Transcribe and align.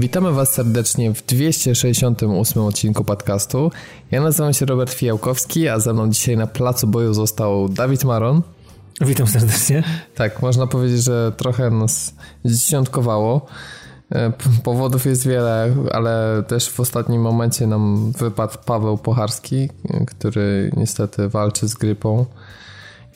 Witamy 0.00 0.32
Was 0.32 0.52
serdecznie 0.52 1.14
w 1.14 1.26
268 1.26 2.62
odcinku 2.62 3.04
podcastu. 3.04 3.70
Ja 4.10 4.20
nazywam 4.20 4.52
się 4.52 4.66
Robert 4.66 4.92
Fijałkowski, 4.92 5.68
a 5.68 5.78
ze 5.78 5.92
mną 5.92 6.10
dzisiaj 6.10 6.36
na 6.36 6.46
placu 6.46 6.86
boju 6.86 7.14
został 7.14 7.68
Dawid 7.68 8.04
Maron. 8.04 8.42
Witam 9.00 9.26
serdecznie. 9.26 9.82
Tak, 10.14 10.42
można 10.42 10.66
powiedzieć, 10.66 11.02
że 11.02 11.32
trochę 11.36 11.70
nas 11.70 12.14
dziesiątkowało. 12.44 13.46
E, 14.12 14.32
powodów 14.62 15.06
jest 15.06 15.26
wiele, 15.26 15.74
ale 15.92 16.42
też 16.48 16.70
w 16.70 16.80
ostatnim 16.80 17.22
momencie 17.22 17.66
nam 17.66 18.12
wypadł 18.12 18.54
Paweł 18.66 18.98
Pocharski, 18.98 19.68
który 20.06 20.70
niestety 20.76 21.28
walczy 21.28 21.68
z 21.68 21.74
grypą 21.74 22.26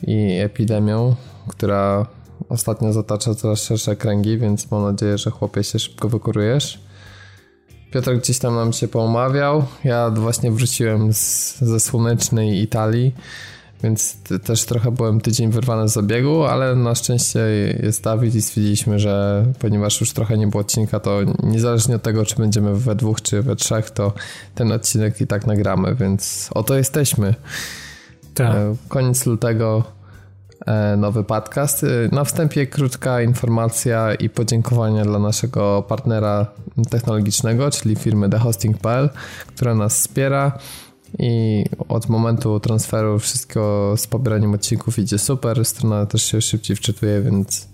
i 0.07 0.39
epidemią, 0.39 1.15
która 1.47 2.05
ostatnio 2.49 2.93
zatacza 2.93 3.35
coraz 3.35 3.61
szersze 3.61 3.95
kręgi, 3.95 4.37
więc 4.37 4.71
mam 4.71 4.83
nadzieję, 4.83 5.17
że 5.17 5.31
chłopie 5.31 5.63
się 5.63 5.79
szybko 5.79 6.09
wykurujesz. 6.09 6.79
Piotr 7.91 8.17
gdzieś 8.17 8.39
tam 8.39 8.55
nam 8.55 8.73
się 8.73 8.87
poumawiał. 8.87 9.63
Ja 9.83 10.09
właśnie 10.09 10.51
wróciłem 10.51 11.13
z, 11.13 11.57
ze 11.57 11.79
słonecznej 11.79 12.61
Italii, 12.61 13.15
więc 13.83 14.17
też 14.43 14.65
trochę 14.65 14.91
byłem 14.91 15.21
tydzień 15.21 15.51
wyrwany 15.51 15.89
z 15.89 15.93
zabiegu, 15.93 16.43
ale 16.43 16.75
na 16.75 16.95
szczęście 16.95 17.39
jest 17.83 18.03
Dawid 18.03 18.35
i 18.35 18.41
stwierdziliśmy, 18.41 18.99
że 18.99 19.45
ponieważ 19.59 20.01
już 20.01 20.13
trochę 20.13 20.37
nie 20.37 20.47
było 20.47 20.61
odcinka, 20.61 20.99
to 20.99 21.19
niezależnie 21.43 21.95
od 21.95 22.03
tego, 22.03 22.25
czy 22.25 22.35
będziemy 22.35 22.75
we 22.75 22.95
dwóch, 22.95 23.21
czy 23.21 23.41
we 23.41 23.55
trzech, 23.55 23.89
to 23.89 24.13
ten 24.55 24.71
odcinek 24.71 25.21
i 25.21 25.27
tak 25.27 25.47
nagramy, 25.47 25.95
więc 25.95 26.49
oto 26.53 26.75
jesteśmy. 26.75 27.35
Tak. 28.33 28.55
E, 28.55 28.75
koniec 28.87 29.25
lutego 29.25 29.83
nowy 30.97 31.23
podcast. 31.23 31.83
E, 31.83 31.87
na 32.11 32.23
wstępie 32.23 32.67
krótka 32.67 33.21
informacja 33.21 34.13
i 34.13 34.29
podziękowania 34.29 35.05
dla 35.05 35.19
naszego 35.19 35.83
partnera 35.87 36.47
technologicznego, 36.89 37.71
czyli 37.71 37.95
firmy 37.95 38.29
TheHosting.pl, 38.29 39.09
która 39.47 39.75
nas 39.75 39.99
wspiera 39.99 40.59
i 41.19 41.65
od 41.89 42.09
momentu 42.09 42.59
transferu 42.59 43.19
wszystko 43.19 43.93
z 43.97 44.07
pobieraniem 44.07 44.53
odcinków 44.53 44.99
idzie 44.99 45.17
super, 45.17 45.65
strona 45.65 46.05
też 46.05 46.23
się 46.23 46.41
szybciej 46.41 46.75
wczytuje, 46.75 47.21
więc, 47.21 47.67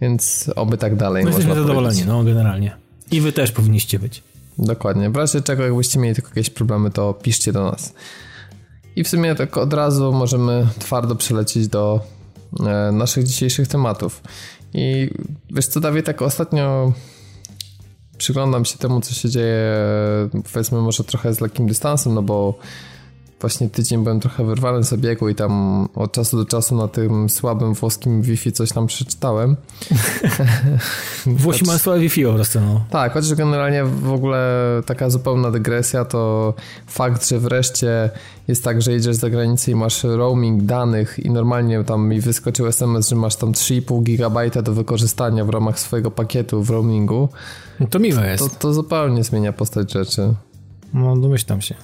więc 0.00 0.50
oby 0.56 0.78
tak 0.78 0.96
dalej. 0.96 1.24
My 1.24 1.30
jesteśmy 1.30 1.54
zadowoleni, 1.54 2.02
no 2.06 2.24
generalnie. 2.24 2.76
I 3.10 3.20
wy 3.20 3.32
też 3.32 3.52
powinniście 3.52 3.98
być. 3.98 4.22
Dokładnie. 4.58 5.10
W 5.10 5.16
razie 5.16 5.42
czego, 5.42 5.64
jakbyście 5.64 5.98
mieli 5.98 6.14
tylko 6.14 6.30
jakieś 6.30 6.50
problemy, 6.50 6.90
to 6.90 7.14
piszcie 7.14 7.52
do 7.52 7.64
nas. 7.64 7.94
I 8.96 9.04
w 9.04 9.08
sumie 9.08 9.34
tak 9.34 9.56
od 9.56 9.72
razu 9.72 10.12
możemy 10.12 10.66
twardo 10.78 11.16
przelecieć 11.16 11.68
do 11.68 12.00
E, 12.00 12.15
naszych 12.92 13.24
dzisiejszych 13.24 13.68
tematów. 13.68 14.22
I 14.74 15.10
wiesz 15.50 15.66
co, 15.66 15.80
Dawid, 15.80 16.06
tak 16.06 16.22
ostatnio 16.22 16.92
przyglądam 18.18 18.64
się 18.64 18.78
temu, 18.78 19.00
co 19.00 19.14
się 19.14 19.28
dzieje, 19.28 19.78
powiedzmy 20.52 20.80
może 20.80 21.04
trochę 21.04 21.34
z 21.34 21.40
lekkim 21.40 21.66
dystansem, 21.66 22.14
no 22.14 22.22
bo 22.22 22.58
właśnie 23.40 23.70
tydzień 23.70 24.02
byłem 24.02 24.20
trochę 24.20 24.44
wyrwany 24.44 24.84
z 24.84 24.94
biegu 24.94 25.28
i 25.28 25.34
tam 25.34 25.82
od 25.94 26.12
czasu 26.12 26.36
do 26.36 26.44
czasu 26.44 26.76
na 26.76 26.88
tym 26.88 27.28
słabym 27.30 27.74
włoskim 27.74 28.22
Wi-Fi 28.22 28.52
coś 28.52 28.72
tam 28.72 28.86
przeczytałem. 28.86 29.56
Włosi 31.26 31.64
mają 31.64 31.78
słabe 31.78 32.00
Wi-Fi 32.00 32.24
po 32.24 32.32
prostu, 32.32 32.60
no. 32.60 32.84
Tak, 32.90 33.12
chociaż 33.12 33.34
generalnie 33.34 33.84
w 33.84 34.12
ogóle 34.12 34.62
taka 34.86 35.10
zupełna 35.10 35.50
dygresja 35.50 36.04
to 36.04 36.54
fakt, 36.86 37.28
że 37.28 37.38
wreszcie 37.38 38.10
jest 38.48 38.64
tak, 38.64 38.82
że 38.82 38.92
jedziesz 38.92 39.16
za 39.16 39.30
granicę 39.30 39.70
i 39.70 39.74
masz 39.74 40.04
roaming 40.04 40.62
danych 40.62 41.18
i 41.18 41.30
normalnie 41.30 41.84
tam 41.84 42.08
mi 42.08 42.20
wyskoczył 42.20 42.66
SMS, 42.66 43.08
że 43.08 43.16
masz 43.16 43.36
tam 43.36 43.52
3,5 43.52 44.02
GB 44.02 44.62
do 44.62 44.72
wykorzystania 44.72 45.44
w 45.44 45.50
ramach 45.50 45.80
swojego 45.80 46.10
pakietu 46.10 46.62
w 46.62 46.70
roamingu. 46.70 47.28
No 47.80 47.86
to 47.86 47.98
miłe 47.98 48.26
jest. 48.26 48.44
To, 48.44 48.58
to 48.58 48.72
zupełnie 48.72 49.24
zmienia 49.24 49.52
postać 49.52 49.92
rzeczy. 49.92 50.34
No 50.94 51.16
domyślam 51.16 51.60
się. 51.60 51.74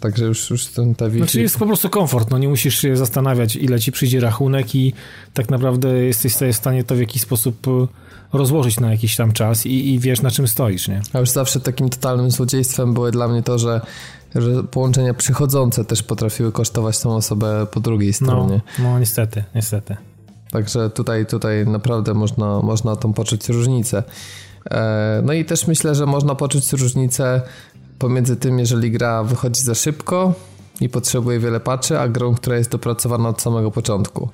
Także 0.00 0.24
już, 0.24 0.50
już 0.50 0.66
ten 0.66 0.94
ta 0.94 1.08
Wi-Fi... 1.08 1.18
Znaczy 1.18 1.40
jest 1.40 1.58
po 1.58 1.66
prostu 1.66 1.90
komfort, 1.90 2.30
no 2.30 2.38
nie 2.38 2.48
musisz 2.48 2.78
się 2.78 2.96
zastanawiać 2.96 3.56
ile 3.56 3.80
ci 3.80 3.92
przyjdzie 3.92 4.20
rachunek 4.20 4.74
i 4.74 4.92
tak 5.34 5.50
naprawdę 5.50 6.04
jesteś 6.04 6.34
w 6.34 6.54
stanie 6.54 6.84
to 6.84 6.94
w 6.94 7.00
jakiś 7.00 7.22
sposób 7.22 7.68
e, 7.68 7.86
rozłożyć 8.32 8.80
na 8.80 8.90
jakiś 8.90 9.16
tam 9.16 9.32
czas 9.32 9.66
i, 9.66 9.94
i 9.94 9.98
wiesz 9.98 10.22
na 10.22 10.30
czym 10.30 10.48
stoisz, 10.48 10.88
nie? 10.88 11.00
A 11.12 11.18
już 11.18 11.30
zawsze 11.30 11.60
takim 11.60 11.88
totalnym 11.88 12.30
złodziejstwem 12.30 12.94
były 12.94 13.10
dla 13.12 13.28
mnie 13.28 13.42
to, 13.42 13.58
że 13.58 13.80
że 14.34 14.62
połączenia 14.62 15.14
przychodzące 15.14 15.84
też 15.84 16.02
potrafiły 16.02 16.52
kosztować 16.52 17.00
tą 17.00 17.16
osobę 17.16 17.66
po 17.72 17.80
drugiej 17.80 18.12
stronie. 18.12 18.60
No, 18.78 18.84
no 18.84 18.98
niestety, 18.98 19.44
niestety. 19.54 19.96
Także 20.50 20.90
tutaj, 20.90 21.26
tutaj 21.26 21.66
naprawdę 21.66 22.14
można, 22.14 22.62
można 22.62 22.96
tą 22.96 23.12
poczuć 23.12 23.48
różnicę. 23.48 24.02
E, 24.70 25.22
no 25.24 25.32
i 25.32 25.44
też 25.44 25.66
myślę, 25.66 25.94
że 25.94 26.06
można 26.06 26.34
poczuć 26.34 26.72
różnicę 26.72 27.42
pomiędzy 28.00 28.36
tym, 28.36 28.58
jeżeli 28.58 28.90
gra 28.90 29.24
wychodzi 29.24 29.62
za 29.62 29.74
szybko 29.74 30.34
i 30.80 30.88
potrzebuje 30.88 31.38
wiele 31.38 31.60
patchy, 31.60 31.98
a 31.98 32.08
grą, 32.08 32.34
która 32.34 32.56
jest 32.56 32.70
dopracowana 32.70 33.28
od 33.28 33.42
samego 33.42 33.70
początku. 33.70 34.28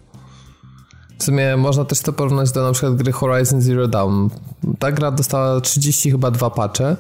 W 1.19 1.25
sumie 1.25 1.57
można 1.57 1.85
też 1.85 2.01
to 2.01 2.13
porównać 2.13 2.53
do 2.53 2.63
na 2.63 2.73
przykład 2.73 2.95
gry 2.95 3.13
Horizon 3.13 3.63
Zero 3.63 3.89
Dawn. 3.89 4.29
Ta 4.79 4.93
gra 4.93 5.11
dostała 5.11 5.61
30 5.61 6.11
chyba 6.11 6.31
dwa 6.31 6.51
patche, 6.51 6.97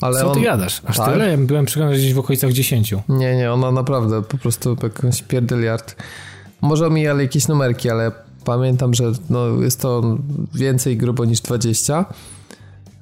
ale 0.00 0.20
Co 0.20 0.30
ty 0.30 0.40
jadasz? 0.40 0.80
Aż 0.84 0.96
tak? 0.96 1.12
tyle? 1.12 1.38
Byłem 1.38 1.66
przekonany, 1.66 1.94
że 1.94 2.00
gdzieś 2.00 2.14
w 2.14 2.18
okolicach 2.18 2.52
10. 2.52 2.94
Nie, 3.08 3.36
nie, 3.36 3.52
ona 3.52 3.70
naprawdę 3.70 4.22
po 4.22 4.38
prostu 4.38 4.76
jakąś 4.82 5.22
pierdyliard. 5.22 5.96
Może 6.60 6.86
omijali 6.86 7.20
jakieś 7.20 7.48
numerki, 7.48 7.90
ale 7.90 8.12
pamiętam, 8.44 8.94
że 8.94 9.12
no, 9.30 9.46
jest 9.48 9.80
to 9.80 10.18
więcej 10.54 10.96
grubo 10.96 11.24
niż 11.24 11.40
20. 11.40 12.04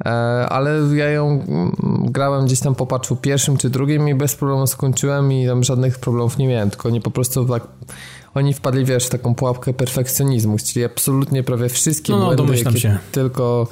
E, 0.04 0.08
ale 0.48 0.96
ja 0.96 1.10
ją 1.10 1.26
mm, 1.26 1.72
grałem 2.02 2.46
gdzieś 2.46 2.60
tam 2.60 2.74
po 2.74 2.86
patchu 2.86 3.16
pierwszym 3.16 3.56
czy 3.56 3.70
drugim 3.70 4.08
i 4.08 4.14
bez 4.14 4.34
problemu 4.34 4.66
skończyłem 4.66 5.32
i 5.32 5.46
tam 5.46 5.64
żadnych 5.64 5.98
problemów 5.98 6.38
nie 6.38 6.48
miałem, 6.48 6.70
tylko 6.70 6.90
nie 6.90 7.00
po 7.00 7.10
prostu 7.10 7.44
tak 7.44 7.66
oni 8.34 8.54
wpadli, 8.54 8.84
wiesz, 8.84 9.06
w 9.06 9.10
taką 9.10 9.34
pułapkę 9.34 9.74
perfekcjonizmu, 9.74 10.56
chcieli 10.56 10.86
absolutnie 10.86 11.42
prawie 11.42 11.68
wszystkie 11.68 12.12
no, 12.12 12.34
błędy, 12.34 12.56
jakie 12.56 12.80
się. 12.80 12.98
tylko 13.12 13.68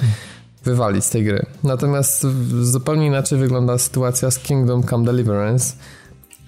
wywalić 0.65 1.05
z 1.05 1.11
tej 1.11 1.25
gry. 1.25 1.47
Natomiast 1.63 2.27
zupełnie 2.63 3.07
inaczej 3.07 3.39
wygląda 3.39 3.79
sytuacja 3.79 4.31
z 4.31 4.39
Kingdom 4.39 4.83
Come 4.83 5.05
Deliverance, 5.05 5.75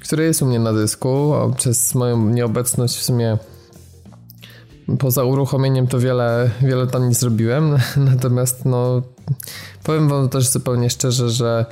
który 0.03 0.25
jest 0.25 0.43
u 0.43 0.47
mnie 0.47 0.59
na 0.59 0.72
dysku, 0.72 1.34
a 1.34 1.55
przez 1.55 1.94
moją 1.94 2.28
nieobecność 2.28 2.97
w 2.97 3.03
sumie 3.03 3.38
poza 4.99 5.25
uruchomieniem 5.25 5.87
to 5.87 5.99
wiele, 5.99 6.50
wiele 6.62 6.87
tam 6.87 7.09
nie 7.09 7.15
zrobiłem, 7.15 7.76
natomiast 8.12 8.65
no 8.65 9.03
powiem 9.84 10.09
wam 10.09 10.28
też 10.28 10.49
zupełnie 10.49 10.91
szczerze, 10.91 11.31
że 11.31 11.66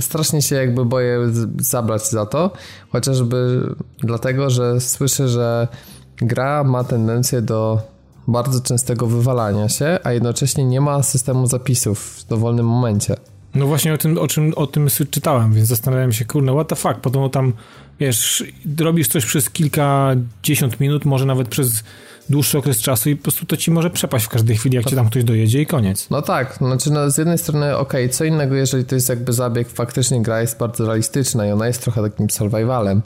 strasznie 0.00 0.42
się 0.42 0.56
jakby 0.56 0.84
boję 0.84 1.18
zabrać 1.58 2.10
za 2.10 2.26
to, 2.26 2.50
chociażby 2.92 3.68
dlatego, 3.98 4.50
że 4.50 4.80
słyszę, 4.80 5.28
że 5.28 5.68
gra 6.16 6.64
ma 6.64 6.84
tendencję 6.84 7.42
do 7.42 7.80
bardzo 8.28 8.60
częstego 8.60 9.06
wywalania 9.06 9.68
się, 9.68 9.98
a 10.04 10.12
jednocześnie 10.12 10.64
nie 10.64 10.80
ma 10.80 11.02
systemu 11.02 11.46
zapisów 11.46 11.98
w 12.00 12.26
dowolnym 12.26 12.66
momencie. 12.66 13.16
No 13.54 13.66
właśnie 13.66 13.94
o 13.94 13.98
tym, 13.98 14.18
o 14.18 14.28
czym 14.28 14.52
o 14.56 14.66
tym 14.66 14.88
czytałem, 15.10 15.52
więc 15.52 15.68
zastanawiałem 15.68 16.12
się, 16.12 16.24
kurde, 16.24 16.52
what 16.52 16.68
the 16.68 16.76
fuck, 16.76 16.94
potem 17.02 17.30
tam, 17.30 17.52
wiesz, 18.00 18.44
robisz 18.80 19.08
coś 19.08 19.24
przez 19.26 19.50
kilkadziesiąt 19.50 20.80
minut, 20.80 21.04
może 21.04 21.24
nawet 21.26 21.48
przez 21.48 21.84
dłuższy 22.30 22.58
okres 22.58 22.78
czasu 22.78 23.10
i 23.10 23.16
po 23.16 23.22
prostu 23.22 23.46
to 23.46 23.56
ci 23.56 23.70
może 23.70 23.90
przepaść 23.90 24.24
w 24.24 24.28
każdej 24.28 24.56
chwili, 24.56 24.76
jak 24.76 24.84
to... 24.84 24.90
cię 24.90 24.96
tam 24.96 25.10
ktoś 25.10 25.24
dojedzie 25.24 25.62
i 25.62 25.66
koniec. 25.66 26.10
No 26.10 26.22
tak, 26.22 26.54
znaczy 26.56 26.90
no, 26.90 27.10
z 27.10 27.18
jednej 27.18 27.38
strony 27.38 27.76
okej, 27.76 28.04
okay, 28.04 28.14
co 28.14 28.24
innego, 28.24 28.54
jeżeli 28.54 28.84
to 28.84 28.94
jest 28.94 29.08
jakby 29.08 29.32
zabieg, 29.32 29.68
faktycznie 29.68 30.22
gra 30.22 30.40
jest 30.40 30.58
bardzo 30.58 30.86
realistyczna 30.86 31.46
i 31.46 31.50
ona 31.50 31.66
jest 31.66 31.82
trochę 31.82 32.02
takim 32.02 32.30
survivalem, 32.30 33.02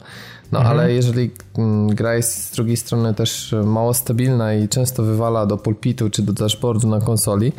no 0.51 0.59
mhm. 0.59 0.79
ale 0.79 0.93
jeżeli 0.93 1.31
mm, 1.57 1.95
gra 1.95 2.15
jest 2.15 2.45
z 2.45 2.51
drugiej 2.51 2.77
strony 2.77 3.13
też 3.13 3.55
mało 3.63 3.93
stabilna 3.93 4.53
i 4.53 4.69
często 4.69 5.03
wywala 5.03 5.45
do 5.45 5.57
pulpitu 5.57 6.09
czy 6.09 6.21
do 6.21 6.33
dashboardu 6.33 6.87
na 6.87 7.01
konsoli, 7.01 7.53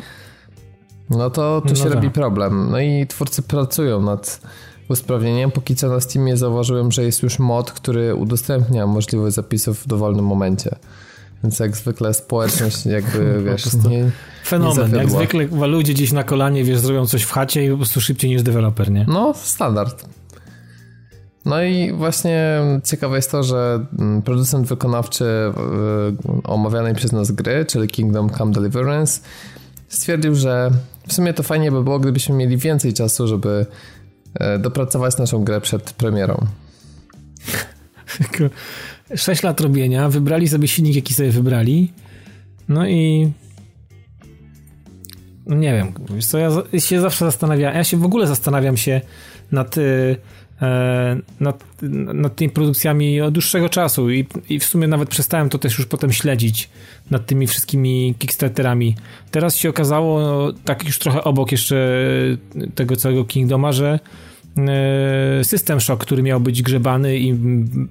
no 1.09 1.29
to 1.29 1.61
tu 1.61 1.69
no 1.69 1.75
się 1.75 1.83
tak. 1.83 1.93
robi 1.93 2.09
problem. 2.09 2.67
No 2.71 2.79
i 2.79 3.07
twórcy 3.07 3.41
pracują 3.41 4.01
nad 4.01 4.41
usprawnieniem. 4.89 5.51
Póki 5.51 5.75
co 5.75 5.89
na 5.89 5.99
Steamie 5.99 6.37
zauważyłem, 6.37 6.91
że 6.91 7.03
jest 7.03 7.23
już 7.23 7.39
mod, 7.39 7.71
który 7.71 8.15
udostępnia 8.15 8.87
możliwość 8.87 9.35
zapisów 9.35 9.83
w 9.83 9.87
dowolnym 9.87 10.25
momencie. 10.25 10.75
Więc 11.45 11.59
jak 11.59 11.77
zwykle 11.77 12.13
społeczność 12.13 12.85
jakby, 12.85 13.37
wiesz, 13.45 13.73
nie, 13.73 14.11
Fenomen. 14.45 14.91
Nie 14.91 14.97
jak 14.97 15.09
zwykle 15.09 15.67
ludzie 15.67 15.93
gdzieś 15.93 16.11
na 16.11 16.23
kolanie, 16.23 16.63
wiesz, 16.63 16.79
zrobią 16.79 17.05
coś 17.05 17.23
w 17.23 17.31
chacie 17.31 17.65
i 17.65 17.69
po 17.69 17.77
prostu 17.77 18.01
szybciej 18.01 18.29
niż 18.29 18.43
deweloper, 18.43 18.91
nie? 18.91 19.05
No, 19.07 19.33
standard. 19.33 20.05
No 21.45 21.63
i 21.63 21.93
właśnie 21.93 22.61
ciekawe 22.83 23.15
jest 23.15 23.31
to, 23.31 23.43
że 23.43 23.85
mm, 23.99 24.21
producent 24.21 24.67
wykonawczy 24.67 25.25
omawianej 26.43 26.95
przez 26.95 27.11
nas 27.11 27.31
gry, 27.31 27.65
czyli 27.65 27.87
Kingdom 27.87 28.29
Come 28.29 28.51
Deliverance, 28.51 29.21
stwierdził, 29.87 30.35
że 30.35 30.71
w 31.07 31.13
sumie 31.13 31.33
to 31.33 31.43
fajnie 31.43 31.71
by 31.71 31.83
było, 31.83 31.99
gdybyśmy 31.99 32.35
mieli 32.35 32.57
więcej 32.57 32.93
czasu, 32.93 33.27
żeby 33.27 33.65
e, 34.33 34.59
dopracować 34.59 35.17
naszą 35.17 35.43
grę 35.43 35.61
przed 35.61 35.93
premierą. 35.93 36.45
6 39.15 39.43
lat 39.43 39.61
robienia, 39.61 40.09
wybrali 40.09 40.47
sobie 40.47 40.67
silnik, 40.67 40.95
jaki 40.95 41.13
sobie 41.13 41.31
wybrali. 41.31 41.91
No 42.69 42.87
i 42.87 43.31
no 45.45 45.55
nie 45.55 45.73
wiem, 45.73 46.21
co, 46.21 46.37
ja 46.37 46.49
się 46.79 47.01
zawsze 47.01 47.25
zastanawiam, 47.25 47.73
ja 47.73 47.83
się 47.83 47.97
w 47.97 48.05
ogóle 48.05 48.27
zastanawiam 48.27 48.77
się 48.77 49.01
nad, 49.51 49.77
y, 49.77 50.17
e, 50.61 51.17
nad, 51.39 51.63
nad 52.13 52.35
tymi 52.35 52.49
produkcjami 52.49 53.21
od 53.21 53.33
dłuższego 53.33 53.69
czasu 53.69 54.11
i, 54.11 54.27
i 54.49 54.59
w 54.59 54.65
sumie 54.65 54.87
nawet 54.87 55.09
przestałem 55.09 55.49
to 55.49 55.57
też 55.57 55.77
już 55.77 55.87
potem 55.87 56.11
śledzić 56.11 56.69
nad 57.11 57.25
tymi 57.25 57.47
wszystkimi 57.47 58.15
Kickstarterami. 58.19 58.95
Teraz 59.31 59.55
się 59.55 59.69
okazało, 59.69 60.53
tak 60.53 60.85
już 60.85 60.99
trochę 60.99 61.23
obok 61.23 61.51
jeszcze 61.51 61.99
tego 62.75 62.95
całego 62.95 63.25
Kingdoma, 63.25 63.71
że 63.71 63.99
System 65.43 65.81
Shock, 65.81 66.01
który 66.01 66.23
miał 66.23 66.39
być 66.39 66.61
grzebany 66.61 67.17
i, 67.17 67.35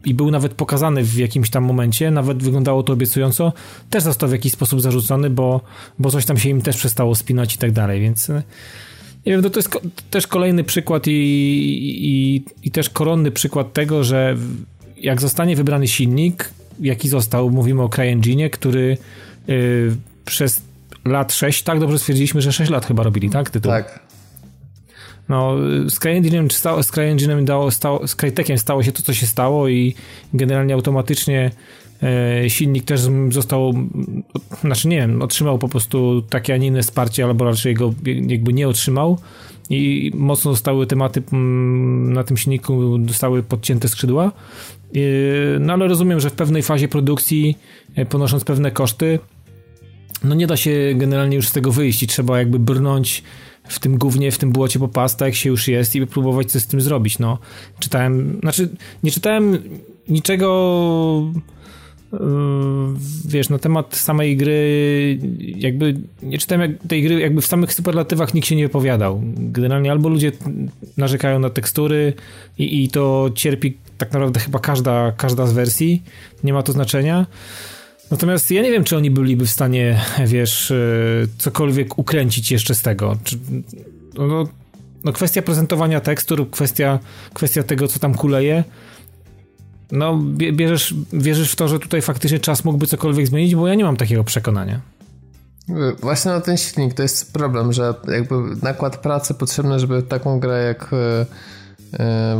i 0.04 0.14
był 0.14 0.30
nawet 0.30 0.54
pokazany 0.54 1.04
w 1.04 1.14
jakimś 1.14 1.50
tam 1.50 1.64
momencie, 1.64 2.10
nawet 2.10 2.42
wyglądało 2.42 2.82
to 2.82 2.92
obiecująco, 2.92 3.52
też 3.90 4.02
został 4.02 4.28
w 4.28 4.32
jakiś 4.32 4.52
sposób 4.52 4.80
zarzucony, 4.80 5.30
bo, 5.30 5.60
bo 5.98 6.10
coś 6.10 6.24
tam 6.24 6.38
się 6.38 6.48
im 6.48 6.62
też 6.62 6.76
przestało 6.76 7.14
spinać 7.14 7.54
i 7.54 7.58
tak 7.58 7.72
dalej, 7.72 8.00
więc 8.00 8.30
e, 8.30 8.42
nie 9.26 9.32
wiem, 9.32 9.42
to, 9.42 9.50
to 9.50 9.58
jest 9.58 9.68
ko 9.68 9.80
też 10.10 10.26
kolejny 10.26 10.64
przykład 10.64 11.06
i, 11.06 11.10
i, 11.12 12.44
i 12.62 12.70
też 12.70 12.90
koronny 12.90 13.30
przykład 13.30 13.72
tego, 13.72 14.04
że 14.04 14.36
jak 14.96 15.20
zostanie 15.20 15.56
wybrany 15.56 15.88
silnik, 15.88 16.50
jaki 16.80 17.08
został, 17.08 17.50
mówimy 17.50 17.82
o 17.82 17.88
CryEngine, 17.88 18.50
który 18.50 18.96
yy, 19.46 19.96
przez 20.24 20.62
lat 21.04 21.32
6, 21.32 21.62
tak 21.62 21.80
dobrze 21.80 21.98
stwierdziliśmy, 21.98 22.40
że 22.42 22.52
6 22.52 22.70
lat 22.70 22.86
chyba 22.86 23.02
robili, 23.02 23.30
tak? 23.30 23.50
Tytuł. 23.50 23.72
Tak. 23.72 24.00
No, 25.28 25.56
z 25.88 26.00
CryEngine'em, 26.00 26.52
stało, 26.52 26.82
z 26.82 26.90
CryEngine'em 26.90 27.44
dało, 27.44 27.70
stało, 27.70 28.08
z 28.08 28.14
Crytekiem 28.14 28.58
stało 28.58 28.82
się 28.82 28.92
to, 28.92 29.02
co 29.02 29.14
się 29.14 29.26
stało 29.26 29.68
i 29.68 29.94
generalnie 30.34 30.74
automatycznie 30.74 31.50
e, 32.02 32.50
silnik 32.50 32.84
też 32.84 33.00
został, 33.30 33.72
znaczy 34.60 34.88
nie 34.88 34.96
wiem, 34.96 35.22
otrzymał 35.22 35.58
po 35.58 35.68
prostu 35.68 36.22
takie, 36.22 36.54
a 36.54 36.56
nie 36.56 36.66
inne 36.66 36.82
wsparcie, 36.82 37.24
albo 37.24 37.44
raczej 37.44 37.74
go 37.74 37.94
jakby 38.26 38.52
nie 38.52 38.68
otrzymał 38.68 39.18
i 39.70 40.12
mocno 40.14 40.50
zostały 40.50 40.86
tematy 40.86 41.22
mm, 41.32 42.12
na 42.12 42.24
tym 42.24 42.36
silniku 42.36 42.98
zostały 43.08 43.42
podcięte 43.42 43.88
skrzydła. 43.88 44.32
E, 44.94 44.98
no 45.60 45.72
ale 45.72 45.88
rozumiem, 45.88 46.20
że 46.20 46.30
w 46.30 46.34
pewnej 46.34 46.62
fazie 46.62 46.88
produkcji, 46.88 47.58
e, 47.94 48.06
ponosząc 48.06 48.44
pewne 48.44 48.70
koszty, 48.70 49.18
no 50.24 50.34
nie 50.34 50.46
da 50.46 50.56
się 50.56 50.92
generalnie 50.94 51.36
już 51.36 51.48
z 51.48 51.52
tego 51.52 51.72
wyjść 51.72 52.02
i 52.02 52.06
trzeba 52.06 52.38
jakby 52.38 52.58
brnąć 52.58 53.22
w 53.68 53.78
tym 53.78 53.98
głównie, 53.98 54.32
w 54.32 54.38
tym 54.38 54.52
błocie 54.52 54.78
popasta, 54.78 55.26
jak 55.26 55.34
się 55.34 55.50
już 55.50 55.68
jest 55.68 55.96
i 55.96 56.06
próbować 56.06 56.50
coś 56.50 56.62
z 56.62 56.66
tym 56.66 56.80
zrobić, 56.80 57.18
no. 57.18 57.38
Czytałem, 57.78 58.38
znaczy 58.40 58.68
nie 59.02 59.10
czytałem 59.10 59.58
niczego 60.08 61.32
yy, 62.12 62.18
wiesz, 63.26 63.48
na 63.48 63.58
temat 63.58 63.96
samej 63.96 64.36
gry 64.36 65.18
jakby 65.38 65.94
nie 66.22 66.38
czytałem 66.38 66.70
jak, 66.70 66.80
tej 66.88 67.02
gry, 67.02 67.20
jakby 67.20 67.40
w 67.40 67.46
samych 67.46 67.72
superlatywach 67.72 68.34
nikt 68.34 68.48
się 68.48 68.56
nie 68.56 68.66
wypowiadał. 68.66 69.22
Generalnie 69.36 69.90
albo 69.90 70.08
ludzie 70.08 70.32
narzekają 70.96 71.38
na 71.38 71.50
tekstury 71.50 72.12
i, 72.58 72.84
i 72.84 72.88
to 72.88 73.30
cierpi 73.34 73.76
tak 73.98 74.12
naprawdę 74.12 74.40
chyba 74.40 74.58
każda, 74.58 75.12
każda 75.12 75.46
z 75.46 75.52
wersji, 75.52 76.02
nie 76.44 76.52
ma 76.52 76.62
to 76.62 76.72
znaczenia, 76.72 77.26
Natomiast 78.14 78.50
ja 78.50 78.62
nie 78.62 78.70
wiem, 78.70 78.84
czy 78.84 78.96
oni 78.96 79.10
byliby 79.10 79.46
w 79.46 79.50
stanie, 79.50 80.00
wiesz, 80.26 80.70
e, 80.70 80.76
cokolwiek 81.38 81.98
ukręcić 81.98 82.50
jeszcze 82.50 82.74
z 82.74 82.82
tego. 82.82 83.16
Czy, 83.24 83.38
no, 84.14 84.26
no, 84.26 84.48
no, 85.04 85.12
kwestia 85.12 85.42
prezentowania 85.42 86.00
tekstur, 86.00 86.50
kwestia, 86.50 86.98
kwestia 87.34 87.62
tego, 87.62 87.88
co 87.88 87.98
tam 87.98 88.14
kuleje. 88.14 88.64
No, 89.92 90.18
bierzesz, 90.52 90.94
wierzysz 91.12 91.52
w 91.52 91.56
to, 91.56 91.68
że 91.68 91.78
tutaj 91.78 92.02
faktycznie 92.02 92.38
czas 92.38 92.64
mógłby 92.64 92.86
cokolwiek 92.86 93.26
zmienić, 93.26 93.54
bo 93.54 93.68
ja 93.68 93.74
nie 93.74 93.84
mam 93.84 93.96
takiego 93.96 94.24
przekonania. 94.24 94.80
Właśnie 96.00 96.30
na 96.30 96.40
ten 96.40 96.56
silnik 96.56 96.94
to 96.94 97.02
jest 97.02 97.32
problem, 97.32 97.72
że 97.72 97.94
jakby 98.08 98.34
nakład 98.62 98.96
pracy 98.96 99.34
potrzebny, 99.34 99.78
żeby 99.78 100.02
taką 100.02 100.40
grę 100.40 100.64
jak 100.64 100.90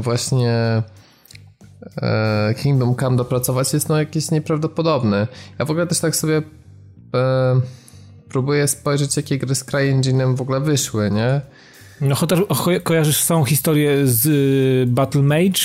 właśnie 0.01 0.51
E, 0.51 0.94
Kingdom 2.63 2.97
Come 2.97 3.17
dopracować 3.17 3.73
jest 3.73 3.89
no 3.89 3.99
jakiś 3.99 4.31
nieprawdopodobny. 4.31 5.27
Ja 5.59 5.65
w 5.65 5.71
ogóle 5.71 5.87
też 5.87 6.01
tak 6.01 6.17
sobie 6.17 6.43
e, 7.15 7.61
próbuję 8.29 8.69
spojrzeć, 8.69 9.17
jakie 9.17 9.39
gry 9.39 9.55
z 9.55 9.65
CryEngine'em 9.65 10.37
w 10.37 10.41
ogóle 10.41 10.61
wyszły, 10.61 11.11
nie? 11.11 11.41
No 12.01 12.15
chociaż 12.15 12.41
kojarzysz 12.83 13.25
całą 13.25 13.45
historię 13.45 14.07
z 14.07 14.27
y, 14.27 14.85
Battle 14.87 15.23
Mage? 15.23 15.61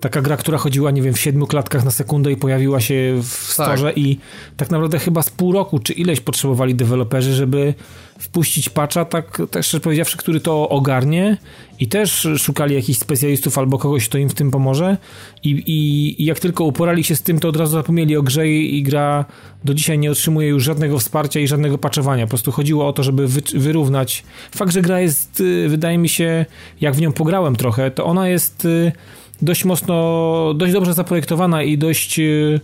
Taka 0.00 0.22
gra, 0.22 0.36
która 0.36 0.58
chodziła, 0.58 0.90
nie 0.90 1.02
wiem, 1.02 1.14
w 1.14 1.20
siedmiu 1.20 1.46
klatkach 1.46 1.84
na 1.84 1.90
sekundę 1.90 2.32
i 2.32 2.36
pojawiła 2.36 2.80
się 2.80 3.20
w 3.22 3.52
storze 3.52 3.86
tak. 3.86 3.98
i 3.98 4.18
tak 4.56 4.70
naprawdę 4.70 4.98
chyba 4.98 5.22
z 5.22 5.30
pół 5.30 5.52
roku, 5.52 5.78
czy 5.78 5.92
ileś 5.92 6.20
potrzebowali 6.20 6.74
deweloperzy, 6.74 7.34
żeby 7.34 7.74
wpuścić 8.18 8.68
patcha, 8.68 9.04
tak 9.04 9.42
też 9.50 9.66
szczerze 9.66 9.80
powiedziawszy, 9.80 10.16
który 10.16 10.40
to 10.40 10.68
ogarnie 10.68 11.36
i 11.80 11.88
też 11.88 12.28
szukali 12.38 12.74
jakichś 12.74 12.98
specjalistów 12.98 13.58
albo 13.58 13.78
kogoś, 13.78 14.08
kto 14.08 14.18
im 14.18 14.28
w 14.28 14.34
tym 14.34 14.50
pomoże 14.50 14.96
i, 15.44 15.50
i, 15.50 16.22
i 16.22 16.24
jak 16.24 16.40
tylko 16.40 16.64
uporali 16.64 17.04
się 17.04 17.16
z 17.16 17.22
tym, 17.22 17.38
to 17.38 17.48
od 17.48 17.56
razu 17.56 17.72
zapomnieli 17.72 18.16
o 18.16 18.22
grze 18.22 18.48
i, 18.48 18.78
i, 18.78 18.82
gra 18.82 19.24
do 19.64 19.74
dzisiaj 19.74 19.98
nie 19.98 20.10
otrzymuje 20.10 20.48
już 20.48 20.64
żadnego 20.64 20.98
wsparcia 20.98 21.40
i 21.40 21.46
żadnego 21.46 21.78
patchowania. 21.78 22.26
Po 22.26 22.30
prostu 22.30 22.52
chodziło 22.52 22.88
o 22.88 22.92
to, 22.92 23.02
żeby 23.02 23.28
wy, 23.28 23.40
wyrównać. 23.54 24.24
Fakt, 24.56 24.72
że 24.72 24.82
gra 24.82 25.00
jest, 25.00 25.40
y, 25.40 25.68
wydaje 25.68 25.98
mi 25.98 26.08
się, 26.08 26.46
jak 26.80 26.94
w 26.94 27.00
nią 27.00 27.12
pograłem 27.12 27.56
trochę, 27.56 27.90
to 27.90 28.04
ona 28.04 28.28
jest 28.28 28.64
y, 28.64 28.92
dość 29.42 29.64
mocno, 29.64 30.54
dość 30.56 30.72
dobrze 30.72 30.94
zaprojektowana 30.94 31.62
i 31.62 31.78
dość 31.78 32.18
y, 32.18 32.60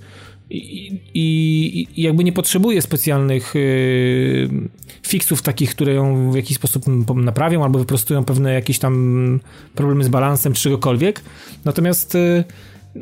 i, 0.50 0.87
i, 1.14 1.88
i, 1.96 2.02
jakby 2.02 2.25
nie 2.25 2.32
potrzebuje 2.32 2.82
specjalnych 2.82 3.56
y, 3.56 4.49
fixów 5.06 5.43
takich, 5.43 5.70
które 5.70 5.94
ją 5.94 6.31
w 6.31 6.37
jakiś 6.37 6.56
sposób 6.56 6.84
naprawią 7.14 7.64
albo 7.64 7.78
wyprostują 7.78 8.25
pewne 8.25 8.52
jakieś 8.52 8.78
tam 8.78 9.40
problemy 9.75 10.05
z 10.05 10.08
balansem 10.08 10.52
czy 10.52 10.62
czegokolwiek. 10.62 11.23
Natomiast 11.64 12.14
y, 12.14 12.44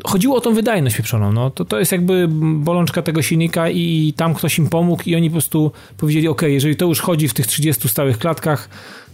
chodziło 0.04 0.36
o 0.36 0.40
tą 0.40 0.54
wydajność 0.54 0.96
pieprzoną. 0.96 1.32
No. 1.32 1.50
To, 1.50 1.64
to 1.64 1.78
jest 1.78 1.92
jakby 1.92 2.28
bolączka 2.54 3.02
tego 3.02 3.22
silnika 3.22 3.70
i 3.70 4.12
tam 4.16 4.34
ktoś 4.34 4.58
im 4.58 4.68
pomógł 4.68 5.02
i 5.06 5.16
oni 5.16 5.30
po 5.30 5.34
prostu 5.34 5.72
powiedzieli, 5.96 6.28
ok, 6.28 6.42
jeżeli 6.42 6.76
to 6.76 6.86
już 6.86 7.00
chodzi 7.00 7.28
w 7.28 7.34
tych 7.34 7.46
30 7.46 7.88
stałych 7.88 8.18
klatkach, 8.18 8.68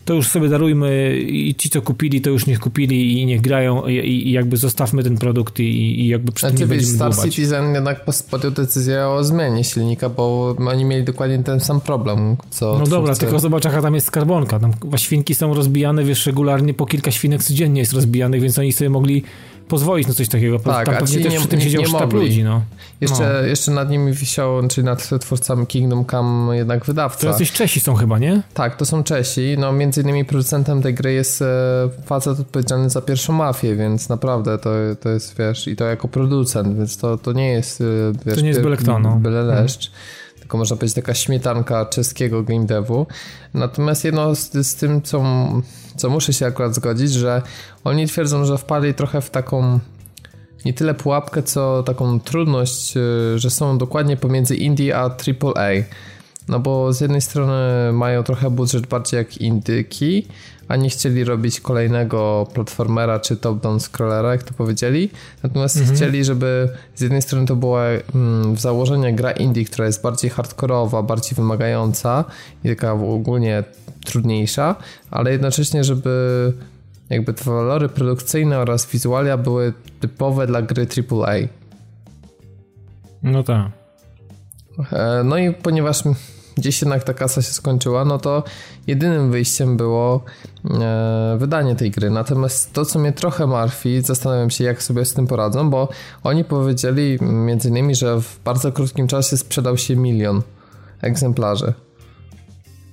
to 0.05 0.15
już 0.15 0.29
sobie 0.29 0.49
darujmy 0.49 1.17
i 1.21 1.55
ci, 1.55 1.71
co 1.71 1.83
kupili, 1.83 2.21
to 2.21 2.31
już 2.31 2.47
niech 2.47 2.61
kupili 2.61 3.21
i 3.21 3.27
niech 3.27 3.41
grają 3.41 3.87
i, 3.87 3.95
i 4.29 4.33
jakby 4.33 4.57
zostawmy 4.57 5.03
ten 5.03 5.19
produkt 5.19 5.61
i, 5.61 6.01
i 6.01 6.09
jakby 6.09 6.33
przy 6.33 6.47
tym 6.47 6.57
nie 6.57 6.67
będziemy 6.67 6.93
Star 6.93 7.13
dłubać. 7.13 7.31
Citizen 7.31 7.75
jednak 7.75 8.05
podjął 8.31 8.53
decyzję 8.53 9.07
o 9.07 9.25
zmianie 9.25 9.65
silnika, 9.65 10.09
bo 10.09 10.57
oni 10.69 10.85
mieli 10.85 11.05
dokładnie 11.05 11.43
ten 11.43 11.61
sam 11.61 11.81
problem, 11.81 12.37
co 12.51 12.79
No 12.79 12.87
dobra, 12.87 13.15
tylko 13.15 13.39
zobacz 13.39 13.65
jaka 13.65 13.83
tam 13.83 13.95
jest 13.95 14.07
skarbonka. 14.07 14.59
Tam 14.59 14.73
świnki 14.97 15.35
są 15.35 15.55
rozbijane, 15.55 16.05
wiesz, 16.05 16.27
regularnie 16.27 16.75
po 16.75 16.87
kilka 16.87 17.11
świnek 17.11 17.43
codziennie 17.43 17.81
jest 17.81 17.93
rozbijanych, 17.93 18.41
więc 18.43 18.59
oni 18.59 18.73
sobie 18.73 18.91
mogli 18.91 19.23
pozwolić 19.71 20.09
na 20.09 20.15
coś 20.15 20.29
takiego. 20.29 20.59
Tak, 20.59 20.87
Tam 20.87 20.97
pewnie 20.97 21.21
też 21.21 21.33
nie, 21.33 21.39
przy 21.39 21.49
tym 21.49 21.61
siedział 21.61 21.87
sztab 21.87 22.13
ludzi, 22.13 22.45
no. 22.45 22.63
Jeszcze, 23.01 23.41
no. 23.43 23.49
jeszcze 23.49 23.71
nad 23.71 23.91
nimi 23.91 24.13
wisiał, 24.13 24.69
czyli 24.69 24.85
nad 24.85 25.11
twórcami 25.21 25.67
Kingdom 25.67 26.05
Come 26.05 26.57
jednak 26.57 26.85
wydawca. 26.85 27.21
To 27.21 27.27
jacyś 27.27 27.53
Czesi 27.53 27.81
są 27.81 27.95
chyba, 27.95 28.19
nie? 28.19 28.43
Tak, 28.55 28.77
to 28.77 28.87
są 28.87 29.05
Czesi. 29.05 29.57
No 29.59 29.73
między 29.73 30.03
innymi 30.03 30.25
producentem 30.25 30.83
tej 30.83 30.95
gry 30.95 31.13
jest 31.13 31.43
e, 31.43 31.47
facet 32.05 32.41
odpowiedzialny 32.41 32.91
za 32.91 33.01
pierwszą 33.01 33.33
mafię, 33.33 33.77
więc 33.77 34.09
naprawdę 34.09 34.59
to, 34.59 34.71
to 35.01 35.09
jest, 35.09 35.39
wiesz, 35.39 35.69
i 35.69 35.77
to 35.77 35.85
jako 35.85 36.09
producent, 36.09 36.77
więc 36.77 36.97
to, 36.97 37.19
to 37.19 37.33
nie 37.33 37.49
jest, 37.49 37.81
e, 37.81 37.85
wiesz, 38.27 38.35
to 38.35 38.41
nie 38.41 38.49
jest 38.49 38.63
byle 38.63 38.77
kto, 38.77 38.99
no. 38.99 39.17
Byle 39.17 39.41
mhm. 39.41 39.63
leszcz. 39.63 39.91
Hmm 39.91 40.20
tylko 40.51 40.59
można 40.59 40.77
powiedzieć 40.77 40.95
taka 40.95 41.15
śmietanka 41.15 41.87
czeskiego 41.87 42.43
game 42.43 42.67
devu. 42.67 43.07
Natomiast 43.55 44.05
jedno 44.05 44.35
z, 44.35 44.53
z 44.67 44.75
tym, 44.75 45.03
co 45.03 45.23
co 45.97 46.11
muszę 46.11 46.33
się 46.33 46.47
akurat 46.47 46.75
zgodzić, 46.75 47.13
że 47.13 47.43
oni 47.85 48.07
twierdzą, 48.07 48.45
że 48.45 48.59
wpadli 48.59 48.95
trochę 48.95 49.21
w 49.21 49.31
taką 49.31 49.79
nie 50.65 50.73
tyle 50.75 50.95
pułapkę, 50.95 51.43
co 51.43 51.83
taką 51.83 52.21
trudność, 52.21 52.97
y, 52.97 53.39
że 53.39 53.51
są 53.51 53.79
dokładnie 53.79 54.17
pomiędzy 54.17 54.57
indie 54.57 54.97
a 54.97 55.03
AAA. 55.03 55.71
No 56.49 56.61
bo 56.61 56.93
z 56.93 57.01
jednej 57.01 57.21
strony 57.21 57.93
mają 57.93 58.23
trochę 58.23 58.51
budżet 58.51 58.87
bardziej 58.87 59.19
jak 59.19 59.39
indyki, 59.39 60.27
a 60.69 60.77
nie 60.77 60.91
chcieli 60.91 61.25
robić 61.25 61.61
kolejnego 61.61 62.47
platformera 62.55 63.21
czy 63.21 63.37
top-down 63.37 63.81
scrollera, 63.81 64.33
jak 64.33 64.43
to 64.43 64.55
powiedzieli. 64.55 65.11
Natomiast 65.43 65.77
mhm. 65.77 65.97
chcieli, 65.97 66.25
żeby 66.25 66.69
z 66.95 67.01
jednej 67.01 67.23
strony 67.23 67.47
to 67.47 67.57
była 67.57 67.85
mm, 68.15 68.55
w 68.55 68.61
założeniu 68.61 69.15
gra 69.17 69.31
indie, 69.31 69.65
która 69.65 69.87
jest 69.87 70.03
bardziej 70.03 70.31
hardkorowa, 70.31 71.03
bardziej 71.03 71.37
wymagająca 71.37 72.25
i 72.65 72.69
taka 72.69 72.93
ogólnie 72.93 73.65
trudniejsza, 74.05 74.75
ale 75.11 75.33
jednocześnie, 75.33 75.85
żeby 75.85 76.53
jakby 77.11 77.35
te 77.35 77.45
walory 77.45 77.89
produkcyjne 77.89 78.59
oraz 78.59 78.87
wizualia 78.87 79.37
były 79.37 79.73
typowe 80.01 80.47
dla 80.47 80.63
gry 80.63 80.87
AAA. 81.11 81.35
No 83.23 83.43
tak. 83.43 83.80
E, 84.93 85.23
no 85.25 85.39
i 85.39 85.53
ponieważ 85.55 86.03
gdzieś 86.57 86.83
jednak 86.83 87.05
ta 87.05 87.15
kasa 87.15 87.43
się 87.43 87.53
skończyła, 87.53 88.05
no 88.05 88.19
to 88.19 88.43
jedynym 88.87 89.31
wyjściem 89.31 89.77
było 89.77 90.25
e, 90.71 91.37
wydanie 91.39 91.77
tej 91.77 91.91
gry. 91.91 92.11
Natomiast 92.11 92.73
to, 92.73 92.85
co 92.85 92.99
mnie 92.99 93.13
trochę 93.13 93.47
martwi, 93.47 94.01
zastanawiam 94.01 94.51
się, 94.51 94.65
jak 94.65 94.83
sobie 94.83 95.05
z 95.05 95.15
tym 95.15 95.27
poradzą, 95.27 95.71
bo 95.71 95.89
oni 96.25 96.45
powiedzieli 96.45 97.19
między 97.21 97.69
innymi, 97.69 97.95
że 97.95 98.21
w 98.21 98.39
bardzo 98.45 98.73
krótkim 98.73 99.07
czasie 99.07 99.37
sprzedał 99.37 99.77
się 99.77 99.97
milion 99.97 100.43
egzemplarzy. 101.01 101.73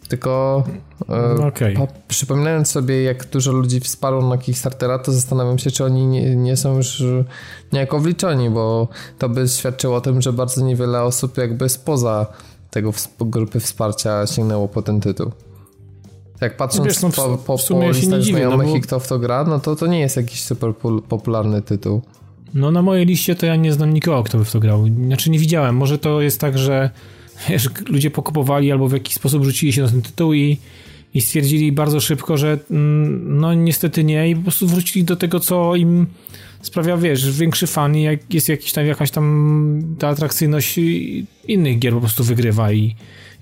Tylko 0.08 0.64
e, 1.10 1.48
okay. 1.48 1.76
przypominając 2.08 2.72
sobie, 2.72 3.04
jak 3.04 3.26
dużo 3.26 3.52
ludzi 3.52 3.80
wsparło 3.80 4.30
na 4.30 4.38
Kickstartera, 4.38 5.00
to 5.00 5.12
zastanawiam 5.12 5.60
się, 5.60 5.72
czy 5.72 5.86
oni 5.86 6.08
nie, 6.08 6.36
nie 6.36 6.58
są 6.58 6.78
już 6.78 7.04
niejako 7.74 8.00
wliczeni, 8.00 8.50
bo 8.50 8.88
to 9.18 9.30
by 9.30 9.48
świadczyło 9.48 9.96
o 9.96 10.02
tym, 10.02 10.22
że 10.22 10.34
bardzo 10.34 10.62
niewiele 10.62 11.04
osób 11.04 11.38
jakby 11.38 11.70
spoza 11.70 12.26
tego 12.70 12.92
grupy 13.20 13.60
wsparcia 13.60 14.28
sięgnęło 14.28 14.68
po 14.68 14.82
ten 14.82 15.02
tytuł. 15.02 15.32
Jak 16.42 16.58
patrząc 16.58 16.88
Wiesz, 16.88 17.02
no 17.02 17.10
w, 17.10 17.16
po, 17.16 17.38
po, 17.38 17.58
po 17.70 17.92
listach 17.92 18.24
znajomych 18.24 18.68
no 18.68 18.74
bo... 18.74 18.78
i 18.78 18.82
kto 18.82 19.00
w 19.00 19.08
to 19.08 19.20
gra, 19.20 19.44
no 19.44 19.60
to 19.60 19.76
to 19.76 19.88
nie 19.88 20.00
jest 20.00 20.18
jakiś 20.18 20.44
super 20.44 20.74
popularny 21.10 21.62
tytuł. 21.62 22.02
No 22.54 22.72
na 22.72 22.82
mojej 22.82 23.06
liście 23.06 23.36
to 23.36 23.46
ja 23.46 23.56
nie 23.56 23.74
znam 23.74 23.94
nikogo, 23.94 24.24
kto 24.24 24.38
by 24.38 24.46
w 24.46 24.52
to 24.52 24.60
grał. 24.60 24.86
Znaczy 25.06 25.30
nie 25.30 25.40
widziałem. 25.40 25.76
Może 25.76 25.98
to 25.98 26.22
jest 26.22 26.40
tak, 26.40 26.58
że 26.58 26.90
wiesz, 27.50 27.70
ludzie 27.89 28.12
pokupowali 28.12 28.72
albo 28.72 28.88
w 28.88 28.94
jakiś 28.94 29.15
sposób 29.15 29.44
rzucili 29.44 29.74
się 29.74 29.82
na 29.82 29.88
ten 29.88 30.01
tytuł 30.01 30.34
i, 30.34 30.58
i 31.13 31.22
stwierdzili 31.22 31.72
bardzo 31.72 32.00
szybko, 32.00 32.38
że 32.38 32.60
mm, 32.72 33.39
no 33.39 33.53
niestety 33.53 34.03
nie 34.03 34.29
i 34.29 34.36
po 34.36 34.41
prostu 34.41 34.67
wrócili 34.67 35.06
do 35.06 35.15
tego, 35.15 35.39
co 35.39 35.75
im 35.75 36.08
sprawia, 36.62 36.98
wiesz, 36.98 37.39
większy 37.39 37.67
fan 37.67 37.96
i 37.96 38.03
jak 38.03 38.34
jest 38.34 38.50
jakiś 38.50 38.74
tam, 38.74 38.86
jakaś 38.86 39.12
tam 39.12 39.96
ta 40.00 40.08
atrakcyjność 40.08 40.79
innych 41.48 41.79
gier 41.79 41.94
po 41.94 42.00
prostu 42.00 42.24
wygrywa 42.24 42.72
i, 42.72 42.96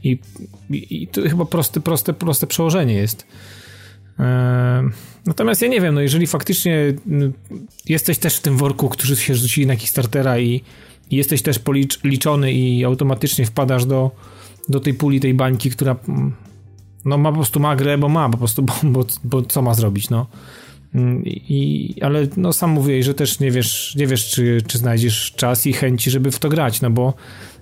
i, 0.04 0.20
i 0.70 1.08
to 1.08 1.22
chyba 1.22 1.46
proste, 1.46 1.80
proste, 1.80 2.14
proste 2.14 2.48
przełożenie 2.48 2.94
jest. 2.94 3.28
Eee, 4.20 4.90
natomiast 5.26 5.62
ja 5.62 5.68
nie 5.68 5.82
wiem, 5.82 5.96
no 5.96 6.02
jeżeli 6.02 6.28
faktycznie 6.28 6.94
mm, 7.08 7.34
jesteś 7.86 8.18
też 8.18 8.36
w 8.36 8.42
tym 8.42 8.58
worku, 8.58 8.90
którzy 8.90 9.16
się 9.16 9.36
rzucili 9.36 9.68
na 9.68 9.76
Kickstartera 9.76 10.40
i, 10.40 10.62
jesteś 11.12 11.42
też 11.42 11.60
policzony 11.60 12.54
i 12.54 12.86
automatycznie 12.86 13.46
wpadasz 13.46 13.86
do, 13.86 14.12
do 14.70 14.80
tej 14.80 14.94
puli, 14.94 15.20
tej 15.20 15.34
bańki, 15.34 15.70
która 15.70 15.96
mm, 16.08 16.34
no 17.06 17.18
ma 17.18 17.30
po 17.30 17.36
prostu 17.36 17.60
ma 17.60 17.76
grę, 17.76 17.98
bo 17.98 18.10
ma 18.10 18.30
po 18.30 18.38
prostu, 18.38 18.64
bo, 18.64 18.74
bo, 18.84 19.06
bo 19.24 19.42
co 19.42 19.62
ma 19.62 19.74
zrobić, 19.74 20.10
no. 20.10 20.28
Mm, 20.96 21.26
I, 21.26 21.96
ale 22.02 22.28
no 22.38 22.54
sam 22.54 22.70
mówiłeś, 22.70 23.06
że 23.06 23.14
też 23.14 23.40
nie 23.40 23.52
wiesz, 23.52 23.96
nie 23.96 24.08
wiesz 24.08 24.30
czy, 24.30 24.62
czy 24.68 24.78
znajdziesz 24.78 25.32
czas 25.36 25.68
i 25.68 25.74
chęci, 25.74 26.12
żeby 26.12 26.32
w 26.32 26.40
to 26.40 26.50
grać, 26.50 26.82
no 26.82 26.90
bo 26.90 27.14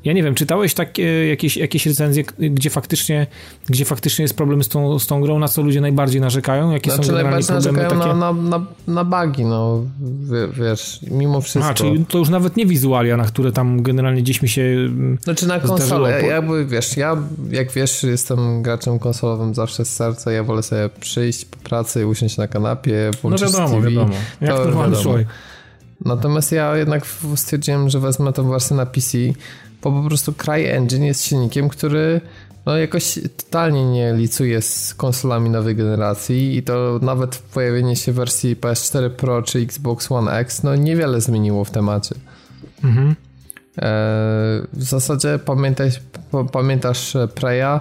ja 0.05 0.13
nie 0.13 0.23
wiem, 0.23 0.35
czytałeś 0.35 0.73
takie 0.73 1.27
jakieś, 1.27 1.57
jakieś 1.57 1.85
recenzje, 1.85 2.23
gdzie 2.39 2.69
faktycznie, 2.69 3.27
gdzie 3.69 3.85
faktycznie 3.85 4.23
jest 4.23 4.37
problem 4.37 4.63
z 4.63 4.67
tą, 4.67 4.99
z 4.99 5.07
tą 5.07 5.21
grą, 5.21 5.39
na 5.39 5.47
co 5.47 5.61
ludzie 5.61 5.81
najbardziej 5.81 6.21
narzekają? 6.21 6.71
Jakie 6.71 6.91
znaczy, 6.91 7.07
są 7.07 7.13
najbardziej 7.13 7.47
problemy 7.47 7.77
narzekają 7.81 8.01
takie? 8.01 8.19
Na, 8.19 8.33
na, 8.33 8.65
na 8.87 9.03
bugi, 9.03 9.45
no 9.45 9.83
wiesz, 10.53 10.99
mimo 11.11 11.41
wszystko. 11.41 11.71
A, 11.71 11.73
czyli 11.73 12.05
to 12.05 12.17
już 12.17 12.29
nawet 12.29 12.57
nie 12.57 12.65
wizualia, 12.65 13.17
na 13.17 13.23
które 13.23 13.51
tam 13.51 13.83
generalnie 13.83 14.21
gdzieś 14.21 14.41
mi 14.41 14.49
się 14.49 14.61
mm, 14.61 15.17
Znaczy 15.21 15.47
na 15.47 15.59
konsolę, 15.59 16.21
ja, 16.21 16.27
jakby 16.27 16.65
wiesz, 16.65 16.97
ja 16.97 17.17
jak 17.51 17.71
wiesz, 17.71 18.03
jestem 18.03 18.61
graczem 18.61 18.99
konsolowym 18.99 19.55
zawsze 19.55 19.85
z 19.85 19.95
serca, 19.95 20.31
ja 20.31 20.43
wolę 20.43 20.63
sobie 20.63 20.89
przyjść 20.99 21.45
po 21.45 21.57
pracy, 21.57 22.07
usiąść 22.07 22.37
na 22.37 22.47
kanapie, 22.47 23.11
włączyć 23.21 23.41
No 23.41 23.59
wiadomo, 23.59 23.75
TV, 23.75 23.89
wiadomo. 23.89 24.15
Jak 24.41 24.55
to 24.55 24.65
normalny 24.65 24.97
człowiek. 24.97 25.27
Natomiast 26.05 26.51
ja 26.51 26.77
jednak 26.77 27.05
stwierdziłem, 27.35 27.89
że 27.89 27.99
wezmę 27.99 28.33
tą 28.33 28.49
wersję 28.49 28.75
na 28.75 28.85
PC, 28.85 29.17
bo 29.81 29.91
po 29.91 30.07
prostu 30.07 30.33
CryEngine 30.33 31.07
jest 31.07 31.23
silnikiem, 31.23 31.69
który 31.69 32.21
no 32.65 32.77
jakoś 32.77 33.19
totalnie 33.37 33.85
nie 33.85 34.13
licuje 34.13 34.61
z 34.61 34.93
konsolami 34.93 35.49
nowej 35.49 35.75
generacji 35.75 36.57
i 36.57 36.63
to 36.63 36.99
nawet 37.01 37.37
pojawienie 37.37 37.95
się 37.95 38.11
wersji 38.11 38.55
PS4 38.55 39.09
Pro 39.09 39.41
czy 39.41 39.59
Xbox 39.59 40.11
One 40.11 40.31
X 40.31 40.63
no 40.63 40.75
niewiele 40.75 41.21
zmieniło 41.21 41.65
w 41.65 41.71
temacie. 41.71 42.15
Mhm. 42.83 43.09
E, 43.09 43.15
w 44.73 44.83
zasadzie 44.83 45.39
pamiętaj, 45.45 45.89
pamiętasz 46.51 47.17
Preya, 47.35 47.61
e, 47.61 47.79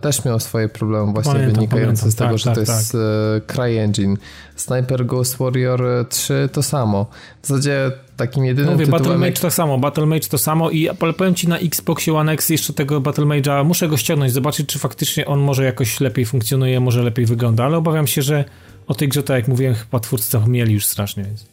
też 0.00 0.24
miał 0.24 0.40
swoje 0.40 0.68
problemy 0.68 1.12
właśnie 1.12 1.32
pamiętam, 1.32 1.54
wynikające 1.54 2.02
pamiętam. 2.02 2.10
z 2.10 2.14
tego, 2.14 2.30
tak, 2.30 2.38
że 2.38 2.44
tak, 2.44 2.54
to 2.54 2.60
jest 2.60 2.92
tak. 2.92 3.00
E, 3.00 3.54
CryEngine. 3.54 4.16
Sniper 4.56 5.06
Ghost 5.06 5.36
Warrior 5.36 5.82
3 6.08 6.48
to 6.52 6.62
samo. 6.62 7.06
W 7.42 7.46
zasadzie 7.46 7.92
takim 8.16 8.44
jedynym 8.44 8.72
Mówię, 8.72 8.84
tytułem... 8.84 9.02
Battle 9.02 9.18
Mage 9.18 9.40
to 9.40 9.50
samo, 9.50 9.78
Battle 9.78 10.06
Mage 10.06 10.28
to 10.28 10.38
samo 10.38 10.70
i 10.70 10.88
powiem 11.18 11.34
ci 11.34 11.48
na 11.48 11.58
Xboxie 11.58 12.14
One 12.14 12.32
X 12.32 12.48
jeszcze 12.48 12.72
tego 12.72 13.00
Battle 13.00 13.24
Mage'a, 13.24 13.64
muszę 13.64 13.88
go 13.88 13.96
ściągnąć, 13.96 14.32
zobaczyć 14.32 14.68
czy 14.68 14.78
faktycznie 14.78 15.26
on 15.26 15.40
może 15.40 15.64
jakoś 15.64 16.00
lepiej 16.00 16.26
funkcjonuje, 16.26 16.80
może 16.80 17.02
lepiej 17.02 17.26
wygląda, 17.26 17.64
ale 17.64 17.76
obawiam 17.76 18.06
się, 18.06 18.22
że 18.22 18.44
o 18.86 18.94
tej 18.94 19.08
grze, 19.08 19.22
tak 19.22 19.36
jak 19.36 19.48
mówiłem, 19.48 19.74
chyba 19.74 20.00
twórcy 20.00 20.38
mieli 20.46 20.74
już 20.74 20.86
strasznie, 20.86 21.24
więc 21.24 21.46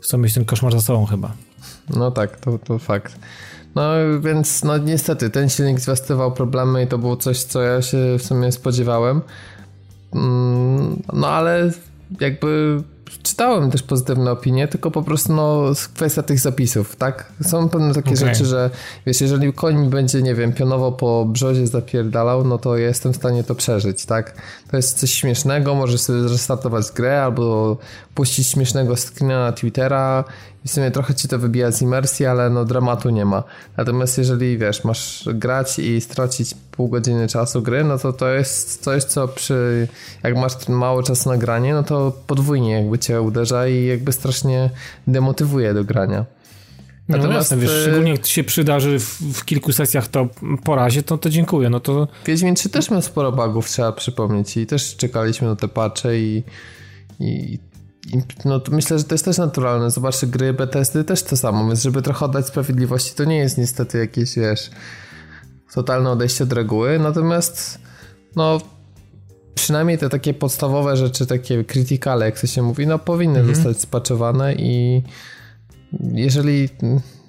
chcą 0.00 0.18
mieć 0.18 0.34
ten 0.34 0.44
koszmar 0.44 0.72
za 0.72 0.80
sobą 0.80 1.06
chyba. 1.06 1.32
No 1.90 2.10
tak, 2.10 2.40
to, 2.40 2.58
to 2.58 2.78
fakt. 2.78 3.18
No 3.74 3.92
więc 4.20 4.64
no 4.64 4.78
niestety 4.78 5.30
ten 5.30 5.48
silnik 5.48 5.80
zwiastował 5.80 6.32
problemy 6.32 6.84
i 6.84 6.86
to 6.86 6.98
było 6.98 7.16
coś, 7.16 7.42
co 7.42 7.62
ja 7.62 7.82
się 7.82 7.98
w 8.18 8.22
sumie 8.22 8.52
spodziewałem. 8.52 9.20
Mm, 10.14 11.02
no 11.12 11.28
ale 11.28 11.70
jakby 12.20 12.82
czytałem 13.22 13.70
też 13.70 13.82
pozytywne 13.82 14.30
opinie, 14.30 14.68
tylko 14.68 14.90
po 14.90 15.02
prostu 15.02 15.32
no, 15.32 15.72
kwestia 15.94 16.22
tych 16.22 16.40
zapisów, 16.40 16.96
tak? 16.96 17.32
Są 17.42 17.68
pewne 17.68 17.94
takie 17.94 18.14
okay. 18.14 18.16
rzeczy, 18.16 18.44
że 18.44 18.70
wiesz, 19.06 19.20
jeżeli 19.20 19.52
koń 19.52 19.90
będzie, 19.90 20.22
nie 20.22 20.34
wiem, 20.34 20.52
pionowo 20.52 20.92
po 20.92 21.24
brzozie 21.24 21.66
zapierdalał, 21.66 22.44
no 22.44 22.58
to 22.58 22.76
jestem 22.76 23.12
w 23.12 23.16
stanie 23.16 23.44
to 23.44 23.54
przeżyć, 23.54 24.06
tak? 24.06 24.34
To 24.70 24.76
jest 24.76 24.98
coś 24.98 25.12
śmiesznego, 25.12 25.74
możesz 25.74 26.00
sobie 26.00 26.20
zrestartować 26.20 26.86
grę 26.94 27.22
albo 27.22 27.76
puścić 28.20 28.46
śmiesznego 28.46 28.96
screena 28.96 29.44
na 29.44 29.52
Twittera 29.52 30.24
i 30.64 30.68
w 30.68 30.70
sumie 30.70 30.90
trochę 30.90 31.14
ci 31.14 31.28
to 31.28 31.38
wybija 31.38 31.70
z 31.70 31.82
imersji, 31.82 32.26
ale 32.26 32.50
no 32.50 32.64
dramatu 32.64 33.10
nie 33.10 33.24
ma. 33.24 33.42
Natomiast 33.76 34.18
jeżeli, 34.18 34.58
wiesz, 34.58 34.84
masz 34.84 35.28
grać 35.34 35.78
i 35.78 36.00
stracić 36.00 36.54
pół 36.70 36.88
godziny 36.88 37.28
czasu 37.28 37.62
gry, 37.62 37.84
no 37.84 37.98
to 37.98 38.12
to 38.12 38.28
jest 38.28 38.82
coś, 38.82 39.04
co 39.04 39.28
przy, 39.28 39.88
jak 40.22 40.36
masz 40.36 40.68
mało 40.68 41.02
czasu 41.02 41.28
na 41.28 41.36
granie, 41.36 41.74
no 41.74 41.82
to 41.82 42.12
podwójnie 42.26 42.72
jakby 42.72 42.98
cię 42.98 43.22
uderza 43.22 43.68
i 43.68 43.86
jakby 43.86 44.12
strasznie 44.12 44.70
demotywuje 45.06 45.74
do 45.74 45.84
grania. 45.84 46.24
No 47.08 47.16
Natomiast, 47.16 47.50
no 47.50 47.56
jasne, 47.56 47.56
wiesz, 47.56 47.70
e, 47.70 47.82
szczególnie 47.82 48.10
jak 48.10 48.26
się 48.26 48.44
przydarzy 48.44 48.98
w, 48.98 49.20
w, 49.34 49.44
kilku 49.44 49.72
sesjach 49.72 50.08
to 50.08 50.28
po 50.64 50.76
razie, 50.76 51.02
to, 51.02 51.18
to 51.18 51.30
dziękuję. 51.30 51.70
No 51.70 51.80
to... 51.80 52.08
Wiedźmin 52.26 52.54
3 52.54 52.68
też 52.68 52.90
miał 52.90 53.02
sporo 53.02 53.32
bugów, 53.32 53.68
trzeba 53.68 53.92
przypomnieć 53.92 54.56
i 54.56 54.66
też 54.66 54.96
czekaliśmy 54.96 55.48
na 55.48 55.56
te 55.56 55.68
patche 55.68 56.18
i, 56.18 56.42
i 57.20 57.58
no 58.44 58.60
to 58.60 58.72
myślę, 58.72 58.98
że 58.98 59.04
to 59.04 59.14
jest 59.14 59.24
też 59.24 59.38
naturalne. 59.38 59.90
Zobaczcie, 59.90 60.26
gry 60.26 60.52
Bethesdy 60.52 61.04
też 61.04 61.22
to 61.22 61.36
samo, 61.36 61.66
więc 61.66 61.82
żeby 61.82 62.02
trochę 62.02 62.24
oddać 62.24 62.46
sprawiedliwości, 62.46 63.14
to 63.14 63.24
nie 63.24 63.38
jest 63.38 63.58
niestety 63.58 63.98
jakieś, 63.98 64.36
wiesz, 64.36 64.70
totalne 65.74 66.10
odejście 66.10 66.44
od 66.44 66.52
reguły, 66.52 66.98
natomiast 66.98 67.78
no 68.36 68.60
przynajmniej 69.54 69.98
te 69.98 70.08
takie 70.08 70.34
podstawowe 70.34 70.96
rzeczy, 70.96 71.26
takie 71.26 71.64
krytykale, 71.64 72.26
jak 72.26 72.40
to 72.40 72.46
się 72.46 72.62
mówi, 72.62 72.86
no 72.86 72.98
powinny 72.98 73.38
mhm. 73.38 73.56
zostać 73.56 73.80
spaczowane 73.80 74.54
i 74.54 75.02
jeżeli 76.12 76.68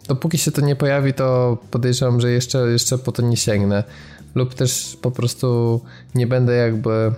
dopóki 0.07 0.37
się 0.37 0.51
to 0.51 0.61
nie 0.61 0.75
pojawi, 0.75 1.13
to 1.13 1.57
podejrzewam, 1.71 2.21
że 2.21 2.31
jeszcze, 2.31 2.57
jeszcze 2.57 2.97
po 2.97 3.11
to 3.11 3.21
nie 3.21 3.37
sięgnę 3.37 3.83
lub 4.35 4.53
też 4.53 4.97
po 5.01 5.11
prostu 5.11 5.81
nie 6.15 6.27
będę 6.27 6.55
jakby 6.55 7.11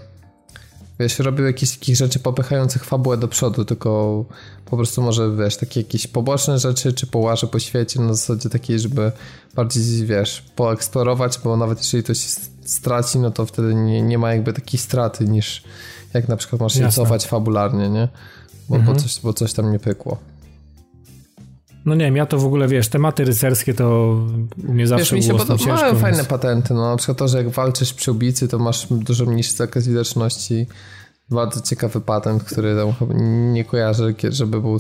wiesz, 1.00 1.20
robił 1.20 1.46
jakieś 1.46 1.72
takich 1.72 1.96
rzeczy 1.96 2.20
popychających 2.20 2.86
fabułę 2.86 3.18
do 3.18 3.28
przodu, 3.28 3.66
tylko 3.66 4.26
po 4.66 4.78
prostu 4.78 5.02
może, 5.02 5.36
wiesz, 5.36 5.58
takie 5.58 5.80
jakieś 5.80 6.08
poboczne 6.08 6.60
rzeczy, 6.60 6.94
czy 6.94 7.08
połaże 7.08 7.48
po 7.48 7.60
świecie 7.60 8.02
na 8.02 8.14
zasadzie 8.14 8.50
takiej, 8.50 8.80
żeby 8.80 9.12
bardziej, 9.56 10.06
wiesz, 10.06 10.44
poeksplorować, 10.56 11.40
bo 11.44 11.58
nawet 11.58 11.78
jeżeli 11.78 12.04
to 12.04 12.14
się 12.14 12.30
straci, 12.66 13.20
no 13.20 13.32
to 13.32 13.46
wtedy 13.46 13.76
nie, 13.76 14.02
nie 14.02 14.18
ma 14.18 14.34
jakby 14.34 14.54
takiej 14.54 14.80
straty, 14.80 15.26
niż 15.26 15.64
jak 16.14 16.28
na 16.28 16.38
przykład 16.38 16.62
masz 16.62 16.74
się 16.74 16.90
cofać 16.90 17.28
fabularnie, 17.28 17.90
nie? 17.90 18.08
Bo, 18.70 18.76
mhm. 18.76 18.96
bo, 18.96 19.02
coś, 19.02 19.20
bo 19.20 19.34
coś 19.34 19.54
tam 19.54 19.72
nie 19.72 19.80
pykło. 19.80 20.18
No 21.86 21.96
nie 21.96 22.06
wiem, 22.06 22.16
ja 22.16 22.26
to 22.26 22.38
w 22.38 22.46
ogóle, 22.46 22.68
wiesz, 22.68 22.88
tematy 22.88 23.26
rycerskie 23.26 23.74
to 23.74 24.18
u 24.68 24.74
mnie 24.74 24.88
zawsze 24.88 25.16
wiesz, 25.16 25.26
mi 25.26 25.32
się 25.34 25.38
podoba, 25.38 25.76
Mają 25.76 25.96
fajne 25.96 26.24
patenty, 26.24 26.74
no 26.74 26.92
na 26.92 26.98
przykład 26.98 27.18
to, 27.18 27.28
że 27.28 27.38
jak 27.38 27.50
walczysz 27.50 27.94
przy 27.94 28.12
ubicy, 28.12 28.48
to 28.48 28.60
masz 28.60 28.88
dużo 28.92 29.26
mniejszy 29.26 29.54
zakres 29.54 29.88
widoczności. 29.88 30.68
Bardzo 31.30 31.62
ciekawy 31.62 32.02
patent, 32.02 32.44
który 32.44 32.76
tam 32.76 32.94
nie 33.54 33.66
kojarzę, 33.66 34.14
żeby 34.30 34.62
był 34.62 34.76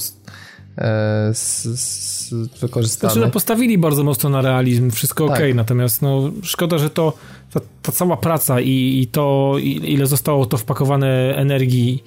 e, 0.77 1.33
z, 1.33 1.63
z, 1.63 2.33
wykorzystany. 2.59 3.13
Znaczy, 3.13 3.25
no, 3.25 3.31
postawili 3.31 3.77
bardzo 3.77 4.03
mocno 4.03 4.29
na 4.29 4.41
realizm, 4.41 4.91
wszystko 4.91 5.27
tak. 5.27 5.37
ok, 5.37 5.43
natomiast 5.55 6.01
no, 6.01 6.31
szkoda, 6.43 6.77
że 6.77 6.89
to 6.89 7.13
ta, 7.53 7.59
ta 7.81 7.91
cała 7.91 8.17
praca 8.17 8.61
i, 8.61 8.99
i 9.01 9.07
to, 9.07 9.55
i, 9.59 9.93
ile 9.93 10.07
zostało 10.07 10.45
to 10.45 10.57
wpakowane 10.57 11.35
energii 11.35 12.03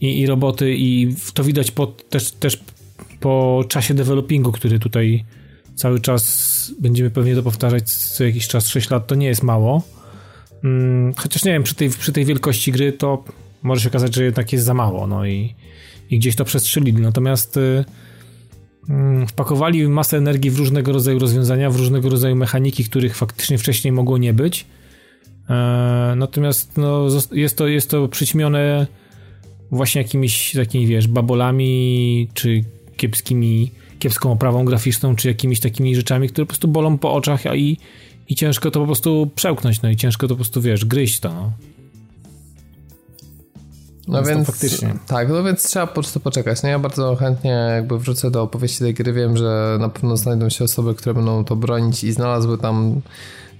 i, 0.00 0.20
i 0.20 0.26
roboty 0.26 0.74
i 0.74 1.14
to 1.34 1.44
widać 1.44 1.70
po, 1.70 1.86
też, 1.86 2.30
też 2.30 2.64
po 3.26 3.64
czasie 3.68 3.94
developingu, 3.94 4.52
który 4.52 4.78
tutaj 4.78 5.24
cały 5.74 6.00
czas 6.00 6.72
będziemy 6.80 7.10
pewnie 7.10 7.34
to 7.34 7.42
powtarzać 7.42 7.90
co 7.90 8.24
jakiś 8.24 8.48
czas, 8.48 8.68
6 8.68 8.90
lat, 8.90 9.06
to 9.06 9.14
nie 9.14 9.26
jest 9.26 9.42
mało. 9.42 9.82
Mm, 10.64 11.14
chociaż 11.16 11.44
nie 11.44 11.52
wiem, 11.52 11.62
przy 11.62 11.74
tej, 11.74 11.90
przy 11.90 12.12
tej 12.12 12.24
wielkości 12.24 12.72
gry 12.72 12.92
to 12.92 13.24
może 13.62 13.80
się 13.82 13.88
okazać, 13.88 14.14
że 14.14 14.24
jednak 14.24 14.52
jest 14.52 14.64
za 14.64 14.74
mało, 14.74 15.06
no 15.06 15.26
i, 15.26 15.54
i 16.10 16.18
gdzieś 16.18 16.36
to 16.36 16.44
przestrzelili. 16.44 17.02
Natomiast 17.02 17.56
y, 17.56 17.60
y, 19.20 19.26
wpakowali 19.26 19.88
masę 19.88 20.16
energii 20.16 20.50
w 20.50 20.58
różnego 20.58 20.92
rodzaju 20.92 21.18
rozwiązania, 21.18 21.70
w 21.70 21.76
różnego 21.76 22.08
rodzaju 22.08 22.36
mechaniki, 22.36 22.84
których 22.84 23.16
faktycznie 23.16 23.58
wcześniej 23.58 23.92
mogło 23.92 24.18
nie 24.18 24.32
być. 24.32 24.66
E, 25.50 26.14
natomiast 26.16 26.76
no, 26.76 27.06
jest, 27.32 27.56
to, 27.56 27.66
jest 27.66 27.90
to 27.90 28.08
przyćmione 28.08 28.86
właśnie 29.70 30.02
jakimiś 30.02 30.52
takimi, 30.52 30.86
wiesz, 30.86 31.08
babolami, 31.08 32.28
czy 32.34 32.64
kiepskimi, 32.96 33.70
kiepską 33.98 34.32
oprawą 34.32 34.64
graficzną, 34.64 35.16
czy 35.16 35.28
jakimiś 35.28 35.60
takimi 35.60 35.96
rzeczami, 35.96 36.28
które 36.28 36.44
po 36.46 36.48
prostu 36.48 36.68
bolą 36.68 36.98
po 36.98 37.14
oczach, 37.14 37.46
a 37.46 37.54
i, 37.54 37.78
i 38.28 38.34
ciężko 38.34 38.70
to 38.70 38.80
po 38.80 38.86
prostu 38.86 39.30
przełknąć, 39.34 39.82
no 39.82 39.90
i 39.90 39.96
ciężko 39.96 40.28
to 40.28 40.34
po 40.34 40.36
prostu, 40.36 40.62
wiesz, 40.62 40.84
gryźć 40.84 41.20
to, 41.20 41.34
no. 41.34 41.52
No 44.08 44.22
więc, 44.22 44.46
faktycznie. 44.46 44.94
tak, 45.06 45.28
no 45.28 45.42
więc 45.42 45.62
trzeba 45.62 45.86
po 45.86 45.94
prostu 45.94 46.20
poczekać. 46.20 46.62
No 46.62 46.68
ja 46.68 46.78
bardzo 46.78 47.16
chętnie 47.16 47.50
jakby 47.50 47.98
wrócę 47.98 48.30
do 48.30 48.42
opowieści 48.42 48.78
tej 48.78 48.94
gry. 48.94 49.12
Wiem, 49.12 49.36
że 49.36 49.76
na 49.80 49.88
pewno 49.88 50.16
znajdą 50.16 50.48
się 50.48 50.64
osoby, 50.64 50.94
które 50.94 51.14
będą 51.14 51.44
to 51.44 51.56
bronić 51.56 52.04
i 52.04 52.12
znalazły 52.12 52.58
tam 52.58 53.00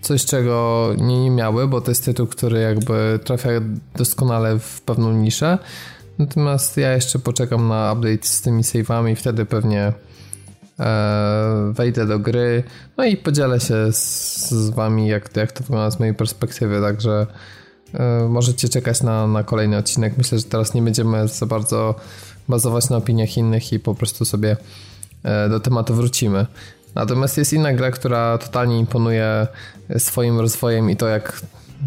coś, 0.00 0.24
czego 0.24 0.90
nie, 0.98 1.20
nie 1.20 1.30
miały, 1.30 1.68
bo 1.68 1.80
to 1.80 1.90
jest 1.90 2.04
tytuł, 2.04 2.26
który 2.26 2.60
jakby 2.60 3.20
trafia 3.24 3.50
doskonale 3.96 4.58
w 4.58 4.80
pewną 4.80 5.12
niszę. 5.12 5.58
Natomiast 6.18 6.76
ja 6.76 6.92
jeszcze 6.92 7.18
poczekam 7.18 7.68
na 7.68 7.92
update 7.92 8.26
z 8.26 8.40
tymi 8.42 8.62
save'ami 8.62 9.16
wtedy 9.16 9.44
pewnie 9.44 9.92
e, 10.80 11.72
wejdę 11.74 12.06
do 12.06 12.18
gry. 12.18 12.62
No 12.96 13.04
i 13.04 13.16
podzielę 13.16 13.60
się 13.60 13.92
z, 13.92 14.50
z 14.50 14.70
wami, 14.70 15.08
jak, 15.08 15.36
jak 15.36 15.52
to 15.52 15.64
wygląda 15.64 15.90
z 15.90 15.98
mojej 15.98 16.14
perspektywy, 16.14 16.80
także 16.80 17.26
e, 17.94 18.28
możecie 18.28 18.68
czekać 18.68 19.02
na, 19.02 19.26
na 19.26 19.44
kolejny 19.44 19.76
odcinek. 19.76 20.18
Myślę, 20.18 20.38
że 20.38 20.44
teraz 20.44 20.74
nie 20.74 20.82
będziemy 20.82 21.28
za 21.28 21.46
bardzo 21.46 21.94
bazować 22.48 22.90
na 22.90 22.96
opiniach 22.96 23.36
innych 23.36 23.72
i 23.72 23.78
po 23.78 23.94
prostu 23.94 24.24
sobie 24.24 24.56
e, 25.22 25.48
do 25.48 25.60
tematu 25.60 25.94
wrócimy. 25.94 26.46
Natomiast 26.94 27.38
jest 27.38 27.52
inna 27.52 27.72
gra, 27.72 27.90
która 27.90 28.38
totalnie 28.38 28.78
imponuje 28.78 29.46
swoim 29.98 30.40
rozwojem 30.40 30.90
i 30.90 30.96
to 30.96 31.08
jak 31.08 31.42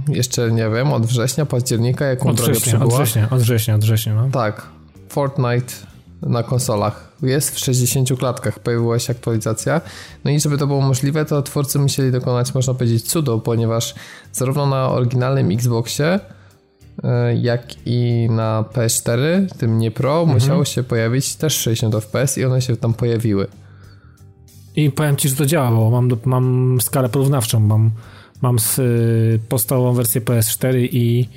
jeszcze 0.08 0.52
nie 0.52 0.70
wiem, 0.70 0.94
od 0.94 1.06
września, 1.06 1.46
października, 1.46 2.06
jaką 2.06 2.30
od 2.30 2.42
września, 2.42 2.80
Od 2.80 2.94
września, 2.94 3.30
od 3.30 3.42
września, 3.42 3.76
od 3.76 3.82
września, 3.82 4.16
no. 4.16 4.30
Tak. 4.32 4.68
Fortnite 5.10 5.74
na 6.22 6.44
konsolach. 6.44 7.10
Jest 7.22 7.56
w 7.56 7.60
60 7.60 8.20
klatkach, 8.20 8.60
pojawiła 8.60 9.00
się 9.00 9.12
aktualizacja. 9.12 9.82
No 10.26 10.32
i 10.32 10.40
żeby 10.40 10.58
to 10.58 10.68
było 10.68 10.82
możliwe, 10.82 11.26
to 11.26 11.42
twórcy 11.42 11.80
musieli 11.80 12.12
dokonać, 12.12 12.54
można 12.54 12.74
powiedzieć, 12.74 13.04
cudu, 13.04 13.40
ponieważ 13.40 13.96
zarówno 14.32 14.66
na 14.66 14.90
oryginalnym 14.90 15.52
Xboxie, 15.52 16.20
e, 17.04 17.36
jak 17.36 17.62
i 17.86 18.28
na 18.32 18.64
PS4, 18.74 19.20
tym 19.58 19.78
nie 19.78 19.92
Pro, 19.92 20.20
mhm. 20.20 20.38
musiało 20.38 20.66
się 20.66 20.84
pojawić 20.84 21.36
też 21.36 21.58
60 21.58 21.96
FPS 21.96 22.38
i 22.38 22.46
one 22.46 22.62
się 22.62 22.78
tam 22.78 22.94
pojawiły. 22.94 23.48
I 24.76 24.92
powiem 24.92 25.16
Ci, 25.16 25.30
że 25.30 25.36
to 25.36 25.46
działa, 25.46 25.72
bo 25.72 25.90
mam, 25.90 26.10
mam 26.26 26.78
skalę 26.82 27.10
porównawczą, 27.10 27.60
mam, 27.60 27.92
mam 28.42 28.60
z, 28.60 28.80
y, 28.80 29.40
podstawową 29.50 29.94
wersję 29.94 30.22
PS4 30.22 30.78
i, 30.92 31.30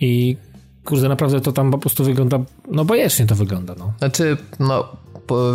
i 0.00 0.36
kurde, 0.84 1.08
naprawdę 1.08 1.40
to 1.40 1.52
tam 1.52 1.70
po 1.70 1.78
prostu 1.78 2.04
wygląda, 2.04 2.38
no 2.70 2.84
bajecznie 2.84 3.26
to 3.26 3.34
wygląda, 3.34 3.74
no. 3.78 3.92
Znaczy, 3.98 4.36
no, 4.60 4.96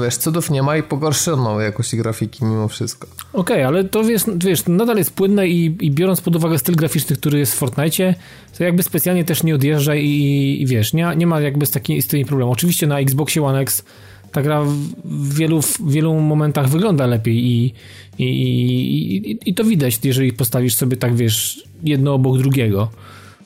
wiesz, 0.03 0.17
cudów 0.17 0.49
nie 0.49 0.63
ma 0.63 0.77
i 0.77 0.83
pogorszoną 0.83 1.59
jakość 1.59 1.95
grafiki 1.95 2.45
mimo 2.45 2.67
wszystko. 2.67 3.07
Okej, 3.33 3.41
okay, 3.41 3.67
ale 3.67 3.83
to 3.83 4.03
wiesz, 4.03 4.23
wiesz, 4.37 4.65
nadal 4.67 4.97
jest 4.97 5.13
płynne 5.13 5.47
i, 5.47 5.77
i, 5.85 5.91
biorąc 5.91 6.21
pod 6.21 6.35
uwagę 6.35 6.59
styl 6.59 6.75
graficzny, 6.75 7.15
który 7.15 7.39
jest 7.39 7.53
w 7.53 7.57
Fortnite, 7.57 8.15
to 8.57 8.63
jakby 8.63 8.83
specjalnie 8.83 9.25
też 9.25 9.43
nie 9.43 9.55
odjeżdża 9.55 9.95
i, 9.95 10.57
i 10.61 10.65
wiesz, 10.65 10.93
nie, 10.93 11.11
nie 11.17 11.27
ma 11.27 11.41
jakby 11.41 11.65
z, 11.65 11.71
taki, 11.71 12.01
z 12.01 12.07
tymi 12.07 12.25
problemem. 12.25 12.51
Oczywiście 12.51 12.87
na 12.87 12.99
Xboxie 12.99 13.43
One 13.43 13.59
X 13.59 13.83
ta 14.31 14.41
gra 14.41 14.63
w 15.05 15.33
wielu, 15.33 15.61
w 15.61 15.91
wielu 15.91 16.19
momentach 16.19 16.69
wygląda 16.69 17.07
lepiej 17.07 17.45
i, 17.45 17.73
i, 18.17 18.25
i, 18.25 19.49
i 19.49 19.53
to 19.53 19.63
widać, 19.63 19.99
jeżeli 20.03 20.33
postawisz 20.33 20.73
sobie 20.73 20.97
tak, 20.97 21.15
wiesz, 21.15 21.63
jedno 21.83 22.13
obok 22.13 22.37
drugiego. 22.37 22.91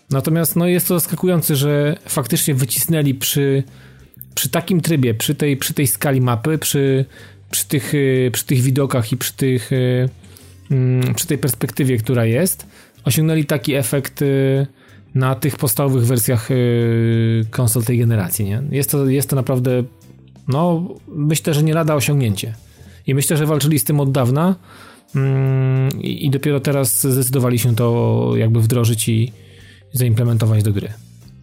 Natomiast 0.10 0.56
no, 0.56 0.68
jest 0.68 0.88
to 0.88 1.00
zaskakujące, 1.00 1.56
że 1.56 1.98
faktycznie 2.06 2.54
wycisnęli 2.54 3.14
przy, 3.14 3.64
przy 4.36 4.50
takim 4.50 4.82
trybie, 4.82 5.14
przy 5.14 5.36
tej, 5.36 5.58
przy 5.58 5.74
tej 5.74 5.88
skali 5.88 6.22
mapy, 6.22 6.58
przy, 6.58 7.06
przy, 7.52 7.68
tych, 7.68 7.94
przy 8.32 8.46
tych 8.46 8.62
widokach 8.62 9.12
i 9.12 9.18
przy, 9.18 9.34
tych, 9.34 9.72
mm, 10.72 11.14
przy 11.16 11.28
tej 11.28 11.38
perspektywie, 11.38 11.98
która 11.98 12.26
jest, 12.26 12.68
osiągnęli 13.04 13.46
taki 13.46 13.74
efekt 13.74 14.22
y, 14.22 14.68
na 15.16 15.36
tych 15.36 15.58
podstawowych 15.58 16.06
wersjach 16.06 16.52
y, 16.52 17.46
konsol 17.50 17.84
tej 17.84 18.00
generacji. 18.00 18.46
Nie? 18.46 18.64
Jest, 18.72 18.92
to, 18.92 19.10
jest 19.10 19.30
to 19.30 19.36
naprawdę 19.36 19.84
no 20.48 20.88
myślę, 21.08 21.54
że 21.54 21.64
nie 21.64 21.74
lada 21.74 21.96
osiągnięcie. 21.96 22.56
I 23.08 23.16
myślę, 23.16 23.38
że 23.38 23.46
walczyli 23.46 23.80
z 23.80 23.84
tym 23.84 24.00
od 24.00 24.12
dawna 24.12 24.56
mm, 25.16 26.02
i 26.02 26.30
dopiero 26.30 26.60
teraz 26.60 27.08
zdecydowali 27.08 27.60
się 27.60 27.76
to 27.76 28.32
jakby 28.36 28.62
wdrożyć 28.62 29.10
i 29.10 29.34
zaimplementować 29.94 30.64
do 30.64 30.74
gry. 30.74 30.94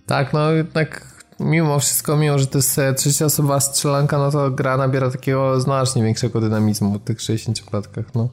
Tak, 0.06 0.32
no 0.32 0.52
jednak 0.52 1.18
mimo 1.40 1.78
wszystko, 1.78 2.16
mimo 2.16 2.38
że 2.38 2.46
to 2.46 2.58
jest 2.58 2.80
trzecia 2.96 3.24
osoba 3.24 3.61
strzelanka, 3.61 4.18
no 4.18 4.30
to 4.30 4.50
gra 4.50 4.76
nabiera 4.76 5.11
takiego 5.11 5.61
znacznie 5.61 6.02
większego 6.02 6.40
dynamizmu 6.40 6.98
w 6.98 7.04
tych 7.04 7.20
60 7.20 7.61
klatkach, 7.61 8.14
no. 8.14 8.28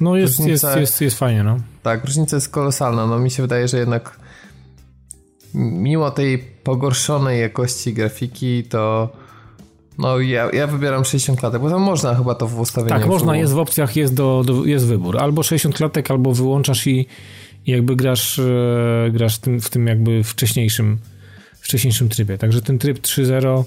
No 0.00 0.16
jest, 0.16 0.38
różnica, 0.38 0.68
jest, 0.68 0.80
jest, 0.80 1.00
jest 1.00 1.18
fajnie, 1.18 1.42
no. 1.42 1.56
Tak, 1.82 2.04
różnica 2.04 2.36
jest 2.36 2.48
kolosalna, 2.48 3.06
no 3.06 3.18
mi 3.18 3.30
się 3.30 3.42
wydaje, 3.42 3.68
że 3.68 3.78
jednak 3.78 4.18
mimo 5.54 6.10
tej 6.10 6.38
pogorszonej 6.38 7.40
jakości 7.40 7.94
grafiki, 7.94 8.64
to 8.64 9.10
no 9.98 10.20
ja, 10.20 10.50
ja 10.52 10.66
wybieram 10.66 11.04
60 11.04 11.40
klatek, 11.40 11.62
bo 11.62 11.70
tam 11.70 11.82
można 11.82 12.14
chyba 12.14 12.34
to 12.34 12.46
w 12.46 12.60
ustawieniach. 12.60 13.00
Tak, 13.00 13.08
można, 13.08 13.36
jest 13.36 13.52
w 13.52 13.58
opcjach, 13.58 13.96
jest, 13.96 14.14
do, 14.14 14.42
do, 14.46 14.64
jest 14.64 14.86
wybór. 14.86 15.18
Albo 15.18 15.42
60 15.42 15.76
klatek, 15.76 16.10
albo 16.10 16.32
wyłączasz 16.32 16.86
i, 16.86 17.06
i 17.66 17.70
jakby 17.70 17.96
grasz, 17.96 18.38
e, 18.38 19.10
grasz 19.12 19.38
tym, 19.38 19.60
w 19.60 19.70
tym 19.70 19.86
jakby 19.86 20.24
wcześniejszym, 20.24 20.98
wcześniejszym 21.60 22.08
trybie. 22.08 22.38
Także 22.38 22.62
ten 22.62 22.78
tryb 22.78 22.98
3.0 22.98 23.64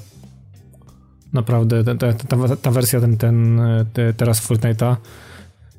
naprawdę, 1.33 1.83
ta, 1.83 1.95
ta, 1.95 2.13
ta, 2.13 2.55
ta 2.55 2.71
wersja 2.71 3.01
ten, 3.01 3.17
ten 3.17 3.61
te, 3.93 4.13
teraz 4.13 4.49
Fortnite'a 4.49 4.95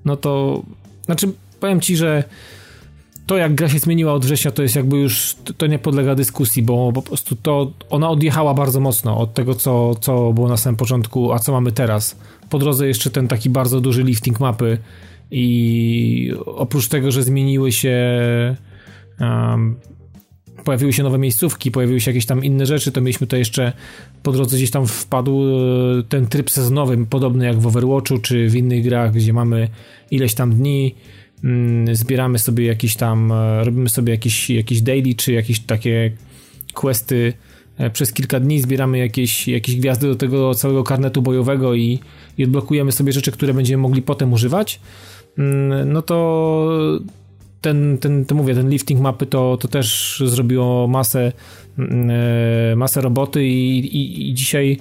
no 0.05 0.17
to, 0.17 0.63
znaczy 1.05 1.33
powiem 1.61 1.81
ci, 1.81 1.97
że 1.97 2.25
to 3.31 3.37
jak 3.37 3.55
gra 3.55 3.69
się 3.69 3.79
zmieniła 3.79 4.13
od 4.13 4.25
września, 4.25 4.51
to 4.51 4.63
jest 4.63 4.77
jakby 4.77 4.97
już, 4.97 5.37
to 5.57 5.67
nie 5.67 5.79
podlega 5.79 6.15
dyskusji, 6.15 6.63
bo 6.63 6.93
po 6.93 7.03
prostu 7.03 7.37
to, 7.37 7.73
ona 7.91 8.11
odjechała 8.11 8.55
bardzo 8.55 8.81
mocno 8.81 9.19
od 9.19 9.35
tego, 9.35 9.55
co, 9.55 9.95
co 9.95 10.33
było 10.33 10.49
na 10.49 10.57
samym 10.57 10.77
początku, 10.77 11.33
a 11.33 11.39
co 11.39 11.53
mamy 11.53 11.73
teraz. 11.73 12.17
Po 12.49 12.59
drodze 12.59 12.89
jeszcze 12.89 13.11
ten 13.11 13.29
taki 13.29 13.51
bardzo 13.51 13.81
duży 13.81 14.03
lifting 14.03 14.41
mapy 14.41 14.79
i 15.31 16.33
oprócz 16.47 16.89
tego, 16.89 17.11
że 17.11 17.23
zmieniły 17.23 17.73
się 17.73 17.97
um, 19.21 19.77
pojawiły 20.65 20.93
się 20.93 21.03
nowe 21.03 21.19
miejscówki, 21.19 21.71
pojawiły 21.71 22.01
się 22.01 22.11
jakieś 22.11 22.27
tam 22.27 22.45
inne 22.45 22.67
rzeczy, 22.67 22.93
to 22.93 23.01
mieliśmy 23.01 23.27
to 23.27 23.37
jeszcze 23.37 23.73
po 24.23 24.33
drodze 24.33 24.57
gdzieś 24.57 24.71
tam 24.71 24.87
wpadł 24.87 25.43
e, 25.43 26.03
ten 26.03 26.27
tryb 26.27 26.51
sezonowy, 26.51 27.07
podobny 27.07 27.45
jak 27.47 27.59
w 27.59 27.67
Overwatchu 27.67 28.19
czy 28.19 28.49
w 28.49 28.57
innych 28.57 28.85
grach, 28.85 29.13
gdzie 29.13 29.33
mamy 29.33 29.69
ileś 30.11 30.35
tam 30.35 30.55
dni, 30.55 30.95
zbieramy 31.93 32.39
sobie 32.39 32.67
jakieś 32.67 32.97
tam, 32.97 33.33
e, 33.33 33.65
robimy 33.65 33.89
sobie 33.89 34.13
jakieś, 34.13 34.51
jakieś 34.51 34.83
daily, 34.83 35.15
czy 35.15 35.33
jakieś 35.33 35.61
takie 35.61 36.13
questy 36.75 37.33
e, 37.79 37.91
przez 37.91 38.13
kilka 38.13 38.41
dni, 38.41 38.61
zbieramy 38.61 38.99
jakieś, 38.99 39.49
jakieś 39.49 39.77
gwiazdy 39.77 40.07
do 40.07 40.17
tego 40.17 40.55
całego 40.55 40.85
karnetu 40.85 41.23
bojowego 41.23 41.75
i, 41.75 41.99
i 42.39 42.45
odblokujemy 42.45 42.93
sobie 42.93 43.13
rzeczy, 43.13 43.33
które 43.33 43.55
będziemy 43.55 43.83
mogli 43.83 44.03
potem 44.03 44.33
używać, 44.33 44.81
mm, 45.39 45.93
no 45.93 46.03
to 46.03 46.69
ten, 47.61 47.99
ten, 47.99 48.25
to 48.25 48.35
mówię, 48.35 48.55
ten 48.55 48.71
lifting 48.71 49.01
mapy 49.01 49.27
to, 49.27 49.57
to 49.57 49.69
też 49.69 50.23
zrobiło 50.27 50.89
masę, 50.89 51.33
mm, 51.79 52.11
e, 52.11 52.77
masę 52.77 53.01
roboty 53.01 53.45
i, 53.45 53.79
i, 53.79 54.31
i 54.31 54.35
dzisiaj 54.35 54.79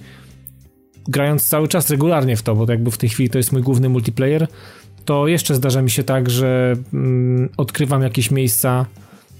grając 1.07 1.47
cały 1.47 1.67
czas 1.67 1.89
regularnie 1.89 2.35
w 2.37 2.41
to, 2.41 2.55
bo 2.55 2.71
jakby 2.71 2.91
w 2.91 2.97
tej 2.97 3.09
chwili 3.09 3.29
to 3.29 3.37
jest 3.37 3.51
mój 3.51 3.61
główny 3.61 3.89
multiplayer, 3.89 4.47
to 5.09 5.27
jeszcze 5.27 5.55
zdarza 5.55 5.81
mi 5.81 5.91
się 5.91 6.03
tak, 6.03 6.29
że 6.29 6.75
mm, 6.93 7.49
odkrywam 7.57 8.01
jakieś 8.01 8.31
miejsca. 8.31 8.85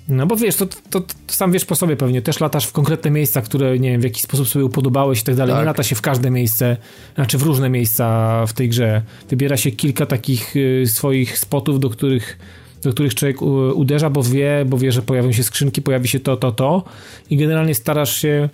No 0.08 0.27
bo 0.27 0.36
wiesz, 0.36 0.55
to, 0.55 0.65
to, 0.65 1.01
to, 1.01 1.05
sam 1.27 1.51
wiesz 1.51 1.65
po 1.65 1.75
sobie 1.75 1.95
pewnie, 1.95 2.21
też 2.21 2.39
latasz 2.39 2.65
w 2.65 2.71
konkretne 2.71 3.12
miejsca, 3.12 3.41
które 3.41 3.79
nie 3.79 3.91
wiem, 3.91 4.01
w 4.01 4.03
jakiś 4.03 4.21
sposób 4.21 4.47
sobie 4.47 4.65
upodobałeś 4.65 5.21
i 5.21 5.23
tak 5.23 5.36
dalej. 5.36 5.53
Tak. 5.53 5.62
Nie 5.62 5.65
lata 5.65 5.84
się 5.84 5.95
w 5.95 6.01
każde 6.01 6.32
miejsce, 6.32 6.77
znaczy 7.15 7.38
w 7.38 7.41
różne 7.41 7.69
miejsca 7.69 8.45
w 8.45 8.53
tej 8.53 8.69
grze. 8.69 9.01
Wybiera 9.29 9.58
się 9.58 9.71
kilka 9.71 10.05
takich 10.05 10.55
y, 10.55 10.84
swoich 10.88 11.39
spotów, 11.39 11.79
do 11.79 11.89
których 11.89 12.38
do 12.84 12.91
których 12.91 13.15
człowiek 13.15 13.41
uderza, 13.75 14.10
bo 14.10 14.23
wie, 14.23 14.65
bo 14.67 14.77
wie, 14.77 14.91
że 14.91 15.01
pojawią 15.01 15.32
się 15.32 15.43
skrzynki, 15.43 15.82
pojawi 15.82 16.08
się 16.08 16.19
to, 16.19 16.38
to, 16.38 16.51
to 16.51 16.84
i 17.29 17.38
generalnie 17.38 17.75
starasz 17.75 18.21
się 18.21 18.49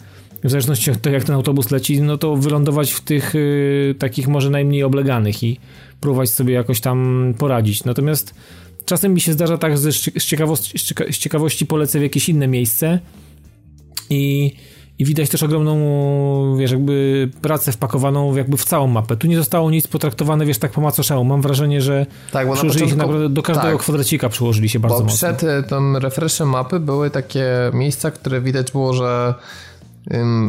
w 0.48 0.52
zależności 0.52 0.92
od 0.92 1.02
tego, 1.02 1.14
jak 1.14 1.24
ten 1.24 1.36
autobus 1.36 1.72
leci, 1.72 2.02
no 2.02 2.18
to 2.18 2.36
wylądować 2.36 2.92
w 2.92 3.02
tych 3.02 3.36
y, 3.36 3.96
takich 4.00 4.28
może 4.28 4.50
najmniej 4.50 4.84
obleganych 4.84 5.44
i 5.44 5.60
próbować 6.02 6.30
sobie 6.30 6.54
jakoś 6.54 6.82
tam 6.82 7.34
poradzić. 7.38 7.84
Natomiast 7.84 8.36
czasem 8.86 9.14
mi 9.14 9.22
się 9.22 9.34
zdarza 9.34 9.58
tak, 9.58 9.78
że 9.78 9.92
z 9.92 10.26
ciekawości, 10.26 10.80
z 11.12 11.18
ciekawości 11.18 11.66
polecę 11.66 12.00
w 12.00 12.02
jakieś 12.02 12.30
inne 12.30 12.48
miejsce 12.48 13.00
i, 14.10 14.56
i 15.00 15.06
widać 15.06 15.30
też 15.30 15.44
ogromną, 15.44 16.58
wiesz, 16.58 16.72
jakby 16.72 17.30
pracę 17.42 17.72
wpakowaną 17.72 18.36
jakby 18.36 18.58
w 18.58 18.66
całą 18.66 18.88
mapę. 18.88 19.18
Tu 19.18 19.28
nie 19.28 19.38
zostało 19.38 19.72
nic 19.72 19.88
potraktowane, 19.88 20.46
wiesz, 20.46 20.58
tak 20.58 20.72
po 20.72 20.82
macoszemu. 20.82 21.24
Mam 21.24 21.42
wrażenie, 21.42 21.82
że 21.82 22.06
tak, 22.32 22.48
bo 22.48 22.54
przyłożyli 22.54 22.86
początku, 22.86 23.02
się 23.02 23.08
naprawdę 23.08 23.30
do 23.30 23.44
każdego 23.44 23.78
tak, 23.78 23.82
kwadracika 23.82 24.30
przyłożyli 24.30 24.70
się 24.70 24.80
bardzo 24.80 24.98
bo 24.98 25.04
mocno. 25.04 25.28
przed 25.28 25.44
e, 25.44 25.64
tym 25.64 25.98
refreshem 25.98 26.50
mapy 26.50 26.80
były 26.80 27.10
takie 27.10 27.46
miejsca, 27.74 28.12
które 28.12 28.42
widać 28.42 28.72
było, 28.72 28.94
że 28.94 29.34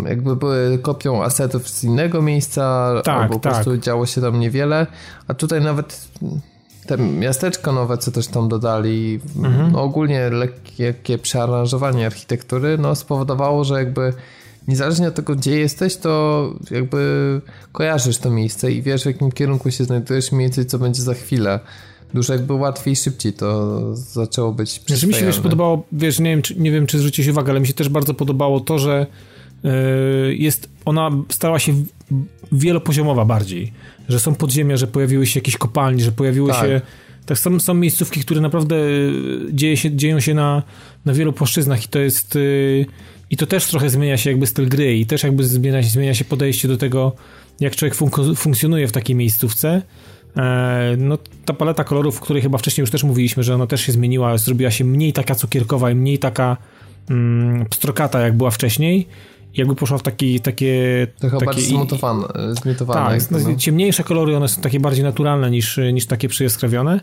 jakby 0.08 0.36
były 0.36 0.78
kopią 0.82 1.22
asetów 1.22 1.68
z 1.68 1.84
innego 1.84 2.22
miejsca, 2.22 2.92
tak, 3.04 3.22
albo 3.22 3.34
po 3.34 3.40
tak. 3.40 3.52
prostu 3.52 3.76
działo 3.76 4.06
się 4.06 4.20
tam 4.20 4.40
niewiele, 4.40 4.86
a 5.28 5.34
tutaj 5.34 5.60
nawet 5.60 6.08
te 6.86 6.98
miasteczko 6.98 7.72
nowe, 7.72 7.98
co 7.98 8.10
też 8.10 8.26
tam 8.26 8.48
dodali, 8.48 9.20
mhm. 9.36 9.72
no 9.72 9.82
ogólnie 9.82 10.30
lekkie 10.30 11.18
przearanżowanie 11.22 12.06
architektury, 12.06 12.78
no 12.78 12.94
spowodowało, 12.94 13.64
że 13.64 13.74
jakby 13.74 14.12
niezależnie 14.68 15.08
od 15.08 15.14
tego, 15.14 15.34
gdzie 15.34 15.58
jesteś, 15.58 15.96
to 15.96 16.50
jakby 16.70 17.40
kojarzysz 17.72 18.18
to 18.18 18.30
miejsce 18.30 18.72
i 18.72 18.82
wiesz, 18.82 19.02
w 19.02 19.06
jakim 19.06 19.32
kierunku 19.32 19.70
się 19.70 19.84
znajdujesz, 19.84 20.32
mniej 20.32 20.46
więcej 20.46 20.66
co 20.66 20.78
będzie 20.78 21.02
za 21.02 21.14
chwilę. 21.14 21.60
Dużo 22.14 22.32
jakby 22.32 22.52
łatwiej, 22.52 22.96
szybciej 22.96 23.32
to 23.32 23.80
zaczęło 23.96 24.52
być 24.52 24.82
Znaczy 24.86 25.06
mi 25.06 25.14
się 25.14 25.26
wiesz, 25.26 25.40
podobało, 25.40 25.82
wiesz, 25.92 26.20
nie 26.20 26.30
wiem, 26.30 26.42
czy, 26.42 26.60
nie 26.60 26.70
wiem, 26.70 26.86
czy 26.86 26.98
zwróciłeś 26.98 27.28
uwagę, 27.28 27.50
ale 27.50 27.60
mi 27.60 27.66
się 27.66 27.74
też 27.74 27.88
bardzo 27.88 28.14
podobało 28.14 28.60
to, 28.60 28.78
że 28.78 29.06
jest, 30.30 30.68
ona 30.84 31.10
stała 31.28 31.58
się 31.58 31.74
wielopoziomowa 32.52 33.24
bardziej 33.24 33.72
że 34.08 34.20
są 34.20 34.34
podziemia, 34.34 34.76
że 34.76 34.86
pojawiły 34.86 35.26
się 35.26 35.40
jakieś 35.40 35.56
kopalnie, 35.56 36.04
że 36.04 36.12
pojawiły 36.12 36.50
tak. 36.50 36.66
się. 36.66 36.80
Tak, 37.26 37.38
są, 37.38 37.60
są 37.60 37.74
miejscówki, 37.74 38.20
które 38.20 38.40
naprawdę 38.40 38.76
y, 38.76 39.12
dzieje 39.52 39.76
się, 39.76 39.96
dzieją 39.96 40.20
się 40.20 40.34
na, 40.34 40.62
na 41.04 41.12
wielu 41.12 41.32
płaszczyznach 41.32 41.84
i 41.84 41.88
to 41.88 41.98
jest. 41.98 42.34
Yy, 42.34 42.86
I 43.30 43.36
to 43.36 43.46
też 43.46 43.66
trochę 43.66 43.90
zmienia 43.90 44.16
się 44.16 44.30
jakby 44.30 44.46
styl 44.46 44.68
gry 44.68 44.96
i 44.96 45.06
też 45.06 45.22
jakby 45.22 45.44
zmienia, 45.44 45.82
zmienia 45.82 46.14
się 46.14 46.24
podejście 46.24 46.68
do 46.68 46.76
tego, 46.76 47.12
jak 47.60 47.76
człowiek 47.76 47.96
fun- 47.96 48.36
funkcjonuje 48.36 48.88
w 48.88 48.92
takiej 48.92 49.16
miejscówce. 49.16 49.82
No, 50.98 51.18
ta 51.44 51.54
paleta 51.54 51.84
kolorów, 51.84 52.18
o 52.18 52.20
której 52.20 52.42
chyba 52.42 52.58
wcześniej 52.58 52.82
już 52.82 52.90
też 52.90 53.04
mówiliśmy, 53.04 53.42
że 53.42 53.54
ona 53.54 53.66
też 53.66 53.80
się 53.80 53.92
zmieniła, 53.92 54.38
zrobiła 54.38 54.70
się 54.70 54.84
mniej 54.84 55.12
taka 55.12 55.34
cukierkowa 55.34 55.90
i 55.90 55.94
mniej 55.94 56.18
taka 56.18 56.56
mm, 57.10 57.66
pstrokata, 57.66 58.20
jak 58.20 58.36
była 58.36 58.50
wcześniej 58.50 59.06
jakby 59.58 59.74
poszła 59.74 59.98
w 59.98 60.02
taki, 60.02 60.40
takie... 60.40 61.06
Trochę 61.18 61.36
takie, 61.38 61.46
bardziej 61.46 61.64
zmutowane. 61.64 62.26
zmutowane 62.62 63.18
tak, 63.20 63.30
no. 63.30 63.56
ciemniejsze 63.56 64.04
kolory, 64.04 64.36
one 64.36 64.48
są 64.48 64.60
takie 64.60 64.80
bardziej 64.80 65.04
naturalne 65.04 65.50
niż, 65.50 65.80
niż 65.92 66.06
takie 66.06 66.28
przyjaskrawione. 66.28 67.00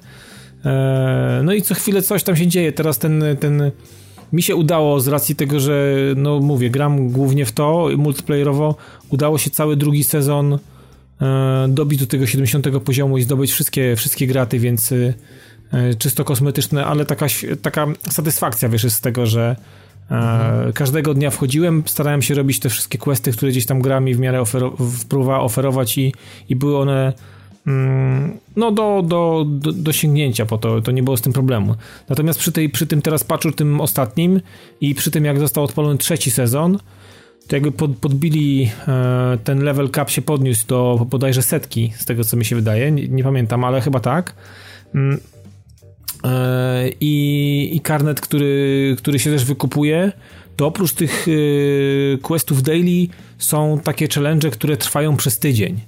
E, 0.66 1.42
no 1.44 1.54
i 1.54 1.62
co 1.62 1.76
chwilę 1.76 2.02
coś 2.02 2.24
tam 2.24 2.36
się 2.36 2.48
dzieje. 2.48 2.72
Teraz 2.72 3.00
ten, 3.00 3.24
ten 3.40 3.72
mi 4.34 4.42
się 4.42 4.56
udało 4.56 5.00
z 5.00 5.08
racji 5.08 5.36
tego, 5.36 5.60
że 5.60 5.96
no 6.16 6.40
mówię, 6.40 6.70
gram 6.70 7.10
głównie 7.10 7.46
w 7.46 7.52
to 7.52 7.90
multiplayerowo, 7.98 8.76
udało 9.10 9.38
się 9.38 9.50
cały 9.50 9.76
drugi 9.76 10.04
sezon 10.04 10.60
e, 11.22 11.66
dobić 11.70 12.00
do 12.00 12.08
tego 12.08 12.28
70 12.28 12.68
poziomu 12.80 13.18
i 13.18 13.24
zdobyć 13.24 13.52
wszystkie, 13.52 13.96
wszystkie 13.96 14.28
graty, 14.28 14.60
więc 14.60 14.92
e, 14.92 15.14
czysto 15.98 16.24
kosmetyczne, 16.24 16.86
ale 16.86 17.06
taka, 17.06 17.26
taka 17.62 17.88
satysfakcja 18.10 18.70
wiesz 18.70 18.84
jest 18.84 18.96
z 18.96 19.02
tego, 19.02 19.26
że 19.26 19.56
Mhm. 20.10 20.74
Każdego 20.74 21.14
dnia 21.14 21.32
wchodziłem, 21.32 21.84
starałem 21.86 22.22
się 22.22 22.34
robić 22.34 22.60
te 22.60 22.70
wszystkie 22.70 22.98
questy, 22.98 23.32
które 23.32 23.52
gdzieś 23.52 23.66
tam 23.66 23.82
gra 23.82 24.00
mi 24.00 24.16
w 24.16 24.20
miarę 24.20 24.42
ofero- 24.42 25.06
próbowała 25.10 25.40
oferować 25.40 25.98
i, 25.98 26.14
i 26.50 26.56
były 26.56 26.78
one 26.78 27.14
mm, 27.68 28.38
no 28.56 28.72
do, 28.72 29.04
do, 29.08 29.46
do, 29.48 29.72
do, 29.72 29.94
sięgnięcia 29.94 30.46
po 30.46 30.58
to, 30.58 30.82
to 30.82 30.92
nie 30.92 31.04
było 31.04 31.18
z 31.18 31.22
tym 31.22 31.34
problemu. 31.34 31.76
Natomiast 32.10 32.40
przy, 32.40 32.52
tej, 32.52 32.70
przy 32.70 32.88
tym 32.88 33.02
teraz 33.02 33.24
patchu, 33.24 33.52
tym 33.52 33.82
ostatnim 33.82 34.42
i 34.82 34.96
przy 34.96 35.12
tym 35.12 35.26
jak 35.26 35.40
został 35.40 35.64
odpalony 35.64 35.98
trzeci 35.98 36.32
sezon, 36.32 36.80
to 37.48 37.56
jakby 37.56 37.72
pod, 37.72 37.98
podbili 37.98 38.72
e, 38.88 39.38
ten 39.44 39.64
level 39.64 39.90
cap 39.90 40.10
się 40.10 40.22
podniósł 40.22 40.68
do 40.68 41.06
bodajże 41.10 41.42
setki, 41.42 41.94
z 41.98 42.06
tego 42.06 42.24
co 42.24 42.38
mi 42.38 42.46
się 42.46 42.56
wydaje, 42.56 42.92
nie, 42.92 43.08
nie 43.08 43.24
pamiętam, 43.24 43.64
ale 43.64 43.82
chyba 43.82 44.00
tak. 44.00 44.36
E, 46.24 46.90
i, 47.02 47.70
i 47.74 47.80
karnet, 47.80 48.22
który, 48.22 48.96
który 48.98 49.20
się 49.20 49.32
też 49.32 49.46
wykupuje, 49.46 50.12
to 50.56 50.68
oprócz 50.68 50.94
tych 50.94 51.28
e, 51.28 52.18
questów 52.18 52.64
daily 52.64 53.08
są 53.38 53.80
takie 53.84 54.08
challenge, 54.08 54.50
które 54.50 54.78
trwają 54.78 55.18
przez 55.18 55.40
tydzień. 55.40 55.80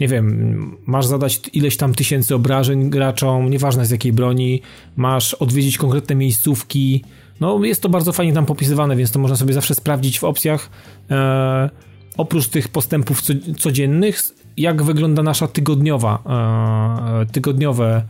Nie 0.00 0.08
wiem, 0.08 0.76
masz 0.86 1.06
zadać 1.06 1.40
ileś 1.52 1.76
tam 1.76 1.94
tysięcy 1.94 2.34
obrażeń 2.34 2.90
graczom, 2.90 3.50
nieważne 3.50 3.86
z 3.86 3.90
jakiej 3.90 4.12
broni, 4.12 4.62
masz 4.96 5.34
odwiedzić 5.34 5.78
konkretne 5.78 6.14
miejscówki. 6.14 7.04
No, 7.40 7.64
jest 7.64 7.82
to 7.82 7.88
bardzo 7.88 8.12
fajnie 8.12 8.32
tam 8.32 8.46
popisywane, 8.46 8.96
więc 8.96 9.10
to 9.10 9.18
można 9.18 9.36
sobie 9.36 9.54
zawsze 9.54 9.74
sprawdzić 9.74 10.18
w 10.18 10.24
opcjach. 10.24 10.70
E, 11.10 11.70
oprócz 12.16 12.48
tych 12.48 12.68
postępów 12.68 13.22
codziennych, 13.58 14.22
jak 14.56 14.82
wygląda 14.82 15.22
nasza 15.22 15.48
tygodniowa, 15.48 16.22
e, 17.22 17.32
tygodniowe 17.32 18.02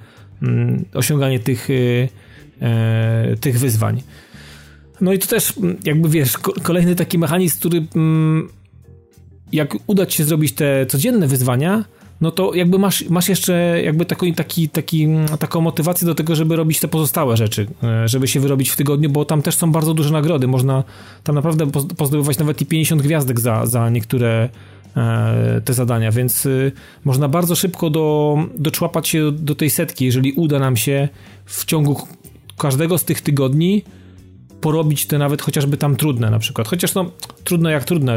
osiąganie 0.95 1.41
tych, 1.41 1.71
y, 1.71 2.09
e, 2.61 3.37
tych 3.41 3.59
wyzwań. 3.59 4.03
No 5.01 5.13
i 5.13 5.19
to 5.19 5.27
też, 5.27 5.59
mm, 5.59 5.77
jakby 5.85 6.09
wiesz, 6.09 6.39
kolejny 6.63 6.97
taki 6.97 7.19
mechanizm, 7.19 7.59
który 7.59 7.87
mm, 7.97 8.49
jak 9.53 9.77
uda 9.87 10.07
ci 10.07 10.17
się 10.17 10.25
zrobić 10.25 10.53
te 10.53 10.87
codzienne 10.87 11.27
wyzwania, 11.27 11.85
no 12.21 12.31
to 12.31 12.55
jakby 12.55 12.79
masz, 12.79 13.09
masz 13.09 13.29
jeszcze 13.29 13.83
jakby 13.85 14.05
taki, 14.05 14.35
taki, 14.35 14.69
taki, 14.69 15.09
taką 15.39 15.61
motywację 15.61 16.07
do 16.07 16.15
tego, 16.15 16.37
żeby 16.37 16.57
robić 16.57 16.81
te 16.81 16.89
pozostałe 16.89 17.37
rzeczy, 17.37 17.67
e, 17.83 18.09
żeby 18.09 18.29
się 18.29 18.41
wyrobić 18.41 18.71
w 18.71 18.77
tygodniu, 18.77 19.11
bo 19.11 19.25
tam 19.25 19.43
też 19.43 19.55
są 19.55 19.73
bardzo 19.73 19.95
duże 19.95 20.13
nagrody. 20.13 20.49
Można 20.49 20.85
tam 21.25 21.35
naprawdę 21.35 21.67
pozdobywać 21.97 22.39
nawet 22.39 22.61
i 22.61 22.67
50 22.67 23.03
gwiazdek 23.03 23.41
za, 23.41 23.67
za 23.67 23.91
niektóre 23.91 24.49
te 25.65 25.75
zadania, 25.75 26.13
więc 26.13 26.47
y, 26.47 26.73
można 27.05 27.29
bardzo 27.29 27.55
szybko 27.55 27.91
do, 27.91 28.37
doczłapać 28.59 29.09
się 29.09 29.33
do 29.33 29.55
tej 29.55 29.71
setki, 29.71 30.05
jeżeli 30.05 30.33
uda 30.33 30.59
nam 30.59 30.77
się 30.77 31.09
w 31.45 31.65
ciągu 31.65 32.09
każdego 32.59 32.99
z 32.99 33.05
tych 33.05 33.21
tygodni 33.21 33.85
porobić 34.61 35.07
te 35.07 35.19
nawet 35.19 35.43
chociażby 35.43 35.77
tam 35.77 35.97
trudne 35.97 36.31
na 36.31 36.39
przykład. 36.39 36.69
Chociaż 36.69 36.95
no, 36.95 37.11
trudne 37.45 37.73
jak 37.73 37.85
trudne. 37.85 38.17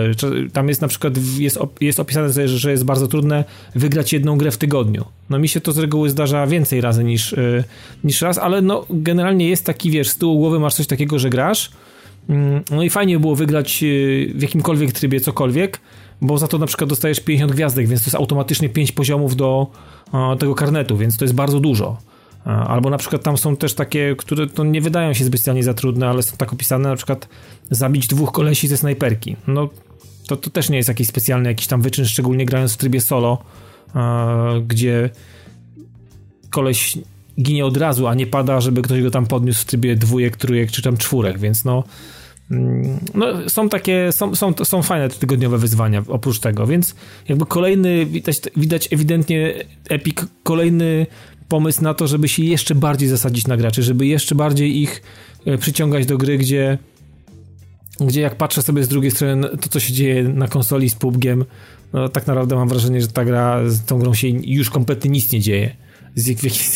Tam 0.54 0.70
jest 0.70 0.82
na 0.82 0.88
przykład, 0.88 1.14
jest, 1.38 1.60
jest 1.82 2.00
opisane, 2.00 2.48
że 2.48 2.72
jest 2.72 2.84
bardzo 2.84 3.08
trudne 3.08 3.44
wygrać 3.76 4.14
jedną 4.14 4.38
grę 4.38 4.52
w 4.52 4.58
tygodniu. 4.58 5.06
No 5.30 5.40
mi 5.40 5.50
się 5.50 5.62
to 5.62 5.72
z 5.72 5.78
reguły 5.78 6.10
zdarza 6.10 6.48
więcej 6.48 6.82
razy 6.82 7.04
niż, 7.04 7.34
y, 7.34 7.64
niż 8.04 8.22
raz, 8.22 8.38
ale 8.38 8.62
no 8.62 8.86
generalnie 8.90 9.50
jest 9.50 9.66
taki, 9.66 9.92
wiesz, 9.92 10.10
z 10.10 10.18
tyłu 10.18 10.38
głowy 10.38 10.60
masz 10.60 10.74
coś 10.74 10.88
takiego, 10.88 11.20
że 11.20 11.30
grasz, 11.30 11.72
no 12.72 12.84
i 12.84 12.90
fajnie 12.90 13.20
było 13.20 13.36
wygrać 13.36 13.84
y, 13.84 14.32
w 14.36 14.42
jakimkolwiek 14.42 14.92
trybie 14.92 15.20
cokolwiek, 15.20 15.80
bo 16.22 16.38
za 16.38 16.48
to 16.48 16.58
na 16.58 16.66
przykład 16.66 16.90
dostajesz 16.90 17.20
50 17.20 17.52
gwiazdek, 17.52 17.88
więc 17.88 18.02
to 18.02 18.08
jest 18.08 18.16
automatycznie 18.16 18.70
5 18.70 18.92
poziomów 18.92 19.36
do 19.36 19.68
tego 20.40 20.56
karnetu, 20.56 20.98
więc 20.98 21.18
to 21.18 21.26
jest 21.26 21.36
bardzo 21.36 21.60
dużo. 21.60 21.98
Albo 22.46 22.90
na 22.90 22.98
przykład 22.98 23.24
tam 23.24 23.38
są 23.38 23.56
też 23.56 23.74
takie, 23.74 24.16
które 24.18 24.48
to 24.48 24.64
nie 24.64 24.82
wydają 24.82 25.14
się 25.14 25.26
specjalnie 25.26 25.64
za 25.64 25.74
trudne, 25.74 26.10
ale 26.10 26.24
są 26.24 26.38
tak 26.38 26.54
opisane, 26.54 26.90
na 26.90 26.96
przykład 26.96 27.28
zabić 27.72 28.08
dwóch 28.08 28.32
kolesi 28.32 28.68
ze 28.68 28.78
snajperki. 28.78 29.36
No 29.48 29.70
to, 30.28 30.38
to 30.38 30.50
też 30.50 30.70
nie 30.70 30.78
jest 30.78 30.90
jakiś 30.90 31.08
specjalny 31.08 31.50
jakiś 31.50 31.68
tam 31.68 31.82
wyczyn, 31.82 32.06
szczególnie 32.06 32.46
grając 32.46 32.74
w 32.74 32.78
trybie 32.78 33.02
solo, 33.02 33.44
gdzie 34.68 35.10
koleś 36.50 36.98
ginie 37.42 37.66
od 37.66 37.78
razu, 37.78 38.08
a 38.08 38.14
nie 38.14 38.28
pada, 38.28 38.62
żeby 38.62 38.82
ktoś 38.82 39.02
go 39.02 39.12
tam 39.12 39.26
podniósł 39.26 39.62
w 39.62 39.66
trybie 39.66 39.96
dwójek, 39.96 40.38
trójek 40.38 40.72
czy 40.72 40.82
tam 40.82 40.98
czwórek, 40.98 41.40
więc 41.40 41.66
no 41.66 41.84
Mm, 42.52 43.00
no, 43.14 43.50
są 43.50 43.70
takie, 43.70 44.12
są, 44.12 44.36
są, 44.36 44.54
są 44.64 44.82
fajne 44.82 45.10
tygodniowe 45.10 45.58
wyzwania 45.58 46.04
oprócz 46.08 46.40
tego, 46.40 46.68
więc 46.68 46.96
jakby 47.30 47.46
kolejny, 47.46 48.06
widać, 48.06 48.42
widać 48.58 48.94
ewidentnie 48.94 49.54
Epic, 49.90 50.18
kolejny 50.44 51.08
pomysł 51.48 51.84
na 51.84 51.94
to, 51.94 52.08
żeby 52.08 52.28
się 52.28 52.44
jeszcze 52.44 52.76
bardziej 52.76 53.10
zasadzić 53.10 53.48
na 53.48 53.58
graczy, 53.58 53.84
żeby 53.84 54.06
jeszcze 54.06 54.36
bardziej 54.36 54.82
ich 54.82 55.02
e, 55.46 55.58
przyciągać 55.58 56.06
do 56.06 56.18
gry, 56.18 56.38
gdzie 56.38 56.78
gdzie 58.00 58.22
jak 58.22 58.36
patrzę 58.36 58.62
sobie 58.62 58.84
z 58.84 58.88
drugiej 58.88 59.12
strony 59.12 59.50
to, 59.50 59.70
co 59.70 59.80
się 59.80 59.94
dzieje 59.94 60.24
na 60.24 60.48
konsoli 60.48 60.90
z 60.90 60.96
PUBGiem, 60.96 61.46
no 61.94 62.10
tak 62.10 62.28
naprawdę 62.28 62.56
mam 62.56 62.70
wrażenie, 62.70 63.02
że 63.02 63.08
ta 63.08 63.26
gra, 63.26 63.70
z 63.70 63.86
tą 63.86 64.00
grą 64.00 64.14
się 64.14 64.28
już 64.28 64.70
kompletnie 64.70 65.12
nic 65.12 65.32
nie 65.32 65.40
dzieje 65.40 65.76
z 66.16 66.28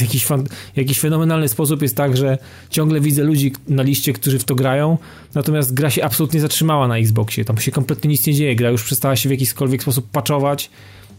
jakiś, 0.02 0.26
fan, 0.26 0.48
jakiś 0.76 1.00
fenomenalny 1.00 1.48
sposób 1.48 1.82
jest 1.82 1.96
tak, 1.96 2.18
że 2.18 2.38
ciągle 2.70 3.02
widzę 3.02 3.24
ludzi 3.24 3.54
na 3.68 3.84
liście, 3.84 4.14
którzy 4.14 4.40
w 4.40 4.44
to 4.44 4.56
grają, 4.56 4.98
natomiast 5.36 5.74
gra 5.74 5.90
się 5.90 6.04
absolutnie 6.04 6.40
zatrzymała 6.40 6.88
na 6.88 6.98
Xboxie. 6.98 7.46
Tam 7.46 7.58
się 7.58 7.72
kompletnie 7.72 8.10
nic 8.10 8.28
nie 8.28 8.34
dzieje. 8.34 8.56
Gra 8.56 8.70
już 8.70 8.84
przestała 8.84 9.16
się 9.16 9.30
w 9.30 9.32
jakikolwiek 9.32 9.82
sposób 9.82 10.12
patchować. 10.12 10.70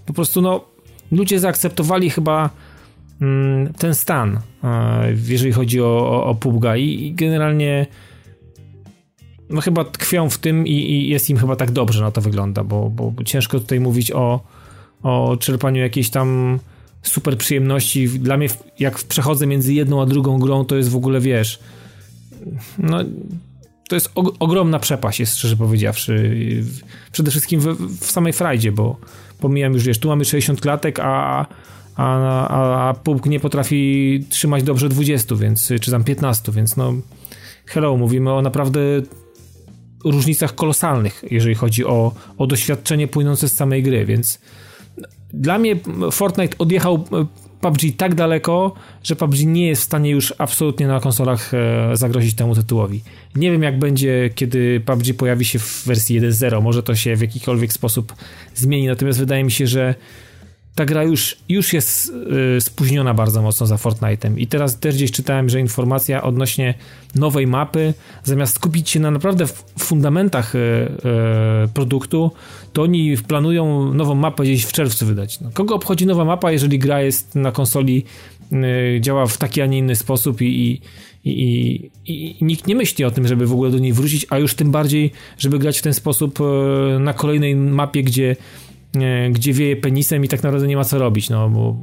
Po 0.07 0.13
prostu, 0.13 0.41
no, 0.41 0.65
ludzie 1.13 1.41
zaakceptowali 1.41 2.11
chyba 2.11 2.51
mm, 3.21 3.73
ten 3.73 3.95
stan, 3.95 4.41
e, 4.65 5.13
jeżeli 5.29 5.53
chodzi 5.53 5.81
o, 5.81 6.11
o, 6.11 6.25
o 6.25 6.35
PUBG'a 6.35 6.79
i, 6.79 7.07
i 7.07 7.15
generalnie 7.15 7.87
no 9.51 9.61
chyba 9.61 9.85
tkwią 9.85 10.31
w 10.31 10.39
tym 10.39 10.67
i, 10.67 10.73
i, 10.73 11.09
jest 11.09 11.31
im 11.31 11.37
chyba 11.37 11.57
tak 11.57 11.71
dobrze 11.71 12.03
na 12.03 12.11
to 12.11 12.21
wygląda, 12.21 12.65
bo, 12.65 12.91
bo 12.91 13.25
ciężko 13.25 13.61
tutaj 13.61 13.81
mówić 13.81 14.13
o, 14.13 14.41
o 15.03 15.37
czerpaniu 15.41 15.83
jakiejś 15.83 16.11
tam 16.11 16.59
super 17.03 17.39
przyjemności. 17.39 18.09
Dla 18.09 18.37
mnie, 18.37 18.49
jak 18.79 18.99
przechodzę 18.99 19.47
między 19.47 19.75
jedną 19.75 20.03
a 20.03 20.07
drugą 20.07 20.39
grą, 20.39 20.65
to 20.65 20.77
jest 20.77 20.89
w 20.89 20.97
ogóle, 20.97 21.21
wiesz, 21.21 21.59
no 22.79 22.99
to 23.89 23.97
jest 23.97 24.11
ogromna 24.39 24.79
przepaść, 24.79 25.21
jest 25.21 25.37
szczerze 25.37 25.57
powiedziawszy. 25.57 26.41
Przede 27.13 27.31
wszystkim 27.31 27.61
w, 27.61 27.99
w 28.01 28.11
samej 28.11 28.33
frajdzie, 28.33 28.73
bo 28.73 28.97
pomijam 29.41 29.73
już, 29.73 29.85
wiesz, 29.85 29.99
tu 29.99 30.09
mamy 30.09 30.25
60 30.25 30.61
klatek, 30.61 30.99
a, 31.01 31.47
a, 31.97 32.19
a, 32.49 32.91
a 32.91 32.95
nie 33.27 33.41
potrafi 33.41 34.25
trzymać 34.31 34.63
dobrze 34.63 34.89
20, 34.89 35.35
więc, 35.35 35.73
czy 35.81 35.91
tam 35.91 36.05
15, 36.05 36.53
więc 36.53 36.77
no 36.77 36.95
hello, 37.67 37.97
mówimy 37.97 38.33
o 38.33 38.43
naprawdę 38.43 38.81
różnicach 40.05 40.55
kolosalnych, 40.55 41.25
jeżeli 41.31 41.55
chodzi 41.55 41.85
o, 41.85 42.13
o 42.39 42.47
doświadczenie 42.47 43.09
płynące 43.09 43.49
z 43.49 43.57
samej 43.57 43.83
gry, 43.83 44.07
więc 44.07 44.41
dla 45.33 45.59
mnie 45.59 45.77
Fortnite 46.13 46.59
odjechał 46.59 47.05
PUBG 47.61 47.81
tak 47.97 48.15
daleko, 48.15 48.75
że 49.03 49.17
PUBG 49.17 49.47
nie 49.47 49.67
jest 49.67 49.83
w 49.83 49.85
stanie 49.85 50.11
już 50.11 50.35
absolutnie 50.39 50.87
na 50.87 51.01
konsolach 51.01 51.55
e, 51.55 51.97
zagrozić 51.97 52.35
temu 52.35 52.55
tytułowi. 52.55 53.03
Nie 53.35 53.51
wiem 53.51 53.63
jak 53.63 53.79
będzie, 53.79 54.31
kiedy 54.35 54.81
PUBG 54.81 55.17
pojawi 55.17 55.45
się 55.45 55.59
w 55.59 55.85
wersji 55.87 56.21
1.0, 56.21 56.63
może 56.63 56.83
to 56.83 56.95
się 56.95 57.17
w 57.17 57.21
jakikolwiek 57.21 57.73
sposób 57.73 58.13
zmieni, 58.55 58.87
natomiast 58.87 59.19
wydaje 59.19 59.45
mi 59.45 59.51
się, 59.51 59.67
że 59.67 59.95
ta 60.79 60.85
gra 60.85 61.05
już, 61.05 61.37
już 61.49 61.73
jest 61.73 62.13
y, 62.57 62.61
spóźniona 62.61 63.15
bardzo 63.15 63.43
mocno 63.43 63.67
za 63.67 63.77
Fortnite'em. 63.77 64.39
I 64.39 64.47
teraz 64.47 64.79
też 64.79 64.95
gdzieś 64.95 65.13
czytałem, 65.13 65.49
że 65.49 65.61
informacja 65.61 66.23
odnośnie 66.23 66.75
nowej 67.15 67.47
mapy, 67.47 67.95
zamiast 68.25 68.55
skupić 68.55 68.91
się 68.91 69.01
na 69.01 69.11
naprawdę 69.11 69.45
fundamentach 69.79 70.55
y, 70.55 70.59
y, 70.59 71.69
produktu, 71.75 72.31
to 72.73 72.83
oni 72.83 73.17
planują 73.29 73.95
nową 73.95 74.15
mapę 74.15 74.43
gdzieś 74.43 74.65
w 74.65 74.73
czerwcu 74.73 75.07
wydać. 75.07 75.41
No, 75.41 75.51
kogo 75.55 75.75
obchodzi 75.75 76.07
nowa 76.07 76.25
mapa, 76.25 76.53
jeżeli 76.53 76.79
gra 76.79 77.03
jest 77.03 77.35
na 77.35 77.53
konsoli, 77.53 78.05
działa 79.01 79.27
w 79.27 79.37
taki, 79.37 79.63
a 79.63 79.67
nie 79.67 79.79
inny 79.79 79.97
sposób 79.97 80.43
i, 80.43 80.45
i, 80.45 80.81
i, 81.25 81.91
i, 82.07 82.45
nikt 82.45 82.67
nie 82.67 82.75
myśli 82.75 83.05
o 83.05 83.11
tym, 83.11 83.29
żeby 83.29 83.47
w 83.47 83.53
ogóle 83.53 83.71
do 83.71 83.79
niej 83.79 83.93
wrócić, 83.93 84.27
a 84.31 84.39
już 84.39 84.55
tym 84.55 84.71
bardziej, 84.71 85.13
żeby 85.39 85.59
grać 85.59 85.79
w 85.79 85.83
ten 85.83 85.95
sposób 85.95 86.39
na 87.01 87.13
kolejnej 87.13 87.57
mapie, 87.57 88.03
gdzie 88.03 88.37
gdzie 89.31 89.53
wieje 89.53 89.77
penisem 89.77 90.25
i 90.25 90.29
tak 90.29 90.43
naprawdę 90.43 90.67
nie 90.67 90.77
ma 90.77 90.85
co 90.85 90.99
robić, 90.99 91.31
no 91.31 91.49
bo... 91.49 91.77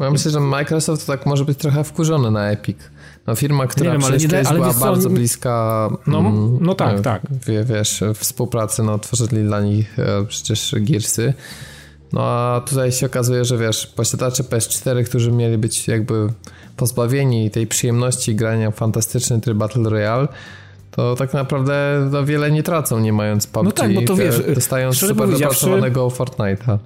Ja 0.00 0.10
myślę, 0.10 0.30
że 0.30 0.40
Microsoft 0.40 1.06
tak 1.06 1.26
może 1.26 1.44
być 1.44 1.58
trochę 1.58 1.84
wkurzony 1.84 2.30
na 2.30 2.50
Epic. 2.50 2.78
No 3.26 3.34
firma, 3.34 3.66
która 3.66 3.92
wiem, 3.92 4.04
ale 4.04 4.18
nie 4.18 4.28
da, 4.28 4.38
ale 4.38 4.58
była 4.58 4.74
bardzo 4.74 5.08
co, 5.08 5.14
bliska 5.14 5.88
no, 6.06 6.18
mm, 6.18 6.58
no 6.60 6.74
tak, 6.74 6.96
no, 6.96 7.02
tak. 7.02 7.22
Wie, 7.46 7.64
wiesz, 7.64 8.02
współpracy, 8.14 8.82
no 8.82 8.98
tworzyli 8.98 9.44
dla 9.44 9.60
nich 9.60 9.98
e, 9.98 10.24
przecież 10.28 10.74
Gearsy. 10.80 11.34
No 12.12 12.24
a 12.24 12.62
tutaj 12.66 12.92
się 12.92 13.06
okazuje, 13.06 13.44
że 13.44 13.58
wiesz, 13.58 13.86
posiadacze 13.86 14.42
PS4, 14.42 15.04
którzy 15.04 15.32
mieli 15.32 15.58
być 15.58 15.88
jakby 15.88 16.28
pozbawieni 16.76 17.50
tej 17.50 17.66
przyjemności 17.66 18.34
grania 18.34 18.70
w 18.70 18.74
fantastyczny 18.74 19.40
tryb 19.40 19.58
Battle 19.58 19.90
Royale, 19.90 20.28
to 20.90 21.16
tak 21.16 21.34
naprawdę 21.34 22.08
no, 22.12 22.24
wiele 22.24 22.50
nie 22.50 22.62
tracą, 22.62 23.00
nie 23.00 23.12
mając 23.12 23.46
PUBG. 23.46 23.64
No 23.64 23.72
tak, 23.72 23.94
bo 23.94 24.02
to 24.02 24.16
wiesz, 24.16 24.42
dostając 24.54 24.98
super 24.98 25.30
dopracowanego 25.30 26.08
Fortnite'a. 26.08 26.78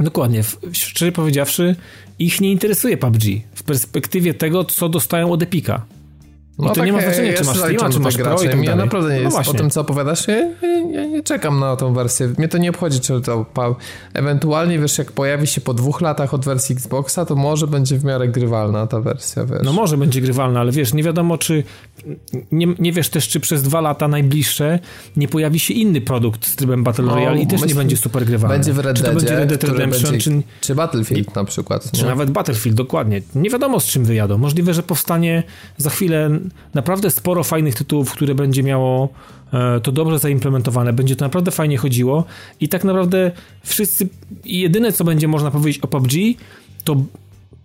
Dokładnie. 0.00 0.42
Szczerze 0.72 1.12
powiedziawszy, 1.12 1.76
ich 2.18 2.40
nie 2.40 2.52
interesuje 2.52 2.96
PUBG 2.96 3.22
w 3.54 3.62
perspektywie 3.62 4.34
tego, 4.34 4.64
co 4.64 4.88
dostają 4.88 5.32
od 5.32 5.42
Epika. 5.42 5.82
No 6.62 6.68
to 6.68 6.74
tak, 6.74 6.86
nie 6.86 6.92
ma 6.92 7.00
znaczenia, 7.00 7.32
czy 7.32 7.44
masz 7.44 7.56
Steama, 7.56 7.90
czy 7.90 8.00
masz 8.00 8.16
Pro 8.16 8.42
i 8.42 8.48
tak 8.48 8.64
Ja 8.64 8.76
naprawdę 8.76 9.14
nie 9.14 9.28
no 9.28 9.38
jest, 9.38 9.50
po 9.50 9.54
tym, 9.54 9.70
co 9.70 9.80
opowiadasz, 9.80 10.28
ja, 10.28 10.36
ja, 10.92 11.06
nie 11.06 11.22
czekam 11.22 11.60
na 11.60 11.76
tą 11.76 11.94
wersję. 11.94 12.32
Mnie 12.38 12.48
to 12.48 12.58
nie 12.58 12.70
obchodzi, 12.70 13.00
czy 13.00 13.20
to 13.20 13.46
ewentualnie, 14.14 14.78
wiesz, 14.78 14.98
jak 14.98 15.12
pojawi 15.12 15.46
się 15.46 15.60
po 15.60 15.74
dwóch 15.74 16.00
latach 16.00 16.34
od 16.34 16.44
wersji 16.44 16.72
Xboxa, 16.72 17.24
to 17.24 17.36
może 17.36 17.66
będzie 17.66 17.98
w 17.98 18.04
miarę 18.04 18.28
grywalna 18.28 18.86
ta 18.86 19.00
wersja, 19.00 19.44
wiesz. 19.44 19.60
No 19.64 19.72
może 19.72 19.96
będzie 19.96 20.20
grywalna, 20.20 20.60
ale 20.60 20.72
wiesz, 20.72 20.94
nie 20.94 21.02
wiadomo, 21.02 21.38
czy 21.38 21.64
nie, 22.52 22.66
nie 22.78 22.92
wiesz 22.92 23.08
też, 23.08 23.28
czy 23.28 23.40
przez 23.40 23.62
dwa 23.62 23.80
lata 23.80 24.08
najbliższe 24.08 24.78
nie 25.16 25.28
pojawi 25.28 25.60
się 25.60 25.74
inny 25.74 26.00
produkt 26.00 26.46
z 26.46 26.56
trybem 26.56 26.84
Battle 26.84 27.04
no, 27.04 27.14
Royale 27.14 27.40
i 27.40 27.46
też 27.46 27.64
nie 27.66 27.74
będzie 27.74 27.96
super 27.96 28.24
grywalny. 28.24 28.56
Będzie 28.56 28.72
w 28.72 28.78
Red 28.78 28.96
czy 28.96 29.02
to 29.02 29.12
będzie 29.12 29.36
Red 29.36 29.48
Dead 29.48 29.64
Redemption, 29.64 30.10
będzie, 30.10 30.24
czy, 30.24 30.42
czy 30.60 30.74
Battlefield 30.74 31.34
na 31.34 31.44
przykład. 31.44 31.90
Czy 31.92 32.04
nawet 32.04 32.30
Battlefield, 32.30 32.76
dokładnie. 32.76 33.22
Nie 33.34 33.50
wiadomo, 33.50 33.80
z 33.80 33.84
czym 33.84 34.04
wyjadą. 34.04 34.38
Możliwe, 34.38 34.74
że 34.74 34.82
powstanie 34.82 35.42
za 35.76 35.90
chwilę 35.90 36.30
naprawdę 36.74 37.10
sporo 37.10 37.44
fajnych 37.44 37.74
tytułów, 37.74 38.12
które 38.12 38.34
będzie 38.34 38.62
miało 38.62 39.08
e, 39.52 39.80
to 39.80 39.92
dobrze 39.92 40.18
zaimplementowane, 40.18 40.92
będzie 40.92 41.16
to 41.16 41.24
naprawdę 41.24 41.50
fajnie 41.50 41.76
chodziło 41.76 42.24
i 42.60 42.68
tak 42.68 42.84
naprawdę 42.84 43.30
wszyscy, 43.64 44.08
jedyne 44.44 44.92
co 44.92 45.04
będzie 45.04 45.28
można 45.28 45.50
powiedzieć 45.50 45.82
o 45.82 45.88
PUBG, 45.88 46.12
to 46.84 46.96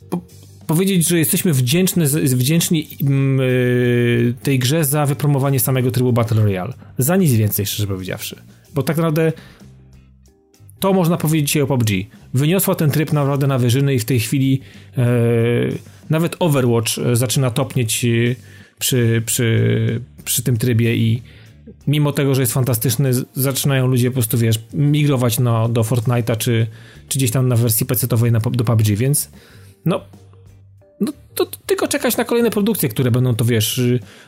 po, 0.09 0.21
powiedzieć, 0.67 1.07
że 1.07 1.19
jesteśmy 1.19 1.53
wdzięczni, 1.53 2.05
wdzięczni 2.23 2.79
e, 2.81 4.43
tej 4.43 4.59
grze 4.59 4.85
za 4.85 5.05
wypromowanie 5.05 5.59
samego 5.59 5.91
trybu 5.91 6.13
Battle 6.13 6.43
Royale. 6.43 6.73
Za 6.97 7.15
nic 7.15 7.31
więcej, 7.33 7.65
szczerze 7.65 7.87
powiedziawszy. 7.87 8.41
Bo 8.73 8.83
tak 8.83 8.97
naprawdę 8.97 9.33
to 10.79 10.93
można 10.93 11.17
powiedzieć 11.17 11.57
o 11.57 11.67
PUBG. 11.67 11.89
Wyniosła 12.33 12.75
ten 12.75 12.91
tryb 12.91 13.13
naprawdę 13.13 13.47
na 13.47 13.57
wyżyny 13.57 13.93
i 13.95 13.99
w 13.99 14.05
tej 14.05 14.19
chwili 14.19 14.61
e, 14.97 15.05
nawet 16.09 16.35
Overwatch 16.39 16.91
zaczyna 17.13 17.51
topnieć 17.51 18.05
przy, 18.79 19.23
przy, 19.25 20.01
przy 20.23 20.43
tym 20.43 20.57
trybie 20.57 20.95
i 20.95 21.21
mimo 21.87 22.11
tego, 22.11 22.35
że 22.35 22.41
jest 22.41 22.53
fantastyczny, 22.53 23.11
zaczynają 23.33 23.87
ludzie 23.87 24.09
po 24.09 24.13
prostu, 24.13 24.37
wiesz, 24.37 24.59
migrować 24.73 25.39
no, 25.39 25.69
do 25.69 25.81
Fortnite'a 25.81 26.37
czy, 26.37 26.67
czy 27.07 27.19
gdzieś 27.19 27.31
tam 27.31 27.47
na 27.47 27.55
wersji 27.55 27.85
PC-owej 27.85 28.31
na, 28.31 28.39
do 28.39 28.63
PUBG, 28.63 28.87
więc 28.87 29.29
no, 29.85 30.01
no 30.99 31.11
to, 31.35 31.45
to 31.45 31.57
tylko 31.65 31.87
czekać 31.87 32.17
na 32.17 32.23
kolejne 32.23 32.51
produkcje, 32.51 32.89
które 32.89 33.11
będą 33.11 33.35
to, 33.35 33.45
wiesz, 33.45 33.81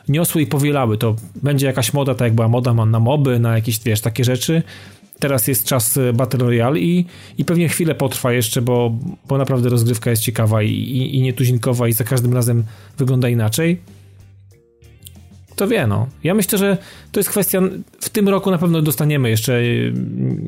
niosły 0.08 0.42
i 0.42 0.46
powielały. 0.46 0.98
To 0.98 1.16
będzie 1.42 1.66
jakaś 1.66 1.92
moda, 1.92 2.14
tak 2.14 2.26
jak 2.26 2.34
była 2.34 2.48
moda 2.48 2.74
na 2.74 3.00
moby, 3.00 3.38
na 3.38 3.54
jakieś, 3.54 3.80
wiesz, 3.80 4.00
takie 4.00 4.24
rzeczy. 4.24 4.62
Teraz 5.18 5.48
jest 5.48 5.66
czas 5.66 5.98
Battle 6.14 6.40
Royale 6.40 6.80
i, 6.80 7.06
i 7.38 7.44
pewnie 7.44 7.68
chwilę 7.68 7.94
potrwa 7.94 8.32
jeszcze, 8.32 8.62
bo, 8.62 8.98
bo 9.28 9.38
naprawdę 9.38 9.68
rozgrywka 9.68 10.10
jest 10.10 10.22
ciekawa 10.22 10.62
i, 10.62 10.70
i, 10.70 11.16
i 11.16 11.22
nietuzinkowa 11.22 11.88
i 11.88 11.92
za 11.92 12.04
każdym 12.04 12.34
razem 12.34 12.64
wygląda 12.98 13.28
inaczej 13.28 13.78
kto 15.58 15.68
wie, 15.68 15.86
no. 15.86 16.06
Ja 16.24 16.34
myślę, 16.34 16.58
że 16.58 16.76
to 17.12 17.20
jest 17.20 17.30
kwestia, 17.30 17.60
w 18.00 18.08
tym 18.08 18.28
roku 18.28 18.50
na 18.50 18.58
pewno 18.58 18.82
dostaniemy 18.82 19.30
jeszcze 19.30 19.60
y, 19.60 19.92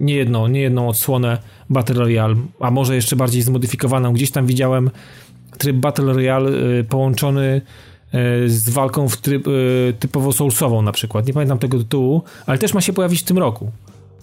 niejedną, 0.00 0.48
niejedną 0.48 0.88
odsłonę 0.88 1.38
Battle 1.70 1.94
Royale, 1.94 2.36
a 2.60 2.70
może 2.70 2.94
jeszcze 2.94 3.16
bardziej 3.16 3.42
zmodyfikowaną. 3.42 4.12
Gdzieś 4.12 4.30
tam 4.30 4.46
widziałem 4.46 4.90
tryb 5.58 5.76
Battle 5.76 6.12
Royale 6.12 6.50
y, 6.50 6.84
połączony 6.84 7.60
y, 8.44 8.50
z 8.50 8.70
walką 8.70 9.08
w 9.08 9.16
tryb, 9.16 9.44
typowo 10.00 10.32
soulsową 10.32 10.82
na 10.82 10.92
przykład. 10.92 11.26
Nie 11.26 11.32
pamiętam 11.32 11.58
tego 11.58 11.78
tytułu, 11.78 12.22
ale 12.46 12.58
też 12.58 12.74
ma 12.74 12.80
się 12.80 12.92
pojawić 12.92 13.20
w 13.20 13.24
tym 13.24 13.38
roku. 13.38 13.70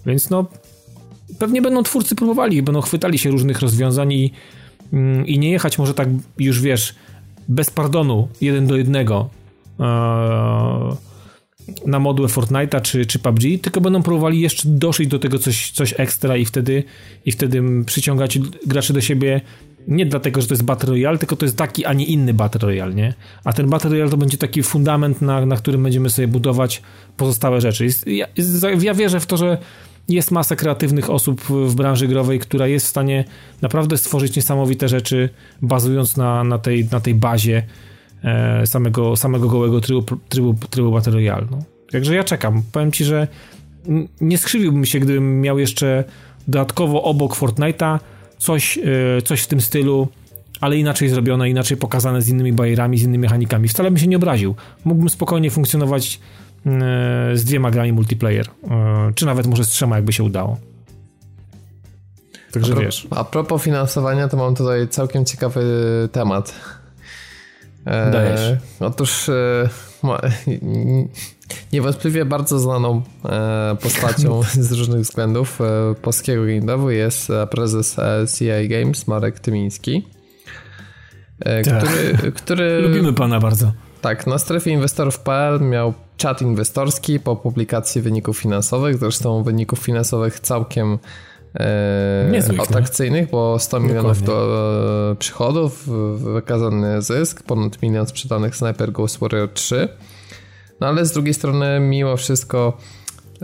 Więc 0.06 0.30
no, 0.30 0.46
pewnie 1.38 1.62
będą 1.62 1.82
twórcy 1.82 2.14
próbowali, 2.14 2.62
będą 2.62 2.80
chwytali 2.80 3.18
się 3.18 3.30
różnych 3.30 3.60
rozwiązań 3.60 4.12
i, 4.12 4.32
mm, 4.92 5.26
i 5.26 5.38
nie 5.38 5.50
jechać 5.50 5.78
może 5.78 5.94
tak 5.94 6.08
już, 6.38 6.60
wiesz, 6.60 6.94
bez 7.48 7.70
pardonu, 7.70 8.28
jeden 8.40 8.66
do 8.66 8.76
jednego, 8.76 9.30
na 11.86 11.98
modułę 11.98 12.28
Fortnite'a 12.28 12.82
czy, 12.82 13.06
czy 13.06 13.18
PUBG, 13.18 13.42
tylko 13.62 13.80
będą 13.80 14.02
próbowali 14.02 14.40
jeszcze 14.40 14.68
doszyć 14.68 15.08
do 15.08 15.18
tego 15.18 15.38
coś, 15.38 15.70
coś 15.70 15.94
ekstra 15.96 16.36
i 16.36 16.44
wtedy, 16.44 16.84
i 17.26 17.32
wtedy 17.32 17.62
przyciągać 17.86 18.38
graczy 18.66 18.92
do 18.92 19.00
siebie 19.00 19.40
nie 19.88 20.06
dlatego, 20.06 20.40
że 20.40 20.46
to 20.46 20.54
jest 20.54 20.64
Battle 20.64 20.90
Royale, 20.90 21.18
tylko 21.18 21.36
to 21.36 21.46
jest 21.46 21.56
taki, 21.56 21.84
a 21.84 21.92
nie 21.92 22.04
inny 22.04 22.34
Battle 22.34 22.60
Royale, 22.60 22.94
nie? 22.94 23.14
A 23.44 23.52
ten 23.52 23.68
Battle 23.70 23.90
Royale 23.90 24.10
to 24.10 24.16
będzie 24.16 24.38
taki 24.38 24.62
fundament, 24.62 25.22
na, 25.22 25.46
na 25.46 25.56
którym 25.56 25.82
będziemy 25.82 26.10
sobie 26.10 26.28
budować 26.28 26.82
pozostałe 27.16 27.60
rzeczy. 27.60 27.86
Ja, 28.06 28.26
ja 28.80 28.94
wierzę 28.94 29.20
w 29.20 29.26
to, 29.26 29.36
że 29.36 29.58
jest 30.08 30.30
masa 30.30 30.56
kreatywnych 30.56 31.10
osób 31.10 31.40
w 31.40 31.74
branży 31.74 32.08
growej, 32.08 32.38
która 32.38 32.66
jest 32.66 32.86
w 32.86 32.88
stanie 32.88 33.24
naprawdę 33.62 33.98
stworzyć 33.98 34.36
niesamowite 34.36 34.88
rzeczy, 34.88 35.28
bazując 35.62 36.16
na, 36.16 36.44
na, 36.44 36.58
tej, 36.58 36.88
na 36.92 37.00
tej 37.00 37.14
bazie 37.14 37.62
E, 37.62 37.62
samego, 38.64 39.16
samego 39.16 39.48
gołego 39.48 39.80
trybu, 39.80 40.02
trybu, 40.28 40.54
trybu 40.70 40.92
Battle 40.92 41.12
Royale. 41.12 41.46
No. 41.50 41.58
Także 41.92 42.14
ja 42.14 42.24
czekam. 42.24 42.62
Powiem 42.72 42.92
ci, 42.92 43.04
że 43.04 43.28
nie 44.20 44.38
skrzywiłbym 44.38 44.84
się, 44.84 44.98
gdybym 44.98 45.40
miał 45.40 45.58
jeszcze 45.58 46.04
dodatkowo 46.48 47.02
obok 47.02 47.36
Fortnite'a 47.36 47.98
coś, 48.38 48.78
e, 48.78 49.22
coś 49.22 49.42
w 49.42 49.46
tym 49.46 49.60
stylu, 49.60 50.08
ale 50.60 50.76
inaczej 50.76 51.08
zrobione, 51.08 51.50
inaczej 51.50 51.76
pokazane 51.76 52.22
z 52.22 52.28
innymi 52.28 52.52
bajerami, 52.52 52.98
z 52.98 53.02
innymi 53.02 53.18
mechanikami. 53.18 53.68
Wcale 53.68 53.90
bym 53.90 53.98
się 53.98 54.06
nie 54.06 54.16
obraził. 54.16 54.54
Mógłbym 54.84 55.08
spokojnie 55.08 55.50
funkcjonować 55.50 56.20
e, 56.66 56.70
z 57.34 57.44
dwiema 57.44 57.70
grami 57.70 57.92
multiplayer, 57.92 58.46
czy 59.14 59.26
nawet 59.26 59.46
może 59.46 59.64
z 59.64 59.68
trzema, 59.68 59.96
jakby 59.96 60.12
się 60.12 60.24
udało. 60.24 60.56
Także 62.52 62.72
a 62.72 62.74
pro, 62.74 62.84
wiesz. 62.84 63.06
A 63.10 63.24
propos 63.24 63.62
finansowania, 63.62 64.28
to 64.28 64.36
mam 64.36 64.54
tutaj 64.54 64.88
całkiem 64.88 65.24
ciekawy 65.24 65.62
temat. 66.12 66.54
E, 67.88 68.10
Dajesz. 68.10 68.40
otóż 68.80 69.28
e, 69.28 69.68
niewątpliwie 71.72 72.24
bardzo 72.24 72.58
znaną 72.58 73.02
e, 73.24 73.76
postacią 73.82 74.42
z 74.68 74.72
różnych 74.72 75.00
względów 75.00 75.58
polskiego 76.02 76.42
game 76.44 76.94
jest 76.94 77.28
prezes 77.50 77.96
CI 78.38 78.68
Games 78.68 79.06
Marek 79.06 79.40
Tymiński. 79.40 80.08
Tak. 81.44 81.84
Który, 81.84 82.32
który... 82.32 82.80
Lubimy 82.88 83.12
pana 83.12 83.40
bardzo. 83.40 83.72
Tak, 84.00 84.26
na 84.26 84.38
strefie 84.38 84.70
inwestorów.pl 84.70 85.60
miał 85.60 85.94
czat 86.16 86.42
inwestorski 86.42 87.20
po 87.20 87.36
publikacji 87.36 88.02
wyników 88.02 88.38
finansowych, 88.38 88.98
zresztą 88.98 89.42
wyników 89.42 89.78
finansowych 89.78 90.40
całkiem 90.40 90.98
e, 91.54 92.28
Niezłych, 92.32 92.60
atrakcyjnych, 92.60 93.30
bo 93.30 93.58
100 93.58 93.80
milionów 93.80 94.22
do, 94.22 95.12
e, 95.12 95.16
przychodów, 95.16 95.88
wykazany 96.18 97.02
zysk, 97.02 97.42
ponad 97.42 97.82
milion 97.82 98.06
sprzedanych 98.06 98.56
Sniper 98.56 98.92
Ghost 98.92 99.18
Warrior 99.18 99.52
3. 99.52 99.88
No 100.80 100.86
ale 100.86 101.06
z 101.06 101.12
drugiej 101.12 101.34
strony 101.34 101.80
mimo 101.80 102.16
wszystko 102.16 102.78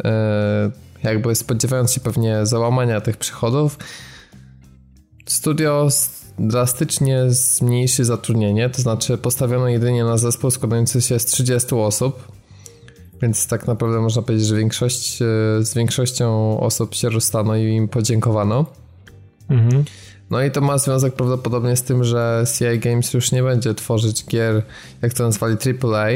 e, 0.05 0.71
jakby 1.03 1.35
spodziewając 1.35 1.93
się 1.93 2.01
pewnie 2.01 2.47
załamania 2.47 3.01
tych 3.01 3.17
przychodów, 3.17 3.79
studio 5.27 5.89
drastycznie 6.39 7.25
zmniejszy 7.29 8.05
zatrudnienie, 8.05 8.71
to 8.71 8.83
znaczy 8.83 9.19
postawiono 9.19 9.69
jedynie 9.69 10.05
na 10.05 10.19
zespół 10.19 10.51
składający 10.51 11.03
się 11.03 11.19
z 11.19 11.25
30 11.25 11.75
osób, 11.75 12.33
więc 13.25 13.47
tak 13.47 13.67
naprawdę 13.67 14.01
można 14.01 14.23
powiedzieć, 14.23 14.47
że 14.47 14.57
większość, 14.57 15.23
e, 15.23 15.27
z 15.65 15.75
większością 15.75 16.61
osób 16.61 16.95
się 16.95 17.09
rozstano 17.09 17.57
i 17.57 17.65
im 17.65 17.89
podziękowano. 17.89 18.67
Mhm. 19.51 19.85
No 20.31 20.43
i 20.43 20.51
to 20.51 20.61
ma 20.61 20.79
związek 20.79 21.15
prawdopodobnie 21.15 21.77
z 21.77 21.83
tym, 21.83 22.05
że 22.05 22.45
CI 22.59 22.79
Games 22.79 23.15
już 23.15 23.33
nie 23.33 23.43
będzie 23.43 23.75
tworzyć 23.75 24.25
gier, 24.27 24.63
jak 25.03 25.15
to 25.15 25.25
nazwali 25.25 25.57
AAA, 25.57 26.07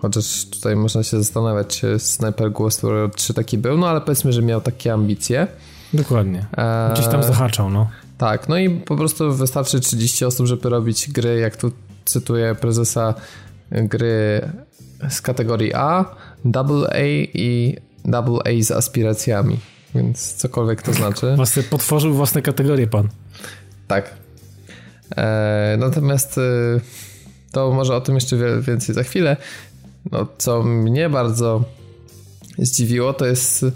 chociaż 0.00 0.44
tutaj 0.44 0.76
można 0.76 1.02
się 1.02 1.18
zastanawiać, 1.18 1.80
czy 1.80 1.98
Sniper 1.98 2.52
Ghost 2.52 2.82
Warrior 2.82 3.10
3 3.10 3.34
taki 3.34 3.58
był, 3.58 3.78
no 3.78 3.88
ale 3.88 4.00
powiedzmy, 4.00 4.32
że 4.32 4.42
miał 4.42 4.60
takie 4.60 4.92
ambicje. 4.92 5.46
Dokładnie. 5.94 6.46
Gdzieś 6.92 7.06
tam 7.06 7.22
zahaczał, 7.22 7.70
no. 7.70 7.88
Tak, 8.18 8.48
no 8.48 8.58
i 8.58 8.70
po 8.70 8.96
prostu 8.96 9.34
wystarczy 9.34 9.80
30 9.80 10.24
osób, 10.24 10.46
żeby 10.46 10.68
robić 10.68 11.10
gry, 11.10 11.38
jak 11.38 11.56
tu 11.56 11.72
cytuję 12.04 12.54
prezesa, 12.54 13.14
gry 13.70 14.40
z 15.08 15.20
kategorii 15.20 15.74
A, 15.74 16.14
Double 16.44 16.88
A 16.90 17.06
i 17.34 17.76
Double 18.04 18.38
A 18.44 18.62
z 18.62 18.70
aspiracjami, 18.70 19.58
więc 19.94 20.34
cokolwiek 20.34 20.82
to 20.82 20.92
znaczy. 20.92 21.36
Własne, 21.36 21.62
potworzył 21.62 22.14
własne 22.14 22.42
kategorie 22.42 22.86
pan. 22.86 23.08
Tak. 23.88 24.14
E, 25.16 25.76
natomiast 25.78 26.38
e, 26.38 26.42
to 27.52 27.70
może 27.70 27.96
o 27.96 28.00
tym 28.00 28.14
jeszcze 28.14 28.60
więcej 28.60 28.94
za 28.94 29.02
chwilę. 29.02 29.36
No, 30.12 30.26
co 30.38 30.62
mnie 30.62 31.10
bardzo 31.10 31.64
zdziwiło, 32.58 33.12
to 33.12 33.26
jest 33.26 33.62
e, 33.62 33.66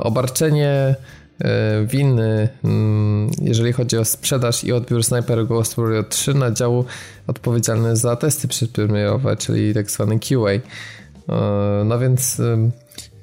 obarczenie 0.00 0.94
E, 1.40 1.86
winy, 1.86 2.48
mm, 2.64 3.30
jeżeli 3.42 3.72
chodzi 3.72 3.98
o 3.98 4.04
sprzedaż 4.04 4.64
i 4.64 4.72
odbiór 4.72 5.04
Sniper 5.04 5.46
Ghost 5.46 5.76
Warrior 5.76 6.08
3 6.08 6.34
na 6.34 6.50
dział 6.50 6.84
odpowiedzialny 7.26 7.96
za 7.96 8.16
testy 8.16 8.48
przedpremierowe, 8.48 9.36
czyli 9.36 9.74
tak 9.74 9.90
zwany 9.90 10.18
QA. 10.18 10.50
E, 10.50 10.60
no 11.84 11.98
więc 11.98 12.40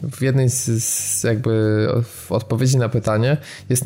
w 0.04 0.22
jednej 0.22 0.50
z, 0.50 1.24
jakby 1.24 1.88
odpowiedzi 2.30 2.78
na 2.78 2.90
pytanie 2.90 3.38
jest 3.70 3.84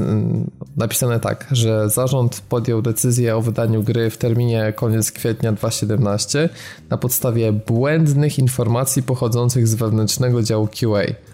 napisane 0.77 1.19
tak, 1.19 1.47
że 1.51 1.89
zarząd 1.89 2.41
podjął 2.49 2.81
decyzję 2.81 3.35
o 3.37 3.41
wydaniu 3.41 3.83
gry 3.83 4.09
w 4.09 4.17
terminie 4.17 4.73
koniec 4.75 5.11
kwietnia 5.11 5.51
2017 5.51 6.49
na 6.89 6.97
podstawie 6.97 7.51
błędnych 7.51 8.39
informacji 8.39 9.03
pochodzących 9.03 9.67
z 9.67 9.75
wewnętrznego 9.75 10.43
działu 10.43 10.67
QA. 10.67 11.30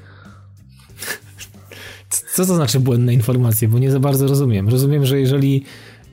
Co 2.10 2.46
to 2.46 2.56
znaczy 2.56 2.80
błędne 2.80 3.14
informacje? 3.14 3.68
Bo 3.68 3.80
nie 3.80 3.92
za 3.92 4.00
bardzo 4.00 4.28
rozumiem. 4.28 4.70
Rozumiem, 4.70 5.06
że 5.06 5.20
jeżeli 5.20 5.64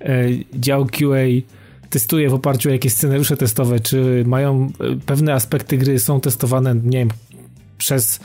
e, 0.01 0.29
dział 0.55 0.87
QA 0.87 1.25
testuje 1.91 2.31
w 2.31 2.35
oparciu 2.35 2.69
o 2.69 2.73
jakieś 2.73 2.93
scenariusze 2.93 3.37
testowe, 3.37 3.81
czy 3.81 4.25
mają 4.27 4.73
e, 4.81 4.97
pewne 5.07 5.35
aspekty 5.35 5.79
gry 5.79 5.99
są 5.99 6.21
testowane, 6.21 6.75
nie 6.75 6.99
wiem, 6.99 7.09
przez 7.79 8.21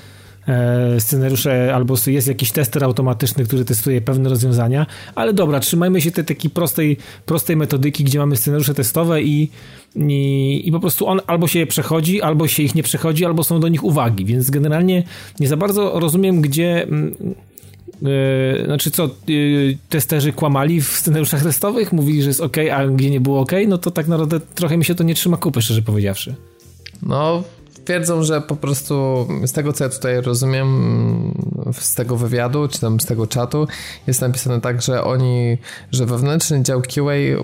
e, 0.47 0.99
scenariusze, 0.99 1.75
albo 1.75 1.95
jest 2.07 2.27
jakiś 2.27 2.51
tester 2.51 2.83
automatyczny, 2.83 3.45
który 3.45 3.65
testuje 3.65 4.01
pewne 4.01 4.29
rozwiązania, 4.29 4.85
ale 5.15 5.33
dobra, 5.33 5.59
trzymajmy 5.59 6.01
się 6.01 6.11
tej 6.11 6.25
takiej 6.25 6.51
prostej, 6.51 6.97
prostej 7.25 7.55
metodyki, 7.55 8.03
gdzie 8.03 8.19
mamy 8.19 8.37
scenariusze 8.37 8.73
testowe 8.73 9.21
i, 9.21 9.49
i, 9.95 10.61
i 10.65 10.71
po 10.71 10.79
prostu 10.79 11.07
on 11.07 11.21
albo 11.27 11.47
się 11.47 11.59
je 11.59 11.67
przechodzi, 11.67 12.21
albo 12.21 12.47
się 12.47 12.63
ich 12.63 12.75
nie 12.75 12.83
przechodzi, 12.83 13.25
albo 13.25 13.43
są 13.43 13.59
do 13.59 13.67
nich 13.67 13.83
uwagi, 13.83 14.25
więc 14.25 14.49
generalnie 14.49 15.03
nie 15.39 15.47
za 15.47 15.57
bardzo 15.57 15.99
rozumiem, 15.99 16.41
gdzie 16.41 16.87
Yy, 18.01 18.65
znaczy 18.65 18.91
co, 18.91 19.09
yy, 19.27 19.77
testerzy 19.89 20.33
kłamali 20.33 20.81
w 20.81 20.87
scenariuszach 20.87 21.43
testowych? 21.43 21.93
Mówili, 21.93 22.21
że 22.21 22.29
jest 22.29 22.41
ok, 22.41 22.57
a 22.73 22.87
gdzie 22.87 23.09
nie 23.09 23.21
było 23.21 23.39
ok? 23.39 23.51
No 23.67 23.77
to 23.77 23.91
tak 23.91 24.07
naprawdę 24.07 24.39
trochę 24.39 24.77
mi 24.77 24.85
się 24.85 24.95
to 24.95 25.03
nie 25.03 25.15
trzyma 25.15 25.37
kupy, 25.37 25.61
szczerze 25.61 25.81
powiedziawszy. 25.81 26.35
No, 27.01 27.43
twierdzą, 27.85 28.23
że 28.23 28.41
po 28.41 28.55
prostu 28.55 29.27
z 29.45 29.51
tego, 29.51 29.73
co 29.73 29.83
ja 29.83 29.89
tutaj 29.89 30.21
rozumiem 30.21 30.69
z 31.71 31.95
tego 31.95 32.17
wywiadu, 32.17 32.67
czy 32.67 32.79
tam 32.79 32.99
z 32.99 33.05
tego 33.05 33.27
czatu, 33.27 33.67
jest 34.07 34.21
napisane 34.21 34.61
tak, 34.61 34.81
że 34.81 35.03
oni, 35.03 35.57
że 35.91 36.05
wewnętrzny 36.05 36.63
dział 36.63 36.81
QA 36.81 37.43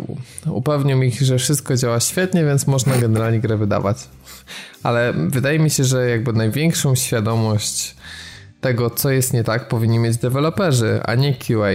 upewnił 0.52 1.04
ich, 1.04 1.22
że 1.22 1.38
wszystko 1.38 1.76
działa 1.76 2.00
świetnie, 2.00 2.46
więc 2.46 2.68
można 2.68 2.98
generalnie 2.98 3.40
grę 3.40 3.58
wydawać. 3.58 3.98
Ale 4.84 5.14
wydaje 5.14 5.60
mi 5.60 5.70
się, 5.70 5.84
że 5.84 6.10
jakby 6.10 6.34
największą 6.34 6.96
świadomość 6.96 7.96
tego, 8.66 8.90
co 8.90 9.12
jest 9.12 9.34
nie 9.34 9.44
tak, 9.44 9.68
powinni 9.68 10.00
mieć 10.00 10.18
deweloperzy, 10.18 11.00
a 11.04 11.16
nie 11.16 11.34
QA. 11.34 11.72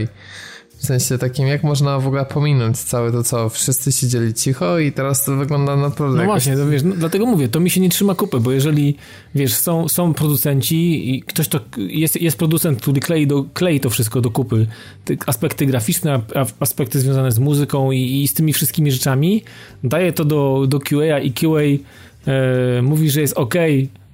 W 0.79 0.87
sensie 0.87 1.18
takim, 1.18 1.46
jak 1.46 1.62
można 1.62 1.98
w 1.98 2.07
ogóle 2.07 2.24
pominąć 2.24 2.79
całe 2.79 3.12
to, 3.12 3.22
co 3.22 3.48
wszyscy 3.48 3.92
siedzieli 3.92 4.35
cicho 4.35 4.79
i 4.79 4.92
teraz 4.92 5.24
to 5.24 5.37
wygląda 5.37 5.76
naprawdę... 5.76 6.18
No 6.18 6.24
właśnie, 6.24 6.57
to 6.57 6.66
wiesz, 6.66 6.83
no, 6.83 6.94
dlatego 6.96 7.26
mówię, 7.26 7.48
to 7.48 7.61
mi 7.61 7.70
się 7.70 7.81
nie 7.81 7.88
trzyma 7.88 8.14
kupy, 8.14 8.40
bo 8.40 8.53
jeżeli, 8.53 8.96
wiesz, 9.35 9.55
są, 9.55 9.88
są 9.88 10.14
producenci 10.14 11.14
i 11.14 11.22
ktoś 11.22 11.48
to, 11.48 11.61
jest, 11.76 12.20
jest 12.20 12.38
producent, 12.38 12.83
który 12.83 13.00
klei, 13.00 13.26
do, 13.26 13.44
klei 13.55 13.81
to 13.81 13.90
wszystko 13.90 14.20
do 14.20 14.31
kupy, 14.31 14.66
te 15.05 15.14
aspekty 15.26 15.66
graficzne, 15.66 16.20
aspekty 16.61 17.00
związane 17.00 17.33
z 17.33 17.38
muzyką 17.38 17.92
i, 17.92 18.22
i 18.22 18.29
z 18.29 18.35
tymi 18.35 18.53
wszystkimi 18.53 18.92
rzeczami, 18.92 19.44
daje 19.85 20.12
to 20.12 20.24
do, 20.24 20.64
do 20.68 20.81
QA 20.81 21.18
i 21.18 21.33
QA 21.33 21.61
e, 22.26 22.83
mówi, 22.83 23.11
że 23.11 23.20
jest 23.20 23.35
ok, 23.37 23.55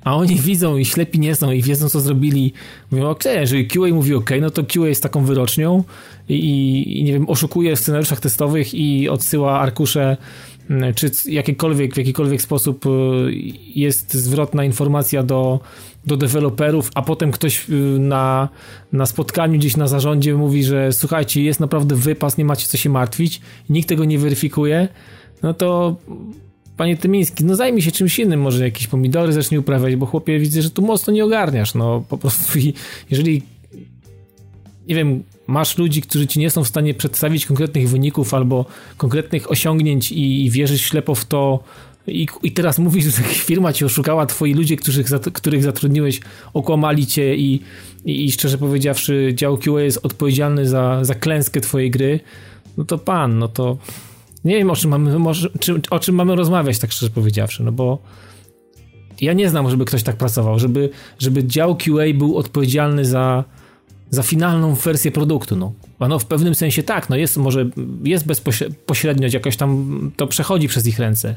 a 0.06 0.16
oni 0.16 0.36
widzą 0.36 0.76
i 0.76 0.84
ślepi 0.84 1.20
nie 1.20 1.34
są 1.34 1.50
i 1.50 1.62
wiedzą, 1.62 1.88
co 1.88 2.00
zrobili. 2.00 2.52
Mówią, 2.90 3.08
ok, 3.08 3.24
jeżeli 3.24 3.66
QA 3.66 3.88
mówi 3.92 4.14
ok, 4.14 4.30
no 4.40 4.50
to 4.50 4.64
QA 4.64 4.88
jest 4.88 5.02
taką 5.02 5.24
wyrocznią 5.24 5.84
i, 6.28 7.00
i 7.00 7.04
nie 7.04 7.12
wiem, 7.12 7.30
oszukuje 7.30 7.76
w 7.76 7.78
scenariuszach 7.78 8.20
testowych 8.20 8.74
i 8.74 9.08
odsyła 9.08 9.60
arkusze 9.60 10.16
czy 10.94 11.10
jakiekolwiek, 11.30 11.94
w 11.94 11.96
jakikolwiek 11.96 12.42
sposób 12.42 12.86
y, 12.86 12.90
jest 13.74 14.14
zwrotna 14.14 14.64
informacja 14.64 15.22
do, 15.22 15.60
do 16.06 16.16
deweloperów, 16.16 16.90
a 16.94 17.02
potem 17.02 17.30
ktoś 17.30 17.70
y, 17.70 17.72
na, 17.98 18.48
na 18.92 19.06
spotkaniu 19.06 19.58
gdzieś 19.58 19.76
na 19.76 19.88
zarządzie 19.88 20.34
mówi, 20.34 20.64
że 20.64 20.92
słuchajcie, 20.92 21.42
jest 21.42 21.60
naprawdę 21.60 21.94
wypas, 21.94 22.38
nie 22.38 22.44
macie 22.44 22.66
co 22.66 22.76
się 22.76 22.90
martwić, 22.90 23.40
nikt 23.70 23.88
tego 23.88 24.04
nie 24.04 24.18
weryfikuje, 24.18 24.88
no 25.42 25.54
to 25.54 25.96
panie 26.76 26.96
Tymiński, 26.96 27.44
no 27.44 27.56
zajmij 27.56 27.82
się 27.82 27.92
czymś 27.92 28.18
innym, 28.18 28.40
może 28.40 28.64
jakieś 28.64 28.86
pomidory 28.86 29.32
zacznij 29.32 29.58
uprawiać, 29.58 29.96
bo 29.96 30.06
chłopie 30.06 30.38
widzę, 30.38 30.62
że 30.62 30.70
tu 30.70 30.82
mocno 30.82 31.12
nie 31.12 31.24
ogarniasz, 31.24 31.74
no 31.74 32.04
po 32.08 32.18
prostu 32.18 32.58
i 32.58 32.74
jeżeli 33.10 33.42
nie 34.88 34.94
wiem, 34.94 35.22
masz 35.46 35.78
ludzi, 35.78 36.02
którzy 36.02 36.26
ci 36.26 36.38
nie 36.38 36.50
są 36.50 36.64
w 36.64 36.68
stanie 36.68 36.94
przedstawić 36.94 37.46
konkretnych 37.46 37.88
wyników 37.88 38.34
albo 38.34 38.64
konkretnych 38.96 39.50
osiągnięć 39.50 40.12
i, 40.12 40.44
i 40.44 40.50
wierzysz 40.50 40.82
ślepo 40.82 41.14
w 41.14 41.24
to 41.24 41.64
i, 42.06 42.26
i 42.42 42.52
teraz 42.52 42.78
mówisz, 42.78 43.04
że 43.04 43.22
firma 43.50 43.72
ci 43.72 43.84
oszukała, 43.84 44.26
twoi 44.26 44.54
ludzie, 44.54 44.76
których, 44.76 45.06
których 45.32 45.62
zatrudniłeś, 45.62 46.20
okłamali 46.54 47.06
cię 47.06 47.36
i, 47.36 47.60
i, 48.04 48.24
i 48.24 48.32
szczerze 48.32 48.58
powiedziawszy 48.58 49.32
dział 49.34 49.58
QA 49.58 49.80
jest 49.80 50.00
odpowiedzialny 50.02 50.68
za, 50.68 51.04
za 51.04 51.14
klęskę 51.14 51.60
twojej 51.60 51.90
gry, 51.90 52.20
no 52.76 52.84
to 52.84 52.98
pan, 52.98 53.38
no 53.38 53.48
to 53.48 53.78
nie 54.46 54.56
wiem, 54.56 54.70
o 54.70 54.76
czym 54.76 54.90
mamy, 54.90 55.35
czy, 55.61 55.80
o 55.90 55.98
czym 55.98 56.14
mamy 56.14 56.37
rozmawiać, 56.37 56.78
tak 56.78 56.92
szczerze 56.92 57.11
powiedziawszy, 57.11 57.62
no 57.62 57.72
bo 57.72 57.99
ja 59.20 59.32
nie 59.32 59.49
znam, 59.49 59.70
żeby 59.70 59.84
ktoś 59.84 60.03
tak 60.03 60.16
pracował, 60.16 60.59
żeby, 60.59 60.90
żeby 61.18 61.44
dział 61.44 61.76
QA 61.76 62.14
był 62.14 62.36
odpowiedzialny 62.36 63.05
za, 63.05 63.44
za 64.11 64.22
finalną 64.22 64.74
wersję 64.74 65.11
produktu, 65.11 65.57
no. 65.57 65.72
no 66.01 66.18
w 66.18 66.26
pewnym 66.26 66.55
sensie 66.55 66.82
tak, 66.82 67.11
no 67.11 67.16
jest, 67.16 67.36
może 67.36 67.70
jest 68.05 68.26
bezpośrednio, 68.26 69.28
jakoś 69.32 69.57
tam 69.57 70.11
to 70.16 70.26
przechodzi 70.26 70.68
przez 70.68 70.86
ich 70.86 70.99
ręce, 70.99 71.34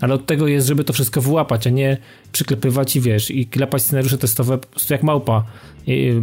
ale 0.00 0.14
od 0.14 0.26
tego 0.26 0.48
jest, 0.48 0.66
żeby 0.66 0.84
to 0.84 0.92
wszystko 0.92 1.20
wyłapać, 1.20 1.66
a 1.66 1.70
nie 1.70 1.96
przyklepywać 2.32 2.96
i 2.96 3.00
wiesz, 3.00 3.30
i 3.30 3.46
klepać 3.46 3.82
scenariusze 3.82 4.18
testowe 4.18 4.58
po 4.58 4.66
prostu 4.66 4.94
jak 4.94 5.02
małpa, 5.02 5.44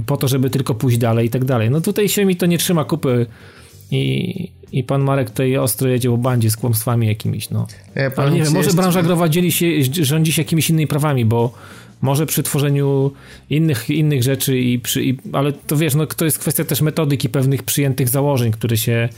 po 0.06 0.18
to, 0.18 0.28
żeby 0.28 0.50
tylko 0.50 0.76
pójść 0.76 0.98
dalej 0.98 1.28
i 1.28 1.30
tak 1.30 1.46
dalej. 1.46 1.70
No 1.70 1.82
tutaj 1.82 2.10
się 2.10 2.26
mi 2.26 2.36
to 2.36 2.46
nie 2.46 2.58
trzyma 2.58 2.84
kupy 2.84 3.26
i, 3.92 4.52
i 4.72 4.84
pan 4.84 5.02
Marek 5.02 5.30
tutaj 5.30 5.58
ostro 5.58 5.90
jedzie 5.90 6.10
po 6.10 6.18
bandzie 6.18 6.52
z 6.52 6.58
kłamstwami 6.58 7.08
jakimiś, 7.08 7.50
no. 7.50 7.68
Ja 7.96 8.12
Ale 8.16 8.32
nie 8.32 8.44
wiem, 8.44 8.54
może 8.54 8.74
branża 8.74 9.02
growa 9.02 9.30
dzieli 9.30 9.52
się, 9.52 9.66
rządzi 10.02 10.34
się 10.34 10.42
jakimiś 10.42 10.70
innymi 10.70 10.88
prawami, 10.88 11.26
bo 11.26 11.54
może 12.02 12.26
przy 12.26 12.44
tworzeniu 12.44 13.12
innych, 13.50 13.90
innych 13.90 14.24
rzeczy, 14.24 14.60
i 14.60 14.80
przy, 14.80 15.04
i, 15.04 15.18
ale 15.34 15.54
to 15.54 15.78
wiesz, 15.78 15.96
no, 15.96 16.06
to 16.06 16.26
jest 16.26 16.40
kwestia 16.40 16.64
też 16.64 16.82
metodyki 16.82 17.30
pewnych 17.30 17.64
przyjętych 17.64 18.10
założeń, 18.10 18.52
które 18.52 18.78
się. 18.78 19.10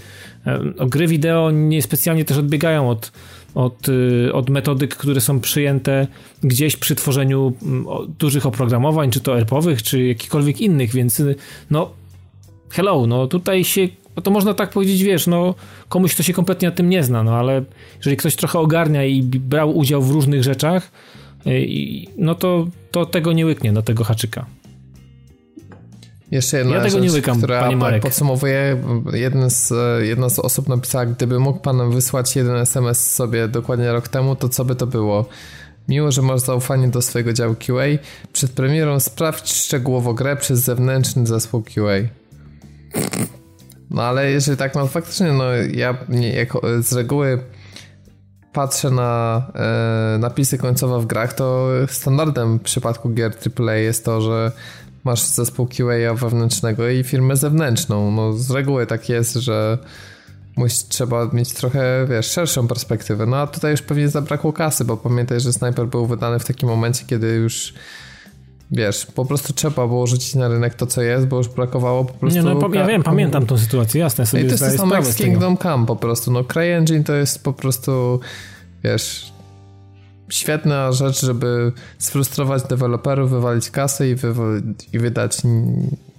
No, 0.45 0.86
gry 0.86 1.07
wideo 1.07 1.51
niespecjalnie 1.51 2.26
też 2.26 2.38
odbiegają 2.38 2.89
od, 2.89 3.11
od, 3.55 3.89
y, 3.89 4.34
od 4.34 4.49
metodyk, 4.49 4.95
które 4.95 5.21
są 5.21 5.39
przyjęte 5.39 6.07
gdzieś 6.43 6.76
przy 6.76 6.95
tworzeniu 6.95 7.53
dużych 8.19 8.45
oprogramowań, 8.45 9.11
czy 9.11 9.19
to 9.19 9.38
ERP-owych, 9.38 9.84
czy 9.84 10.03
jakichkolwiek 10.03 10.61
innych, 10.61 10.93
więc 10.93 11.19
y, 11.19 11.36
no 11.71 11.91
hello, 12.69 13.07
no 13.07 13.28
tutaj 13.28 13.63
się 13.63 13.88
no 14.16 14.22
to 14.22 14.32
można 14.32 14.53
tak 14.53 14.70
powiedzieć, 14.70 15.03
wiesz, 15.03 15.28
no 15.28 15.55
komuś, 15.89 16.14
kto 16.14 16.24
się 16.24 16.34
kompletnie 16.34 16.68
na 16.68 16.76
tym 16.76 16.89
nie 16.89 17.03
zna, 17.03 17.24
no 17.24 17.36
ale 17.36 17.64
jeżeli 17.97 18.18
ktoś 18.18 18.36
trochę 18.36 18.59
ogarnia 18.59 19.05
i 19.05 19.24
brał 19.24 19.78
udział 19.78 20.01
w 20.01 20.11
różnych 20.11 20.43
rzeczach, 20.43 20.91
no 22.18 22.36
to, 22.36 22.68
to 22.91 23.05
tego 23.05 23.34
nie 23.34 23.45
łyknie, 23.45 23.74
do 23.74 23.82
tego 23.82 24.03
haczyka. 24.03 24.45
Jeszcze 26.32 26.57
jedna 26.57 26.76
ja 26.76 26.82
tego 26.82 26.91
rzecz, 26.91 27.03
nie 27.03 27.11
łykam, 27.11 27.38
która 27.38 27.72
podsumowuje, 28.01 28.84
jeden 29.14 29.49
z, 29.49 29.74
jedna 30.01 30.30
z 30.30 30.39
osób 30.39 30.70
napisała, 30.70 31.05
gdyby 31.05 31.39
mógł 31.39 31.59
pan 31.59 31.91
wysłać 31.91 32.36
jeden 32.36 32.55
SMS 32.55 33.11
sobie 33.11 33.47
dokładnie 33.47 33.91
rok 33.91 34.07
temu, 34.07 34.36
to 34.36 34.49
co 34.49 34.66
by 34.66 34.76
to 34.76 34.88
było? 34.88 35.26
Miło, 35.88 36.11
że 36.11 36.22
masz 36.22 36.39
zaufanie 36.39 36.88
do 36.88 37.01
swojego 37.01 37.34
działu 37.34 37.55
QA. 37.55 37.84
Przed 38.34 38.51
premierą 38.51 38.99
sprawdź 38.99 39.53
szczegółowo 39.53 40.14
grę 40.14 40.36
przez 40.36 40.59
zewnętrzny 40.59 41.28
zespół 41.28 41.64
QA. 41.64 42.07
No 43.94 44.02
ale 44.02 44.32
jeżeli 44.32 44.58
tak, 44.58 44.76
no 44.76 44.88
faktycznie, 44.88 45.32
no 45.32 45.44
ja 45.74 45.98
nie, 46.10 46.34
jako, 46.34 46.62
z 46.80 46.94
reguły 46.94 47.39
patrzę 48.54 48.91
na 48.91 49.44
e, 49.56 50.18
napisy 50.20 50.58
końcowe 50.58 51.02
w 51.02 51.06
grach, 51.06 51.34
to 51.34 51.68
standardem 51.88 52.60
w 52.60 52.62
przypadku 52.62 53.10
gier 53.10 53.32
AAA 53.60 53.76
jest 53.76 54.06
to, 54.06 54.22
że 54.22 54.52
masz 55.04 55.24
zespół 55.24 55.68
QA 55.68 56.14
wewnętrznego 56.14 56.89
i 56.89 57.04
firmę 57.04 57.36
zewnętrzną. 57.36 58.12
No 58.12 58.34
z 58.34 58.52
reguły 58.52 58.88
tak 58.88 59.10
jest, 59.10 59.34
że 59.34 59.78
musi, 60.56 60.84
trzeba 60.89 61.26
mieć 61.34 61.54
trochę, 61.54 62.06
wiesz, 62.10 62.32
szerszą 62.32 62.68
perspektywę. 62.68 63.26
No 63.26 63.38
a 63.38 63.48
tutaj 63.48 63.72
już 63.72 63.82
pewnie 63.82 64.10
zabrakło 64.10 64.54
kasy, 64.54 64.86
bo 64.86 64.98
pamiętaj, 64.98 65.39
że 65.39 65.54
Sniper 65.54 65.88
był 65.88 66.06
wydany 66.06 66.39
w 66.39 66.46
takim 66.46 66.70
momencie, 66.70 67.06
kiedy 67.08 67.28
już 67.28 67.74
wiesz, 68.72 69.05
po 69.05 69.26
prostu 69.26 69.53
trzeba 69.53 69.88
było 69.88 70.07
rzucić 70.07 70.36
na 70.36 70.47
rynek 70.47 70.74
to, 70.74 70.88
co 70.88 71.01
jest, 71.01 71.28
bo 71.28 71.38
już 71.38 71.47
brakowało 71.47 72.05
po 72.05 72.14
prostu... 72.14 72.39
Nie, 72.39 72.43
no 72.43 72.70
ja 72.74 72.86
wiem, 72.86 73.03
pamiętam 73.03 73.45
tą 73.45 73.57
sytuację, 73.57 74.01
jasne 74.01 74.26
sobie 74.26 74.43
I 74.43 74.45
to 74.45 74.51
jest 74.51 74.64
to 74.64 74.72
samo 74.72 74.95
jak 74.95 75.05
z 75.05 75.16
Kingdom 75.16 75.57
Come 75.57 75.86
po 75.86 75.95
prostu, 75.95 76.32
no 76.32 76.43
CryEngine 76.43 77.03
to 77.03 77.14
jest 77.14 77.43
po 77.43 77.53
prostu, 77.53 78.20
wiesz, 78.84 79.34
świetna 80.30 80.91
rzecz, 80.91 81.22
żeby 81.22 81.72
sfrustrować 81.97 82.64
deweloperów, 82.64 83.32
wywalić 83.32 83.70
kasę 83.70 84.09
i, 84.09 84.16
i 84.93 84.99
wydać 84.99 85.38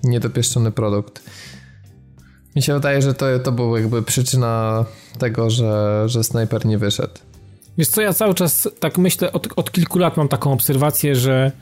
niedopieszczony 0.05 0.72
produkt. 0.72 1.22
Mi 2.57 2.62
się 2.62 2.74
wydaje, 2.74 3.03
że 3.03 3.14
to, 3.14 3.38
to 3.38 3.53
była 3.53 3.80
jakby 3.80 4.03
przyczyna 4.03 4.84
tego, 5.18 5.51
że, 5.51 6.03
że 6.07 6.24
Sniper 6.24 6.66
nie 6.66 6.78
wyszedł. 6.78 7.14
Wiesz 7.78 7.88
co, 7.88 8.01
ja 8.01 8.12
cały 8.12 8.34
czas 8.34 8.68
tak 8.80 8.99
myślę, 8.99 9.32
od, 9.32 9.49
od 9.57 9.72
kilku 9.72 9.99
lat 9.99 10.16
mam 10.16 10.28
taką 10.28 10.53
obserwację, 10.53 11.16
że 11.16 11.53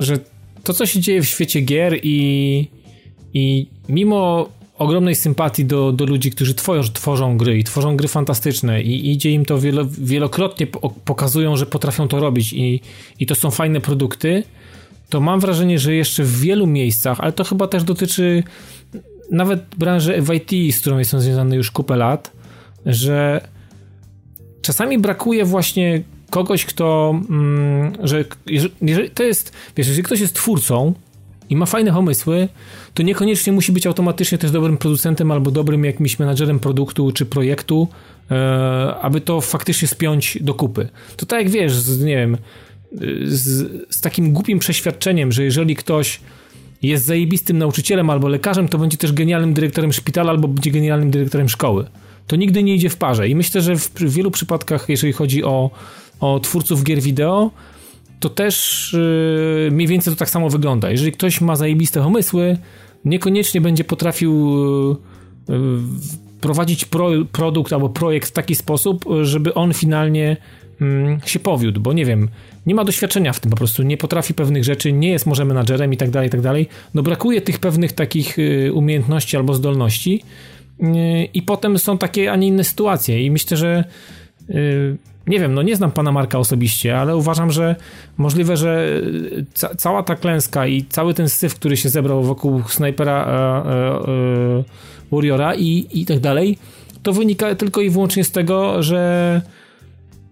że 0.00 0.18
to, 0.64 0.72
co 0.72 0.86
się 0.86 1.00
dzieje 1.00 1.22
w 1.22 1.28
świecie 1.28 1.60
gier 1.60 1.98
i, 2.02 2.68
i 3.34 3.66
mimo 3.88 4.48
ogromnej 4.78 5.14
sympatii 5.14 5.64
do, 5.64 5.92
do 5.92 6.06
ludzi, 6.06 6.30
którzy 6.30 6.54
tworzą, 6.54 6.92
tworzą 6.92 7.36
gry 7.36 7.58
i 7.58 7.64
tworzą 7.64 7.96
gry 7.96 8.08
fantastyczne 8.08 8.82
i 8.82 9.12
idzie 9.12 9.30
im 9.30 9.44
to 9.44 9.58
wielo, 9.58 9.84
wielokrotnie 9.98 10.66
pokazują, 11.04 11.56
że 11.56 11.66
potrafią 11.66 12.08
to 12.08 12.20
robić 12.20 12.52
i, 12.52 12.80
i 13.20 13.26
to 13.26 13.34
są 13.34 13.50
fajne 13.50 13.80
produkty, 13.80 14.42
to 15.08 15.20
mam 15.20 15.40
wrażenie, 15.40 15.78
że 15.78 15.94
jeszcze 15.94 16.24
w 16.24 16.40
wielu 16.40 16.66
miejscach, 16.66 17.20
ale 17.20 17.32
to 17.32 17.44
chyba 17.44 17.66
też 17.66 17.84
dotyczy 17.84 18.42
nawet 19.30 19.64
branży 19.76 20.22
IT, 20.36 20.74
z 20.74 20.80
którą 20.80 20.98
jestem 20.98 21.20
związany 21.20 21.56
już 21.56 21.70
kupę 21.70 21.96
lat, 21.96 22.32
że 22.86 23.40
czasami 24.62 24.98
brakuje 24.98 25.44
właśnie 25.44 26.02
kogoś, 26.30 26.64
kto, 26.64 27.14
mm, 27.30 27.92
że 28.02 28.24
jeżeli, 28.80 29.10
to 29.10 29.22
jest, 29.22 29.52
wiesz, 29.76 29.86
jeżeli 29.86 30.02
ktoś 30.02 30.20
jest 30.20 30.34
twórcą 30.34 30.94
i 31.50 31.56
ma 31.56 31.66
fajne 31.66 31.92
pomysły, 31.92 32.48
to 32.94 33.02
niekoniecznie 33.02 33.52
musi 33.52 33.72
być 33.72 33.86
automatycznie 33.86 34.38
też 34.38 34.50
dobrym 34.50 34.76
producentem 34.76 35.30
albo 35.30 35.50
dobrym 35.50 35.84
jakimś 35.84 36.18
menadżerem 36.18 36.60
produktu 36.60 37.12
czy 37.12 37.26
projektu, 37.26 37.88
e, 38.30 38.94
aby 39.00 39.20
to 39.20 39.40
faktycznie 39.40 39.88
spiąć 39.88 40.38
do 40.40 40.54
kupy. 40.54 40.88
To 41.16 41.26
tak 41.26 41.40
jak 41.42 41.50
wiesz, 41.50 41.74
z, 41.74 42.04
nie 42.04 42.16
wiem, 42.16 42.36
z, 43.24 43.70
z 43.94 44.00
takim 44.00 44.32
głupim 44.32 44.58
przeświadczeniem, 44.58 45.32
że 45.32 45.44
jeżeli 45.44 45.76
ktoś 45.76 46.20
jest 46.82 47.06
zajebistym 47.06 47.58
nauczycielem 47.58 48.10
albo 48.10 48.28
lekarzem, 48.28 48.68
to 48.68 48.78
będzie 48.78 48.96
też 48.96 49.12
genialnym 49.12 49.54
dyrektorem 49.54 49.92
szpitala 49.92 50.30
albo 50.30 50.48
będzie 50.48 50.70
genialnym 50.70 51.10
dyrektorem 51.10 51.48
szkoły. 51.48 51.86
To 52.26 52.36
nigdy 52.36 52.62
nie 52.62 52.74
idzie 52.74 52.90
w 52.90 52.96
parze. 52.96 53.28
I 53.28 53.34
myślę, 53.34 53.60
że 53.60 53.76
w 53.76 53.92
wielu 54.00 54.30
przypadkach, 54.30 54.88
jeżeli 54.88 55.12
chodzi 55.12 55.44
o 55.44 55.70
o 56.20 56.40
twórców 56.40 56.84
gier 56.84 57.00
wideo, 57.00 57.50
to 58.20 58.28
też 58.28 58.92
yy, 59.62 59.70
mniej 59.70 59.88
więcej 59.88 60.12
to 60.12 60.18
tak 60.18 60.30
samo 60.30 60.50
wygląda. 60.50 60.90
Jeżeli 60.90 61.12
ktoś 61.12 61.40
ma 61.40 61.56
zajebiste 61.56 62.02
pomysły, 62.02 62.56
niekoniecznie 63.04 63.60
będzie 63.60 63.84
potrafił 63.84 64.56
yy, 65.48 65.56
yy, 65.56 65.78
prowadzić 66.40 66.84
pro, 66.84 67.10
produkt 67.32 67.72
albo 67.72 67.88
projekt 67.88 68.28
w 68.28 68.32
taki 68.32 68.54
sposób, 68.54 69.04
żeby 69.22 69.54
on 69.54 69.74
finalnie 69.74 70.36
mm, 70.80 71.20
się 71.24 71.38
powiódł, 71.38 71.80
bo 71.80 71.92
nie 71.92 72.04
wiem, 72.04 72.28
nie 72.66 72.74
ma 72.74 72.84
doświadczenia 72.84 73.32
w 73.32 73.40
tym 73.40 73.50
po 73.50 73.56
prostu, 73.56 73.82
nie 73.82 73.96
potrafi 73.96 74.34
pewnych 74.34 74.64
rzeczy, 74.64 74.92
nie 74.92 75.10
jest 75.10 75.26
może 75.26 75.44
menadżerem 75.44 75.92
i 75.92 75.96
tak 75.96 76.10
dalej, 76.10 76.28
i 76.28 76.30
tak 76.30 76.40
dalej. 76.40 76.68
No 76.94 77.02
brakuje 77.02 77.40
tych 77.40 77.58
pewnych 77.58 77.92
takich 77.92 78.38
y, 78.38 78.72
umiejętności 78.74 79.36
albo 79.36 79.54
zdolności 79.54 80.22
y, 80.80 80.84
i 81.34 81.42
potem 81.42 81.78
są 81.78 81.98
takie, 81.98 82.32
a 82.32 82.36
nie 82.36 82.46
inne 82.46 82.64
sytuacje 82.64 83.22
i 83.22 83.30
myślę, 83.30 83.56
że 83.56 83.84
y, 84.50 84.96
nie 85.28 85.40
wiem, 85.40 85.54
no 85.54 85.62
nie 85.62 85.76
znam 85.76 85.90
pana 85.90 86.12
Marka 86.12 86.38
osobiście, 86.38 86.98
ale 86.98 87.16
uważam, 87.16 87.52
że 87.52 87.76
możliwe, 88.16 88.56
że 88.56 89.02
ca 89.54 89.74
cała 89.74 90.02
ta 90.02 90.16
klęska 90.16 90.66
i 90.66 90.84
cały 90.84 91.14
ten 91.14 91.28
syf, 91.28 91.54
który 91.54 91.76
się 91.76 91.88
zebrał 91.88 92.22
wokół 92.22 92.62
snajpera 92.68 93.24
e, 93.24 93.30
e, 93.30 94.10
e, 94.58 94.64
Warriora 95.12 95.54
i, 95.54 95.86
i 95.90 96.06
tak 96.06 96.20
dalej, 96.20 96.58
to 97.02 97.12
wynika 97.12 97.54
tylko 97.54 97.80
i 97.80 97.90
wyłącznie 97.90 98.24
z 98.24 98.30
tego, 98.30 98.82
że 98.82 99.42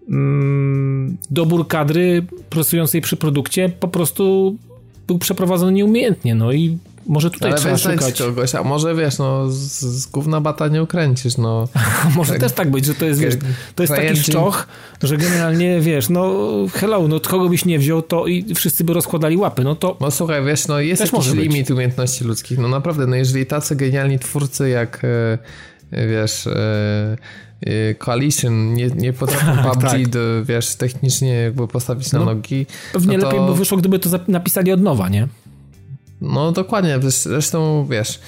mm, 0.09 1.17
dobór 1.31 1.67
kadry 1.67 2.25
pracującej 2.49 3.01
przy 3.01 3.17
produkcie 3.17 3.69
po 3.69 3.87
prostu 3.87 4.55
był 5.07 5.19
przeprowadzony 5.19 5.71
nieumiejętnie, 5.71 6.35
no 6.35 6.51
i 6.51 6.77
może 7.07 7.31
tutaj 7.31 7.51
Ale 7.51 7.59
trzeba 7.59 7.77
szukać. 7.77 8.21
kogoś, 8.21 8.55
a 8.55 8.63
może 8.63 8.95
wiesz, 8.95 9.17
no 9.17 9.49
z, 9.49 9.81
z 9.81 10.05
gówna 10.05 10.41
bata 10.41 10.67
nie 10.67 10.83
ukręcisz, 10.83 11.37
no. 11.37 11.67
może 12.15 12.31
tak, 12.31 12.41
też 12.41 12.51
tak 12.51 12.71
być, 12.71 12.85
że 12.85 12.95
to 12.95 13.05
jest, 13.05 13.19
wiesz, 13.19 13.35
to 13.75 13.83
jest 13.83 13.95
taki 13.95 14.15
szczoch, 14.15 14.67
że 15.03 15.17
generalnie, 15.17 15.81
wiesz, 15.81 16.09
no 16.09 16.33
hello, 16.73 17.07
no 17.07 17.19
kogo 17.19 17.49
byś 17.49 17.65
nie 17.65 17.79
wziął, 17.79 18.01
to 18.01 18.27
i 18.27 18.55
wszyscy 18.55 18.83
by 18.83 18.93
rozkładali 18.93 19.37
łapy, 19.37 19.63
no 19.63 19.75
to... 19.75 19.97
No 20.01 20.11
słuchaj, 20.11 20.45
wiesz, 20.45 20.67
no 20.67 20.79
jest 20.79 21.13
jakiś 21.13 21.33
limit 21.33 21.67
być. 21.67 21.71
umiejętności 21.71 22.23
ludzkich, 22.23 22.57
no 22.57 22.67
naprawdę, 22.67 23.07
no 23.07 23.15
jeżeli 23.15 23.45
tacy 23.45 23.75
genialni 23.75 24.19
twórcy 24.19 24.69
jak, 24.69 25.01
e, 25.91 26.07
wiesz... 26.07 26.47
E, 26.47 27.17
e, 27.61 27.95
Coalition 27.95 28.73
nie, 28.73 28.87
nie 28.87 29.13
potrafią 29.13 29.63
PUBG, 29.69 29.81
tak. 29.81 30.07
do, 30.07 30.19
wiesz, 30.45 30.75
technicznie 30.75 31.33
jakby 31.33 31.67
postawić 31.67 32.11
na 32.11 32.19
no, 32.19 32.25
nogi. 32.25 32.65
Pewnie 32.93 33.17
no 33.17 33.21
to... 33.21 33.31
lepiej 33.31 33.47
by 33.47 33.55
wyszło, 33.55 33.77
gdyby 33.77 33.99
to 33.99 34.09
napisali 34.27 34.71
od 34.71 34.81
nowa, 34.81 35.09
nie? 35.09 35.27
No 36.21 36.51
dokładnie, 36.51 36.99
zresztą 37.01 37.87
wiesz, 37.89 38.19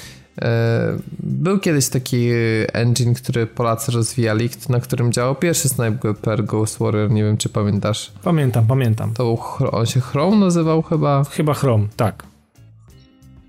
e, 0.41 0.97
był 1.19 1.59
kiedyś 1.59 1.89
taki 1.89 2.29
engine, 2.73 3.13
który 3.13 3.47
Polacy 3.47 3.91
rozwijali, 3.91 4.49
na 4.69 4.79
którym 4.79 5.11
działał 5.11 5.35
pierwszy 5.35 5.69
Sniper 5.69 6.43
Ghost 6.45 6.79
Warrior, 6.79 7.11
nie 7.11 7.23
wiem 7.23 7.37
czy 7.37 7.49
pamiętasz. 7.49 8.11
Pamiętam, 8.23 8.67
pamiętam. 8.67 9.13
To 9.13 9.23
był, 9.23 9.69
on 9.71 9.85
się 9.85 10.01
Chrome 10.01 10.37
nazywał 10.37 10.81
chyba? 10.81 11.23
Chyba 11.23 11.53
Chrome, 11.53 11.87
tak. 11.95 12.23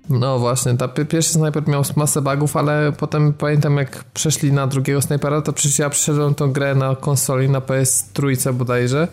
No 0.09 0.39
właśnie, 0.39 0.77
ta 0.77 0.87
pierwszy 0.87 1.31
snajper 1.31 1.67
miał 1.67 1.83
masę 1.95 2.21
bugów, 2.21 2.57
ale 2.57 2.91
potem 2.97 3.33
pamiętam 3.33 3.77
jak 3.77 4.03
przeszli 4.03 4.53
na 4.53 4.67
drugiego 4.67 5.01
snajpera, 5.01 5.41
to 5.41 5.53
przecież 5.53 5.79
ja 5.79 5.89
przeszedłem 5.89 6.35
tą 6.35 6.51
grę 6.51 6.75
na 6.75 6.95
konsoli, 6.95 7.49
na 7.49 7.61
PS 7.61 8.09
trójce 8.13 8.53
bodajże 8.53 9.07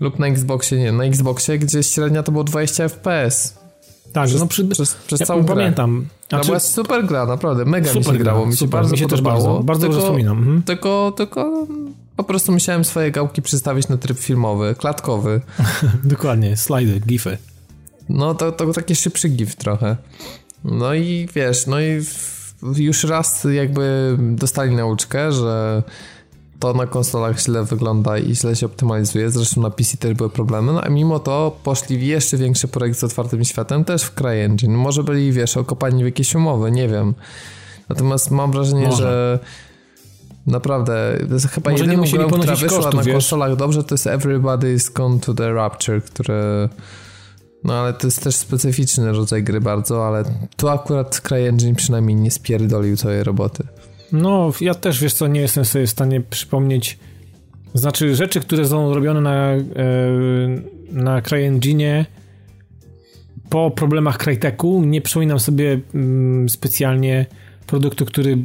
lub 0.00 0.18
na 0.18 0.26
Xboxie, 0.26 0.78
nie, 0.78 0.92
na 0.92 1.04
Xboxie, 1.04 1.58
gdzie 1.58 1.82
średnia 1.82 2.22
to 2.22 2.32
było 2.32 2.44
20 2.44 2.88
FPS. 2.88 3.63
Tak, 4.14 4.28
przez, 4.28 4.40
no 4.40 4.46
przy, 4.46 4.64
przez, 4.64 4.94
przez 4.94 5.20
ja 5.20 5.26
całą 5.26 5.44
pamiętam. 5.44 6.06
Grę. 6.28 6.40
To 6.40 6.46
była 6.46 6.60
super 6.60 7.06
gra, 7.06 7.26
naprawdę. 7.26 7.64
Mega 7.64 7.92
super 7.92 8.12
mi 8.12 8.18
się 8.18 8.24
grało. 8.24 8.46
Mi 8.46 8.52
się 8.52 8.58
super, 8.58 8.70
bardzo 8.70 8.92
mi 8.92 8.98
się 8.98 9.08
podobało. 9.08 9.38
Też 9.38 9.46
bardzo, 9.46 9.64
bardzo 9.64 9.86
tylko, 9.86 10.02
wspominam. 10.02 10.38
Mhm. 10.38 10.62
Tylko, 10.62 11.12
tylko 11.16 11.66
po 12.16 12.24
prostu 12.24 12.52
musiałem 12.52 12.84
swoje 12.84 13.10
gałki 13.10 13.42
przestawić 13.42 13.88
na 13.88 13.96
tryb 13.96 14.18
filmowy, 14.18 14.74
klatkowy. 14.78 15.40
Dokładnie, 16.04 16.56
slajdy, 16.56 17.00
gify. 17.00 17.38
No 18.08 18.34
to, 18.34 18.52
to 18.52 18.72
taki 18.72 18.96
szybszy 18.96 19.28
gif 19.28 19.56
trochę. 19.56 19.96
No 20.64 20.94
i 20.94 21.28
wiesz, 21.34 21.66
no 21.66 21.80
i 21.80 22.04
już 22.76 23.04
raz 23.04 23.46
jakby 23.52 24.16
dostali 24.18 24.76
nauczkę, 24.76 25.32
że 25.32 25.82
to 26.64 26.74
na 26.74 26.86
konsolach 26.86 27.40
źle 27.40 27.64
wygląda 27.64 28.18
i 28.18 28.34
źle 28.34 28.56
się 28.56 28.66
optymalizuje. 28.66 29.30
Zresztą 29.30 29.60
na 29.60 29.70
PC 29.70 29.96
też 29.96 30.14
były 30.14 30.30
problemy, 30.30 30.72
no 30.72 30.80
a 30.80 30.88
mimo 30.88 31.18
to 31.18 31.56
poszli 31.62 31.98
w 31.98 32.02
jeszcze 32.02 32.36
większy 32.36 32.68
projekt 32.68 32.98
z 32.98 33.04
otwartym 33.04 33.44
światem, 33.44 33.84
też 33.84 34.02
w 34.02 34.14
CryEngine. 34.14 34.76
Może 34.76 35.04
byli, 35.04 35.32
wiesz, 35.32 35.56
okopani 35.56 36.02
w 36.02 36.06
jakieś 36.06 36.34
umowy, 36.34 36.70
nie 36.70 36.88
wiem. 36.88 37.14
Natomiast 37.88 38.30
mam 38.30 38.52
wrażenie, 38.52 38.86
Może. 38.86 38.96
że 38.96 39.38
naprawdę 40.46 41.18
to 41.28 41.34
jest 41.34 41.48
chyba 41.48 41.70
Może 41.70 41.84
jedyną 41.84 42.04
grą, 42.12 42.30
która 42.30 42.56
wyszła 42.56 42.78
kosztów, 42.78 42.94
na 42.94 43.02
wiesz? 43.02 43.14
konsolach 43.14 43.56
dobrze, 43.56 43.84
to 43.84 43.94
jest 43.94 44.06
Everybody's 44.06 44.92
Gone 44.92 45.20
to 45.20 45.34
the 45.34 45.52
Rapture, 45.52 46.02
które... 46.02 46.68
No 47.64 47.74
ale 47.74 47.92
to 47.92 48.06
jest 48.06 48.24
też 48.24 48.36
specyficzny 48.36 49.12
rodzaj 49.12 49.42
gry 49.42 49.60
bardzo, 49.60 50.06
ale 50.06 50.24
tu 50.56 50.68
akurat 50.68 51.20
CryEngine 51.20 51.74
przynajmniej 51.74 52.16
nie 52.16 52.30
spierdolił 52.30 52.96
całej 52.96 53.24
roboty. 53.24 53.64
No, 54.12 54.52
ja 54.60 54.74
też, 54.74 55.00
wiesz 55.00 55.14
co, 55.14 55.26
nie 55.26 55.40
jestem 55.40 55.64
sobie 55.64 55.86
w 55.86 55.90
stanie 55.90 56.20
przypomnieć 56.20 56.98
znaczy 57.74 58.14
rzeczy, 58.14 58.40
które 58.40 58.66
są 58.66 58.94
robione 58.94 59.20
na, 59.20 59.52
e, 59.52 59.62
na 60.90 61.22
CryEngine 61.22 62.06
po 63.50 63.70
problemach 63.70 64.18
Cryteku, 64.18 64.82
nie 64.84 65.00
przypominam 65.00 65.40
sobie 65.40 65.80
mm, 65.94 66.48
specjalnie 66.48 67.26
produktu, 67.66 68.04
który 68.04 68.38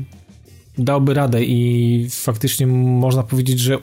dałby 0.78 1.14
radę 1.14 1.44
i 1.44 2.08
faktycznie 2.10 2.68
można 2.68 3.24
powiedzieć, 3.24 3.60
że 3.60 3.78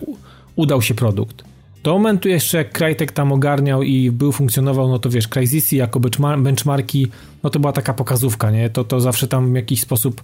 udał 0.57 0.83
się 0.83 0.95
produkt. 0.95 1.45
Do 1.83 1.93
momentu 1.93 2.29
jeszcze 2.29 2.59
jak 2.59 2.73
Crytek 2.73 3.13
tam 3.13 3.33
ogarniał 3.33 3.83
i 3.83 4.11
był, 4.11 4.33
funkcjonował, 4.33 4.89
no 4.89 4.99
to 4.99 5.11
wiesz, 5.11 5.29
Crysisy 5.29 5.77
jako 5.77 6.01
benchmarki, 6.39 7.07
no 7.43 7.51
to 7.51 7.59
była 7.59 7.73
taka 7.73 7.95
pokazówka, 7.95 8.51
nie? 8.51 8.71
To, 8.71 8.85
to 8.85 9.01
zawsze 9.01 9.29
tam 9.29 9.53
w 9.53 9.57
jakiś 9.57 9.81
sposób 9.81 10.23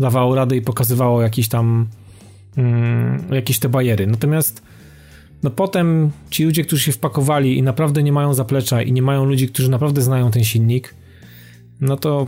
dawało 0.00 0.34
radę 0.34 0.56
i 0.56 0.62
pokazywało 0.62 1.22
jakieś 1.22 1.48
tam 1.48 1.86
mm, 2.56 3.24
jakieś 3.32 3.58
te 3.58 3.68
bariery. 3.68 4.06
Natomiast 4.06 4.62
no 5.42 5.50
potem 5.50 6.10
ci 6.30 6.44
ludzie, 6.44 6.64
którzy 6.64 6.82
się 6.82 6.92
wpakowali 6.92 7.58
i 7.58 7.62
naprawdę 7.62 8.02
nie 8.02 8.12
mają 8.12 8.34
zaplecza 8.34 8.82
i 8.82 8.92
nie 8.92 9.02
mają 9.02 9.24
ludzi, 9.24 9.48
którzy 9.48 9.70
naprawdę 9.70 10.02
znają 10.02 10.30
ten 10.30 10.44
silnik, 10.44 10.94
no 11.80 11.96
to 11.96 12.26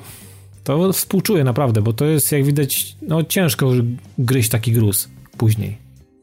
to 0.65 0.93
współczuję 0.93 1.45
naprawdę, 1.45 1.83
bo 1.83 1.93
to 1.93 2.05
jest 2.05 2.33
jak 2.33 2.45
widać, 2.45 2.97
no 3.03 3.25
ciężko 3.25 3.71
gryźć 4.19 4.49
taki 4.49 4.73
gruz 4.73 5.09
później. 5.37 5.79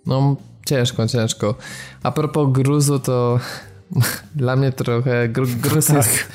No 0.05 0.35
ciężko, 0.65 1.07
ciężko. 1.07 1.55
A 2.03 2.11
propos 2.11 2.51
gruzu, 2.51 2.99
to 2.99 3.39
dla 4.35 4.55
mnie 4.55 4.71
trochę 4.71 5.29
gr 5.29 5.47
gruz 5.63 5.85
tak. 5.87 6.29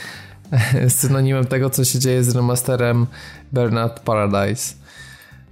jest 0.74 0.98
synonimem 0.98 1.46
tego, 1.46 1.70
co 1.70 1.84
się 1.84 1.98
dzieje 1.98 2.24
z 2.24 2.36
remasterem 2.36 3.06
Bernard 3.52 4.00
Paradise. 4.00 4.74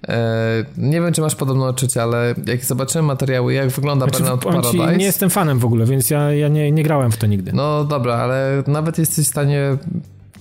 E, 0.09 0.65
nie 0.77 1.01
wiem, 1.01 1.13
czy 1.13 1.21
masz 1.21 1.35
podobne 1.35 1.65
odczucie, 1.65 2.03
ale 2.03 2.35
jak 2.47 2.65
zobaczyłem 2.65 3.05
materiały, 3.05 3.55
jak 3.55 3.69
wygląda 3.69 4.07
znaczy, 4.07 4.23
Burnout 4.23 4.45
Paradise... 4.45 4.97
nie 4.97 5.05
jestem 5.05 5.31
fanem 5.31 5.59
w 5.59 5.65
ogóle, 5.65 5.87
więc 5.87 6.11
ja, 6.11 6.33
ja 6.33 6.49
nie, 6.49 6.73
nie 6.73 6.83
grałem 6.83 7.13
w 7.13 7.17
to 7.17 7.27
nigdy. 7.27 7.53
No 7.53 7.85
dobra, 7.85 8.15
ale 8.15 8.63
nawet 8.67 8.99
jesteś 8.99 9.27
w 9.27 9.29
stanie 9.29 9.77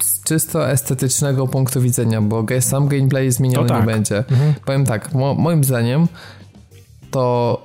z 0.03 0.23
czysto 0.23 0.69
estetycznego 0.69 1.47
punktu 1.47 1.81
widzenia, 1.81 2.21
bo 2.21 2.45
sam 2.59 2.87
gameplay 2.87 3.31
zmieniony 3.31 3.69
tak. 3.69 3.79
nie 3.79 3.93
będzie. 3.93 4.17
Mhm. 4.17 4.53
Powiem 4.65 4.85
tak, 4.85 5.13
mo 5.13 5.33
moim 5.33 5.63
zdaniem 5.63 6.07
to 7.11 7.63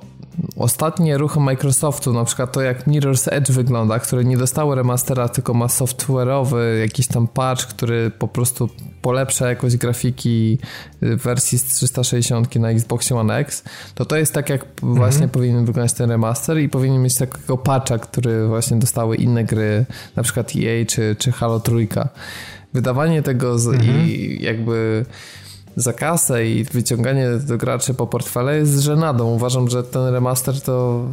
ostatnie 0.55 1.17
ruchy 1.17 1.39
Microsoftu, 1.39 2.13
na 2.13 2.25
przykład 2.25 2.51
to 2.51 2.61
jak 2.61 2.87
Mirror's 2.87 3.27
Edge 3.31 3.51
wygląda, 3.51 3.99
które 3.99 4.23
nie 4.23 4.37
dostało 4.37 4.75
remastera, 4.75 5.29
tylko 5.29 5.53
ma 5.53 5.67
software'owy 5.67 6.79
jakiś 6.79 7.07
tam 7.07 7.27
patch, 7.27 7.65
który 7.65 8.11
po 8.11 8.27
prostu 8.27 8.69
polepsza 9.01 9.49
jakość 9.49 9.77
grafiki 9.77 10.57
y, 11.03 11.17
wersji 11.17 11.57
z 11.57 11.63
360 11.63 12.55
na 12.55 12.69
Xbox 12.69 13.11
One 13.11 13.37
X, 13.37 13.63
to 13.95 14.05
to 14.05 14.17
jest 14.17 14.33
tak 14.33 14.49
jak 14.49 14.63
mhm. 14.63 14.95
właśnie 14.95 15.27
powinien 15.27 15.65
wyglądać 15.65 15.93
ten 15.93 16.09
remaster 16.09 16.59
i 16.59 16.69
powinien 16.69 17.01
mieć 17.01 17.17
takiego 17.17 17.57
patcha, 17.57 17.97
który 17.97 18.47
właśnie 18.47 18.77
dostały 18.77 19.15
inne 19.15 19.43
gry, 19.43 19.85
na 20.15 20.23
przykład 20.23 20.51
EA 20.55 20.85
czy, 20.85 21.15
czy 21.19 21.31
Halo 21.31 21.59
Trójka. 21.59 22.09
Wydawanie 22.73 23.21
tego 23.21 23.59
z, 23.59 23.67
mhm. 23.67 24.07
i 24.07 24.37
jakby 24.41 25.05
za 25.77 25.93
kasę 25.93 26.47
i 26.47 26.63
wyciąganie 26.63 27.29
do 27.47 27.57
graczy 27.57 27.93
po 27.93 28.07
portfele 28.07 28.57
jest 28.57 28.79
żenadą. 28.79 29.25
Uważam, 29.33 29.69
że 29.69 29.83
ten 29.83 30.07
remaster 30.07 30.61
to 30.61 31.05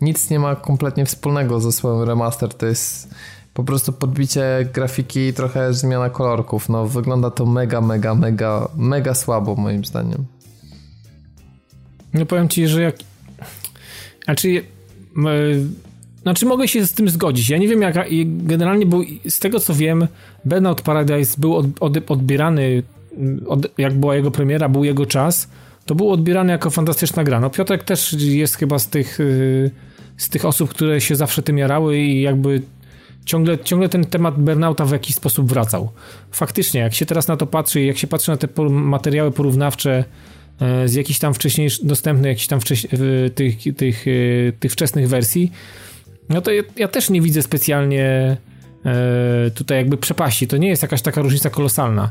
nic 0.00 0.30
nie 0.30 0.38
ma 0.38 0.56
kompletnie 0.56 1.06
wspólnego 1.06 1.60
ze 1.60 1.72
słowem 1.72 2.08
remaster. 2.08 2.54
To 2.54 2.66
jest 2.66 3.14
po 3.54 3.64
prostu 3.64 3.92
podbicie 3.92 4.68
grafiki 4.74 5.20
i 5.20 5.32
trochę 5.32 5.74
zmiana 5.74 6.10
kolorków. 6.10 6.68
No, 6.68 6.86
wygląda 6.86 7.30
to 7.30 7.46
mega, 7.46 7.80
mega, 7.80 8.14
mega, 8.14 8.68
mega 8.76 9.14
słabo 9.14 9.54
moim 9.54 9.84
zdaniem. 9.84 10.24
No 12.14 12.26
powiem 12.26 12.48
ci, 12.48 12.68
że 12.68 12.82
jak... 12.82 12.96
Znaczy... 14.24 14.64
Znaczy 16.22 16.46
mogę 16.46 16.68
się 16.68 16.86
z 16.86 16.92
tym 16.92 17.08
zgodzić. 17.08 17.50
Ja 17.50 17.58
nie 17.58 17.68
wiem 17.68 17.82
jak... 17.82 17.96
Generalnie 18.24 18.86
był... 18.86 19.04
Z 19.28 19.38
tego 19.38 19.60
co 19.60 19.74
wiem, 19.74 20.08
Burnout 20.44 20.82
Paradise 20.82 21.40
był 21.40 21.56
od, 21.56 21.66
od, 21.80 22.10
odbierany 22.10 22.78
od, 22.78 22.93
jak 23.78 23.94
była 23.94 24.16
jego 24.16 24.30
premiera, 24.30 24.68
był 24.68 24.84
jego 24.84 25.06
czas, 25.06 25.48
to 25.86 25.94
był 25.94 26.10
odbierany 26.10 26.52
jako 26.52 26.70
fantastyczna 26.70 27.24
gra. 27.24 27.40
No 27.40 27.50
Piotrek 27.50 27.82
też 27.82 28.12
jest 28.12 28.56
chyba 28.56 28.78
z 28.78 28.88
tych, 28.88 29.20
y, 29.20 29.70
z 30.16 30.28
tych 30.28 30.44
osób, 30.44 30.70
które 30.70 31.00
się 31.00 31.16
zawsze 31.16 31.42
tym 31.42 31.58
jarały 31.58 31.98
i 31.98 32.22
jakby 32.22 32.62
ciągle, 33.24 33.58
ciągle 33.58 33.88
ten 33.88 34.04
temat 34.04 34.40
burnouta 34.40 34.84
w 34.84 34.92
jakiś 34.92 35.16
sposób 35.16 35.48
wracał. 35.48 35.90
Faktycznie, 36.30 36.80
jak 36.80 36.94
się 36.94 37.06
teraz 37.06 37.28
na 37.28 37.36
to 37.36 37.46
patrzy, 37.46 37.82
jak 37.82 37.98
się 37.98 38.06
patrzy 38.06 38.30
na 38.30 38.36
te 38.36 38.48
materiały 38.68 39.30
porównawcze 39.30 40.04
e, 40.60 40.88
z 40.88 40.94
jakichś 40.94 41.18
tam 41.18 41.34
wcześniej 41.34 41.68
dostępnych, 41.82 42.28
jakichś 42.28 42.46
tam 42.46 42.60
wcześ, 42.60 42.86
tych, 43.34 43.76
tych, 43.76 44.04
e, 44.08 44.52
tych 44.52 44.72
wczesnych 44.72 45.08
wersji, 45.08 45.52
no 46.28 46.40
to 46.40 46.50
ja, 46.50 46.62
ja 46.76 46.88
też 46.88 47.10
nie 47.10 47.20
widzę 47.20 47.42
specjalnie 47.42 48.36
tutaj 49.54 49.78
jakby 49.78 49.96
przepaści. 49.96 50.46
To 50.46 50.56
nie 50.56 50.68
jest 50.68 50.82
jakaś 50.82 51.02
taka 51.02 51.22
różnica 51.22 51.50
kolosalna. 51.50 52.10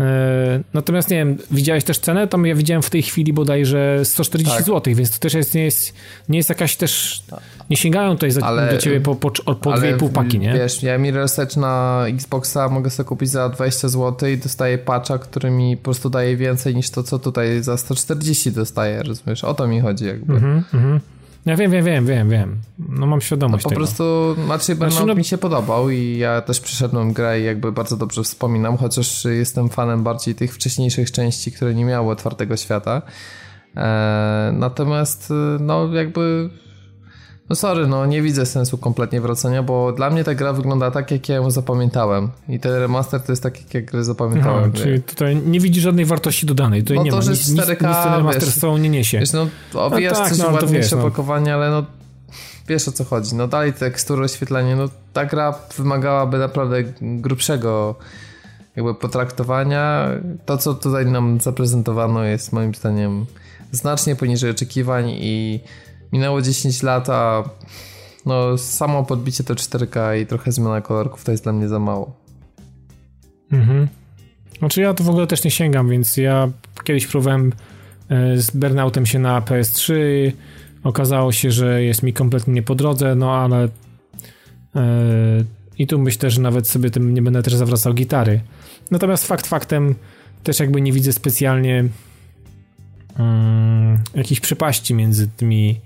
E, 0.00 0.60
natomiast 0.74 1.10
nie 1.10 1.16
wiem, 1.16 1.36
widziałeś 1.50 1.84
też 1.84 1.98
cenę? 1.98 2.28
Tam 2.28 2.46
ja 2.46 2.54
widziałem 2.54 2.82
w 2.82 2.90
tej 2.90 3.02
chwili 3.02 3.32
bodajże 3.32 4.00
140 4.04 4.56
tak. 4.56 4.66
zł, 4.66 4.94
więc 4.94 5.10
to 5.10 5.18
też 5.18 5.34
jest, 5.34 5.54
nie, 5.54 5.64
jest, 5.64 5.94
nie 6.28 6.36
jest 6.36 6.48
jakaś 6.48 6.76
też. 6.76 7.22
Nie 7.70 7.76
sięgają 7.76 8.14
tutaj 8.14 8.30
za, 8.30 8.46
ale, 8.46 8.72
do 8.72 8.78
ciebie 8.78 9.00
po, 9.00 9.14
po, 9.16 9.30
po 9.30 9.70
2,5 9.70 10.12
paki, 10.12 10.38
nie? 10.38 10.52
Wiesz, 10.52 10.82
ja 10.82 10.98
mi 10.98 11.10
research 11.10 11.56
na 11.56 12.04
Xboxa 12.08 12.68
mogę 12.68 12.90
sobie 12.90 13.08
kupić 13.08 13.30
za 13.30 13.48
20 13.48 13.88
zł 13.88 14.28
i 14.28 14.38
dostaję 14.38 14.78
patcha, 14.78 15.18
który 15.18 15.50
mi 15.50 15.76
po 15.76 15.84
prostu 15.84 16.10
daje 16.10 16.36
więcej 16.36 16.74
niż 16.74 16.90
to, 16.90 17.02
co 17.02 17.18
tutaj 17.18 17.62
za 17.62 17.76
140 17.76 18.52
dostaję, 18.52 19.02
rozumiesz? 19.02 19.44
O 19.44 19.54
to 19.54 19.66
mi 19.66 19.80
chodzi 19.80 20.04
jakby. 20.04 20.34
Mhm, 20.34 20.64
mhm. 20.74 21.00
Ja 21.46 21.56
wiem, 21.56 21.70
wiem, 21.70 21.84
wiem, 21.84 22.06
wiem, 22.06 22.30
wiem. 22.30 22.58
No 22.88 23.06
mam 23.06 23.20
świadomość 23.20 23.64
no, 23.64 23.70
po 23.70 23.70
tego. 23.70 23.80
prostu 23.80 24.34
znaczy, 24.44 24.74
znaczy 24.74 25.06
no... 25.06 25.14
mi 25.14 25.24
się 25.24 25.38
podobał 25.38 25.90
i 25.90 26.18
ja 26.18 26.40
też 26.40 26.60
przeszedłem 26.60 27.12
grę 27.12 27.40
i 27.40 27.44
jakby 27.44 27.72
bardzo 27.72 27.96
dobrze 27.96 28.22
wspominam, 28.22 28.76
chociaż 28.76 29.24
jestem 29.24 29.68
fanem 29.68 30.02
bardziej 30.02 30.34
tych 30.34 30.54
wcześniejszych 30.54 31.12
części, 31.12 31.52
które 31.52 31.74
nie 31.74 31.84
miały 31.84 32.12
otwartego 32.12 32.56
świata. 32.56 33.02
Eee, 33.76 34.52
natomiast 34.52 35.32
no 35.60 35.94
jakby 35.94 36.50
no 37.52 37.56
sorry, 37.56 37.86
no 37.86 38.06
nie 38.06 38.22
widzę 38.22 38.46
sensu 38.46 38.78
kompletnie 38.78 39.20
wracania, 39.20 39.62
bo 39.62 39.92
dla 39.92 40.10
mnie 40.10 40.24
ta 40.24 40.34
gra 40.34 40.52
wygląda 40.52 40.90
tak, 40.90 41.10
jak 41.10 41.28
ja 41.28 41.34
ją 41.34 41.50
zapamiętałem. 41.50 42.30
I 42.48 42.60
ten 42.60 42.72
remaster 42.72 43.20
to 43.20 43.32
jest 43.32 43.42
tak, 43.42 43.74
jak 43.74 43.84
gry 43.84 44.04
zapamiętałem. 44.04 44.64
Aha, 44.74 44.82
czyli 44.82 45.02
tutaj 45.02 45.36
nie 45.36 45.60
widzi 45.60 45.80
żadnej 45.80 46.04
wartości 46.04 46.46
dodanej. 46.46 46.82
Tutaj 46.82 46.96
no 46.96 47.02
nie 47.02 47.10
to, 47.10 47.16
ma. 47.16 47.22
że 47.22 47.30
nic, 47.30 47.54
4K, 47.54 47.68
nic, 47.68 47.78
ten 47.78 48.12
remaster 48.12 48.44
wiesz, 48.44 48.54
sobą 48.54 48.76
nie 48.76 48.88
niesie. 48.88 49.18
Wiesz, 49.18 49.32
no 49.32 49.46
obwijasz 49.74 50.12
no 50.12 50.18
tak, 50.18 50.28
coś 50.28 50.38
no, 50.38 50.50
ładniejsze 50.50 50.76
wiesz, 50.76 50.92
opakowanie, 50.92 51.54
ale 51.54 51.70
no 51.70 51.84
wiesz 52.68 52.88
o 52.88 52.92
co 52.92 53.04
chodzi. 53.04 53.34
No 53.34 53.48
dalej 53.48 53.72
tekstury, 53.72 54.24
oświetlenie, 54.24 54.76
no 54.76 54.88
ta 55.12 55.24
gra 55.24 55.54
wymagałaby 55.76 56.38
naprawdę 56.38 56.76
grubszego 57.00 57.94
jakby 58.76 58.94
potraktowania. 58.94 60.08
To, 60.46 60.58
co 60.58 60.74
tutaj 60.74 61.06
nam 61.06 61.40
zaprezentowano 61.40 62.24
jest 62.24 62.52
moim 62.52 62.74
zdaniem 62.74 63.26
znacznie 63.72 64.16
poniżej 64.16 64.50
oczekiwań 64.50 65.10
i 65.10 65.60
minęło 66.12 66.42
10 66.42 66.82
lat, 66.82 67.10
a 67.10 67.44
no 68.26 68.58
samo 68.58 69.04
podbicie 69.04 69.44
to 69.44 69.54
4K 69.54 70.20
i 70.20 70.26
trochę 70.26 70.52
zmiana 70.52 70.80
kolorków 70.80 71.24
to 71.24 71.32
jest 71.32 71.44
dla 71.44 71.52
mnie 71.52 71.68
za 71.68 71.78
mało. 71.78 72.16
Mhm. 73.52 73.88
Znaczy 74.58 74.80
ja 74.80 74.94
to 74.94 75.04
w 75.04 75.08
ogóle 75.08 75.26
też 75.26 75.44
nie 75.44 75.50
sięgam, 75.50 75.88
więc 75.88 76.16
ja 76.16 76.48
kiedyś 76.84 77.06
próbowałem 77.06 77.52
e, 78.08 78.38
z 78.38 78.50
Burnoutem 78.50 79.06
się 79.06 79.18
na 79.18 79.40
PS3 79.40 79.94
okazało 80.84 81.32
się, 81.32 81.50
że 81.50 81.82
jest 81.82 82.02
mi 82.02 82.12
kompletnie 82.12 82.54
nie 82.54 82.62
po 82.62 82.74
drodze, 82.74 83.14
no 83.14 83.34
ale 83.34 83.68
yy, 84.74 84.82
i 85.78 85.86
tu 85.86 85.98
myślę, 85.98 86.30
że 86.30 86.40
nawet 86.40 86.68
sobie 86.68 86.90
tym 86.90 87.14
nie 87.14 87.22
będę 87.22 87.42
też 87.42 87.54
zawracał 87.54 87.94
gitary. 87.94 88.40
Natomiast 88.90 89.26
fakt 89.26 89.46
faktem 89.46 89.94
też 90.42 90.60
jakby 90.60 90.80
nie 90.80 90.92
widzę 90.92 91.12
specjalnie 91.12 91.84
yy, 93.18 93.24
jakiejś 94.14 94.40
przepaści 94.40 94.94
między 94.94 95.28
tymi 95.28 95.80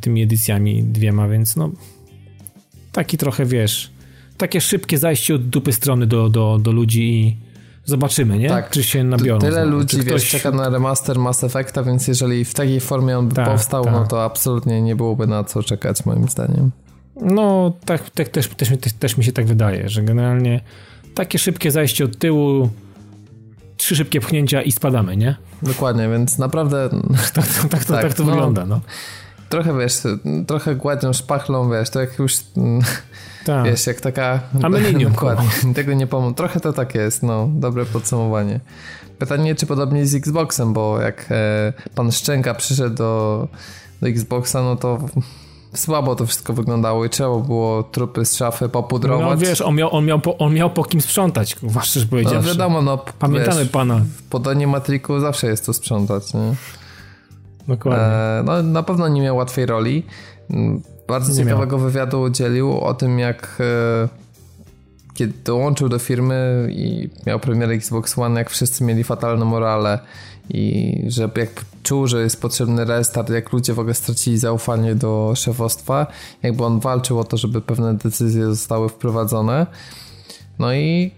tymi 0.00 0.22
edycjami 0.22 0.82
dwiema, 0.82 1.28
więc 1.28 1.56
no 1.56 1.70
taki 2.92 3.18
trochę, 3.18 3.46
wiesz, 3.46 3.90
takie 4.36 4.60
szybkie 4.60 4.98
zajście 4.98 5.34
od 5.34 5.48
dupy 5.48 5.72
strony 5.72 6.06
do, 6.06 6.28
do, 6.28 6.58
do 6.58 6.72
ludzi 6.72 7.02
i 7.02 7.36
zobaczymy, 7.84 8.38
nie? 8.38 8.48
Tak. 8.48 8.70
Czy 8.70 8.82
się 8.82 9.04
nabiorą. 9.04 9.38
Tyle 9.38 9.62
znowu. 9.62 9.70
ludzi, 9.70 9.98
ktoś... 9.98 10.12
wiesz, 10.12 10.30
czeka 10.30 10.50
na 10.50 10.68
remaster 10.68 11.18
Mass 11.18 11.44
Effecta, 11.44 11.82
więc 11.82 12.08
jeżeli 12.08 12.44
w 12.44 12.54
takiej 12.54 12.80
formie 12.80 13.18
on 13.18 13.28
by 13.28 13.34
tak, 13.34 13.48
powstał, 13.48 13.84
no 13.84 13.90
tak. 13.90 14.00
no 14.00 14.06
to 14.06 14.24
absolutnie 14.24 14.82
nie 14.82 14.96
byłoby 14.96 15.26
na 15.26 15.44
co 15.44 15.62
czekać, 15.62 16.06
moim 16.06 16.28
zdaniem. 16.28 16.70
No, 17.16 17.72
tak, 17.84 18.10
tak 18.10 18.28
też, 18.28 18.48
też, 18.48 18.68
też, 18.80 18.92
też 18.92 19.16
mi 19.16 19.24
się 19.24 19.32
tak 19.32 19.46
wydaje, 19.46 19.88
że 19.88 20.02
generalnie 20.02 20.60
takie 21.14 21.38
szybkie 21.38 21.70
zajście 21.70 22.04
od 22.04 22.18
tyłu, 22.18 22.70
trzy 23.76 23.96
szybkie 23.96 24.20
pchnięcia 24.20 24.62
i 24.62 24.72
spadamy, 24.72 25.16
nie? 25.16 25.36
Dokładnie, 25.62 26.08
więc 26.08 26.38
naprawdę... 26.38 26.88
tak, 27.34 27.46
to, 27.62 27.68
tak, 27.68 27.84
tak, 27.84 28.02
tak 28.02 28.14
to 28.14 28.24
no, 28.24 28.30
wygląda, 28.30 28.66
no. 28.66 28.80
Trochę, 29.50 29.78
wiesz, 29.78 29.94
trochę 30.46 30.76
gładzią 30.76 31.12
szpachlą, 31.12 31.70
wiesz, 31.70 31.90
to 31.90 32.00
jak 32.00 32.18
już... 32.18 32.36
Tak. 33.44 33.64
Wiesz, 33.64 33.86
jak 33.86 34.00
taka... 34.00 34.40
Aluminium. 34.62 35.12
Dokładnie, 35.14 35.74
tego 35.74 35.92
nie 35.92 36.06
pomogę. 36.06 36.34
Trochę 36.34 36.60
to 36.60 36.72
tak 36.72 36.94
jest, 36.94 37.22
no, 37.22 37.48
dobre 37.52 37.86
podsumowanie. 37.86 38.60
Pytanie, 39.18 39.54
czy 39.54 39.66
podobnie 39.66 40.06
z 40.06 40.14
Xboxem, 40.14 40.72
bo 40.72 41.00
jak 41.00 41.26
e, 41.30 41.72
pan 41.94 42.12
Szczęka 42.12 42.54
przyszedł 42.54 42.96
do, 42.96 43.48
do 44.00 44.08
Xboxa, 44.08 44.62
no 44.62 44.76
to 44.76 44.98
słabo 45.74 46.16
to 46.16 46.26
wszystko 46.26 46.52
wyglądało 46.52 47.04
i 47.04 47.10
trzeba 47.10 47.38
było 47.38 47.82
trupy 47.82 48.24
z 48.24 48.36
szafy 48.36 48.68
popudrować. 48.68 49.40
No 49.40 49.46
wiesz, 49.46 49.60
on 49.60 49.74
miał, 49.74 49.94
on 49.94 50.04
miał, 50.04 50.20
po, 50.20 50.38
on 50.38 50.54
miał 50.54 50.70
po 50.70 50.84
kim 50.84 51.00
sprzątać, 51.00 51.56
właśnie 51.62 52.02
powiedziawszy. 52.06 52.48
No 52.48 52.54
wiadomo, 52.54 52.82
no. 52.82 52.98
Pamiętamy 53.18 53.60
wiesz, 53.60 53.68
pana. 53.68 54.00
W 54.16 54.22
podaniu 54.22 54.68
Matriku 54.68 55.20
zawsze 55.20 55.46
jest 55.46 55.66
to 55.66 55.72
sprzątać, 55.72 56.34
nie? 56.34 56.54
Dokładnie. 57.70 58.04
E, 58.04 58.42
no 58.44 58.62
na 58.62 58.82
pewno 58.82 59.08
nie 59.08 59.22
miał 59.22 59.36
łatwej 59.36 59.66
roli. 59.66 60.02
Mm, 60.50 60.82
bardzo 61.08 61.32
nie 61.32 61.38
ciekawego 61.38 61.76
miał. 61.76 61.86
wywiadu 61.86 62.22
udzielił 62.22 62.80
o 62.80 62.94
tym, 62.94 63.18
jak 63.18 63.56
e, 63.60 64.08
kiedy 65.14 65.32
dołączył 65.44 65.88
do 65.88 65.98
firmy 65.98 66.68
i 66.70 67.08
miał 67.26 67.40
premierę 67.40 67.74
Xbox 67.74 68.18
One, 68.18 68.40
jak 68.40 68.50
wszyscy 68.50 68.84
mieli 68.84 69.04
fatalne 69.04 69.44
morale 69.44 69.98
i 70.48 70.94
że 71.08 71.30
jak 71.36 71.64
czuł, 71.82 72.06
że 72.06 72.22
jest 72.22 72.42
potrzebny 72.42 72.84
restart, 72.84 73.30
jak 73.30 73.52
ludzie 73.52 73.74
w 73.74 73.78
ogóle 73.78 73.94
stracili 73.94 74.38
zaufanie 74.38 74.94
do 74.94 75.32
szefostwa, 75.36 76.06
jakby 76.42 76.64
on 76.64 76.80
walczył 76.80 77.18
o 77.18 77.24
to, 77.24 77.36
żeby 77.36 77.60
pewne 77.60 77.94
decyzje 77.94 78.44
zostały 78.44 78.88
wprowadzone. 78.88 79.66
No 80.58 80.74
i 80.74 81.10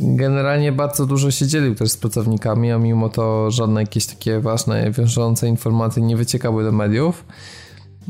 generalnie 0.00 0.72
bardzo 0.72 1.06
dużo 1.06 1.30
się 1.30 1.46
dzielił 1.46 1.74
też 1.74 1.90
z 1.90 1.96
pracownikami, 1.96 2.72
a 2.72 2.78
mimo 2.78 3.08
to 3.08 3.50
żadne 3.50 3.80
jakieś 3.80 4.06
takie 4.06 4.40
ważne, 4.40 4.90
wiążące 4.90 5.48
informacje 5.48 6.02
nie 6.02 6.16
wyciekały 6.16 6.64
do 6.64 6.72
mediów. 6.72 7.24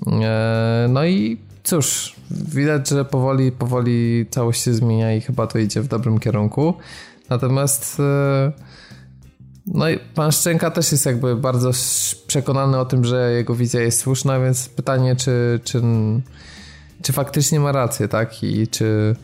E, 0.06 0.86
no 0.88 1.04
i 1.04 1.38
cóż, 1.64 2.16
widać, 2.30 2.88
że 2.88 3.04
powoli, 3.04 3.52
powoli 3.52 4.26
całość 4.30 4.62
się 4.62 4.74
zmienia 4.74 5.14
i 5.14 5.20
chyba 5.20 5.46
to 5.46 5.58
idzie 5.58 5.80
w 5.80 5.88
dobrym 5.88 6.18
kierunku. 6.18 6.74
Natomiast 7.30 8.00
e, 8.00 8.52
no 9.66 9.90
i 9.90 9.98
pan 9.98 10.32
Szczęka 10.32 10.70
też 10.70 10.92
jest 10.92 11.06
jakby 11.06 11.36
bardzo 11.36 11.70
przekonany 12.26 12.78
o 12.78 12.84
tym, 12.84 13.04
że 13.04 13.32
jego 13.32 13.54
wizja 13.54 13.80
jest 13.80 14.00
słuszna, 14.00 14.40
więc 14.40 14.68
pytanie, 14.68 15.16
czy, 15.16 15.60
czy, 15.64 15.82
czy 17.02 17.12
faktycznie 17.12 17.60
ma 17.60 17.72
rację, 17.72 18.08
tak? 18.08 18.42
I 18.42 18.68
czy 18.68 19.16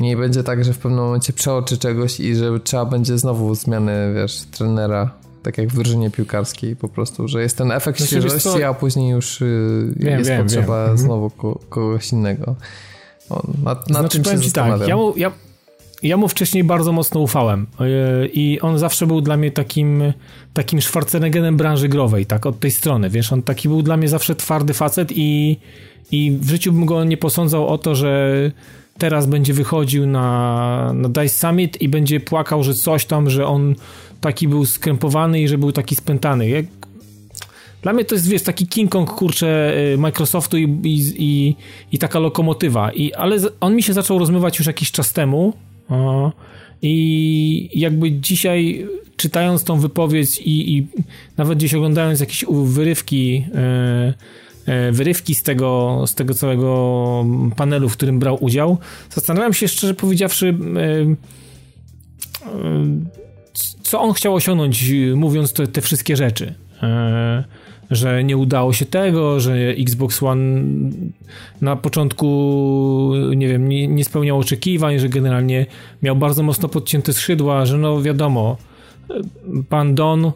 nie 0.00 0.16
będzie 0.16 0.42
tak, 0.42 0.64
że 0.64 0.72
w 0.72 0.78
pewnym 0.78 1.00
momencie 1.00 1.32
przeoczy 1.32 1.78
czegoś 1.78 2.20
i 2.20 2.34
że 2.34 2.60
trzeba 2.60 2.84
będzie 2.84 3.18
znowu 3.18 3.54
zmiany, 3.54 4.14
wiesz, 4.14 4.40
trenera, 4.50 5.10
tak 5.42 5.58
jak 5.58 5.68
w 5.68 5.74
drużynie 5.74 6.10
piłkarskiej 6.10 6.76
po 6.76 6.88
prostu, 6.88 7.28
że 7.28 7.42
jest 7.42 7.58
ten 7.58 7.72
efekt 7.72 7.98
znaczy, 7.98 8.20
świeżości, 8.20 8.62
a 8.62 8.74
później 8.74 9.10
już 9.10 9.42
y, 9.42 9.94
wiem, 9.96 10.18
jest 10.18 10.30
wiem, 10.30 10.42
potrzeba 10.42 10.74
wiem. 10.74 10.90
Mhm. 10.90 10.98
znowu 10.98 11.30
kogoś 11.68 12.12
innego. 12.12 12.56
O, 13.30 13.42
na, 13.64 13.74
na 13.74 14.00
znaczy, 14.00 14.22
czym 14.22 14.42
się 14.42 14.50
tak, 14.50 14.88
ja, 14.88 14.96
ja, 15.16 15.32
ja 16.02 16.16
mu 16.16 16.28
wcześniej 16.28 16.64
bardzo 16.64 16.92
mocno 16.92 17.20
ufałem 17.20 17.66
e, 17.80 18.26
i 18.26 18.60
on 18.60 18.78
zawsze 18.78 19.06
był 19.06 19.20
dla 19.20 19.36
mnie 19.36 19.50
takim 19.50 20.12
takim 20.54 20.82
Schwarzeneggerem 20.82 21.56
branży 21.56 21.88
growej, 21.88 22.26
tak, 22.26 22.46
od 22.46 22.60
tej 22.60 22.70
strony, 22.70 23.10
wiesz, 23.10 23.32
on 23.32 23.42
taki 23.42 23.68
był 23.68 23.82
dla 23.82 23.96
mnie 23.96 24.08
zawsze 24.08 24.34
twardy 24.34 24.74
facet 24.74 25.12
i, 25.12 25.56
i 26.10 26.38
w 26.40 26.50
życiu 26.50 26.72
bym 26.72 26.86
go 26.86 27.04
nie 27.04 27.16
posądzał 27.16 27.68
o 27.68 27.78
to, 27.78 27.94
że 27.94 28.52
teraz 28.98 29.26
będzie 29.26 29.54
wychodził 29.54 30.06
na, 30.06 30.92
na 30.94 31.08
DICE 31.08 31.28
Summit 31.28 31.82
i 31.82 31.88
będzie 31.88 32.20
płakał, 32.20 32.64
że 32.64 32.74
coś 32.74 33.04
tam, 33.06 33.30
że 33.30 33.46
on 33.46 33.74
taki 34.20 34.48
był 34.48 34.66
skrępowany 34.66 35.40
i 35.40 35.48
że 35.48 35.58
był 35.58 35.72
taki 35.72 35.94
spętany. 35.94 36.48
Jak... 36.48 36.64
Dla 37.82 37.92
mnie 37.92 38.04
to 38.04 38.14
jest, 38.14 38.28
wiesz, 38.28 38.42
taki 38.42 38.66
King 38.66 38.90
Kong, 38.90 39.10
kurczę, 39.10 39.74
e, 39.94 39.96
Microsoftu 39.96 40.58
i, 40.58 40.62
i, 40.84 41.14
i, 41.16 41.56
i 41.92 41.98
taka 41.98 42.18
lokomotywa. 42.18 42.92
I, 42.92 43.12
ale 43.12 43.36
on 43.60 43.76
mi 43.76 43.82
się 43.82 43.92
zaczął 43.92 44.18
rozmywać 44.18 44.58
już 44.58 44.66
jakiś 44.66 44.92
czas 44.92 45.12
temu, 45.12 45.52
i 46.82 47.70
jakby 47.74 48.12
dzisiaj 48.12 48.86
czytając 49.16 49.64
tą 49.64 49.80
wypowiedź 49.80 50.38
i, 50.38 50.76
i 50.76 50.86
nawet 51.36 51.58
gdzieś 51.58 51.74
oglądając 51.74 52.20
jakieś 52.20 52.44
wyrywki, 52.64 53.44
e, 53.54 54.14
wyrywki 54.92 55.34
z 55.34 55.42
tego, 55.42 56.02
z 56.06 56.14
tego 56.14 56.34
całego 56.34 57.24
panelu, 57.56 57.88
w 57.88 57.96
którym 57.96 58.18
brał 58.18 58.44
udział, 58.44 58.78
zastanawiam 59.10 59.54
się 59.54 59.68
szczerze 59.68 59.94
powiedziawszy, 59.94 60.54
e, 60.76 61.14
co 63.82 64.00
on 64.00 64.12
chciał 64.12 64.34
osiągnąć, 64.34 64.92
mówiąc 65.14 65.52
te, 65.52 65.66
te 65.66 65.80
wszystkie 65.80 66.16
rzeczy. 66.16 66.54
Że 67.90 68.24
nie 68.24 68.36
udało 68.36 68.72
się 68.72 68.86
tego, 68.86 69.40
że 69.40 69.54
Xbox 69.54 70.22
One 70.22 70.62
na 71.60 71.76
początku, 71.76 73.12
nie 73.36 73.48
wiem, 73.48 73.68
nie, 73.68 73.88
nie 73.88 74.04
spełniał 74.04 74.38
oczekiwań, 74.38 74.98
że 74.98 75.08
generalnie 75.08 75.66
miał 76.02 76.16
bardzo 76.16 76.42
mocno 76.42 76.68
podcięte 76.68 77.12
skrzydła, 77.12 77.66
że 77.66 77.78
no 77.78 78.02
wiadomo, 78.02 78.56
pan 79.68 79.94
Don 79.94 80.24
e, 80.24 80.32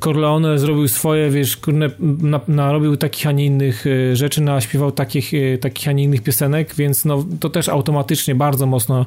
Corleone 0.00 0.58
zrobił 0.58 0.88
swoje, 0.88 1.30
wiesz, 1.30 1.58
na, 2.02 2.40
narobił 2.48 2.96
takich, 2.96 3.26
a 3.26 3.32
nie 3.32 3.46
innych 3.46 3.84
e, 3.86 4.16
rzeczy, 4.16 4.40
naśpiewał 4.40 4.92
takich, 4.92 5.34
e, 5.34 5.58
takich, 5.58 5.88
a 5.88 5.92
nie 5.92 6.04
innych 6.04 6.22
piosenek, 6.22 6.74
więc 6.74 7.04
no, 7.04 7.24
to 7.40 7.50
też 7.50 7.68
automatycznie 7.68 8.34
bardzo 8.34 8.66
mocno 8.66 9.06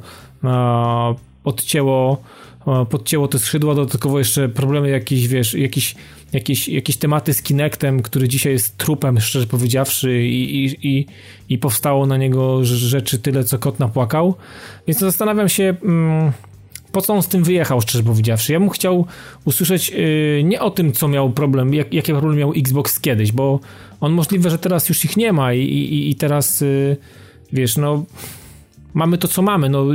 odcięło 1.44 2.24
podcięło 2.90 3.28
te 3.28 3.40
skrzydła, 3.40 3.76
dodatkowo 3.76 4.20
jeszcze 4.20 4.50
problemy 4.50 4.90
jakieś, 4.90 5.28
wiesz, 5.28 5.54
jakieś, 5.54 5.96
jakieś, 6.34 6.68
jakieś 6.68 6.98
tematy 6.98 7.34
z 7.34 7.42
Kinectem, 7.42 8.02
który 8.02 8.28
dzisiaj 8.28 8.54
jest 8.54 8.78
trupem, 8.78 9.20
szczerze 9.20 9.48
powiedziawszy 9.48 10.24
i, 10.24 10.66
i, 10.66 10.88
i, 10.88 11.06
i 11.50 11.58
powstało 11.58 12.06
na 12.06 12.18
niego 12.18 12.66
rzeczy 12.66 13.20
tyle, 13.20 13.44
co 13.44 13.60
kot 13.60 13.80
napłakał. 13.80 14.36
Więc 14.88 15.00
zastanawiam 15.00 15.50
się... 15.50 15.76
Mm, 15.84 16.32
po 16.94 17.02
co 17.02 17.14
on 17.14 17.24
z 17.24 17.28
tym 17.28 17.44
wyjechał, 17.44 17.82
szczerze 17.82 18.04
powiedziawszy. 18.04 18.54
Ja 18.54 18.60
bym 18.60 18.70
chciał 18.70 19.06
usłyszeć 19.46 19.90
yy, 19.90 20.44
nie 20.44 20.62
o 20.62 20.72
tym, 20.72 20.92
co 20.92 21.08
miał 21.08 21.30
problem, 21.30 21.74
jak, 21.74 21.94
jakie 21.94 22.14
problem 22.14 22.38
miał 22.38 22.54
Xbox 22.58 23.00
kiedyś, 23.00 23.32
bo 23.32 23.60
on 24.00 24.12
możliwe, 24.14 24.50
że 24.50 24.58
teraz 24.58 24.90
już 24.90 25.06
ich 25.06 25.18
nie 25.18 25.34
ma 25.34 25.54
i, 25.54 25.62
i, 25.62 26.10
i 26.10 26.16
teraz, 26.16 26.62
yy, 26.62 26.98
wiesz, 27.54 27.78
no 27.78 28.06
mamy 28.94 29.18
to, 29.18 29.28
co 29.28 29.42
mamy, 29.42 29.70
no 29.70 29.86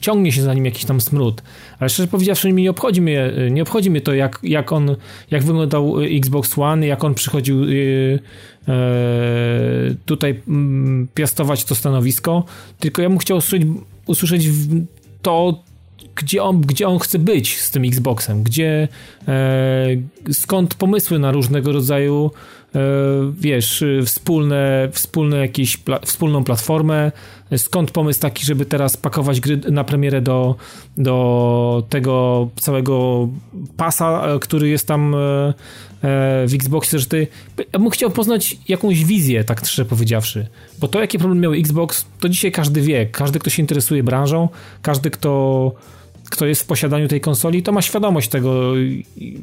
ciągnie 0.00 0.32
się 0.32 0.42
za 0.42 0.54
nim 0.54 0.64
jakiś 0.64 0.84
tam 0.84 1.00
smród. 1.00 1.42
Ale 1.78 1.90
szczerze 1.90 2.08
powiedziawszy, 2.08 2.52
nie 2.52 2.70
obchodzi 2.70 3.00
mnie, 3.00 3.32
nie 3.50 3.62
obchodzi 3.62 3.90
mnie 3.90 4.00
to, 4.00 4.14
jak, 4.14 4.38
jak 4.42 4.72
on, 4.72 4.96
jak 5.30 5.42
wyglądał 5.42 6.00
Xbox 6.00 6.58
One, 6.58 6.86
jak 6.86 7.04
on 7.04 7.14
przychodził 7.14 7.64
yy, 7.64 8.18
yy, 8.68 8.74
tutaj 10.06 10.30
yy, 10.30 11.06
piastować 11.14 11.64
to 11.64 11.74
stanowisko, 11.74 12.44
tylko 12.78 13.02
ja 13.02 13.08
bym 13.08 13.18
chciał 13.18 13.36
usłyszeć, 13.36 13.68
usłyszeć 14.06 14.48
to, 15.22 15.62
gdzie 16.14 16.42
on, 16.42 16.60
gdzie 16.60 16.88
on 16.88 16.98
chce 16.98 17.18
być 17.18 17.58
z 17.58 17.70
tym 17.70 17.84
Xboxem, 17.84 18.42
gdzie, 18.42 18.88
e, 19.28 19.86
skąd 20.32 20.74
pomysły 20.74 21.18
na 21.18 21.32
różnego 21.32 21.72
rodzaju 21.72 22.30
E, 22.74 22.80
wiesz, 23.38 23.84
wspólne, 24.06 24.88
wspólne 24.92 25.36
jakieś, 25.36 25.76
pla, 25.76 25.98
wspólną 25.98 26.44
platformę, 26.44 27.12
skąd 27.56 27.90
pomysł 27.90 28.20
taki, 28.20 28.46
żeby 28.46 28.66
teraz 28.66 28.96
pakować 28.96 29.40
gry 29.40 29.56
na 29.56 29.84
premierę 29.84 30.20
do, 30.20 30.56
do 30.96 31.86
tego 31.88 32.48
całego 32.60 33.28
pasa, 33.76 34.26
e, 34.26 34.38
który 34.38 34.68
jest 34.68 34.86
tam 34.86 35.14
e, 35.14 35.18
w 36.46 36.50
Xboxie, 36.54 36.98
że 36.98 37.06
ty, 37.06 37.26
ja 37.72 37.78
bym 37.78 37.90
chciał 37.90 38.10
poznać 38.10 38.56
jakąś 38.68 39.04
wizję, 39.04 39.44
tak 39.44 39.66
szczerze 39.66 39.84
powiedziawszy, 39.84 40.46
bo 40.80 40.88
to, 40.88 41.00
jaki 41.00 41.18
problem 41.18 41.40
miał 41.40 41.52
Xbox, 41.52 42.06
to 42.20 42.28
dzisiaj 42.28 42.52
każdy 42.52 42.80
wie, 42.80 43.06
każdy, 43.06 43.38
kto 43.38 43.50
się 43.50 43.62
interesuje 43.62 44.02
branżą, 44.02 44.48
każdy, 44.82 45.10
kto 45.10 45.72
kto 46.32 46.46
jest 46.46 46.62
w 46.62 46.66
posiadaniu 46.66 47.08
tej 47.08 47.20
konsoli, 47.20 47.62
to 47.62 47.72
ma 47.72 47.82
świadomość 47.82 48.28
tego, 48.28 48.72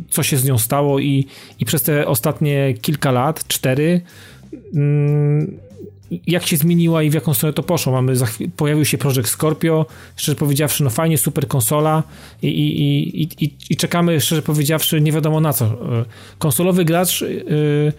co 0.10 0.24
się 0.24 0.38
z 0.38 0.46
nią 0.46 0.58
stało 0.58 1.00
i, 1.00 1.26
i 1.60 1.66
przez 1.66 1.82
te 1.82 2.08
ostatnie 2.08 2.74
kilka 2.82 3.12
lat, 3.12 3.48
cztery, 3.48 4.02
mm, 4.74 5.58
jak 6.28 6.48
się 6.48 6.58
zmieniła 6.58 7.04
i 7.04 7.10
w 7.10 7.14
jaką 7.14 7.34
stronę 7.34 7.54
to 7.54 7.64
poszło. 7.64 7.94
Mamy, 7.94 8.14
pojawił 8.56 8.86
się 8.86 8.98
Project 8.98 9.28
Scorpio, 9.28 9.86
szczerze 10.16 10.36
powiedziawszy, 10.36 10.84
no 10.84 10.90
fajnie, 10.90 11.18
super 11.18 11.48
konsola 11.48 12.04
i, 12.42 12.48
i, 12.48 13.22
i, 13.22 13.46
i, 13.46 13.52
i 13.70 13.76
czekamy, 13.78 14.22
szczerze 14.22 14.42
powiedziawszy, 14.42 15.02
nie 15.02 15.12
wiadomo 15.12 15.40
na 15.40 15.54
co. 15.54 15.78
Konsolowy 16.40 16.86
gracz 16.86 17.22
yy, 17.22 17.94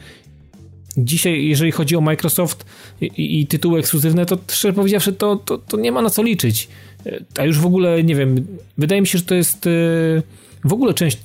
dzisiaj, 0.97 1.47
jeżeli 1.47 1.73
chodzi 1.73 1.97
o 1.97 2.01
Microsoft 2.01 2.65
i, 3.01 3.41
i 3.41 3.47
tytuły 3.47 3.81
ekskluzywne, 3.81 4.27
to 4.27 4.39
szczerze 4.49 4.73
powiedziawszy, 4.73 5.13
to, 5.13 5.37
to, 5.37 5.59
to, 5.59 5.77
nie 5.77 5.93
ma 5.93 6.03
na 6.03 6.11
co 6.11 6.23
liczyć. 6.23 6.69
A 7.39 7.45
już 7.45 7.59
w 7.59 7.67
ogóle, 7.67 8.03
nie 8.05 8.15
wiem, 8.15 8.47
wydaje 8.79 9.01
mi 9.01 9.07
się, 9.07 9.19
że 9.19 9.25
to 9.25 9.35
jest 9.35 9.69
w 10.65 10.73
ogóle 10.73 10.95
część 10.95 11.19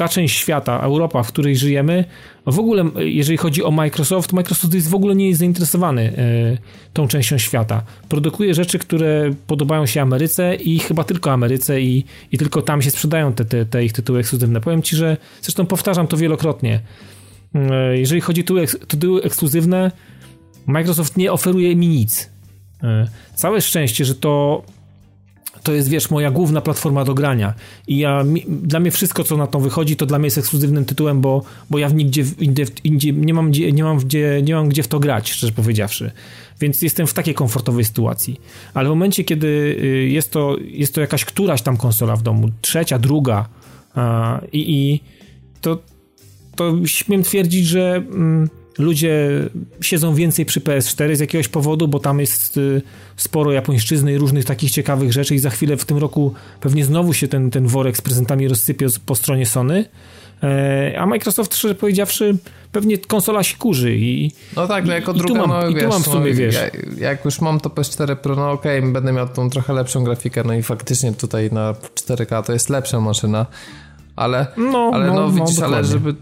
ta 0.00 0.08
część 0.08 0.36
świata, 0.36 0.80
Europa, 0.80 1.22
w 1.22 1.28
której 1.28 1.56
żyjemy, 1.56 2.04
w 2.46 2.58
ogóle, 2.58 2.84
jeżeli 2.96 3.38
chodzi 3.38 3.64
o 3.64 3.70
Microsoft, 3.70 4.32
Microsoft 4.32 4.74
jest 4.74 4.88
w 4.88 4.94
ogóle 4.94 5.14
nie 5.14 5.28
jest 5.28 5.38
zainteresowany 5.38 6.02
y, 6.02 6.58
tą 6.92 7.08
częścią 7.08 7.38
świata. 7.38 7.82
Produkuje 8.08 8.54
rzeczy, 8.54 8.78
które 8.78 9.30
podobają 9.46 9.86
się 9.86 10.02
Ameryce 10.02 10.54
i 10.54 10.78
chyba 10.78 11.04
tylko 11.04 11.32
Ameryce 11.32 11.80
i, 11.80 12.04
i 12.32 12.38
tylko 12.38 12.62
tam 12.62 12.82
się 12.82 12.90
sprzedają 12.90 13.32
te, 13.32 13.44
te, 13.44 13.66
te 13.66 13.84
ich 13.84 13.92
tytuły 13.92 14.18
ekskluzywne. 14.18 14.60
Powiem 14.60 14.82
ci, 14.82 14.96
że 14.96 15.16
zresztą 15.42 15.66
powtarzam 15.66 16.06
to 16.06 16.16
wielokrotnie. 16.16 16.80
Y, 17.54 17.98
jeżeli 17.98 18.20
chodzi 18.20 18.40
o 18.40 18.44
tytuły, 18.44 18.66
tytuły 18.66 19.22
ekskluzywne, 19.22 19.90
Microsoft 20.66 21.16
nie 21.16 21.32
oferuje 21.32 21.76
mi 21.76 21.88
nic. 21.88 22.30
Y, 22.82 22.86
całe 23.34 23.60
szczęście, 23.60 24.04
że 24.04 24.14
to 24.14 24.62
to 25.62 25.72
jest, 25.72 25.88
wiesz, 25.88 26.10
moja 26.10 26.30
główna 26.30 26.60
platforma 26.60 27.04
do 27.04 27.14
grania. 27.14 27.54
I 27.86 27.98
ja, 27.98 28.24
mi, 28.24 28.44
dla 28.48 28.80
mnie 28.80 28.90
wszystko, 28.90 29.24
co 29.24 29.36
na 29.36 29.46
to 29.46 29.60
wychodzi, 29.60 29.96
to 29.96 30.06
dla 30.06 30.18
mnie 30.18 30.26
jest 30.26 30.38
ekskluzywnym 30.38 30.84
tytułem, 30.84 31.20
bo, 31.20 31.42
bo 31.70 31.78
ja 31.78 31.88
nigdzie, 31.88 32.24
nie, 33.12 33.34
mam 33.34 33.50
gdzie, 33.50 33.72
nie, 33.72 33.84
mam 33.84 33.98
gdzie, 33.98 34.42
nie 34.42 34.54
mam 34.54 34.68
gdzie 34.68 34.82
w 34.82 34.88
to 34.88 35.00
grać, 35.00 35.30
szczerze 35.30 35.52
powiedziawszy. 35.52 36.10
Więc 36.60 36.82
jestem 36.82 37.06
w 37.06 37.14
takiej 37.14 37.34
komfortowej 37.34 37.84
sytuacji. 37.84 38.40
Ale 38.74 38.88
w 38.88 38.90
momencie, 38.90 39.24
kiedy 39.24 39.46
y, 39.46 40.08
jest 40.08 40.30
to, 40.30 40.56
jest 40.60 40.94
to 40.94 41.00
jakaś 41.00 41.24
któraś 41.24 41.62
tam 41.62 41.76
konsola 41.76 42.16
w 42.16 42.22
domu, 42.22 42.48
trzecia, 42.60 42.98
druga, 42.98 43.48
a, 43.94 44.40
i, 44.52 44.58
i 44.78 45.00
to, 45.60 45.78
to 46.56 46.86
śmiem 46.86 47.22
twierdzić, 47.22 47.66
że... 47.66 47.96
Mm, 47.96 48.59
ludzie 48.80 49.28
siedzą 49.80 50.14
więcej 50.14 50.46
przy 50.46 50.60
PS4 50.60 51.14
z 51.16 51.20
jakiegoś 51.20 51.48
powodu, 51.48 51.88
bo 51.88 51.98
tam 51.98 52.20
jest 52.20 52.56
y, 52.56 52.82
sporo 53.16 53.52
japońszczyzny 53.52 54.12
i 54.12 54.18
różnych 54.18 54.44
takich 54.44 54.70
ciekawych 54.70 55.12
rzeczy 55.12 55.34
i 55.34 55.38
za 55.38 55.50
chwilę 55.50 55.76
w 55.76 55.84
tym 55.84 55.98
roku 55.98 56.34
pewnie 56.60 56.84
znowu 56.84 57.12
się 57.12 57.28
ten, 57.28 57.50
ten 57.50 57.66
worek 57.66 57.96
z 57.96 58.00
prezentami 58.00 58.48
rozsypie 58.48 58.86
po 59.06 59.14
stronie 59.14 59.46
Sony. 59.46 59.84
E, 60.42 60.94
a 60.98 61.06
Microsoft, 61.06 61.56
szczerze 61.56 61.74
powiedziawszy, 61.74 62.36
pewnie 62.72 62.98
konsola 62.98 63.42
się 63.42 63.56
kurzy 63.56 63.96
i. 63.96 64.32
No 64.56 64.68
tak, 64.68 64.86
no 64.86 64.92
jako 64.92 65.12
druga, 65.12 65.40
tu 65.42 65.48
mam, 65.48 65.60
no, 65.60 65.68
i 65.68 65.82
tu 65.82 65.88
mam 65.88 66.02
w 66.02 66.06
sumie, 66.06 66.30
no, 66.30 66.36
wiesz. 66.36 66.56
jak 66.98 67.24
już 67.24 67.40
mam 67.40 67.60
to 67.60 67.68
PS4 67.68 68.16
Pro, 68.16 68.36
no 68.36 68.50
okej, 68.50 68.78
okay, 68.78 68.92
będę 68.92 69.12
miał 69.12 69.28
tą 69.28 69.50
trochę 69.50 69.72
lepszą 69.72 70.04
grafikę, 70.04 70.42
no 70.44 70.54
i 70.54 70.62
faktycznie 70.62 71.12
tutaj 71.12 71.50
na 71.52 71.72
4K 71.94 72.42
to 72.44 72.52
jest 72.52 72.70
lepsza 72.70 73.00
maszyna, 73.00 73.46
ale 74.16 74.46
no, 74.56 74.90
ale 74.94 75.06
no, 75.06 75.14
no 75.14 75.30
widzisz, 75.30 75.58
no, 75.58 75.66
ale 75.66 75.84
żeby 75.84 76.14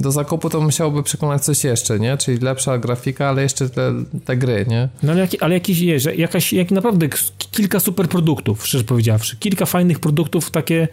do 0.00 0.12
zakupu 0.12 0.50
to 0.50 0.60
musiałoby 0.60 1.02
przekonać 1.02 1.44
coś 1.44 1.64
jeszcze, 1.64 2.00
nie? 2.00 2.16
Czyli 2.16 2.38
lepsza 2.38 2.78
grafika, 2.78 3.28
ale 3.28 3.42
jeszcze 3.42 3.68
te, 3.68 3.92
te 4.24 4.36
gry, 4.36 4.66
nie? 4.68 4.88
No 5.02 5.12
ale, 5.12 5.20
jak, 5.20 5.30
ale 5.40 5.54
jakiś, 5.54 5.80
wiesz, 5.80 6.08
jakaś, 6.16 6.52
jak 6.52 6.70
naprawdę 6.70 7.08
kilka 7.50 7.80
super 7.80 8.08
produktów, 8.08 8.66
szczerze 8.66 8.84
powiedziawszy. 8.84 9.36
Kilka 9.36 9.66
fajnych 9.66 10.00
produktów 10.00 10.50
takie, 10.50 10.88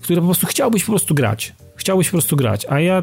które 0.00 0.20
po 0.20 0.26
prostu 0.26 0.46
chciałbyś 0.46 0.84
po 0.84 0.92
prostu 0.92 1.14
grać. 1.14 1.54
Chciałbyś 1.76 2.06
po 2.06 2.12
prostu 2.12 2.36
grać, 2.36 2.66
a 2.68 2.80
ja, 2.80 3.02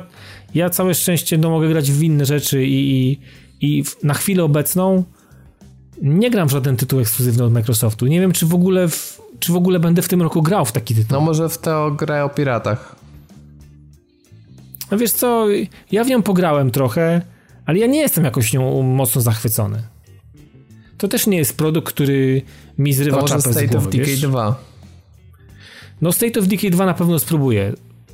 ja 0.55 0.69
całe 0.69 0.93
szczęście 0.93 1.37
no, 1.37 1.49
mogę 1.49 1.69
grać 1.69 1.91
w 1.91 2.03
inne 2.03 2.25
rzeczy 2.25 2.65
i, 2.65 3.11
i, 3.11 3.19
i 3.61 3.83
na 4.03 4.13
chwilę 4.13 4.43
obecną 4.43 5.03
nie 6.01 6.29
gram 6.29 6.47
w 6.47 6.51
żaden 6.51 6.77
tytuł 6.77 6.99
ekskluzywny 6.99 7.43
od 7.43 7.53
Microsoftu. 7.53 8.07
Nie 8.07 8.21
wiem, 8.21 8.31
czy 8.31 8.45
w 8.45 8.53
ogóle 8.53 8.87
w, 8.87 9.21
czy 9.39 9.51
w 9.51 9.55
ogóle 9.55 9.79
będę 9.79 10.01
w 10.01 10.07
tym 10.07 10.21
roku 10.21 10.41
grał 10.41 10.65
w 10.65 10.71
taki 10.71 10.95
tytuł. 10.95 11.11
No 11.11 11.21
może 11.21 11.49
w 11.49 11.57
tę 11.57 11.91
grę 11.97 12.23
o 12.23 12.29
piratach. 12.29 12.95
No 14.91 14.97
wiesz 14.97 15.11
co, 15.11 15.45
ja 15.91 16.03
w 16.03 16.07
nią 16.07 16.21
pograłem 16.21 16.71
trochę, 16.71 17.21
ale 17.65 17.79
ja 17.79 17.87
nie 17.87 17.99
jestem 17.99 18.23
jakoś 18.23 18.53
nią 18.53 18.83
mocno 18.83 19.21
zachwycony. 19.21 19.83
To 20.97 21.07
też 21.07 21.27
nie 21.27 21.37
jest 21.37 21.57
produkt, 21.57 21.93
który 21.93 22.41
mi 22.77 22.93
zrywa 22.93 23.17
to 23.17 23.21
może 23.21 23.41
State 23.41 23.67
głowy, 23.67 23.87
of 23.87 23.93
Decay 23.93 24.17
2. 24.17 24.55
No 26.01 26.11
State 26.11 26.39
of 26.39 26.47
Decay 26.47 26.69
2 26.69 26.85
na 26.85 26.93
pewno 26.93 27.19
spróbuję. 27.19 27.73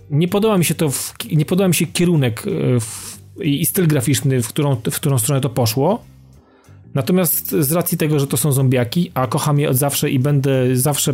Nie 0.10 0.28
podoba 0.28 0.58
mi 0.58 0.66
się 0.66 0.76
to, 0.76 0.90
w, 0.90 1.14
nie 1.32 1.46
podoba 1.46 1.68
mi 1.68 1.76
się 1.76 1.86
kierunek 1.86 2.44
e, 2.48 2.80
w, 2.80 3.20
i 3.42 3.66
styl 3.66 3.88
graficzny, 3.88 4.42
w 4.42 4.48
którą, 4.48 4.76
w 4.76 4.96
którą 4.96 5.20
stronę 5.20 5.42
to 5.42 5.50
poszło. 5.50 6.04
Natomiast 6.94 7.52
z 7.52 7.72
racji 7.72 7.98
tego, 7.98 8.20
że 8.20 8.28
to 8.28 8.38
są 8.38 8.52
zombiaki, 8.52 9.12
a 9.14 9.28
kocham 9.28 9.60
je 9.60 9.70
od 9.70 9.76
zawsze 9.76 10.10
i 10.10 10.20
będę 10.20 10.76
zawsze 10.76 11.14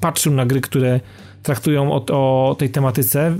patrzył 0.00 0.32
na 0.32 0.46
gry, 0.46 0.60
które 0.60 1.00
traktują 1.42 1.92
o, 1.92 2.04
o 2.50 2.54
tej 2.54 2.70
tematyce, 2.70 3.36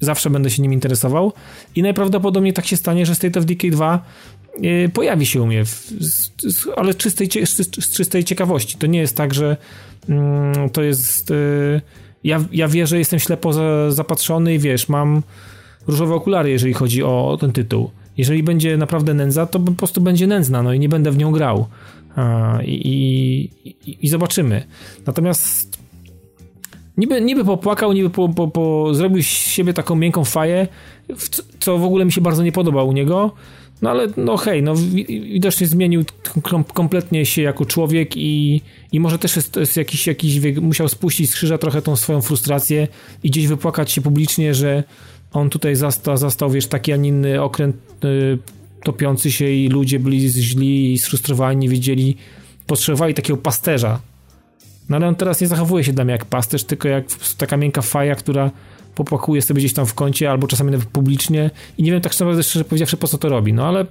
zawsze 0.00 0.30
będę 0.30 0.50
się 0.50 0.62
nim 0.62 0.72
interesował 0.72 1.32
i 1.76 1.82
najprawdopodobniej 1.82 2.52
tak 2.52 2.66
się 2.66 2.76
stanie, 2.76 3.06
że 3.06 3.14
State 3.14 3.40
of 3.40 3.46
Decay 3.46 3.70
2 3.70 4.04
yy, 4.58 4.88
pojawi 4.88 5.26
się 5.26 5.42
u 5.42 5.46
mnie, 5.46 5.64
w, 5.64 5.92
z, 6.00 6.30
ale 6.76 6.94
czystej, 6.94 7.28
z, 7.44 7.90
czystej 7.90 8.24
ciekawości. 8.24 8.76
To 8.78 8.86
nie 8.86 8.98
jest 8.98 9.16
tak, 9.16 9.34
że 9.34 9.56
yy, 10.08 10.16
to 10.72 10.82
jest... 10.82 11.30
Yy, 11.30 11.80
ja, 12.24 12.44
ja 12.52 12.68
wierzę, 12.68 12.98
jestem 12.98 13.20
ślepo 13.20 13.52
za, 13.52 13.92
zapatrzony 13.92 14.54
i 14.54 14.58
wiesz, 14.58 14.88
mam 14.88 15.22
różowe 15.86 16.14
okulary, 16.14 16.50
jeżeli 16.50 16.72
chodzi 16.72 17.02
o 17.02 17.38
ten 17.40 17.52
tytuł. 17.52 17.90
Jeżeli 18.16 18.42
będzie 18.42 18.76
naprawdę 18.76 19.14
nędza, 19.14 19.46
to 19.46 19.60
po 19.60 19.72
prostu 19.72 20.00
będzie 20.00 20.26
nędzna, 20.26 20.62
no 20.62 20.72
i 20.72 20.78
nie 20.78 20.88
będę 20.88 21.10
w 21.10 21.18
nią 21.18 21.32
grał. 21.32 21.66
I, 22.64 23.50
i, 23.64 23.98
i 24.02 24.08
zobaczymy. 24.08 24.64
Natomiast 25.06 25.78
niby, 26.96 27.20
niby 27.20 27.44
popłakał, 27.44 27.92
niby 27.92 28.10
po, 28.10 28.28
po, 28.28 28.48
po, 28.48 28.94
zrobił 28.94 29.22
z 29.22 29.26
siebie 29.26 29.72
taką 29.72 29.94
miękką 29.96 30.24
faję, 30.24 30.68
co 31.60 31.78
w 31.78 31.84
ogóle 31.84 32.04
mi 32.04 32.12
się 32.12 32.20
bardzo 32.20 32.42
nie 32.42 32.52
podoba 32.52 32.82
u 32.82 32.92
niego. 32.92 33.34
No 33.82 33.90
ale 33.90 34.08
no 34.16 34.36
hej, 34.36 34.62
no 34.62 34.74
widocznie 35.06 35.66
zmienił 35.66 36.04
kompletnie 36.74 37.26
się 37.26 37.42
jako 37.42 37.64
człowiek 37.64 38.16
i, 38.16 38.60
i 38.92 39.00
może 39.00 39.18
też 39.18 39.36
jest, 39.36 39.56
jest 39.56 39.76
jakiś, 39.76 40.06
jakiś 40.06 40.40
musiał 40.60 40.88
spuścić 40.88 41.30
z 41.30 41.34
krzyża 41.34 41.58
trochę 41.58 41.82
tą 41.82 41.96
swoją 41.96 42.22
frustrację 42.22 42.88
i 43.22 43.30
gdzieś 43.30 43.46
wypłakać 43.46 43.92
się 43.92 44.00
publicznie, 44.00 44.54
że 44.54 44.84
on 45.34 45.50
tutaj 45.50 45.76
zastał, 45.76 46.16
zastał 46.16 46.50
wiesz, 46.50 46.66
taki, 46.66 46.92
a 46.92 46.96
nie 46.96 47.08
inny 47.08 47.42
okręt 47.42 47.76
y, 48.04 48.38
topiący 48.82 49.32
się 49.32 49.48
i 49.48 49.68
ludzie 49.68 50.00
byli 50.00 50.30
źli 50.30 50.92
i 50.92 50.98
sfrustrowani, 50.98 51.68
widzieli, 51.68 52.16
potrzebowali 52.66 53.14
takiego 53.14 53.36
pasterza. 53.36 54.00
No 54.88 54.96
ale 54.96 55.08
on 55.08 55.14
teraz 55.14 55.40
nie 55.40 55.46
zachowuje 55.46 55.84
się 55.84 55.92
dla 55.92 56.04
mnie 56.04 56.12
jak 56.12 56.24
pasterz, 56.24 56.64
tylko 56.64 56.88
jak 56.88 57.04
taka 57.38 57.56
miękka 57.56 57.82
faja, 57.82 58.14
która 58.14 58.50
popłakuje 58.94 59.42
sobie 59.42 59.58
gdzieś 59.58 59.72
tam 59.72 59.86
w 59.86 59.94
kącie, 59.94 60.30
albo 60.30 60.46
czasami 60.46 60.70
nawet 60.70 60.88
publicznie 60.88 61.50
i 61.78 61.82
nie 61.82 61.92
wiem 61.92 62.00
tak 62.00 62.20
naprawdę 62.20 62.42
szczerze 62.42 62.64
powiedziawszy 62.64 62.96
po 62.96 63.08
co 63.08 63.18
to 63.18 63.28
robi, 63.28 63.52
no 63.52 63.66
ale 63.66 63.86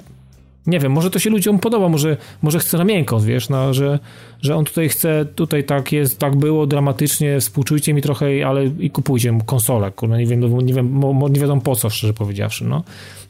nie 0.68 0.80
wiem, 0.80 0.92
może 0.92 1.10
to 1.10 1.20
się 1.20 1.30
ludziom 1.30 1.60
podoba, 1.60 1.90
może, 1.90 2.18
może 2.42 2.60
chce 2.60 2.78
na 2.78 2.84
miękko, 2.84 3.20
wiesz, 3.20 3.50
no, 3.50 3.74
że, 3.74 4.00
że 4.42 4.56
on 4.56 4.66
tutaj 4.66 4.90
chce, 4.90 5.26
tutaj 5.36 5.64
tak 5.64 5.92
jest, 5.92 6.20
tak 6.20 6.36
było 6.36 6.68
dramatycznie, 6.68 7.40
współczujcie 7.40 7.94
mi 7.94 8.02
trochę, 8.02 8.48
ale 8.48 8.66
i 8.66 8.90
kupujcie 8.90 9.32
mu 9.32 9.44
konsolę, 9.44 9.92
kurwa, 9.92 10.18
nie 10.18 10.26
wiem, 10.26 10.40
no, 10.40 10.62
nie 10.62 10.74
wiem, 10.74 11.02
nie 11.30 11.40
wiadomo 11.40 11.62
po 11.62 11.76
co, 11.76 11.90
szczerze 11.90 12.14
powiedziawszy, 12.14 12.66
no. 12.66 12.84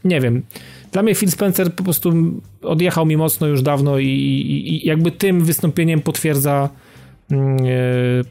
Nie 0.04 0.22
wiem. 0.22 0.42
Dla 0.92 1.04
mnie 1.04 1.16
Phil 1.16 1.32
Spencer 1.32 1.76
po 1.76 1.84
prostu 1.84 2.14
odjechał 2.62 3.06
mi 3.06 3.18
mocno 3.18 3.48
już 3.48 3.62
dawno 3.62 4.00
i, 4.00 4.08
i, 4.08 4.74
i 4.74 4.88
jakby 4.88 5.12
tym 5.12 5.46
wystąpieniem 5.46 6.02
potwierdza 6.02 6.70
e, 7.32 7.36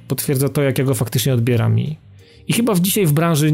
potwierdza 0.09 0.49
to, 0.49 0.63
jak 0.63 0.79
ja 0.79 0.85
go 0.85 0.95
faktycznie 0.95 1.35
odbieram 1.35 1.79
i 1.79 1.97
i 2.49 2.53
chyba 2.53 2.75
w 2.75 2.81
dzisiaj 2.81 3.07
w 3.07 3.13
branży 3.13 3.53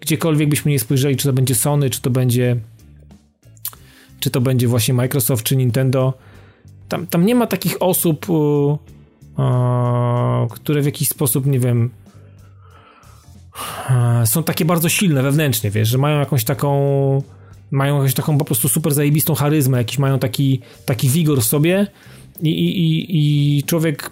gdziekolwiek 0.00 0.48
byśmy 0.48 0.70
nie 0.70 0.78
spojrzeli, 0.78 1.16
czy 1.16 1.28
to 1.28 1.32
będzie 1.32 1.54
Sony, 1.54 1.90
czy 1.90 2.02
to 2.02 2.10
będzie 2.10 2.56
czy 4.20 4.30
to 4.30 4.40
będzie 4.40 4.68
właśnie 4.68 4.94
Microsoft, 4.94 5.44
czy 5.44 5.56
Nintendo, 5.56 6.14
tam, 6.88 7.06
tam 7.06 7.26
nie 7.26 7.34
ma 7.34 7.46
takich 7.46 7.82
osób, 7.82 8.26
które 10.50 10.82
w 10.82 10.84
jakiś 10.84 11.08
sposób, 11.08 11.46
nie 11.46 11.58
wiem, 11.58 11.90
są 14.24 14.42
takie 14.42 14.64
bardzo 14.64 14.88
silne 14.88 15.22
wewnętrznie, 15.22 15.70
wiesz, 15.70 15.88
że 15.88 15.98
mają 15.98 16.18
jakąś 16.18 16.44
taką 16.44 17.22
mają 17.70 17.94
jakąś 17.96 18.14
taką 18.14 18.38
po 18.38 18.44
prostu 18.44 18.68
super 18.68 18.94
zajebistą 18.94 19.34
charyzmę, 19.34 19.78
jakiś 19.78 19.98
mają 19.98 20.18
taki, 20.18 20.60
taki 20.84 21.08
wigor 21.08 21.40
w 21.40 21.44
sobie 21.44 21.86
i, 22.42 22.48
i, 22.48 23.58
i 23.58 23.62
człowiek 23.62 24.10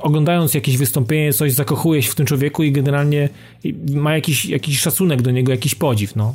oglądając 0.00 0.54
jakieś 0.54 0.76
wystąpienie, 0.76 1.32
coś 1.32 1.52
zakochuje 1.52 2.02
się 2.02 2.10
w 2.10 2.14
tym 2.14 2.26
człowieku 2.26 2.62
i 2.62 2.72
generalnie 2.72 3.28
ma 3.90 4.14
jakiś, 4.14 4.44
jakiś 4.44 4.80
szacunek 4.80 5.22
do 5.22 5.30
niego, 5.30 5.52
jakiś 5.52 5.74
podziw, 5.74 6.16
no. 6.16 6.34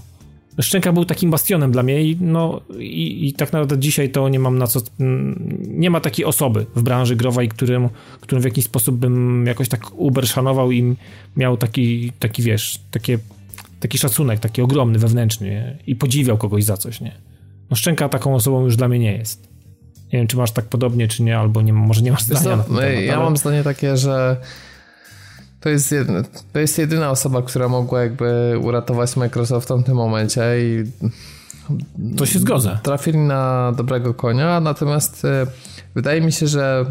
Szczęka 0.61 0.91
był 0.91 1.05
takim 1.05 1.31
bastionem 1.31 1.71
dla 1.71 1.83
mnie 1.83 2.03
i, 2.03 2.17
no, 2.21 2.61
i, 2.79 3.27
i, 3.27 3.33
tak 3.33 3.53
naprawdę 3.53 3.77
dzisiaj 3.77 4.09
to 4.09 4.29
nie 4.29 4.39
mam 4.39 4.57
na 4.57 4.67
co, 4.67 4.79
nie 5.67 5.89
ma 5.89 5.99
takiej 5.99 6.25
osoby 6.25 6.65
w 6.75 6.81
branży 6.81 7.15
growej, 7.15 7.49
którym, 7.49 7.89
którym 8.21 8.41
w 8.41 8.45
jakiś 8.45 8.65
sposób 8.65 8.95
bym 8.95 9.45
jakoś 9.45 9.69
tak 9.69 9.81
uber 9.95 10.27
szanował 10.27 10.71
i 10.71 10.95
miał 11.35 11.57
taki, 11.57 12.11
taki 12.19 12.43
wiesz, 12.43 12.79
takie, 12.91 13.19
taki 13.79 13.97
szacunek, 13.97 14.39
taki 14.39 14.61
ogromny, 14.61 14.99
wewnętrzny 14.99 15.77
i 15.87 15.95
podziwiał 15.95 16.37
kogoś 16.37 16.63
za 16.63 16.77
coś, 16.77 17.01
nie? 17.01 17.11
No 17.69 17.75
Szczęka 17.75 18.09
taką 18.09 18.35
osobą 18.35 18.63
już 18.63 18.75
dla 18.75 18.87
mnie 18.87 18.99
nie 18.99 19.17
jest. 19.17 19.47
Nie 20.13 20.19
wiem, 20.19 20.27
czy 20.27 20.37
masz 20.37 20.51
tak 20.51 20.65
podobnie, 20.65 21.07
czy 21.07 21.23
nie, 21.23 21.37
albo 21.37 21.61
nie, 21.61 21.73
może 21.73 22.01
nie 22.01 22.11
masz 22.11 22.23
zdania 22.23 22.55
na 22.55 22.63
ten 22.63 22.75
temat, 22.75 23.03
Ja 23.05 23.13
ale... 23.13 23.23
mam 23.23 23.37
zdanie 23.37 23.63
takie, 23.63 23.97
że 23.97 24.37
to 25.67 25.71
jest, 25.71 25.91
jedna, 25.91 26.23
to 26.53 26.59
jest 26.59 26.77
jedyna 26.77 27.11
osoba, 27.11 27.41
która 27.41 27.67
mogła 27.67 28.01
jakby 28.01 28.55
uratować 28.61 29.15
Microsoft 29.15 29.65
w 29.65 29.69
tamtym 29.69 29.95
momencie 29.95 30.41
i 30.59 30.83
to 32.17 32.25
się 32.25 32.39
zgodzę. 32.39 32.79
Trafili 32.83 33.17
na 33.17 33.71
dobrego 33.77 34.13
konia, 34.13 34.59
natomiast 34.59 35.25
e, 35.25 35.47
wydaje 35.95 36.21
mi 36.21 36.31
się, 36.31 36.47
że 36.47 36.85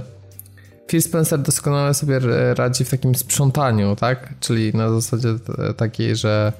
Phil 0.89 1.03
Spencer 1.03 1.39
doskonale 1.39 1.95
sobie 1.95 2.21
radzi 2.55 2.85
w 2.85 2.91
takim 2.91 3.15
sprzątaniu, 3.15 3.97
tak? 3.97 4.35
Czyli 4.41 4.75
na 4.75 4.91
zasadzie 4.91 5.29
takiej, 5.77 6.17
że 6.17 6.53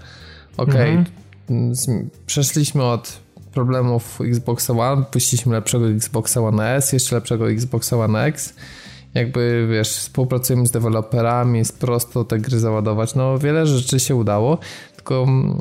okej, 0.57 0.93
okay, 0.93 1.05
mhm. 1.51 2.11
przeszliśmy 2.27 2.85
od 2.85 3.19
problemów 3.53 4.21
Xbox 4.21 4.71
One, 4.71 5.05
puściliśmy 5.11 5.53
lepszego 5.53 5.89
Xbox 5.89 6.37
One 6.37 6.75
S, 6.75 6.93
jeszcze 6.93 7.15
lepszego 7.15 7.51
Xbox 7.51 7.93
One 7.93 8.25
X. 8.25 8.55
Jakby, 9.17 9.69
wiesz, 9.71 9.89
współpracujemy 9.89 10.67
z 10.67 10.71
deweloperami, 10.71 11.59
jest 11.59 11.79
prosto 11.79 12.25
te 12.25 12.39
gry 12.39 12.59
załadować. 12.59 13.15
No, 13.15 13.39
wiele 13.39 13.67
rzeczy 13.67 14.01
się 14.01 14.15
udało, 14.15 14.59
tylko 14.97 15.23
mm, 15.23 15.59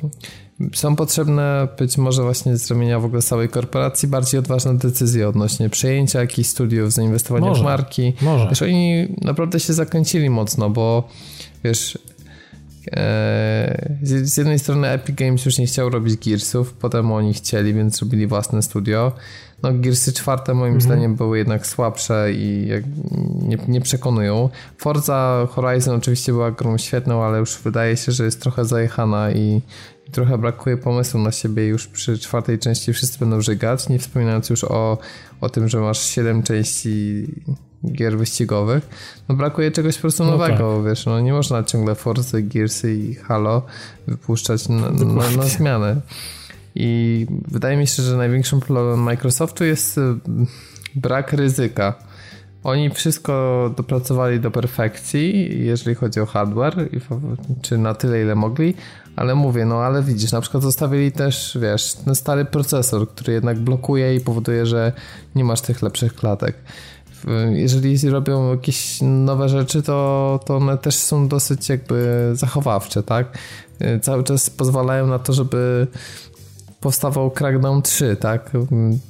są 0.74 0.96
potrzebne 0.96 1.68
być 1.80 1.98
może 1.98 2.24
właśnie 2.24 2.58
z 2.58 2.72
ramienia 2.72 3.00
w 3.00 3.06
ogóle 3.06 3.22
całej 3.22 3.50
korporacji 3.50 4.08
bardziej 4.08 4.40
odważne 4.40 4.78
decyzje 4.78 5.30
odnośnie 5.30 5.70
przejęcia 5.70 6.20
jakichś 6.22 6.50
studiów, 6.50 6.94
zainwestowania 6.94 7.48
może, 7.48 7.62
w 7.62 7.64
marki. 7.64 8.14
Może. 8.22 8.50
Wiesz, 8.50 8.62
oni 8.62 9.08
naprawdę 9.22 9.60
się 9.60 9.74
zakręcili 9.74 10.30
mocno, 10.30 10.70
bo 10.70 11.10
wiesz, 11.64 12.00
e, 12.92 13.96
z 14.02 14.38
jednej 14.38 14.60
strony 14.60 14.88
Epic 14.88 15.16
Games 15.16 15.46
już 15.46 15.58
nie 15.58 15.66
chciał 15.66 15.90
robić 15.90 16.30
Gearsów, 16.30 16.74
potem 16.74 17.12
oni 17.12 17.34
chcieli, 17.34 17.74
więc 17.74 18.02
robili 18.02 18.28
własne 18.28 18.62
studio. 18.62 19.12
No 19.64 19.74
Gearsy 19.74 20.14
czwarte 20.14 20.54
moim 20.54 20.74
mhm. 20.74 20.82
zdaniem 20.82 21.16
były 21.16 21.38
jednak 21.38 21.68
słabsze 21.68 22.32
i 22.34 22.70
nie, 23.42 23.58
nie 23.68 23.82
przekonują. 23.82 24.50
Forza 24.78 25.48
Horizon 25.50 25.96
oczywiście 25.96 26.32
była 26.32 26.52
grą 26.52 26.78
świetną, 26.78 27.24
ale 27.24 27.40
już 27.40 27.58
wydaje 27.58 27.98
się, 27.98 28.12
że 28.12 28.26
jest 28.26 28.42
trochę 28.42 28.66
zajechana 28.66 29.32
i 29.32 29.62
trochę 30.12 30.38
brakuje 30.38 30.78
pomysłu 30.78 31.20
na 31.20 31.32
siebie 31.32 31.68
już 31.68 31.88
przy 31.88 32.20
czwartej 32.20 32.60
części 32.60 32.94
wszyscy 32.94 33.20
będą 33.20 33.42
żygać, 33.42 33.90
nie 33.90 34.00
wspominając 34.00 34.50
już 34.50 34.64
o, 34.64 34.98
o 35.42 35.50
tym, 35.50 35.70
że 35.70 35.80
masz 35.80 36.00
siedem 36.00 36.44
części 36.44 37.26
gier 37.92 38.18
wyścigowych. 38.18 38.90
No 39.30 39.36
brakuje 39.36 39.72
czegoś 39.72 39.96
po 39.96 40.02
prostu 40.02 40.24
no 40.24 40.32
nowego, 40.32 40.76
tak. 40.76 40.86
wiesz, 40.86 41.06
no 41.06 41.20
nie 41.20 41.34
można 41.34 41.64
ciągle 41.64 41.96
Forza, 41.96 42.38
Gearsy 42.42 42.96
i 42.96 43.16
Halo 43.16 43.62
wypuszczać 44.08 44.70
na, 44.70 44.92
na, 44.92 45.30
na 45.38 45.44
zmianę. 45.44 46.02
I 46.76 47.28
wydaje 47.48 47.78
mi 47.78 47.88
się, 47.88 48.04
że 48.04 48.18
największym 48.18 48.60
problemem 48.60 49.00
Microsoftu 49.00 49.66
jest 49.66 49.98
y, 49.98 50.02
brak 50.96 51.34
ryzyka. 51.34 51.94
Oni 52.64 52.90
wszystko 52.90 53.74
dopracowali 53.78 54.40
do 54.40 54.52
perfekcji, 54.52 55.50
jeżeli 55.66 55.96
chodzi 55.96 56.20
o 56.20 56.26
hardware, 56.26 56.90
czy 57.62 57.78
na 57.78 57.94
tyle, 57.94 58.22
ile 58.22 58.36
mogli, 58.36 58.74
ale 59.16 59.36
mówię, 59.36 59.66
no 59.66 59.76
ale 59.76 60.04
widzisz, 60.04 60.32
na 60.32 60.42
przykład 60.42 60.64
zostawili 60.64 61.12
też, 61.12 61.58
wiesz, 61.62 61.94
ten 61.94 62.16
stary 62.16 62.46
procesor, 62.46 63.10
który 63.10 63.34
jednak 63.34 63.60
blokuje 63.60 64.16
i 64.16 64.20
powoduje, 64.20 64.66
że 64.66 64.92
nie 65.36 65.44
masz 65.44 65.62
tych 65.62 65.82
lepszych 65.82 66.16
klatek. 66.16 66.56
Jeżeli 67.52 68.10
robią 68.10 68.52
jakieś 68.52 69.00
nowe 69.02 69.50
rzeczy, 69.50 69.82
to, 69.82 70.40
to 70.46 70.58
one 70.58 70.78
też 70.78 70.96
są 70.96 71.28
dosyć 71.28 71.70
jakby 71.70 72.30
zachowawcze, 72.34 73.04
tak? 73.04 73.38
Cały 74.02 74.24
czas 74.24 74.50
pozwalają 74.50 75.08
na 75.08 75.20
to, 75.20 75.34
żeby 75.34 75.88
powstawał 76.86 77.32
Crackdown 77.32 77.82
3, 77.82 78.16
tak? 78.16 78.52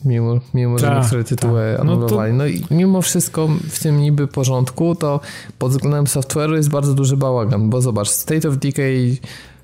Mimo, 0.05 0.39
mimo 0.53 0.79
że 0.79 0.87
tak, 0.87 1.01
niektóre 1.01 1.23
tytuły 1.23 1.73
ta. 1.75 1.81
anulowali. 1.81 2.33
No, 2.33 2.43
to... 2.43 2.43
no 2.43 2.47
i 2.47 2.63
mimo 2.71 3.01
wszystko 3.01 3.47
w 3.69 3.79
tym 3.79 4.01
niby 4.01 4.27
porządku, 4.27 4.95
to 4.95 5.19
pod 5.59 5.71
względem 5.71 6.05
software'u 6.05 6.55
jest 6.55 6.69
bardzo 6.69 6.93
duży 6.93 7.17
bałagan, 7.17 7.69
bo 7.69 7.81
zobacz, 7.81 8.09
State 8.09 8.49
of 8.49 8.57
Decay 8.57 9.17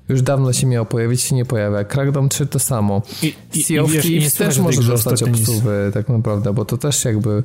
już 0.08 0.22
dawno 0.22 0.52
się 0.52 0.66
miał 0.66 0.86
pojawić, 0.86 1.20
się 1.20 1.34
nie 1.34 1.44
pojawia. 1.44 1.84
Crackdown 1.84 2.28
3 2.28 2.46
to 2.46 2.58
samo. 2.58 3.02
I, 3.22 3.34
i, 3.54 3.62
sea 3.62 3.82
of 3.82 3.90
Thieves 4.02 4.34
też 4.34 4.58
może 4.58 4.82
dostać 4.82 5.22
obsuwy 5.22 5.90
tak 5.94 6.08
naprawdę, 6.08 6.52
bo 6.52 6.64
to 6.64 6.78
też 6.78 7.04
jakby 7.04 7.42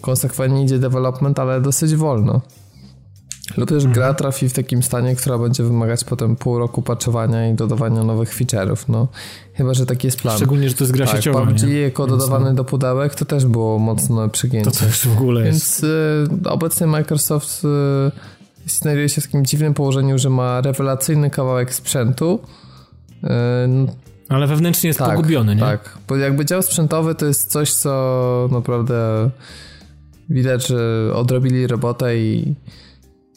konsekwentnie 0.00 0.64
idzie 0.64 0.78
development, 0.78 1.38
ale 1.38 1.60
dosyć 1.60 1.94
wolno. 1.94 2.40
Lub 3.56 3.68
też 3.68 3.84
mhm. 3.84 3.94
gra 3.94 4.14
trafi 4.14 4.48
w 4.48 4.52
takim 4.52 4.82
stanie, 4.82 5.16
która 5.16 5.38
będzie 5.38 5.62
wymagać 5.62 6.04
potem 6.04 6.36
pół 6.36 6.58
roku 6.58 6.82
patchowania 6.82 7.48
i 7.48 7.54
dodawania 7.54 8.04
nowych 8.04 8.36
feature'ów. 8.36 8.84
No, 8.88 9.08
chyba, 9.54 9.74
że 9.74 9.86
taki 9.86 10.06
jest 10.06 10.20
plan. 10.20 10.36
Szczególnie, 10.36 10.68
że 10.68 10.74
to 10.74 10.84
jest 10.84 10.92
gra 10.92 11.06
tak, 11.06 11.16
sieciowa. 11.16 11.46
PUBG 11.46 11.62
nie? 11.62 11.80
jako 11.80 12.06
Więc 12.06 12.18
dodawany 12.18 12.50
no. 12.50 12.54
do 12.54 12.64
pudełek 12.64 13.14
to 13.14 13.24
też 13.24 13.46
było 13.46 13.78
mocno 13.78 14.28
przegięcie. 14.28 14.70
To 14.70 14.76
też 14.76 15.08
w 15.08 15.12
ogóle 15.12 15.46
jest. 15.46 15.82
Więc 15.82 15.84
y, 16.44 16.50
obecnie 16.50 16.86
Microsoft 16.86 17.64
y, 18.66 18.70
znajduje 18.70 19.08
się 19.08 19.20
w 19.20 19.24
takim 19.24 19.44
dziwnym 19.44 19.74
położeniu, 19.74 20.18
że 20.18 20.30
ma 20.30 20.60
rewelacyjny 20.60 21.30
kawałek 21.30 21.74
sprzętu. 21.74 22.40
Y, 23.24 23.28
ale 24.28 24.46
wewnętrznie 24.46 24.88
jest 24.88 24.98
tak, 24.98 25.16
pogubiony, 25.16 25.54
nie? 25.54 25.60
Tak, 25.60 25.98
bo 26.08 26.16
jakby 26.16 26.44
dział 26.44 26.62
sprzętowy 26.62 27.14
to 27.14 27.26
jest 27.26 27.50
coś, 27.50 27.72
co 27.72 28.48
naprawdę 28.52 29.30
widać, 30.28 30.66
że 30.66 31.10
odrobili 31.14 31.66
robotę 31.66 32.18
i 32.18 32.54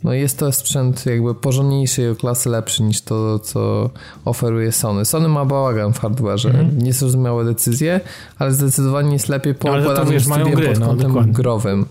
no 0.04 0.14
jest 0.14 0.40
to 0.40 0.52
sprzęt 0.52 1.06
jakby 1.06 1.36
porządniejszy 1.36 2.12
o 2.12 2.16
klasy 2.16 2.50
lepszy 2.50 2.84
niż 2.84 3.02
to, 3.02 3.40
co 3.40 3.90
oferuje 4.26 4.72
Sony. 4.72 5.06
Sony 5.06 5.30
ma 5.30 5.46
bałagan 5.46 5.94
w 5.94 6.00
hardwareze, 6.00 6.50
mm. 6.50 6.78
niezrozumiałe 6.78 7.46
decyzje, 7.46 8.00
ale 8.40 8.52
zdecydowanie 8.52 9.14
jest 9.14 9.30
lepiej 9.30 9.56
poukładanym 9.56 10.20
studiem 10.20 10.52
gry, 10.52 10.68
pod 10.68 10.80
no, 10.80 10.88
kątem 10.88 11.14
no, 11.14 11.24
growym. 11.26 11.86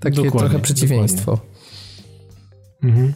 Takie 0.00 0.16
dokładnie, 0.16 0.40
trochę 0.40 0.58
przeciwieństwo. 0.58 1.38
Mhm. 2.82 3.12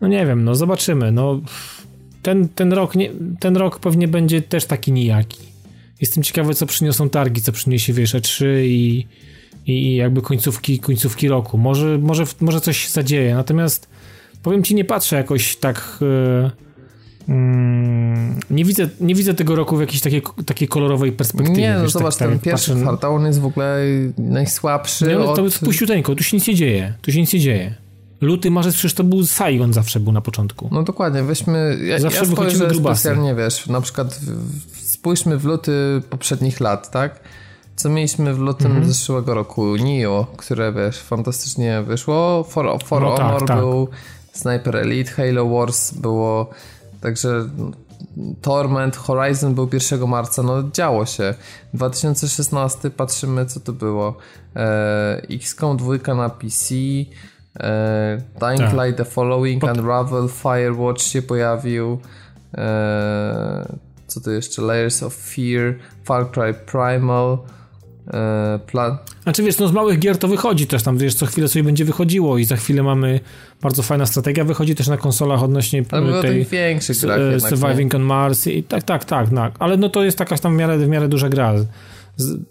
No 0.00 0.08
nie 0.08 0.26
wiem, 0.26 0.44
no 0.44 0.54
zobaczymy. 0.54 1.12
No, 1.12 1.40
ten, 2.22 2.48
ten, 2.48 2.72
rok 2.72 2.94
nie, 2.94 3.10
ten 3.40 3.56
rok 3.56 3.80
pewnie 3.80 4.08
będzie 4.08 4.42
też 4.42 4.64
taki 4.64 4.92
nijaki. 4.92 5.38
Jestem 6.00 6.22
ciekawy, 6.22 6.54
co 6.54 6.66
przyniosą 6.66 7.08
targi, 7.08 7.42
co 7.42 7.52
przyniesie, 7.52 7.92
wiesz, 7.92 8.14
E3 8.14 8.44
i 8.64 9.06
i 9.66 9.94
jakby 9.94 10.22
końcówki, 10.22 10.78
końcówki 10.78 11.28
roku. 11.28 11.58
Może, 11.58 11.98
może, 11.98 12.24
może 12.40 12.60
coś 12.60 12.78
się 12.78 12.88
zadzieje, 12.88 13.34
natomiast 13.34 13.88
powiem 14.42 14.62
ci, 14.62 14.74
nie 14.74 14.84
patrzę 14.84 15.16
jakoś 15.16 15.56
tak... 15.56 15.98
Yy, 16.00 16.50
nie 18.50 18.64
widzę, 18.64 18.88
nie 19.00 19.14
widzę 19.14 19.34
tego 19.34 19.54
roku 19.54 19.76
w 19.76 19.80
jakiejś 19.80 20.00
takiej, 20.00 20.22
takiej 20.46 20.68
kolorowej 20.68 21.12
perspektywie. 21.12 21.62
Nie, 21.62 21.74
no 21.74 21.82
wiesz, 21.82 21.92
zobacz, 21.92 22.16
tak, 22.16 22.28
ten 22.28 22.38
tak, 22.38 22.44
pierwszy 22.44 22.70
patrzę... 22.70 22.82
kwartał, 22.82 23.14
on 23.14 23.26
jest 23.26 23.40
w 23.40 23.44
ogóle 23.44 23.78
najsłabszy 24.18 25.06
nie, 25.06 25.14
no, 25.14 25.34
to 25.34 25.44
jest 25.44 25.58
puściuteńko, 25.58 26.14
tu 26.14 26.22
się 26.24 26.36
nic 26.36 26.46
nie 26.46 26.54
dzieje, 26.54 26.94
tu 27.02 27.12
się 27.12 27.20
nic 27.20 27.32
nie 27.32 27.40
dzieje. 27.40 27.74
Luty, 28.20 28.50
marzec, 28.50 28.74
przecież 28.74 28.94
to 28.94 29.04
był 29.04 29.26
Saigon 29.26 29.72
zawsze 29.72 30.00
był 30.00 30.12
na 30.12 30.20
początku. 30.20 30.68
No 30.72 30.82
dokładnie, 30.82 31.22
weźmy, 31.22 31.78
ja, 31.84 31.98
zawsze 31.98 32.24
ja 32.24 32.32
spojrzę 32.32 32.74
specjalnie, 32.74 33.34
wiesz, 33.34 33.66
na 33.66 33.80
przykład 33.80 34.20
spójrzmy 34.72 35.38
w 35.38 35.44
luty 35.44 35.72
poprzednich 36.10 36.60
lat, 36.60 36.90
tak? 36.90 37.20
Co 37.80 37.88
mieliśmy 37.88 38.34
w 38.34 38.38
lutym 38.38 38.66
mhm. 38.66 38.86
zeszłego 38.86 39.34
roku? 39.34 39.76
Nio, 39.76 40.26
które 40.36 40.72
wiesz, 40.72 41.02
fantastycznie 41.02 41.82
wyszło. 41.82 42.44
For, 42.44 42.78
For 42.84 43.02
no, 43.02 43.16
tak, 43.16 43.26
Honor 43.26 43.46
tak, 43.46 43.58
był, 43.58 43.86
tak. 43.86 44.00
Sniper 44.36 44.76
Elite, 44.76 45.10
Halo 45.10 45.48
Wars 45.48 45.92
było, 45.92 46.50
także 47.00 47.48
Torment, 48.42 48.96
Horizon 48.96 49.54
był 49.54 49.68
1 49.72 50.08
marca, 50.08 50.42
no 50.42 50.62
działo 50.72 51.06
się. 51.06 51.34
2016 51.74 52.90
patrzymy 52.90 53.46
co 53.46 53.60
to 53.60 53.72
było. 53.72 54.16
E, 54.56 55.22
XCOM 55.30 55.76
2 55.76 56.14
na 56.14 56.28
PC, 56.30 56.74
e, 57.60 58.22
Dying 58.40 58.70
tak. 58.70 58.72
Light 58.72 58.96
The 58.96 59.04
Following, 59.04 59.60
Pod... 59.60 59.70
Unravel, 59.70 60.28
Firewatch 60.28 61.02
się 61.02 61.22
pojawił. 61.22 61.98
E, 62.54 63.76
co 64.06 64.20
to 64.20 64.30
jeszcze? 64.30 64.62
Layers 64.62 65.02
of 65.02 65.14
Fear, 65.14 65.74
Far 66.04 66.30
Cry 66.30 66.54
Primal, 66.54 67.38
plan. 68.66 68.96
Znaczy 69.22 69.42
wiesz, 69.42 69.58
no 69.58 69.68
z 69.68 69.72
małych 69.72 69.98
gier 69.98 70.18
to 70.18 70.28
wychodzi 70.28 70.66
też 70.66 70.82
tam, 70.82 70.98
wiesz, 70.98 71.14
co 71.14 71.26
chwilę 71.26 71.48
sobie 71.48 71.62
będzie 71.62 71.84
wychodziło 71.84 72.38
i 72.38 72.44
za 72.44 72.56
chwilę 72.56 72.82
mamy 72.82 73.20
bardzo 73.62 73.82
fajna 73.82 74.06
strategia, 74.06 74.44
wychodzi 74.44 74.74
też 74.74 74.88
na 74.88 74.96
konsolach 74.96 75.42
odnośnie 75.42 75.84
Ale 75.90 76.22
tej 76.22 76.44
większych 76.44 76.98
grach 77.00 77.18
e, 77.18 77.40
Surviving 77.40 77.94
on 77.94 78.02
Mars 78.02 78.46
i 78.46 78.62
tak, 78.62 78.82
tak, 78.82 79.04
tak, 79.04 79.30
tak, 79.30 79.54
ale 79.58 79.76
no 79.76 79.88
to 79.88 80.04
jest 80.04 80.18
taka 80.18 80.38
tam 80.38 80.54
w 80.54 80.58
miarę, 80.58 80.78
w 80.78 80.88
miarę 80.88 81.08
duża 81.08 81.28
gra. 81.28 81.54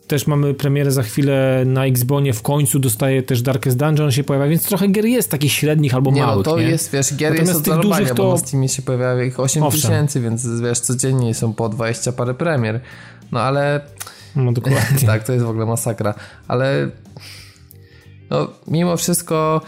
Też 0.07 0.27
mamy 0.27 0.53
premierę 0.53 0.91
za 0.91 1.03
chwilę 1.03 1.63
na 1.65 1.85
Xbonie, 1.85 2.33
w 2.33 2.41
końcu 2.41 2.79
dostaje 2.79 3.23
też 3.23 3.41
Darkest 3.41 3.77
Dungeon 3.77 4.11
się 4.11 4.23
pojawia, 4.23 4.47
więc 4.47 4.63
trochę 4.63 4.87
gier 4.87 5.05
jest 5.05 5.31
takich 5.31 5.51
średnich 5.51 5.95
albo 5.95 6.11
nie, 6.11 6.21
no 6.21 6.27
małych, 6.27 6.45
no 6.45 6.51
to 6.51 6.59
nie? 6.59 6.65
jest, 6.65 6.91
wiesz, 6.91 7.15
gier 7.15 7.31
Natomiast 7.31 7.67
jest 7.67 7.69
od 7.69 7.81
dużych 7.81 8.09
to... 8.09 8.23
bo 8.23 8.31
na 8.31 8.37
Steamie 8.37 8.69
się 8.69 8.81
pojawia 8.81 9.23
ich 9.23 9.39
8 9.39 9.63
tysięcy, 9.71 10.21
więc 10.21 10.61
wiesz, 10.61 10.79
codziennie 10.79 11.33
są 11.33 11.53
po 11.53 11.69
20 11.69 12.11
parę 12.11 12.33
premier. 12.33 12.79
No 13.31 13.41
ale 13.41 13.81
no 14.35 14.51
dokładnie. 14.51 14.99
tak, 15.07 15.23
to 15.23 15.33
jest 15.33 15.45
w 15.45 15.49
ogóle 15.49 15.65
masakra. 15.65 16.13
Ale 16.47 16.89
no, 18.29 18.47
mimo 18.67 18.97
wszystko 18.97 19.61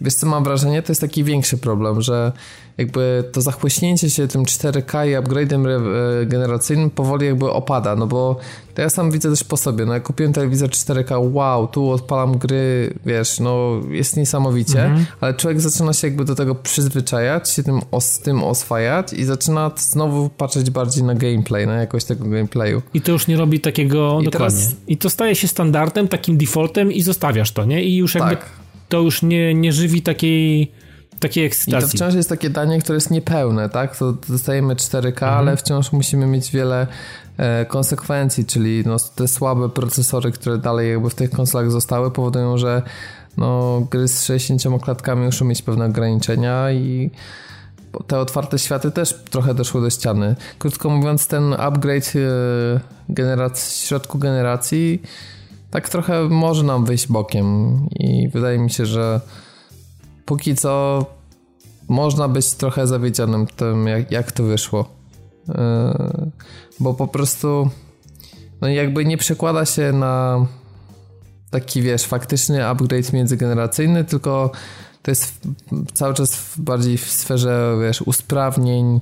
Wiesz 0.00 0.14
co 0.14 0.26
mam 0.26 0.44
wrażenie? 0.44 0.82
To 0.82 0.92
jest 0.92 1.00
taki 1.00 1.24
większy 1.24 1.58
problem, 1.58 2.02
że 2.02 2.32
jakby 2.78 3.24
to 3.32 3.40
zachłyśnięcie 3.40 4.10
się 4.10 4.28
tym 4.28 4.44
4K 4.44 5.08
i 5.08 5.16
upgrade'em 5.16 5.68
e, 5.68 6.26
generacyjnym 6.26 6.90
powoli 6.90 7.26
jakby 7.26 7.50
opada, 7.50 7.96
no 7.96 8.06
bo 8.06 8.36
to 8.74 8.82
ja 8.82 8.90
sam 8.90 9.10
widzę 9.10 9.30
też 9.30 9.44
po 9.44 9.56
sobie, 9.56 9.86
no 9.86 9.94
jak 9.94 10.02
kupiłem 10.02 10.32
telewizor 10.32 10.70
4K, 10.70 11.32
wow, 11.32 11.66
tu 11.66 11.90
odpalam 11.90 12.38
gry, 12.38 12.94
wiesz, 13.06 13.40
no 13.40 13.80
jest 13.90 14.16
niesamowicie, 14.16 14.84
mhm. 14.84 15.06
ale 15.20 15.34
człowiek 15.34 15.60
zaczyna 15.60 15.92
się 15.92 16.06
jakby 16.06 16.24
do 16.24 16.34
tego 16.34 16.54
przyzwyczajać, 16.54 17.50
się 17.50 17.62
tym, 17.62 17.80
os, 17.90 18.18
tym 18.18 18.44
oswajać 18.44 19.12
i 19.12 19.24
zaczyna 19.24 19.70
znowu 19.76 20.28
patrzeć 20.28 20.70
bardziej 20.70 21.04
na 21.04 21.14
gameplay, 21.14 21.66
na 21.66 21.74
jakość 21.74 22.06
tego 22.06 22.24
gameplayu. 22.24 22.82
I 22.94 23.00
to 23.00 23.12
już 23.12 23.26
nie 23.26 23.36
robi 23.36 23.60
takiego, 23.60 24.18
I 24.20 24.24
dokładnie. 24.24 24.58
Teraz... 24.58 24.76
I 24.88 24.96
to 24.96 25.10
staje 25.10 25.34
się 25.34 25.48
standardem, 25.48 26.08
takim 26.08 26.38
defaultem 26.38 26.92
i 26.92 27.02
zostawiasz 27.02 27.52
to, 27.52 27.64
nie? 27.64 27.84
I 27.84 27.96
już 27.96 28.14
jakby 28.14 28.36
tak. 28.36 28.46
to 28.88 29.00
już 29.00 29.22
nie, 29.22 29.54
nie 29.54 29.72
żywi 29.72 30.02
takiej 30.02 30.72
takiej 31.20 31.44
ekscytacji. 31.44 31.88
I 31.88 31.90
to 31.90 31.96
wciąż 31.96 32.14
jest 32.14 32.28
takie 32.28 32.50
danie, 32.50 32.80
które 32.80 32.96
jest 32.96 33.10
niepełne, 33.10 33.68
tak? 33.68 33.96
To 33.96 34.12
dostajemy 34.28 34.74
4K, 34.74 35.08
mhm. 35.08 35.32
ale 35.34 35.56
wciąż 35.56 35.92
musimy 35.92 36.26
mieć 36.26 36.50
wiele 36.50 36.86
e, 37.36 37.66
konsekwencji, 37.66 38.44
czyli 38.44 38.82
no, 38.86 38.96
te 39.14 39.28
słabe 39.28 39.68
procesory, 39.68 40.32
które 40.32 40.58
dalej 40.58 40.90
jakby 40.90 41.10
w 41.10 41.14
tych 41.14 41.30
konsolach 41.30 41.70
zostały, 41.70 42.10
powodują, 42.10 42.58
że 42.58 42.82
no, 43.36 43.80
gry 43.90 44.08
z 44.08 44.24
60 44.24 44.82
klatkami 44.82 45.24
muszą 45.24 45.44
mieć 45.44 45.62
pewne 45.62 45.84
ograniczenia 45.84 46.72
i 46.72 47.10
te 48.06 48.18
otwarte 48.18 48.58
światy 48.58 48.90
też 48.90 49.14
trochę 49.30 49.54
doszły 49.54 49.80
do 49.80 49.90
ściany. 49.90 50.36
Krótko 50.58 50.90
mówiąc, 50.90 51.26
ten 51.26 51.52
upgrade 51.58 52.12
e, 52.16 52.80
generacji, 53.08 53.84
w 53.84 53.86
środku 53.86 54.18
generacji 54.18 55.02
tak 55.70 55.88
trochę 55.88 56.28
może 56.28 56.62
nam 56.62 56.84
wyjść 56.84 57.06
bokiem 57.06 57.78
i 57.90 58.28
wydaje 58.28 58.58
mi 58.58 58.70
się, 58.70 58.86
że 58.86 59.20
póki 60.28 60.56
co 60.56 61.04
można 61.88 62.28
być 62.28 62.54
trochę 62.54 62.86
zawiedzionym 62.86 63.46
tym, 63.46 63.86
jak, 63.86 64.10
jak 64.10 64.32
to 64.32 64.42
wyszło. 64.42 64.88
Yy, 65.48 65.54
bo 66.80 66.94
po 66.94 67.08
prostu 67.08 67.70
no 68.60 68.68
jakby 68.68 69.04
nie 69.04 69.16
przekłada 69.16 69.64
się 69.64 69.92
na 69.92 70.46
taki, 71.50 71.82
wiesz, 71.82 72.04
faktyczny 72.04 72.66
upgrade 72.66 73.12
międzygeneracyjny, 73.12 74.04
tylko 74.04 74.50
to 75.02 75.10
jest 75.10 75.40
cały 75.94 76.14
czas 76.14 76.54
bardziej 76.58 76.98
w 76.98 77.10
sferze, 77.10 77.76
wiesz, 77.82 78.02
usprawnień, 78.02 79.00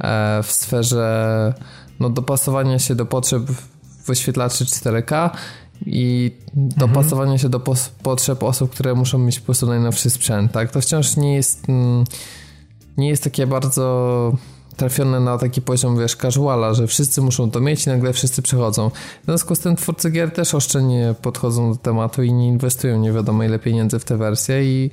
e, 0.00 0.42
w 0.42 0.52
sferze 0.52 1.54
no, 2.00 2.10
dopasowania 2.10 2.78
się 2.78 2.94
do 2.94 3.06
potrzeb 3.06 3.42
wyświetlaczy 4.06 4.64
4K 4.64 5.30
i 5.86 6.32
dopasowanie 6.54 7.32
mhm. 7.32 7.38
się 7.38 7.48
do 7.48 7.60
potrzeb 8.02 8.42
osób, 8.42 8.70
które 8.70 8.94
muszą 8.94 9.18
mieć 9.18 9.40
po 9.40 9.46
prostu 9.46 9.66
najnowszy 9.66 10.10
sprzęt, 10.10 10.52
tak? 10.52 10.70
To 10.70 10.80
wciąż 10.80 11.16
nie 11.16 11.34
jest 11.34 11.68
mm, 11.68 12.04
nie 12.96 13.08
jest 13.08 13.24
takie 13.24 13.46
bardzo 13.46 14.32
trafione 14.76 15.20
na 15.20 15.38
taki 15.38 15.62
poziom, 15.62 15.98
wiesz, 15.98 16.16
casuala, 16.16 16.74
że 16.74 16.86
wszyscy 16.86 17.20
muszą 17.22 17.50
to 17.50 17.60
mieć 17.60 17.86
i 17.86 17.90
nagle 17.90 18.12
wszyscy 18.12 18.42
przechodzą. 18.42 18.90
W 19.22 19.24
związku 19.24 19.54
z 19.54 19.58
tym 19.58 19.76
twórcy 19.76 20.10
gier 20.10 20.30
też 20.30 20.54
oszczędnie 20.54 21.14
podchodzą 21.22 21.72
do 21.72 21.78
tematu 21.78 22.22
i 22.22 22.32
nie 22.32 22.48
inwestują 22.48 22.98
nie 22.98 23.12
wiadomo 23.12 23.44
ile 23.44 23.58
pieniędzy 23.58 23.98
w 23.98 24.04
te 24.04 24.16
wersje 24.16 24.64
i 24.64 24.90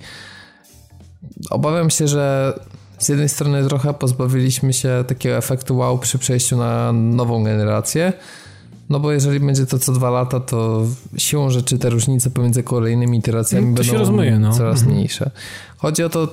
obawiam 1.50 1.90
się, 1.90 2.08
że 2.08 2.54
z 2.98 3.10
jednej 3.10 3.30
strony 3.30 3.68
trochę 3.68 3.94
pozbawiliśmy 3.94 4.74
się 4.74 5.04
takiego 5.08 5.36
efektu 5.36 5.78
wow 5.78 6.00
przy 6.00 6.18
przejściu 6.18 6.58
na 6.58 6.94
nową 6.94 7.44
generację, 7.44 8.14
no 8.90 9.00
bo 9.00 9.12
jeżeli 9.12 9.40
będzie 9.40 9.66
to 9.66 9.80
co 9.80 9.92
dwa 9.92 10.10
lata, 10.10 10.40
to 10.40 10.86
siłą 11.18 11.50
rzeczy 11.50 11.78
te 11.78 11.90
różnice 11.90 12.30
pomiędzy 12.30 12.64
kolejnymi 12.64 13.18
iteracjami 13.18 13.76
to 13.76 13.84
będą 13.84 13.98
rozumie, 13.98 14.40
no. 14.40 14.54
coraz 14.54 14.80
mhm. 14.80 14.96
mniejsze. 14.96 15.32
Chodzi 15.78 16.04
o 16.04 16.10
to, 16.10 16.28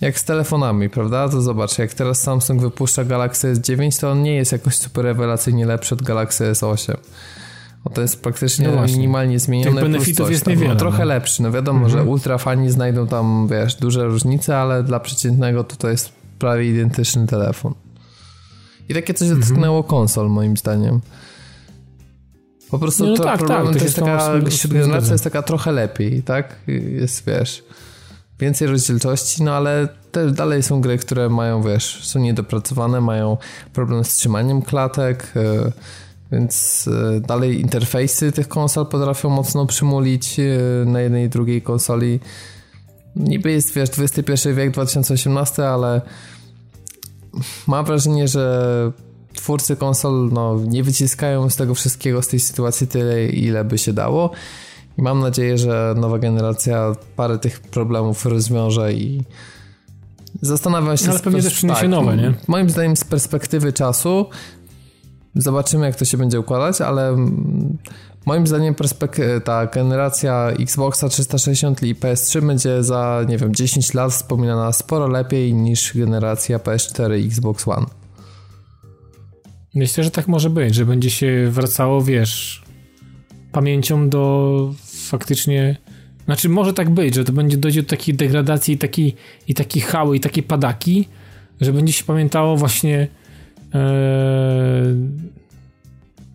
jak 0.00 0.18
z 0.18 0.24
telefonami, 0.24 0.90
prawda? 0.90 1.28
To 1.28 1.42
zobacz, 1.42 1.78
jak 1.78 1.94
teraz 1.94 2.20
Samsung 2.20 2.60
wypuszcza 2.60 3.04
Galaxy 3.04 3.54
S9, 3.54 4.00
to 4.00 4.10
on 4.10 4.22
nie 4.22 4.34
jest 4.34 4.52
jakoś 4.52 4.76
super 4.76 5.04
rewelacyjnie 5.04 5.66
lepszy 5.66 5.94
od 5.94 6.02
Galaxy 6.02 6.52
S8. 6.52 6.96
Bo 7.84 7.90
to 7.90 8.02
jest 8.02 8.22
praktycznie 8.22 8.68
no 8.68 8.86
minimalnie 8.86 9.38
zmienione. 9.38 9.80
Tych 9.80 9.90
benefitów 9.90 10.30
jest 10.30 10.46
niewiele. 10.46 10.74
No, 10.74 10.80
trochę 10.80 10.98
no. 10.98 11.04
lepszy. 11.04 11.42
No 11.42 11.52
wiadomo, 11.52 11.84
mhm. 11.84 11.98
że 11.98 12.10
ultra 12.10 12.38
fani 12.38 12.70
znajdą 12.70 13.06
tam, 13.06 13.48
wiesz, 13.50 13.74
duże 13.74 14.06
różnice, 14.06 14.58
ale 14.58 14.82
dla 14.82 15.00
przeciętnego 15.00 15.64
to 15.64 15.76
to 15.76 15.88
jest 15.88 16.12
prawie 16.38 16.70
identyczny 16.70 17.26
telefon. 17.26 17.74
I 18.88 18.94
takie 18.94 19.14
coś 19.14 19.28
mhm. 19.28 19.48
dotknęło 19.48 19.84
konsol, 19.84 20.28
moim 20.28 20.56
zdaniem. 20.56 21.00
Po 22.70 22.78
prostu 22.78 23.06
no, 23.06 23.16
to 23.16 23.24
tak, 23.24 23.38
problem 23.38 23.66
tak, 23.66 23.78
to, 23.78 23.84
jest 23.84 23.96
taka, 23.96 24.32
generacja 24.68 25.12
jest 25.12 25.24
taka 25.24 25.42
trochę 25.42 25.72
lepiej, 25.72 26.22
tak? 26.22 26.56
Jest, 26.66 27.26
wiesz, 27.26 27.64
więcej 28.40 28.68
rozdzielczości, 28.68 29.42
no 29.42 29.52
ale 29.52 29.88
też 30.12 30.32
dalej 30.32 30.62
są 30.62 30.80
gry, 30.80 30.98
które 30.98 31.28
mają, 31.28 31.62
wiesz, 31.62 32.08
są 32.08 32.20
niedopracowane, 32.20 33.00
mają 33.00 33.36
problem 33.72 34.04
z 34.04 34.16
trzymaniem 34.16 34.62
klatek, 34.62 35.32
e, 35.36 35.72
więc 36.32 36.88
e, 37.16 37.20
dalej 37.20 37.60
interfejsy 37.60 38.32
tych 38.32 38.48
konsol 38.48 38.86
potrafią 38.86 39.30
mocno 39.30 39.66
przymulić 39.66 40.40
e, 40.40 40.44
na 40.86 41.00
jednej 41.00 41.26
i 41.26 41.28
drugiej 41.28 41.62
konsoli. 41.62 42.20
Niby 43.16 43.52
jest, 43.52 43.74
wiesz, 43.74 43.90
XXI 43.98 44.48
wiek, 44.54 44.70
2018, 44.70 45.68
ale 45.68 46.00
mam 47.66 47.84
wrażenie, 47.84 48.28
że 48.28 48.92
twórcy 49.36 49.76
konsol 49.76 50.28
no, 50.32 50.60
nie 50.66 50.82
wyciskają 50.82 51.50
z 51.50 51.56
tego 51.56 51.74
wszystkiego, 51.74 52.22
z 52.22 52.28
tej 52.28 52.40
sytuacji 52.40 52.86
tyle, 52.86 53.26
ile 53.26 53.64
by 53.64 53.78
się 53.78 53.92
dało. 53.92 54.30
I 54.98 55.02
mam 55.02 55.20
nadzieję, 55.20 55.58
że 55.58 55.94
nowa 55.96 56.18
generacja 56.18 56.92
parę 57.16 57.38
tych 57.38 57.60
problemów 57.60 58.26
rozwiąże 58.26 58.92
i 58.92 59.22
zastanawiam 60.42 60.96
się... 60.96 61.06
No, 61.06 61.12
ale 61.12 61.20
pewnie 61.20 61.42
też 61.42 61.54
przyniesie 61.54 61.80
tak, 61.80 61.90
nowe, 61.90 62.16
nie? 62.16 62.34
Moim 62.48 62.70
zdaniem 62.70 62.96
z 62.96 63.04
perspektywy 63.04 63.72
czasu 63.72 64.26
zobaczymy, 65.34 65.86
jak 65.86 65.96
to 65.96 66.04
się 66.04 66.16
będzie 66.18 66.40
układać, 66.40 66.80
ale 66.80 67.16
moim 68.26 68.46
zdaniem 68.46 68.74
ta 69.44 69.66
generacja 69.66 70.50
Xboxa 70.60 71.08
360 71.08 71.82
i 71.82 71.94
PS3 71.94 72.46
będzie 72.46 72.82
za, 72.84 73.24
nie 73.28 73.38
wiem, 73.38 73.54
10 73.54 73.94
lat 73.94 74.12
wspominana 74.12 74.72
sporo 74.72 75.08
lepiej 75.08 75.54
niż 75.54 75.96
generacja 75.96 76.58
PS4 76.58 77.18
i 77.18 77.26
Xbox 77.26 77.68
One. 77.68 77.86
Myślę, 79.76 80.04
że 80.04 80.10
tak 80.10 80.28
może 80.28 80.50
być, 80.50 80.74
że 80.74 80.86
będzie 80.86 81.10
się 81.10 81.48
wracało, 81.50 82.02
wiesz, 82.02 82.62
pamięcią 83.52 84.08
do 84.08 84.74
faktycznie. 85.08 85.76
Znaczy, 86.24 86.48
może 86.48 86.72
tak 86.72 86.90
być, 86.90 87.14
że 87.14 87.24
to 87.24 87.32
będzie 87.32 87.56
dojdzie 87.56 87.82
do 87.82 87.88
takiej 87.88 88.14
degradacji 88.14 88.74
i 88.74 88.78
takiej, 88.78 89.16
i 89.48 89.54
takiej 89.54 89.82
hały, 89.82 90.16
i 90.16 90.20
takiej 90.20 90.42
padaki, 90.42 91.08
że 91.60 91.72
będzie 91.72 91.92
się 91.92 92.04
pamiętało 92.04 92.56
właśnie 92.56 93.08
ee, 93.74 93.80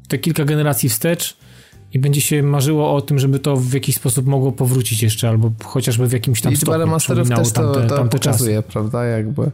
te 0.08 0.18
kilka 0.18 0.46
generacji 0.46 0.89
wstecz 0.89 1.38
i 1.94 2.00
będzie 2.00 2.22
się 2.22 2.44
marzyło 2.44 2.96
o 2.96 3.02
tym, 3.02 3.20
żeby 3.20 3.39
to 3.39 3.56
w 3.56 3.74
jakiś 3.74 3.96
sposób 3.96 4.26
mogło 4.26 4.52
powrócić 4.52 5.04
jeszcze, 5.04 5.30
albo 5.30 5.52
chociażby 5.64 6.08
w 6.08 6.12
jakimś 6.12 6.42
tam 6.42 6.52
Liczba 6.52 6.66
stopniu 6.66 6.80
remasterów 6.80 7.30
też 7.30 7.52
to, 7.52 7.62
tamte, 7.62 7.88
to 7.88 7.96
tamte 7.96 8.18
pokazuje, 8.18 8.56
czasy. 8.56 8.72
prawda, 8.74 9.04
jakby. 9.04 9.52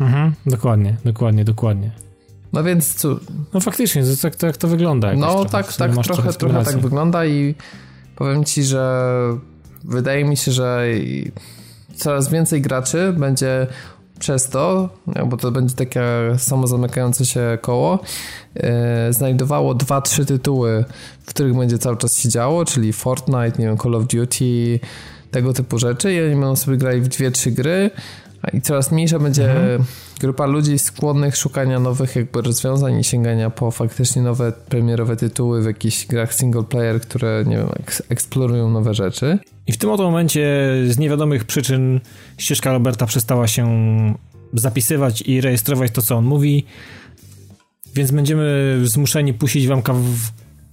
Mhm, 0.00 0.32
dokładnie, 0.46 0.96
dokładnie, 1.04 1.44
dokładnie. 1.44 2.05
No 2.52 2.64
więc 2.64 2.94
co? 2.94 3.16
No 3.54 3.60
faktycznie, 3.60 4.02
to, 4.02 4.22
tak, 4.22 4.36
to, 4.36 4.46
jak 4.46 4.56
to 4.56 4.68
wygląda. 4.68 5.14
No 5.14 5.30
trochę, 5.34 5.50
tak, 5.50 5.72
tak, 5.72 5.92
trochę, 6.04 6.32
trochę 6.32 6.64
tak 6.64 6.78
wygląda 6.78 7.26
i 7.26 7.54
powiem 8.16 8.44
ci, 8.44 8.64
że 8.64 9.12
wydaje 9.84 10.24
mi 10.24 10.36
się, 10.36 10.52
że 10.52 10.88
coraz 11.96 12.28
więcej 12.28 12.62
graczy 12.62 13.14
będzie 13.18 13.66
przez 14.18 14.48
to, 14.48 14.88
bo 15.26 15.36
to 15.36 15.50
będzie 15.50 15.74
takie 15.74 16.02
samo 16.38 16.66
zamykające 16.66 17.26
się 17.26 17.58
koło, 17.60 17.98
e, 18.54 19.12
znajdowało 19.12 19.74
dwa, 19.74 20.00
trzy 20.00 20.26
tytuły, 20.26 20.84
w 21.22 21.28
których 21.28 21.54
będzie 21.54 21.78
cały 21.78 21.96
czas 21.96 22.18
się 22.18 22.28
działo, 22.28 22.64
czyli 22.64 22.92
Fortnite, 22.92 23.52
nie 23.58 23.66
wiem, 23.66 23.78
Call 23.78 23.94
of 23.94 24.06
Duty, 24.06 24.80
tego 25.30 25.52
typu 25.52 25.78
rzeczy 25.78 26.14
i 26.14 26.20
oni 26.20 26.30
będą 26.30 26.56
sobie 26.56 26.76
grali 26.76 27.00
w 27.00 27.08
dwie, 27.08 27.30
trzy 27.30 27.50
gry 27.50 27.90
i 28.52 28.60
coraz 28.60 28.92
mniejsza 28.92 29.18
będzie 29.18 29.50
mhm 29.50 29.84
grupa 30.20 30.46
ludzi 30.46 30.78
skłonnych 30.78 31.36
szukania 31.36 31.78
nowych 31.78 32.16
jakby 32.16 32.42
rozwiązań 32.42 33.00
i 33.00 33.04
sięgania 33.04 33.50
po 33.50 33.70
faktycznie 33.70 34.22
nowe 34.22 34.52
premierowe 34.52 35.16
tytuły 35.16 35.62
w 35.62 35.66
jakichś 35.66 36.06
grach 36.06 36.34
single 36.34 36.64
player, 36.64 37.00
które 37.00 37.44
nie 37.46 37.56
wiem, 37.56 37.68
eksplorują 38.08 38.70
nowe 38.70 38.94
rzeczy. 38.94 39.38
I 39.66 39.72
w 39.72 39.76
tym 39.76 39.90
oto 39.90 40.02
momencie 40.02 40.72
z 40.88 40.98
niewiadomych 40.98 41.44
przyczyn 41.44 42.00
ścieżka 42.38 42.72
Roberta 42.72 43.06
przestała 43.06 43.46
się 43.46 43.66
zapisywać 44.52 45.22
i 45.22 45.40
rejestrować 45.40 45.90
to, 45.90 46.02
co 46.02 46.16
on 46.16 46.24
mówi, 46.24 46.64
więc 47.94 48.10
będziemy 48.10 48.78
zmuszeni 48.84 49.34
puścić 49.34 49.66
wam 49.66 49.82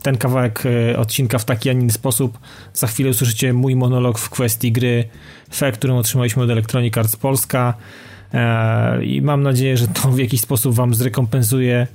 ten 0.04 0.18
kawałek 0.18 0.64
e, 0.66 0.97
odcinka 0.97 1.39
w 1.39 1.45
taki, 1.45 1.70
a 1.70 1.74
inny 1.74 1.91
sposób. 1.91 2.39
Za 2.74 2.88
chwilę 2.88 3.10
usłyszycie 3.10 3.54
mój 3.54 3.76
monolog 3.76 4.20
w 4.20 4.30
kwestii 4.30 4.72
gry 4.72 5.08
FE, 5.51 5.72
którą 5.72 5.97
otrzymaliśmy 5.97 6.43
od 6.43 6.49
Electronic 6.49 6.97
Arts 6.97 7.16
Polska. 7.16 7.74
E, 8.34 9.06
I 9.06 9.22
mam 9.22 9.43
nadzieję, 9.43 9.78
że 9.78 9.88
to 9.88 10.12
w 10.12 10.18
jakiś 10.18 10.41
sposób 10.41 10.76
Wam 10.76 10.93
zrekompensuje 10.93 11.88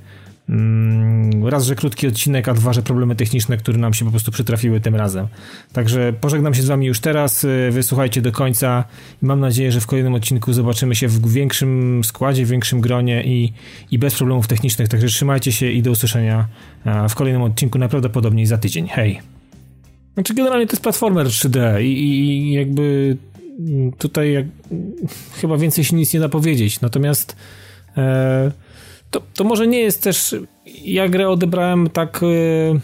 raz, 1.43 1.65
że 1.65 1.75
krótki 1.75 2.07
odcinek, 2.07 2.47
a 2.47 2.53
dwa, 2.53 2.73
że 2.73 2.81
problemy 2.81 3.15
techniczne, 3.15 3.57
które 3.57 3.77
nam 3.77 3.93
się 3.93 4.05
po 4.05 4.11
prostu 4.11 4.31
przytrafiły 4.31 4.79
tym 4.79 4.95
razem. 4.95 5.27
Także 5.73 6.13
pożegnam 6.21 6.53
się 6.53 6.61
z 6.61 6.67
wami 6.67 6.87
już 6.87 6.99
teraz, 6.99 7.43
y, 7.43 7.69
wysłuchajcie 7.71 8.21
do 8.21 8.31
końca 8.31 8.83
mam 9.21 9.39
nadzieję, 9.39 9.71
że 9.71 9.81
w 9.81 9.87
kolejnym 9.87 10.13
odcinku 10.13 10.53
zobaczymy 10.53 10.95
się 10.95 11.07
w 11.07 11.31
większym 11.31 12.01
składzie, 12.03 12.45
w 12.45 12.49
większym 12.49 12.81
gronie 12.81 13.23
i, 13.23 13.53
i 13.91 13.99
bez 13.99 14.15
problemów 14.15 14.47
technicznych. 14.47 14.87
Także 14.87 15.07
trzymajcie 15.07 15.51
się 15.51 15.71
i 15.71 15.81
do 15.81 15.91
usłyszenia 15.91 16.47
w 17.09 17.15
kolejnym 17.15 17.41
odcinku, 17.41 17.77
najprawdopodobniej 17.77 18.45
za 18.45 18.57
tydzień. 18.57 18.87
Hej! 18.87 19.19
Znaczy 20.13 20.33
generalnie 20.33 20.67
to 20.67 20.73
jest 20.73 20.83
platformer 20.83 21.27
3D 21.27 21.81
i, 21.81 21.85
i 21.85 22.53
jakby 22.53 23.17
tutaj 23.97 24.33
jak, 24.33 24.45
chyba 25.41 25.57
więcej 25.57 25.83
się 25.83 25.95
nic 25.95 26.13
nie 26.13 26.19
da 26.19 26.29
powiedzieć. 26.29 26.81
Natomiast 26.81 27.35
e, 27.97 28.51
to, 29.11 29.21
to 29.33 29.43
może 29.43 29.67
nie 29.67 29.79
jest 29.79 30.03
też. 30.03 30.35
Ja 30.83 31.09
grę 31.09 31.29
odebrałem 31.29 31.89
tak. 31.89 32.19
Yy, 32.21 32.79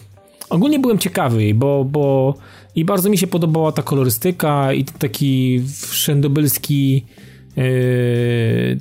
ogólnie 0.50 0.80
byłem 0.80 0.98
ciekawy 0.98 1.44
jej, 1.44 1.54
bo, 1.54 1.86
bo 1.86 2.36
i 2.76 2.86
bardzo 2.86 3.10
mi 3.10 3.18
się 3.18 3.28
podobała 3.28 3.72
ta 3.72 3.84
kolorystyka 3.84 4.74
i 4.74 4.84
taki 4.84 5.62
wszędobylski. 5.90 7.06
Yy, 7.58 8.80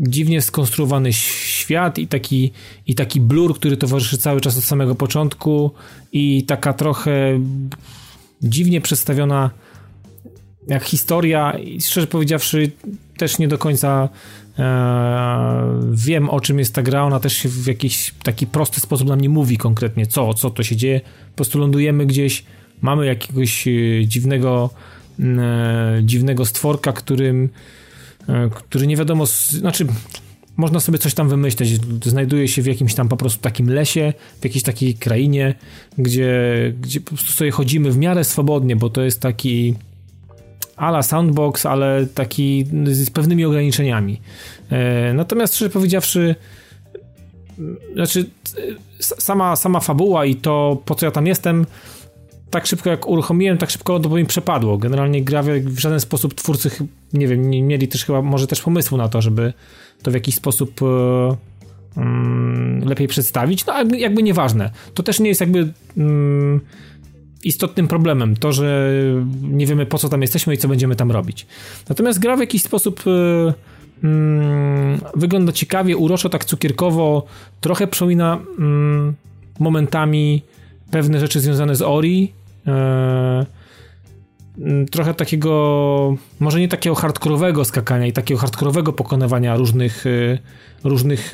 dziwnie 0.00 0.42
skonstruowany 0.42 1.12
świat 1.12 1.98
i 1.98 2.08
taki, 2.08 2.52
i 2.86 2.94
taki 2.94 3.20
blur, 3.20 3.54
który 3.54 3.76
towarzyszy 3.76 4.18
cały 4.18 4.40
czas 4.40 4.58
od 4.58 4.64
samego 4.64 4.94
początku 4.94 5.70
i 6.12 6.44
taka 6.44 6.72
trochę 6.72 7.40
dziwnie 8.42 8.80
przedstawiona 8.80 9.50
jak 10.66 10.84
historia 10.84 11.52
i 11.52 11.80
szczerze 11.80 12.06
powiedziawszy 12.06 12.70
też 13.16 13.38
nie 13.38 13.48
do 13.48 13.58
końca 13.58 14.08
e, 14.58 15.80
wiem 15.92 16.30
o 16.30 16.40
czym 16.40 16.58
jest 16.58 16.74
ta 16.74 16.82
gra, 16.82 17.04
ona 17.04 17.20
też 17.20 17.32
się 17.32 17.48
w 17.48 17.66
jakiś 17.66 18.14
taki 18.22 18.46
prosty 18.46 18.80
sposób 18.80 19.08
nam 19.08 19.20
nie 19.20 19.28
mówi 19.28 19.56
konkretnie 19.58 20.06
co, 20.06 20.34
co 20.34 20.50
to 20.50 20.62
się 20.62 20.76
dzieje, 20.76 21.00
po 21.30 21.36
prostu 21.36 21.58
lądujemy 21.58 22.06
gdzieś, 22.06 22.44
mamy 22.82 23.06
jakiegoś 23.06 23.68
e, 23.68 23.70
dziwnego 24.06 24.70
e, 25.20 26.00
dziwnego 26.04 26.46
stworka, 26.46 26.92
którym 26.92 27.48
e, 28.28 28.50
który 28.54 28.86
nie 28.86 28.96
wiadomo, 28.96 29.26
znaczy 29.48 29.86
można 30.56 30.80
sobie 30.80 30.98
coś 30.98 31.14
tam 31.14 31.28
wymyśleć. 31.28 31.70
Znajduje 32.04 32.48
się 32.48 32.62
w 32.62 32.66
jakimś 32.66 32.94
tam 32.94 33.08
po 33.08 33.16
prostu 33.16 33.40
takim 33.40 33.70
lesie, 33.70 34.12
w 34.40 34.44
jakiejś 34.44 34.62
takiej 34.62 34.94
krainie, 34.94 35.54
gdzie, 35.98 36.32
gdzie 36.80 37.00
po 37.00 37.08
prostu 37.08 37.32
sobie 37.32 37.50
chodzimy 37.50 37.92
w 37.92 37.98
miarę 37.98 38.24
swobodnie, 38.24 38.76
bo 38.76 38.90
to 38.90 39.02
jest 39.02 39.20
taki 39.20 39.74
ala 40.76 41.02
soundbox, 41.02 41.66
ale 41.66 42.06
taki 42.14 42.66
z 42.84 43.10
pewnymi 43.10 43.44
ograniczeniami. 43.44 44.20
E, 44.70 45.14
natomiast 45.14 45.54
szczerze 45.54 45.70
powiedziawszy, 45.70 46.34
znaczy 47.94 48.26
sama, 49.00 49.56
sama 49.56 49.80
fabuła 49.80 50.24
i 50.24 50.34
to 50.34 50.82
po 50.84 50.94
co 50.94 51.06
ja 51.06 51.12
tam 51.12 51.26
jestem, 51.26 51.66
tak 52.50 52.66
szybko 52.66 52.90
jak 52.90 53.08
uruchomiłem, 53.08 53.58
tak 53.58 53.70
szybko 53.70 54.00
to 54.00 54.08
mi 54.08 54.26
przepadło. 54.26 54.78
Generalnie 54.78 55.24
gra 55.24 55.42
w 55.42 55.78
żaden 55.78 56.00
sposób 56.00 56.34
twórcy, 56.34 56.70
nie 57.12 57.28
wiem, 57.28 57.50
nie 57.50 57.62
mieli 57.62 57.88
też 57.88 58.04
chyba 58.04 58.22
może 58.22 58.46
też 58.46 58.62
pomysłu 58.62 58.98
na 58.98 59.08
to, 59.08 59.22
żeby 59.22 59.52
to 60.02 60.10
w 60.10 60.14
jakiś 60.14 60.34
sposób 60.34 60.82
um, 60.82 61.36
lepiej 62.84 63.08
przedstawić. 63.08 63.66
No 63.66 63.78
jakby, 63.78 63.98
jakby 63.98 64.22
nieważne. 64.22 64.70
To 64.94 65.02
też 65.02 65.20
nie 65.20 65.28
jest 65.28 65.40
jakby 65.40 65.72
um, 65.96 66.60
istotnym 67.44 67.88
problemem, 67.88 68.36
to, 68.36 68.52
że 68.52 68.92
nie 69.42 69.66
wiemy 69.66 69.86
po 69.86 69.98
co 69.98 70.08
tam 70.08 70.22
jesteśmy 70.22 70.54
i 70.54 70.58
co 70.58 70.68
będziemy 70.68 70.96
tam 70.96 71.10
robić. 71.10 71.46
Natomiast 71.88 72.18
gra 72.18 72.36
w 72.36 72.40
jakiś 72.40 72.62
sposób 72.62 73.02
yy, 73.06 73.54
wygląda 75.16 75.52
ciekawie, 75.52 75.96
uroczo, 75.96 76.28
tak 76.28 76.44
cukierkowo, 76.44 77.26
trochę 77.60 77.86
przypomina 77.86 78.38
yy, 78.58 79.14
momentami 79.58 80.42
pewne 80.90 81.20
rzeczy 81.20 81.40
związane 81.40 81.76
z 81.76 81.82
Ori, 81.82 82.32
yy, 82.66 83.46
trochę 84.90 85.14
takiego, 85.14 86.16
może 86.40 86.60
nie 86.60 86.68
takiego 86.68 86.96
hardkorowego 86.96 87.64
skakania 87.64 88.06
i 88.06 88.12
takiego 88.12 88.40
hardkorowego 88.40 88.92
pokonywania 88.92 89.56
różnych, 89.56 90.04
różnych 90.84 91.32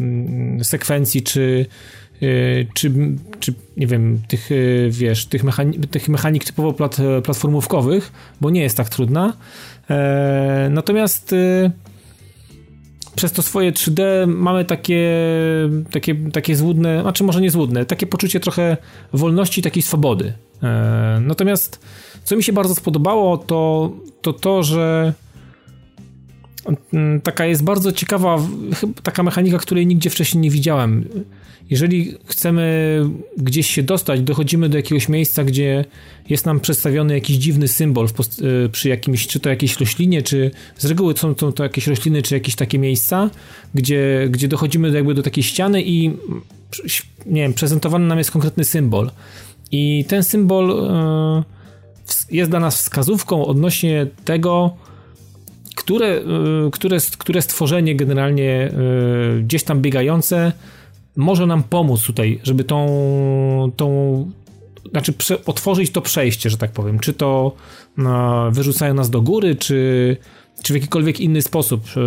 mm, 0.00 0.64
sekwencji, 0.64 1.22
czy 1.22 1.40
Y, 1.60 1.66
czy, 2.74 2.92
czy 3.40 3.54
nie 3.76 3.86
wiem, 3.86 4.20
tych, 4.28 4.52
y, 4.52 4.88
wiesz, 4.90 5.26
tych, 5.26 5.44
mechani 5.44 5.78
tych 5.78 6.08
mechanik 6.08 6.44
typowo 6.44 6.72
plat 6.72 6.96
platformówkowych, 7.24 8.12
bo 8.40 8.50
nie 8.50 8.62
jest 8.62 8.76
tak 8.76 8.88
trudna. 8.88 9.32
E, 9.90 10.68
natomiast 10.70 11.34
przez 13.16 13.32
to 13.32 13.42
swoje 13.42 13.72
3D 13.72 14.02
mamy 14.26 14.64
takie, 14.64 15.10
takie, 15.90 16.14
takie 16.14 16.56
złudne, 16.56 17.00
znaczy 17.02 17.24
może 17.24 17.40
nie 17.40 17.50
złudne, 17.50 17.84
takie 17.84 18.06
poczucie 18.06 18.40
trochę 18.40 18.76
wolności, 19.12 19.62
takiej 19.62 19.82
swobody. 19.82 20.32
E, 20.62 21.18
natomiast 21.20 21.80
co 22.24 22.36
mi 22.36 22.42
się 22.42 22.52
bardzo 22.52 22.74
spodobało, 22.74 23.38
to 23.38 23.90
to, 24.22 24.32
to 24.32 24.62
że 24.62 25.12
taka 27.22 27.46
jest 27.46 27.64
bardzo 27.64 27.92
ciekawa, 27.92 28.38
taka 29.02 29.22
mechanika, 29.22 29.58
której 29.58 29.86
nigdzie 29.86 30.10
wcześniej 30.10 30.42
nie 30.42 30.50
widziałem 30.50 31.04
jeżeli 31.70 32.14
chcemy 32.24 33.00
gdzieś 33.36 33.70
się 33.70 33.82
dostać, 33.82 34.20
dochodzimy 34.20 34.68
do 34.68 34.76
jakiegoś 34.76 35.08
miejsca, 35.08 35.44
gdzie 35.44 35.84
jest 36.28 36.46
nam 36.46 36.60
przedstawiony 36.60 37.14
jakiś 37.14 37.36
dziwny 37.36 37.68
symbol 37.68 38.06
y, 38.06 38.68
przy 38.68 38.88
jakimś, 38.88 39.26
czy 39.26 39.40
to 39.40 39.50
jakiejś 39.50 39.80
roślinie, 39.80 40.22
czy 40.22 40.50
z 40.78 40.84
reguły 40.84 41.14
są 41.16 41.34
to, 41.34 41.52
to 41.52 41.62
jakieś 41.62 41.86
rośliny, 41.86 42.22
czy 42.22 42.34
jakieś 42.34 42.54
takie 42.54 42.78
miejsca, 42.78 43.30
gdzie, 43.74 44.28
gdzie 44.30 44.48
dochodzimy 44.48 44.90
do, 44.90 44.96
jakby 44.96 45.14
do 45.14 45.22
takiej 45.22 45.42
ściany 45.42 45.82
i 45.82 46.16
nie 47.26 47.42
wiem, 47.42 47.52
prezentowany 47.52 48.06
nam 48.06 48.18
jest 48.18 48.30
konkretny 48.30 48.64
symbol. 48.64 49.10
I 49.72 50.04
ten 50.08 50.22
symbol 50.22 50.70
y, 50.70 52.36
jest 52.36 52.50
dla 52.50 52.60
nas 52.60 52.76
wskazówką 52.76 53.46
odnośnie 53.46 54.06
tego, 54.24 54.76
które, 55.74 56.18
y, 56.66 56.70
które, 56.72 56.98
które 57.18 57.42
stworzenie 57.42 57.96
generalnie 57.96 58.70
gdzieś 59.42 59.62
tam 59.62 59.80
biegające 59.82 60.52
może 61.16 61.46
nam 61.46 61.62
pomóc 61.62 62.02
tutaj, 62.02 62.40
żeby 62.42 62.64
tą, 62.64 63.72
tą 63.76 64.30
znaczy 64.90 65.12
prze, 65.12 65.44
otworzyć 65.44 65.90
to 65.90 66.00
przejście, 66.00 66.50
że 66.50 66.56
tak 66.56 66.72
powiem. 66.72 66.98
Czy 66.98 67.12
to 67.12 67.52
no, 67.96 68.50
wyrzucają 68.50 68.94
nas 68.94 69.10
do 69.10 69.22
góry, 69.22 69.56
czy, 69.56 70.16
czy 70.62 70.72
w 70.72 70.76
jakikolwiek 70.76 71.20
inny 71.20 71.42
sposób 71.42 71.84
e, 71.96 72.00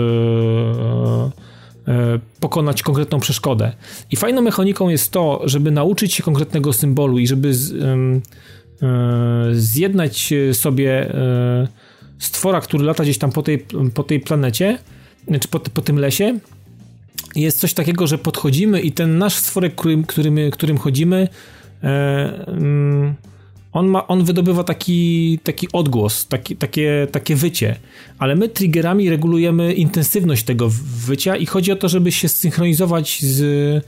e, 1.91 2.19
pokonać 2.39 2.83
konkretną 2.83 3.19
przeszkodę. 3.19 3.71
I 4.11 4.15
fajną 4.15 4.41
mechaniką 4.41 4.89
jest 4.89 5.11
to, 5.11 5.41
żeby 5.45 5.71
nauczyć 5.71 6.13
się 6.13 6.23
konkretnego 6.23 6.73
symbolu 6.73 7.19
i 7.19 7.27
żeby 7.27 7.53
z, 7.53 7.73
e, 7.73 8.19
zjednać 9.53 10.33
sobie 10.53 11.13
stwora, 12.19 12.61
który 12.61 12.83
lata 12.83 13.03
gdzieś 13.03 13.17
tam 13.17 13.31
po 13.31 13.43
tej, 13.43 13.65
po 13.93 14.03
tej 14.03 14.19
planecie, 14.19 14.77
czy 15.41 15.47
po, 15.47 15.59
po 15.59 15.81
tym 15.81 15.99
lesie, 15.99 16.39
jest 17.35 17.59
coś 17.59 17.73
takiego, 17.73 18.07
że 18.07 18.17
podchodzimy 18.17 18.81
i 18.81 18.91
ten 18.91 19.17
nasz 19.17 19.35
stworek, 19.35 19.75
którym, 19.75 20.03
którym, 20.03 20.37
którym 20.51 20.77
chodzimy, 20.77 21.27
e, 21.83 22.47
mm, 22.47 23.15
on, 23.73 23.87
ma, 23.87 24.07
on 24.07 24.23
wydobywa 24.23 24.63
taki, 24.63 25.39
taki 25.43 25.67
odgłos, 25.73 26.27
taki, 26.27 26.55
takie, 26.55 27.07
takie 27.11 27.35
wycie, 27.35 27.75
ale 28.19 28.35
my 28.35 28.49
triggerami 28.49 29.09
regulujemy 29.09 29.73
intensywność 29.73 30.43
tego 30.43 30.69
wycia 31.05 31.35
i 31.35 31.45
chodzi 31.45 31.71
o 31.71 31.75
to, 31.75 31.89
żeby 31.89 32.11
się 32.11 32.27
zsynchronizować 32.27 33.21
z, 33.21 33.85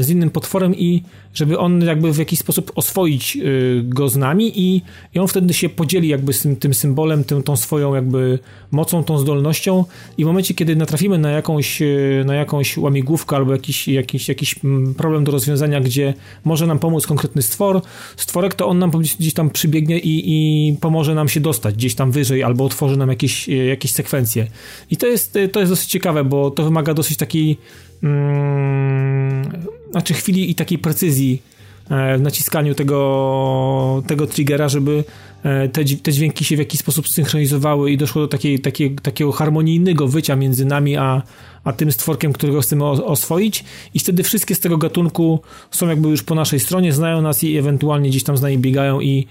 z 0.00 0.10
innym 0.10 0.30
potworem 0.30 0.74
i 0.74 1.02
żeby 1.34 1.58
on 1.58 1.80
jakby 1.80 2.12
w 2.12 2.18
jakiś 2.18 2.38
sposób 2.38 2.72
oswoić 2.74 3.36
y, 3.36 3.82
go 3.84 4.08
z 4.08 4.16
nami 4.16 4.60
i, 4.60 4.82
i 5.14 5.18
on 5.18 5.28
wtedy 5.28 5.54
się 5.54 5.68
podzieli 5.68 6.08
jakby 6.08 6.32
z 6.32 6.42
tym, 6.42 6.56
tym 6.56 6.74
symbolem, 6.74 7.24
tym, 7.24 7.42
tą 7.42 7.56
swoją 7.56 7.94
jakby 7.94 8.38
mocą, 8.70 9.04
tą 9.04 9.18
zdolnością 9.18 9.84
i 10.18 10.24
w 10.24 10.26
momencie, 10.26 10.54
kiedy 10.54 10.76
natrafimy 10.76 11.18
na 11.18 11.30
jakąś, 11.30 11.82
y, 11.82 12.22
na 12.26 12.34
jakąś 12.34 12.76
łamigłówkę 12.76 13.36
albo 13.36 13.52
jakiś, 13.52 13.88
jakiś, 13.88 14.28
jakiś 14.28 14.64
mm, 14.64 14.94
problem 14.94 15.24
do 15.24 15.32
rozwiązania, 15.32 15.80
gdzie 15.80 16.14
może 16.44 16.66
nam 16.66 16.78
pomóc 16.78 17.06
konkretny 17.06 17.42
stwór, 17.42 17.82
stworek, 18.16 18.54
to 18.54 18.66
on 18.66 18.78
nam 18.78 18.90
gdzieś 18.90 19.34
tam 19.34 19.50
przybiegnie 19.50 19.98
i, 19.98 20.22
i 20.26 20.76
pomoże 20.76 21.14
nam 21.14 21.28
się 21.28 21.40
dostać 21.40 21.74
gdzieś 21.74 21.94
tam 21.94 22.12
wyżej 22.12 22.42
albo 22.42 22.64
otworzy 22.64 22.96
nam 22.96 23.08
jakieś, 23.08 23.48
jakieś 23.48 23.92
sekwencje. 23.92 24.46
I 24.90 24.96
to 24.96 25.06
jest, 25.06 25.38
to 25.52 25.60
jest 25.60 25.72
dosyć 25.72 25.88
ciekawe, 25.88 26.24
bo 26.24 26.50
to 26.50 26.64
wymaga 26.64 26.94
dosyć 26.94 27.16
takiej 27.16 27.58
mm, 28.02 29.42
znaczy 29.90 30.14
chwili 30.14 30.50
i 30.50 30.54
takiej 30.54 30.78
precyzji 30.78 31.42
e, 31.90 32.18
w 32.18 32.20
naciskaniu 32.20 32.74
tego, 32.74 34.02
tego 34.06 34.26
triggera, 34.26 34.68
żeby 34.68 35.04
e, 35.42 35.68
te, 35.68 35.84
te 35.84 36.12
dźwięki 36.12 36.44
się 36.44 36.56
w 36.56 36.58
jakiś 36.58 36.80
sposób 36.80 37.08
synchronizowały 37.08 37.92
i 37.92 37.96
doszło 37.96 38.22
do 38.22 38.28
takiej, 38.28 38.60
takiej, 38.60 38.94
takiego 38.94 39.32
harmonijnego 39.32 40.08
wycia 40.08 40.36
między 40.36 40.64
nami 40.64 40.96
a, 40.96 41.22
a 41.64 41.72
tym 41.72 41.92
stworkiem, 41.92 42.32
którego 42.32 42.60
chcemy 42.60 42.84
oswoić 42.84 43.64
i 43.94 43.98
wtedy 43.98 44.22
wszystkie 44.22 44.54
z 44.54 44.60
tego 44.60 44.78
gatunku 44.78 45.40
są 45.70 45.88
jakby 45.88 46.08
już 46.08 46.22
po 46.22 46.34
naszej 46.34 46.60
stronie, 46.60 46.92
znają 46.92 47.22
nas 47.22 47.44
i 47.44 47.56
ewentualnie 47.56 48.10
gdzieś 48.10 48.24
tam 48.24 48.36
z 48.36 48.42
nami 48.42 48.58
biegają 48.58 49.00
i, 49.00 49.26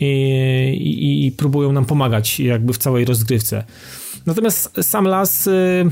i, 0.00 0.06
i, 0.06 1.26
i 1.26 1.32
próbują 1.32 1.72
nam 1.72 1.84
pomagać 1.84 2.40
jakby 2.40 2.72
w 2.72 2.78
całej 2.78 3.04
rozgrywce. 3.04 3.64
Natomiast 4.26 4.70
sam 4.82 5.04
las, 5.04 5.46
y, 5.46 5.84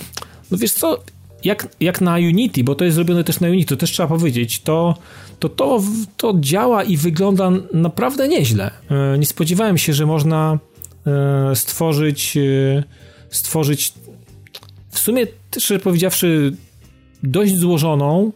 no 0.51 0.59
wiesz 0.59 0.73
co, 0.73 0.99
jak, 1.45 1.69
jak 1.81 2.01
na 2.01 2.15
Unity, 2.15 2.65
bo 2.65 2.75
to 2.75 2.85
jest 2.85 2.95
zrobione 2.95 3.25
też 3.25 3.41
na 3.41 3.49
Unity, 3.49 3.69
to 3.69 3.77
też 3.77 3.91
trzeba 3.91 4.09
powiedzieć, 4.09 4.61
to 4.61 4.95
to, 5.39 5.49
to 5.49 5.83
to 6.17 6.35
działa 6.41 6.85
i 6.85 6.97
wygląda 6.97 7.51
naprawdę 7.73 8.29
nieźle. 8.29 8.71
E, 8.91 9.19
nie 9.19 9.27
spodziewałem 9.27 9.79
się, 9.79 9.93
że 9.93 10.07
można 10.07 10.59
e, 11.07 11.57
stworzyć 11.57 12.39
stworzyć 13.31 13.93
w 14.91 14.99
sumie, 14.99 15.27
szczerze 15.59 15.81
powiedziawszy, 15.81 16.53
dość 17.23 17.57
złożoną 17.57 18.33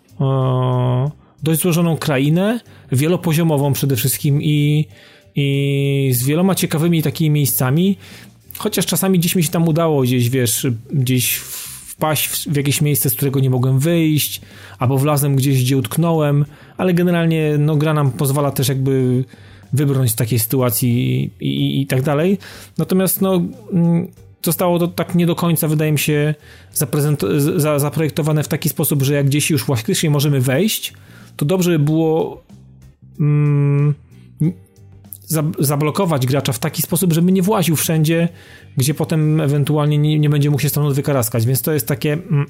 dość 1.43 1.61
złożoną 1.61 1.97
krainę, 1.97 2.61
wielopoziomową 2.93 3.73
przede 3.73 3.97
wszystkim 3.97 4.43
i, 4.43 4.87
i 5.37 6.11
z 6.15 6.25
wieloma 6.25 6.55
ciekawymi 6.55 7.03
takimi 7.03 7.31
miejscami, 7.31 7.97
chociaż 8.59 8.87
czasami 8.87 9.19
gdzieś 9.19 9.37
mi 9.37 9.45
się 9.45 9.51
tam 9.51 9.69
udało 9.69 10.03
gdzieś, 10.03 10.31
wiesz, 10.31 10.67
gdzieś 10.93 11.41
wpaść 11.97 12.49
w 12.49 12.57
jakieś 12.57 12.81
miejsce, 12.81 13.11
z 13.11 13.15
którego 13.15 13.41
nie 13.41 13.51
mogłem 13.51 13.79
wyjść, 13.79 14.41
albo 14.79 14.99
wlazłem 14.99 15.37
gdzieś, 15.37 15.63
gdzie 15.63 15.77
utknąłem, 15.77 16.45
ale 16.77 16.95
generalnie 16.95 17.59
no, 17.59 17.77
gra 17.77 17.95
nam 17.95 18.11
pozwala 18.11 18.51
też 18.51 18.69
jakby 18.69 19.25
wybrnąć 19.73 20.11
z 20.11 20.15
takiej 20.15 20.39
sytuacji 20.39 21.23
i, 21.41 21.47
i, 21.47 21.83
i 21.83 21.87
tak 21.87 22.03
dalej. 22.03 22.39
Natomiast 22.79 23.21
no 23.21 23.43
mm, 23.73 24.09
zostało 24.43 24.79
to 24.79 24.89
tak 24.89 25.15
nie 25.15 25.27
do 25.27 25.35
końca, 25.35 25.69
wydaje 25.69 25.93
mi 25.93 25.99
się, 25.99 26.35
za 27.57 27.79
zaprojektowane 27.79 28.43
w 28.43 28.49
taki 28.49 28.69
sposób, 28.69 29.03
że 29.03 29.15
jak 29.15 29.27
gdzieś 29.27 29.51
już 29.51 29.65
faktycznie 29.65 30.11
możemy 30.11 30.41
wejść, 30.41 30.93
to 31.37 31.45
dobrze 31.45 31.71
by 31.71 31.79
było 31.79 32.43
mm, 33.21 33.95
zablokować 35.59 36.27
gracza 36.27 36.53
w 36.53 36.59
taki 36.59 36.83
sposób, 36.83 37.13
żeby 37.13 37.33
nie 37.33 37.43
właził 37.43 37.77
wszędzie, 37.77 38.29
gdzie 38.77 38.95
potem 38.95 39.41
ewentualnie 39.41 39.99
nie, 39.99 40.19
nie 40.19 40.31
będzie 40.31 40.51
mógł 40.51 40.63
się 40.63 40.69
stamtąd 40.69 40.97
wykaraskać, 40.97 41.47
więc 41.47 41.63
to 41.63 41.73
jest 41.73 41.87
takie... 41.87 42.13
Mm, 42.13 42.47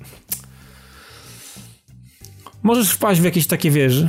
możesz 2.63 2.91
wpaść 2.91 3.21
w 3.21 3.25
jakieś 3.25 3.47
takie, 3.47 3.71
wiesz, 3.71 4.05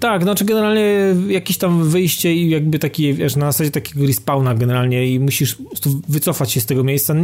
tak, 0.00 0.22
znaczy 0.22 0.44
generalnie 0.44 1.14
jakieś 1.28 1.58
tam 1.58 1.88
wyjście 1.88 2.34
i 2.34 2.50
jakby 2.50 2.78
taki, 2.78 3.14
wiesz, 3.14 3.36
na 3.36 3.52
zasadzie 3.52 3.70
takiego 3.70 4.06
respawna 4.06 4.54
generalnie 4.54 5.06
i 5.06 5.20
musisz 5.20 5.56
wycofać 6.08 6.52
się 6.52 6.60
z 6.60 6.66
tego 6.66 6.84
miejsca. 6.84 7.14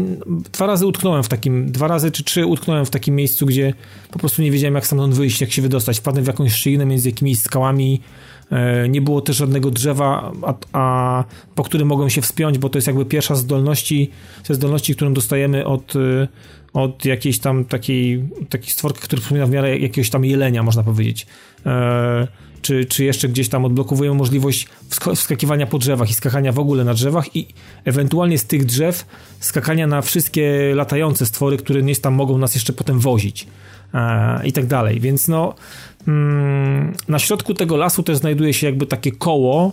Dwa 0.53 0.67
razy 0.67 0.87
utknąłem 0.87 1.23
w 1.23 1.29
takim, 1.29 1.73
dwa 1.73 1.89
razy 1.89 2.11
czy 2.11 2.25
trzy 2.25 2.47
utknąłem 2.47 2.87
w 2.87 2.91
takim 2.91 3.15
miejscu, 3.15 3.47
gdzie 3.47 3.75
po 4.11 4.19
prostu 4.19 4.43
nie 4.43 4.51
wiedziałem 4.51 4.75
jak 4.75 4.87
stamtąd 4.87 5.15
wyjść, 5.15 5.41
jak 5.41 5.53
się 5.53 5.63
wydostać. 5.63 5.99
Wpadłem 5.99 6.25
w 6.25 6.27
jakąś 6.27 6.53
szczelinę 6.53 6.87
między 6.87 7.09
jakimiś 7.09 7.39
skałami, 7.39 8.01
nie 8.89 9.01
było 9.01 9.21
też 9.21 9.37
żadnego 9.37 9.71
drzewa, 9.71 10.33
a, 10.43 10.55
a, 10.73 11.25
po 11.55 11.63
którym 11.63 11.89
mogłem 11.89 12.11
się 12.11 12.23
wspiąć, 12.23 12.59
bo 12.59 12.69
to 12.69 12.79
jest 12.79 12.87
jakby 12.87 13.05
pierwsza 13.05 13.35
zdolności, 13.35 14.11
ze 14.45 14.55
zdolności, 14.55 14.97
którą 14.97 15.15
dostajemy 15.15 15.67
od, 15.67 15.97
e, 15.97 16.29
od 16.73 17.05
jakiejś 17.05 17.39
tam 17.39 17.65
takiej, 17.65 18.29
takiej 18.49 18.71
stworki, 18.71 19.01
który 19.01 19.23
przypomina 19.23 19.47
w 19.47 19.51
miarę 19.51 19.79
jakiegoś 19.79 20.11
tam 20.11 20.25
jelenia, 20.25 20.63
można 20.63 20.83
powiedzieć. 20.83 21.27
E, 21.67 22.27
czy, 22.63 22.85
czy 22.85 23.05
jeszcze 23.05 23.29
gdzieś 23.29 23.49
tam 23.49 23.65
odblokowują 23.65 24.15
możliwość 24.15 24.67
wskakiwania 25.15 25.67
po 25.67 25.79
drzewach 25.79 26.11
i 26.11 26.15
skakania 26.15 26.53
w 26.53 26.59
ogóle 26.59 26.85
na 26.85 26.95
drzewach 26.95 27.37
i 27.37 27.47
ewentualnie 27.85 28.39
z 28.39 28.45
tych 28.45 28.65
drzew 28.65 29.07
skakania 29.41 29.87
na 29.87 30.03
wszystkie 30.03 30.73
latające 30.75 31.27
stwory, 31.27 31.57
które 31.57 31.83
gdzieś 31.83 32.01
tam 32.01 32.15
mogą 32.15 32.39
nas 32.39 32.55
jeszcze 32.55 32.73
potem 32.73 32.99
wozić 32.99 33.47
e, 33.95 34.47
i 34.47 34.53
tak 34.53 34.67
dalej. 34.67 35.01
Więc 35.01 35.29
no 35.29 35.55
na 37.09 37.19
środku 37.19 37.55
tego 37.55 37.77
lasu 37.77 38.03
też 38.03 38.17
znajduje 38.17 38.55
się 38.55 38.67
jakby 38.67 38.87
takie 38.87 39.13
koło, 39.13 39.73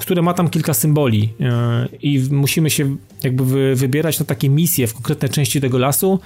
które 0.00 0.22
ma 0.22 0.34
tam 0.34 0.48
kilka 0.48 0.74
symboli 0.74 1.32
e, 1.40 1.88
i 2.02 2.20
musimy 2.30 2.70
się 2.70 2.96
jakby 3.22 3.44
wy, 3.44 3.74
wybierać 3.74 4.18
na 4.18 4.26
takie 4.26 4.48
misje 4.48 4.86
w 4.86 4.94
konkretne 4.94 5.28
części 5.28 5.60
tego 5.60 5.78
lasu 5.78 6.20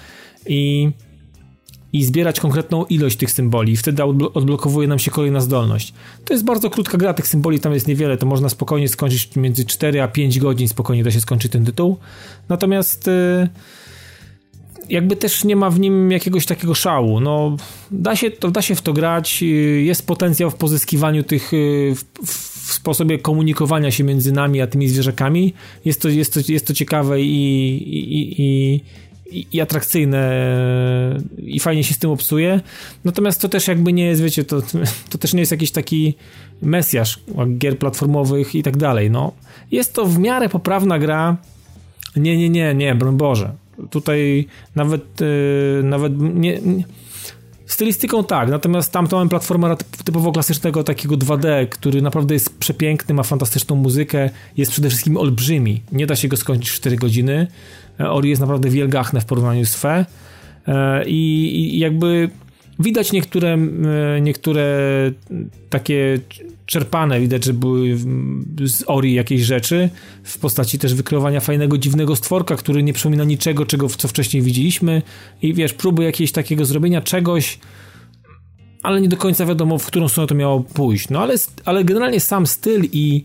i 0.47 0.91
i 1.95 2.05
zbierać 2.05 2.41
konkretną 2.41 2.85
ilość 2.85 3.17
tych 3.17 3.31
symboli. 3.31 3.77
Wtedy 3.77 4.05
odblokowuje 4.35 4.89
nam 4.89 4.99
się 4.99 5.11
kolejna 5.11 5.41
zdolność. 5.41 5.95
To 6.25 6.35
jest 6.35 6.45
bardzo 6.45 6.71
krótka 6.71 6.99
gra, 6.99 7.15
tych 7.15 7.29
symboli 7.29 7.61
tam 7.61 7.75
jest 7.75 7.89
niewiele, 7.89 8.17
to 8.17 8.27
można 8.27 8.49
spokojnie 8.49 8.89
skończyć 8.89 9.37
między 9.37 9.65
4 9.65 10.03
a 10.03 10.09
5 10.09 10.39
godzin, 10.39 10.69
spokojnie 10.69 11.05
da 11.05 11.11
się 11.11 11.21
skończyć 11.21 11.53
ten 11.53 11.65
tytuł. 11.65 11.97
Natomiast 12.49 13.09
y, 13.09 13.49
jakby 14.89 15.17
też 15.17 15.45
nie 15.45 15.57
ma 15.57 15.71
w 15.71 15.81
nim 15.81 16.11
jakiegoś 16.11 16.47
takiego 16.47 16.75
szału. 16.75 17.21
No, 17.21 17.57
da 17.91 18.17
się, 18.17 18.31
to, 18.31 18.51
da 18.51 18.63
się 18.63 18.75
w 18.75 18.83
to 18.83 18.93
grać, 18.93 19.45
jest 19.79 20.07
potencjał 20.07 20.51
w 20.51 20.55
pozyskiwaniu 20.55 21.23
tych, 21.23 21.53
y, 21.53 21.95
w, 21.95 22.29
w 22.67 22.73
sposobie 22.73 23.19
komunikowania 23.19 23.91
się 23.91 24.05
między 24.05 24.33
nami 24.33 24.61
a 24.61 24.67
tymi 24.67 24.89
zwierzakami. 24.89 25.55
Jest 25.85 26.03
to, 26.03 26.09
jest 26.09 26.35
to, 26.35 26.41
jest 26.49 26.67
to 26.67 26.75
ciekawe 26.75 27.21
i, 27.21 27.27
i, 27.99 28.43
i, 28.43 28.81
i, 29.53 29.61
atrakcyjne 29.61 30.45
i 31.39 31.61
fajnie 31.61 31.85
się 31.85 31.95
z 31.95 31.99
tym 31.99 32.11
obsuje. 32.11 32.61
Natomiast 33.05 33.41
to 33.41 33.49
też 33.49 33.69
jakby 33.69 33.93
nie 33.93 34.07
jest, 34.07 34.23
wiecie, 34.23 34.45
to, 34.45 34.63
to 35.11 35.19
też 35.19 35.35
nie 35.35 35.41
jest 35.41 35.53
jakiś 35.53 35.71
taki 35.71 36.15
mesjasz 36.63 37.21
gier 37.59 37.79
platformowych 37.79 38.55
i 38.55 38.63
tak 38.63 38.77
dalej. 38.77 39.11
No, 39.11 39.33
jest 39.71 39.95
to 39.95 40.07
w 40.07 40.19
miarę 40.19 40.49
poprawna 40.49 40.99
gra. 40.99 41.37
Nie, 42.17 42.37
nie, 42.37 42.49
nie, 42.49 42.75
nie, 42.75 42.95
broń 42.95 43.17
Boże. 43.17 43.64
Tutaj 43.91 44.47
nawet, 44.75 45.21
yy, 45.21 45.83
nawet 45.85 46.13
nie, 46.19 46.59
nie 46.59 46.85
Stylistyką 47.67 48.25
tak, 48.25 48.49
natomiast 48.51 48.93
tam 48.93 49.07
to 49.07 49.17
mamy 49.17 49.31
platformera 49.31 49.77
typowo 50.05 50.33
klasycznego 50.33 50.85
takiego 50.85 51.17
2D, 51.17 51.69
który 51.69 52.03
naprawdę 52.03 52.35
jest 52.35 52.59
przepiękny, 52.59 53.15
ma 53.15 53.23
fantastyczną 53.23 53.77
muzykę, 53.77 54.31
jest 54.57 54.73
przede 54.73 54.89
wszystkim 54.89 55.17
olbrzymi. 55.17 55.83
Nie 55.93 56.07
da 56.07 56.17
się 56.17 56.29
go 56.29 56.37
skończyć 56.37 56.71
w 56.71 56.75
4 56.75 56.97
godziny. 56.97 57.47
E, 58.01 58.11
Ori 58.11 58.31
jest 58.31 58.41
naprawdę 58.41 58.71
wielgachne 58.71 59.21
w 59.21 59.25
porównaniu 59.25 59.67
z 59.67 59.75
Fe. 59.75 60.07
E, 60.69 61.05
I, 61.07 61.75
I, 61.75 61.79
jakby 61.79 62.31
widać 62.79 63.13
niektóre, 63.13 63.59
niektóre 64.21 64.67
takie 65.71 66.21
czerpane, 66.67 67.21
widać, 67.21 67.45
że 67.45 67.53
były 67.53 67.97
z 68.65 68.85
Ori 68.87 69.15
jakieś 69.15 69.41
rzeczy 69.43 69.91
w 70.23 70.39
postaci 70.39 70.79
też 70.79 70.95
wykreowania 70.95 71.41
fajnego, 71.41 71.79
dziwnego 71.79 72.17
stworka, 72.17 72.57
który 72.57 72.83
nie 72.83 72.93
przypomina 72.93 73.25
niczego, 73.25 73.67
czego 73.67 73.89
co 73.89 74.09
wcześniej 74.09 74.43
widzieliśmy 74.43 75.03
i 75.43 75.55
wiesz, 75.55 75.73
próby 75.73 76.05
jakiegoś 76.05 76.33
takiego 76.33 76.65
zrobienia 76.65 77.01
czegoś, 77.01 77.59
ale 78.83 79.01
nie 79.01 79.09
do 79.09 79.17
końca 79.17 79.47
wiadomo, 79.47 79.79
w 79.79 79.87
którą 79.87 80.09
stronę 80.09 80.27
to 80.27 80.35
miało 80.35 80.61
pójść. 80.61 81.11
No 81.11 81.23
ale, 81.23 81.35
ale 81.65 81.85
generalnie 81.85 82.21
sam 82.21 82.47
styl 82.47 82.89
i, 82.93 83.25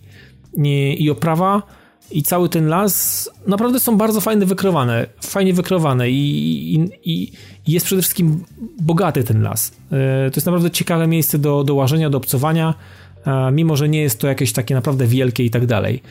i 0.97 1.09
oprawa 1.09 1.63
i 2.11 2.23
cały 2.23 2.49
ten 2.49 2.67
las 2.67 3.29
naprawdę 3.47 3.79
są 3.79 3.97
bardzo 3.97 4.21
fajnie 4.21 4.45
wykreowane, 4.45 5.05
fajnie 5.21 5.53
wykreowane 5.53 6.09
i, 6.09 6.75
i, 6.75 6.89
i, 7.11 7.31
jest 7.67 7.85
przede 7.85 8.01
wszystkim 8.01 8.43
bogaty 8.81 9.23
ten 9.23 9.41
las. 9.41 9.71
E, 9.91 10.31
to 10.31 10.35
jest 10.35 10.45
naprawdę 10.45 10.71
ciekawe 10.71 11.07
miejsce 11.07 11.39
do, 11.39 11.63
do 11.63 11.75
łażenia, 11.75 12.09
do 12.09 12.17
obcowania, 12.17 12.73
mimo 13.51 13.75
że 13.75 13.89
nie 13.89 14.01
jest 14.01 14.19
to 14.19 14.27
jakieś 14.27 14.53
takie 14.53 14.75
naprawdę 14.75 15.07
wielkie 15.07 15.45
i 15.45 15.49
tak 15.49 15.65
dalej. 15.65 16.01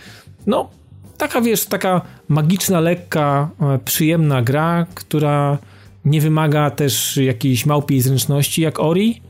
No, 0.47 0.71
taka 1.19 1.41
wiesz, 1.41 1.65
taka 1.65 2.01
magiczna, 2.29 2.81
lekka, 2.81 3.51
e, 3.61 3.79
przyjemna 3.85 4.43
gra, 4.43 4.87
która 4.95 5.59
nie 6.05 6.21
wymaga 6.21 6.71
też 6.71 7.17
jakiejś 7.17 7.67
małpiej 7.67 8.01
zręczności 8.01 8.63
jak 8.63 8.81
Ori. 8.81 9.21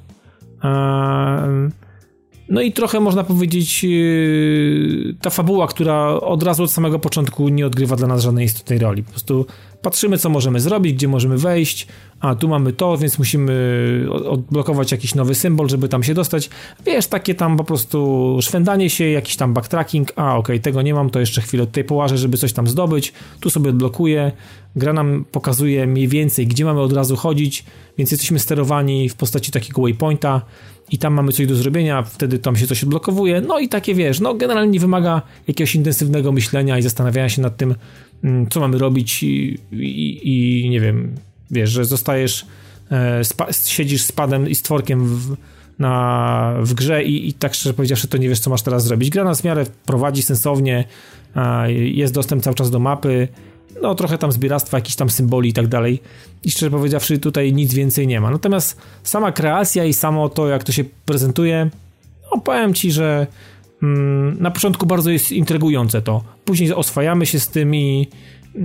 No 2.48 2.60
i 2.60 2.72
trochę 2.72 3.00
można 3.00 3.24
powiedzieć, 3.24 3.84
yy, 3.84 5.14
ta 5.20 5.30
fabuła, 5.30 5.66
która 5.66 6.08
od 6.08 6.42
razu 6.42 6.62
od 6.62 6.70
samego 6.70 6.98
początku 6.98 7.48
nie 7.48 7.66
odgrywa 7.66 7.96
dla 7.96 8.06
nas 8.06 8.22
żadnej 8.22 8.44
istotnej 8.44 8.78
roli. 8.78 9.02
Po 9.02 9.10
prostu 9.10 9.46
patrzymy, 9.82 10.18
co 10.18 10.28
możemy 10.28 10.60
zrobić, 10.60 10.94
gdzie 10.94 11.08
możemy 11.08 11.38
wejść, 11.38 11.86
a 12.20 12.34
tu 12.34 12.48
mamy 12.48 12.72
to, 12.72 12.98
więc 12.98 13.18
musimy 13.18 14.06
odblokować 14.10 14.92
jakiś 14.92 15.14
nowy 15.14 15.34
symbol, 15.34 15.68
żeby 15.68 15.88
tam 15.88 16.02
się 16.02 16.14
dostać. 16.14 16.50
Wiesz, 16.86 17.06
takie 17.06 17.34
tam 17.34 17.56
po 17.56 17.64
prostu 17.64 18.38
szwendanie 18.42 18.90
się, 18.90 19.08
jakiś 19.08 19.36
tam 19.36 19.54
backtracking, 19.54 20.12
a 20.16 20.36
okej, 20.36 20.38
okay, 20.38 20.60
tego 20.60 20.82
nie 20.82 20.94
mam, 20.94 21.10
to 21.10 21.20
jeszcze 21.20 21.40
chwilę 21.40 21.66
tutaj 21.66 21.84
połażę, 21.84 22.18
żeby 22.18 22.36
coś 22.36 22.52
tam 22.52 22.66
zdobyć, 22.66 23.12
tu 23.40 23.50
sobie 23.50 23.70
odblokuję, 23.70 24.32
gra 24.76 24.92
nam 24.92 25.24
pokazuje 25.32 25.86
mniej 25.86 26.08
więcej, 26.08 26.46
gdzie 26.46 26.64
mamy 26.64 26.80
od 26.80 26.92
razu 26.92 27.16
chodzić, 27.16 27.64
więc 27.98 28.10
jesteśmy 28.10 28.38
sterowani 28.38 29.08
w 29.08 29.14
postaci 29.14 29.52
takiego 29.52 29.82
waypointa, 29.82 30.42
i 30.90 30.98
tam 30.98 31.14
mamy 31.14 31.32
coś 31.32 31.46
do 31.46 31.54
zrobienia, 31.54 32.02
wtedy 32.02 32.38
tam 32.38 32.56
się 32.56 32.66
coś 32.66 32.84
odblokowuje, 32.84 33.40
no 33.40 33.58
i 33.58 33.68
takie 33.68 33.94
wiesz, 33.94 34.20
no 34.20 34.34
generalnie 34.34 34.72
nie 34.72 34.80
wymaga 34.80 35.22
jakiegoś 35.48 35.74
intensywnego 35.74 36.32
myślenia 36.32 36.78
i 36.78 36.82
zastanawiania 36.82 37.28
się 37.28 37.42
nad 37.42 37.56
tym, 37.56 37.74
mm, 38.24 38.48
co 38.48 38.60
mamy 38.60 38.78
robić 38.78 39.22
i, 39.22 39.58
i, 39.72 40.64
i 40.64 40.70
nie 40.70 40.80
wiem, 40.80 41.14
wiesz, 41.50 41.70
że 41.70 41.84
zostajesz, 41.84 42.46
e, 42.90 43.24
spa, 43.24 43.52
siedzisz 43.52 44.02
z 44.02 44.12
padem 44.12 44.48
i 44.48 44.54
z 44.54 44.62
tworkiem 44.62 45.04
w, 45.06 45.36
na, 45.78 46.54
w 46.60 46.74
grze 46.74 47.04
i, 47.04 47.28
i 47.28 47.32
tak 47.32 47.54
szczerze 47.54 47.74
powiedziawszy, 47.74 48.08
to 48.08 48.18
nie 48.18 48.28
wiesz, 48.28 48.40
co 48.40 48.50
masz 48.50 48.62
teraz 48.62 48.84
zrobić. 48.84 49.10
Gra 49.10 49.24
nas 49.24 49.40
w 49.40 49.44
miarę 49.44 49.66
prowadzi 49.86 50.22
sensownie, 50.22 50.84
jest 51.74 52.14
dostęp 52.14 52.42
cały 52.42 52.54
czas 52.54 52.70
do 52.70 52.78
mapy, 52.78 53.28
no 53.82 53.94
trochę 53.94 54.18
tam 54.18 54.32
zbieractwa, 54.32 54.76
jakichś 54.76 54.96
tam 54.96 55.10
symboli 55.10 55.50
i 55.50 55.52
tak 55.52 55.66
dalej. 55.66 56.02
I 56.44 56.50
szczerze 56.50 56.70
powiedziawszy, 56.70 57.18
tutaj 57.18 57.52
nic 57.52 57.74
więcej 57.74 58.06
nie 58.06 58.20
ma. 58.20 58.30
Natomiast 58.30 58.80
sama 59.02 59.32
kreacja 59.32 59.84
i 59.84 59.92
samo 59.92 60.28
to, 60.28 60.48
jak 60.48 60.64
to 60.64 60.72
się 60.72 60.84
prezentuje, 61.04 61.70
no 62.32 62.40
powiem 62.40 62.74
ci, 62.74 62.92
że 62.92 63.26
mm, 63.82 64.36
na 64.40 64.50
początku 64.50 64.86
bardzo 64.86 65.10
jest 65.10 65.32
intrygujące 65.32 66.02
to. 66.02 66.22
Później 66.44 66.72
oswajamy 66.72 67.26
się 67.26 67.40
z 67.40 67.48
tym 67.48 67.74
i, 67.74 68.08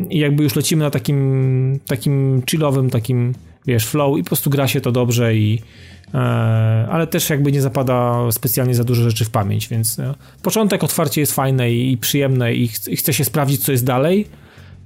i 0.10 0.20
jakby 0.20 0.44
już 0.44 0.56
lecimy 0.56 0.84
na 0.84 0.90
takim, 0.90 1.80
takim 1.86 2.44
chillowym, 2.50 2.90
takim, 2.90 3.34
wiesz, 3.68 3.86
flow 3.86 4.18
i 4.18 4.24
po 4.24 4.28
prostu 4.28 4.50
gra 4.50 4.68
się 4.68 4.82
to 4.82 4.92
dobrze 4.92 5.36
i 5.36 5.62
e, 6.14 6.18
ale 6.92 7.08
też 7.08 7.30
jakby 7.30 7.52
nie 7.52 7.62
zapada 7.62 8.28
specjalnie 8.32 8.76
za 8.76 8.84
dużo 8.84 9.04
rzeczy 9.04 9.26
w 9.26 9.30
pamięć, 9.30 9.68
więc 9.68 10.00
e, 10.00 10.14
początek 10.42 10.84
otwarcie 10.84 11.22
jest 11.22 11.34
fajne 11.34 11.72
i, 11.72 11.92
i 11.92 11.98
przyjemne 11.98 12.54
i, 12.54 12.68
ch 12.68 12.88
i 12.88 12.96
chce 12.96 13.14
się 13.14 13.26
sprawdzić, 13.26 13.64
co 13.64 13.72
jest 13.72 13.86
dalej 13.86 14.28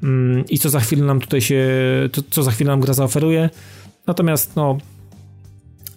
mm, 0.04 0.46
i 0.50 0.60
co 0.60 0.70
za 0.70 0.80
chwilę 0.80 1.06
nam 1.06 1.20
tutaj 1.20 1.42
się, 1.42 1.66
to, 2.12 2.22
co 2.30 2.44
za 2.44 2.52
chwilę 2.52 2.72
nam 2.72 2.82
gra 2.82 2.94
zaoferuje, 2.94 3.50
natomiast 4.08 4.56
no 4.56 4.78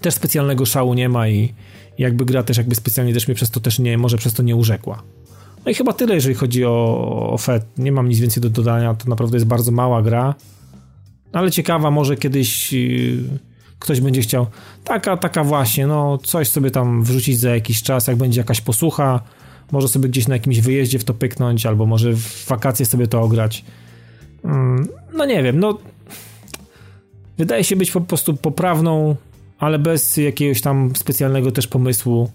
też 0.00 0.14
specjalnego 0.14 0.66
szału 0.66 0.94
nie 0.94 1.08
ma 1.08 1.28
i 1.28 1.54
jakby 1.98 2.24
gra 2.24 2.42
też 2.42 2.56
jakby 2.56 2.74
specjalnie 2.74 3.14
też 3.14 3.28
mnie 3.28 3.34
przez 3.34 3.50
to 3.50 3.60
też 3.60 3.78
nie, 3.78 3.98
może 3.98 4.16
przez 4.16 4.34
to 4.34 4.42
nie 4.42 4.56
urzekła. 4.56 5.02
No 5.64 5.70
i 5.70 5.74
chyba 5.74 5.92
tyle, 5.92 6.14
jeżeli 6.14 6.34
chodzi 6.34 6.64
o, 6.64 7.30
o 7.32 7.38
FET. 7.38 7.78
Nie 7.78 7.92
mam 7.92 8.08
nic 8.08 8.20
więcej 8.20 8.42
do 8.42 8.50
dodania, 8.50 8.94
to 8.94 9.08
naprawdę 9.08 9.36
jest 9.36 9.46
bardzo 9.46 9.72
mała 9.72 10.02
gra, 10.02 10.34
ale 11.32 11.50
ciekawa, 11.50 11.90
może 11.90 12.16
kiedyś 12.16 12.72
yy, 12.72 13.38
ktoś 13.78 14.00
będzie 14.00 14.20
chciał 14.20 14.46
taka, 14.84 15.16
taka 15.16 15.44
właśnie, 15.44 15.86
no 15.86 16.18
coś 16.18 16.48
sobie 16.48 16.70
tam 16.70 17.04
wrzucić 17.04 17.38
za 17.38 17.50
jakiś 17.50 17.82
czas, 17.82 18.06
jak 18.06 18.16
będzie 18.16 18.40
jakaś 18.40 18.60
posłucha, 18.60 19.20
może 19.72 19.88
sobie 19.88 20.08
gdzieś 20.08 20.28
na 20.28 20.34
jakimś 20.34 20.60
wyjeździe 20.60 20.98
w 20.98 21.04
to 21.04 21.14
pyknąć, 21.14 21.66
albo 21.66 21.86
może 21.86 22.12
w 22.12 22.46
wakacje 22.46 22.86
sobie 22.86 23.06
to 23.06 23.22
ograć. 23.22 23.64
Mm, 24.44 24.88
no 25.12 25.24
nie 25.24 25.42
wiem, 25.42 25.60
no 25.60 25.78
wydaje 27.38 27.64
się 27.64 27.76
być 27.76 27.90
po 27.90 28.00
prostu 28.00 28.36
poprawną, 28.36 29.16
ale 29.58 29.78
bez 29.78 30.16
jakiegoś 30.16 30.60
tam 30.60 30.96
specjalnego 30.96 31.52
też 31.52 31.66
pomysłu 31.66 32.30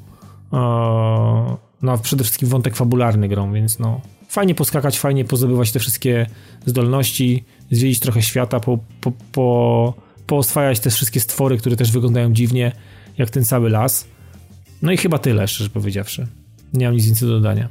no 1.86 1.98
przede 1.98 2.24
wszystkim 2.24 2.50
wątek 2.50 2.76
fabularny 2.76 3.28
grą, 3.28 3.54
więc 3.54 3.80
no 3.80 4.02
fajnie 4.30 4.56
poskakać, 4.56 5.00
fajnie 5.00 5.26
pozdobywać 5.26 5.72
te 5.72 5.80
wszystkie 5.80 6.26
zdolności, 6.66 7.44
zwiedzić 7.72 8.00
trochę 8.00 8.22
świata, 8.22 8.60
po, 8.60 8.80
po, 9.02 9.12
po, 9.32 9.94
pooswajać 10.28 10.80
te 10.80 10.90
wszystkie 10.90 11.20
stwory, 11.20 11.58
które 11.58 11.76
też 11.76 11.92
wyglądają 11.92 12.34
dziwnie, 12.34 12.72
jak 13.18 13.30
ten 13.30 13.46
cały 13.46 13.70
las. 13.70 14.08
No 14.82 14.92
i 14.92 14.98
chyba 14.98 15.18
tyle, 15.18 15.48
szczerze 15.48 15.70
powiedziawszy. 15.70 16.28
Nie 16.74 16.86
mam 16.86 16.96
nic 16.96 17.06
więcej 17.06 17.28
do 17.28 17.34
dodania. 17.34 17.70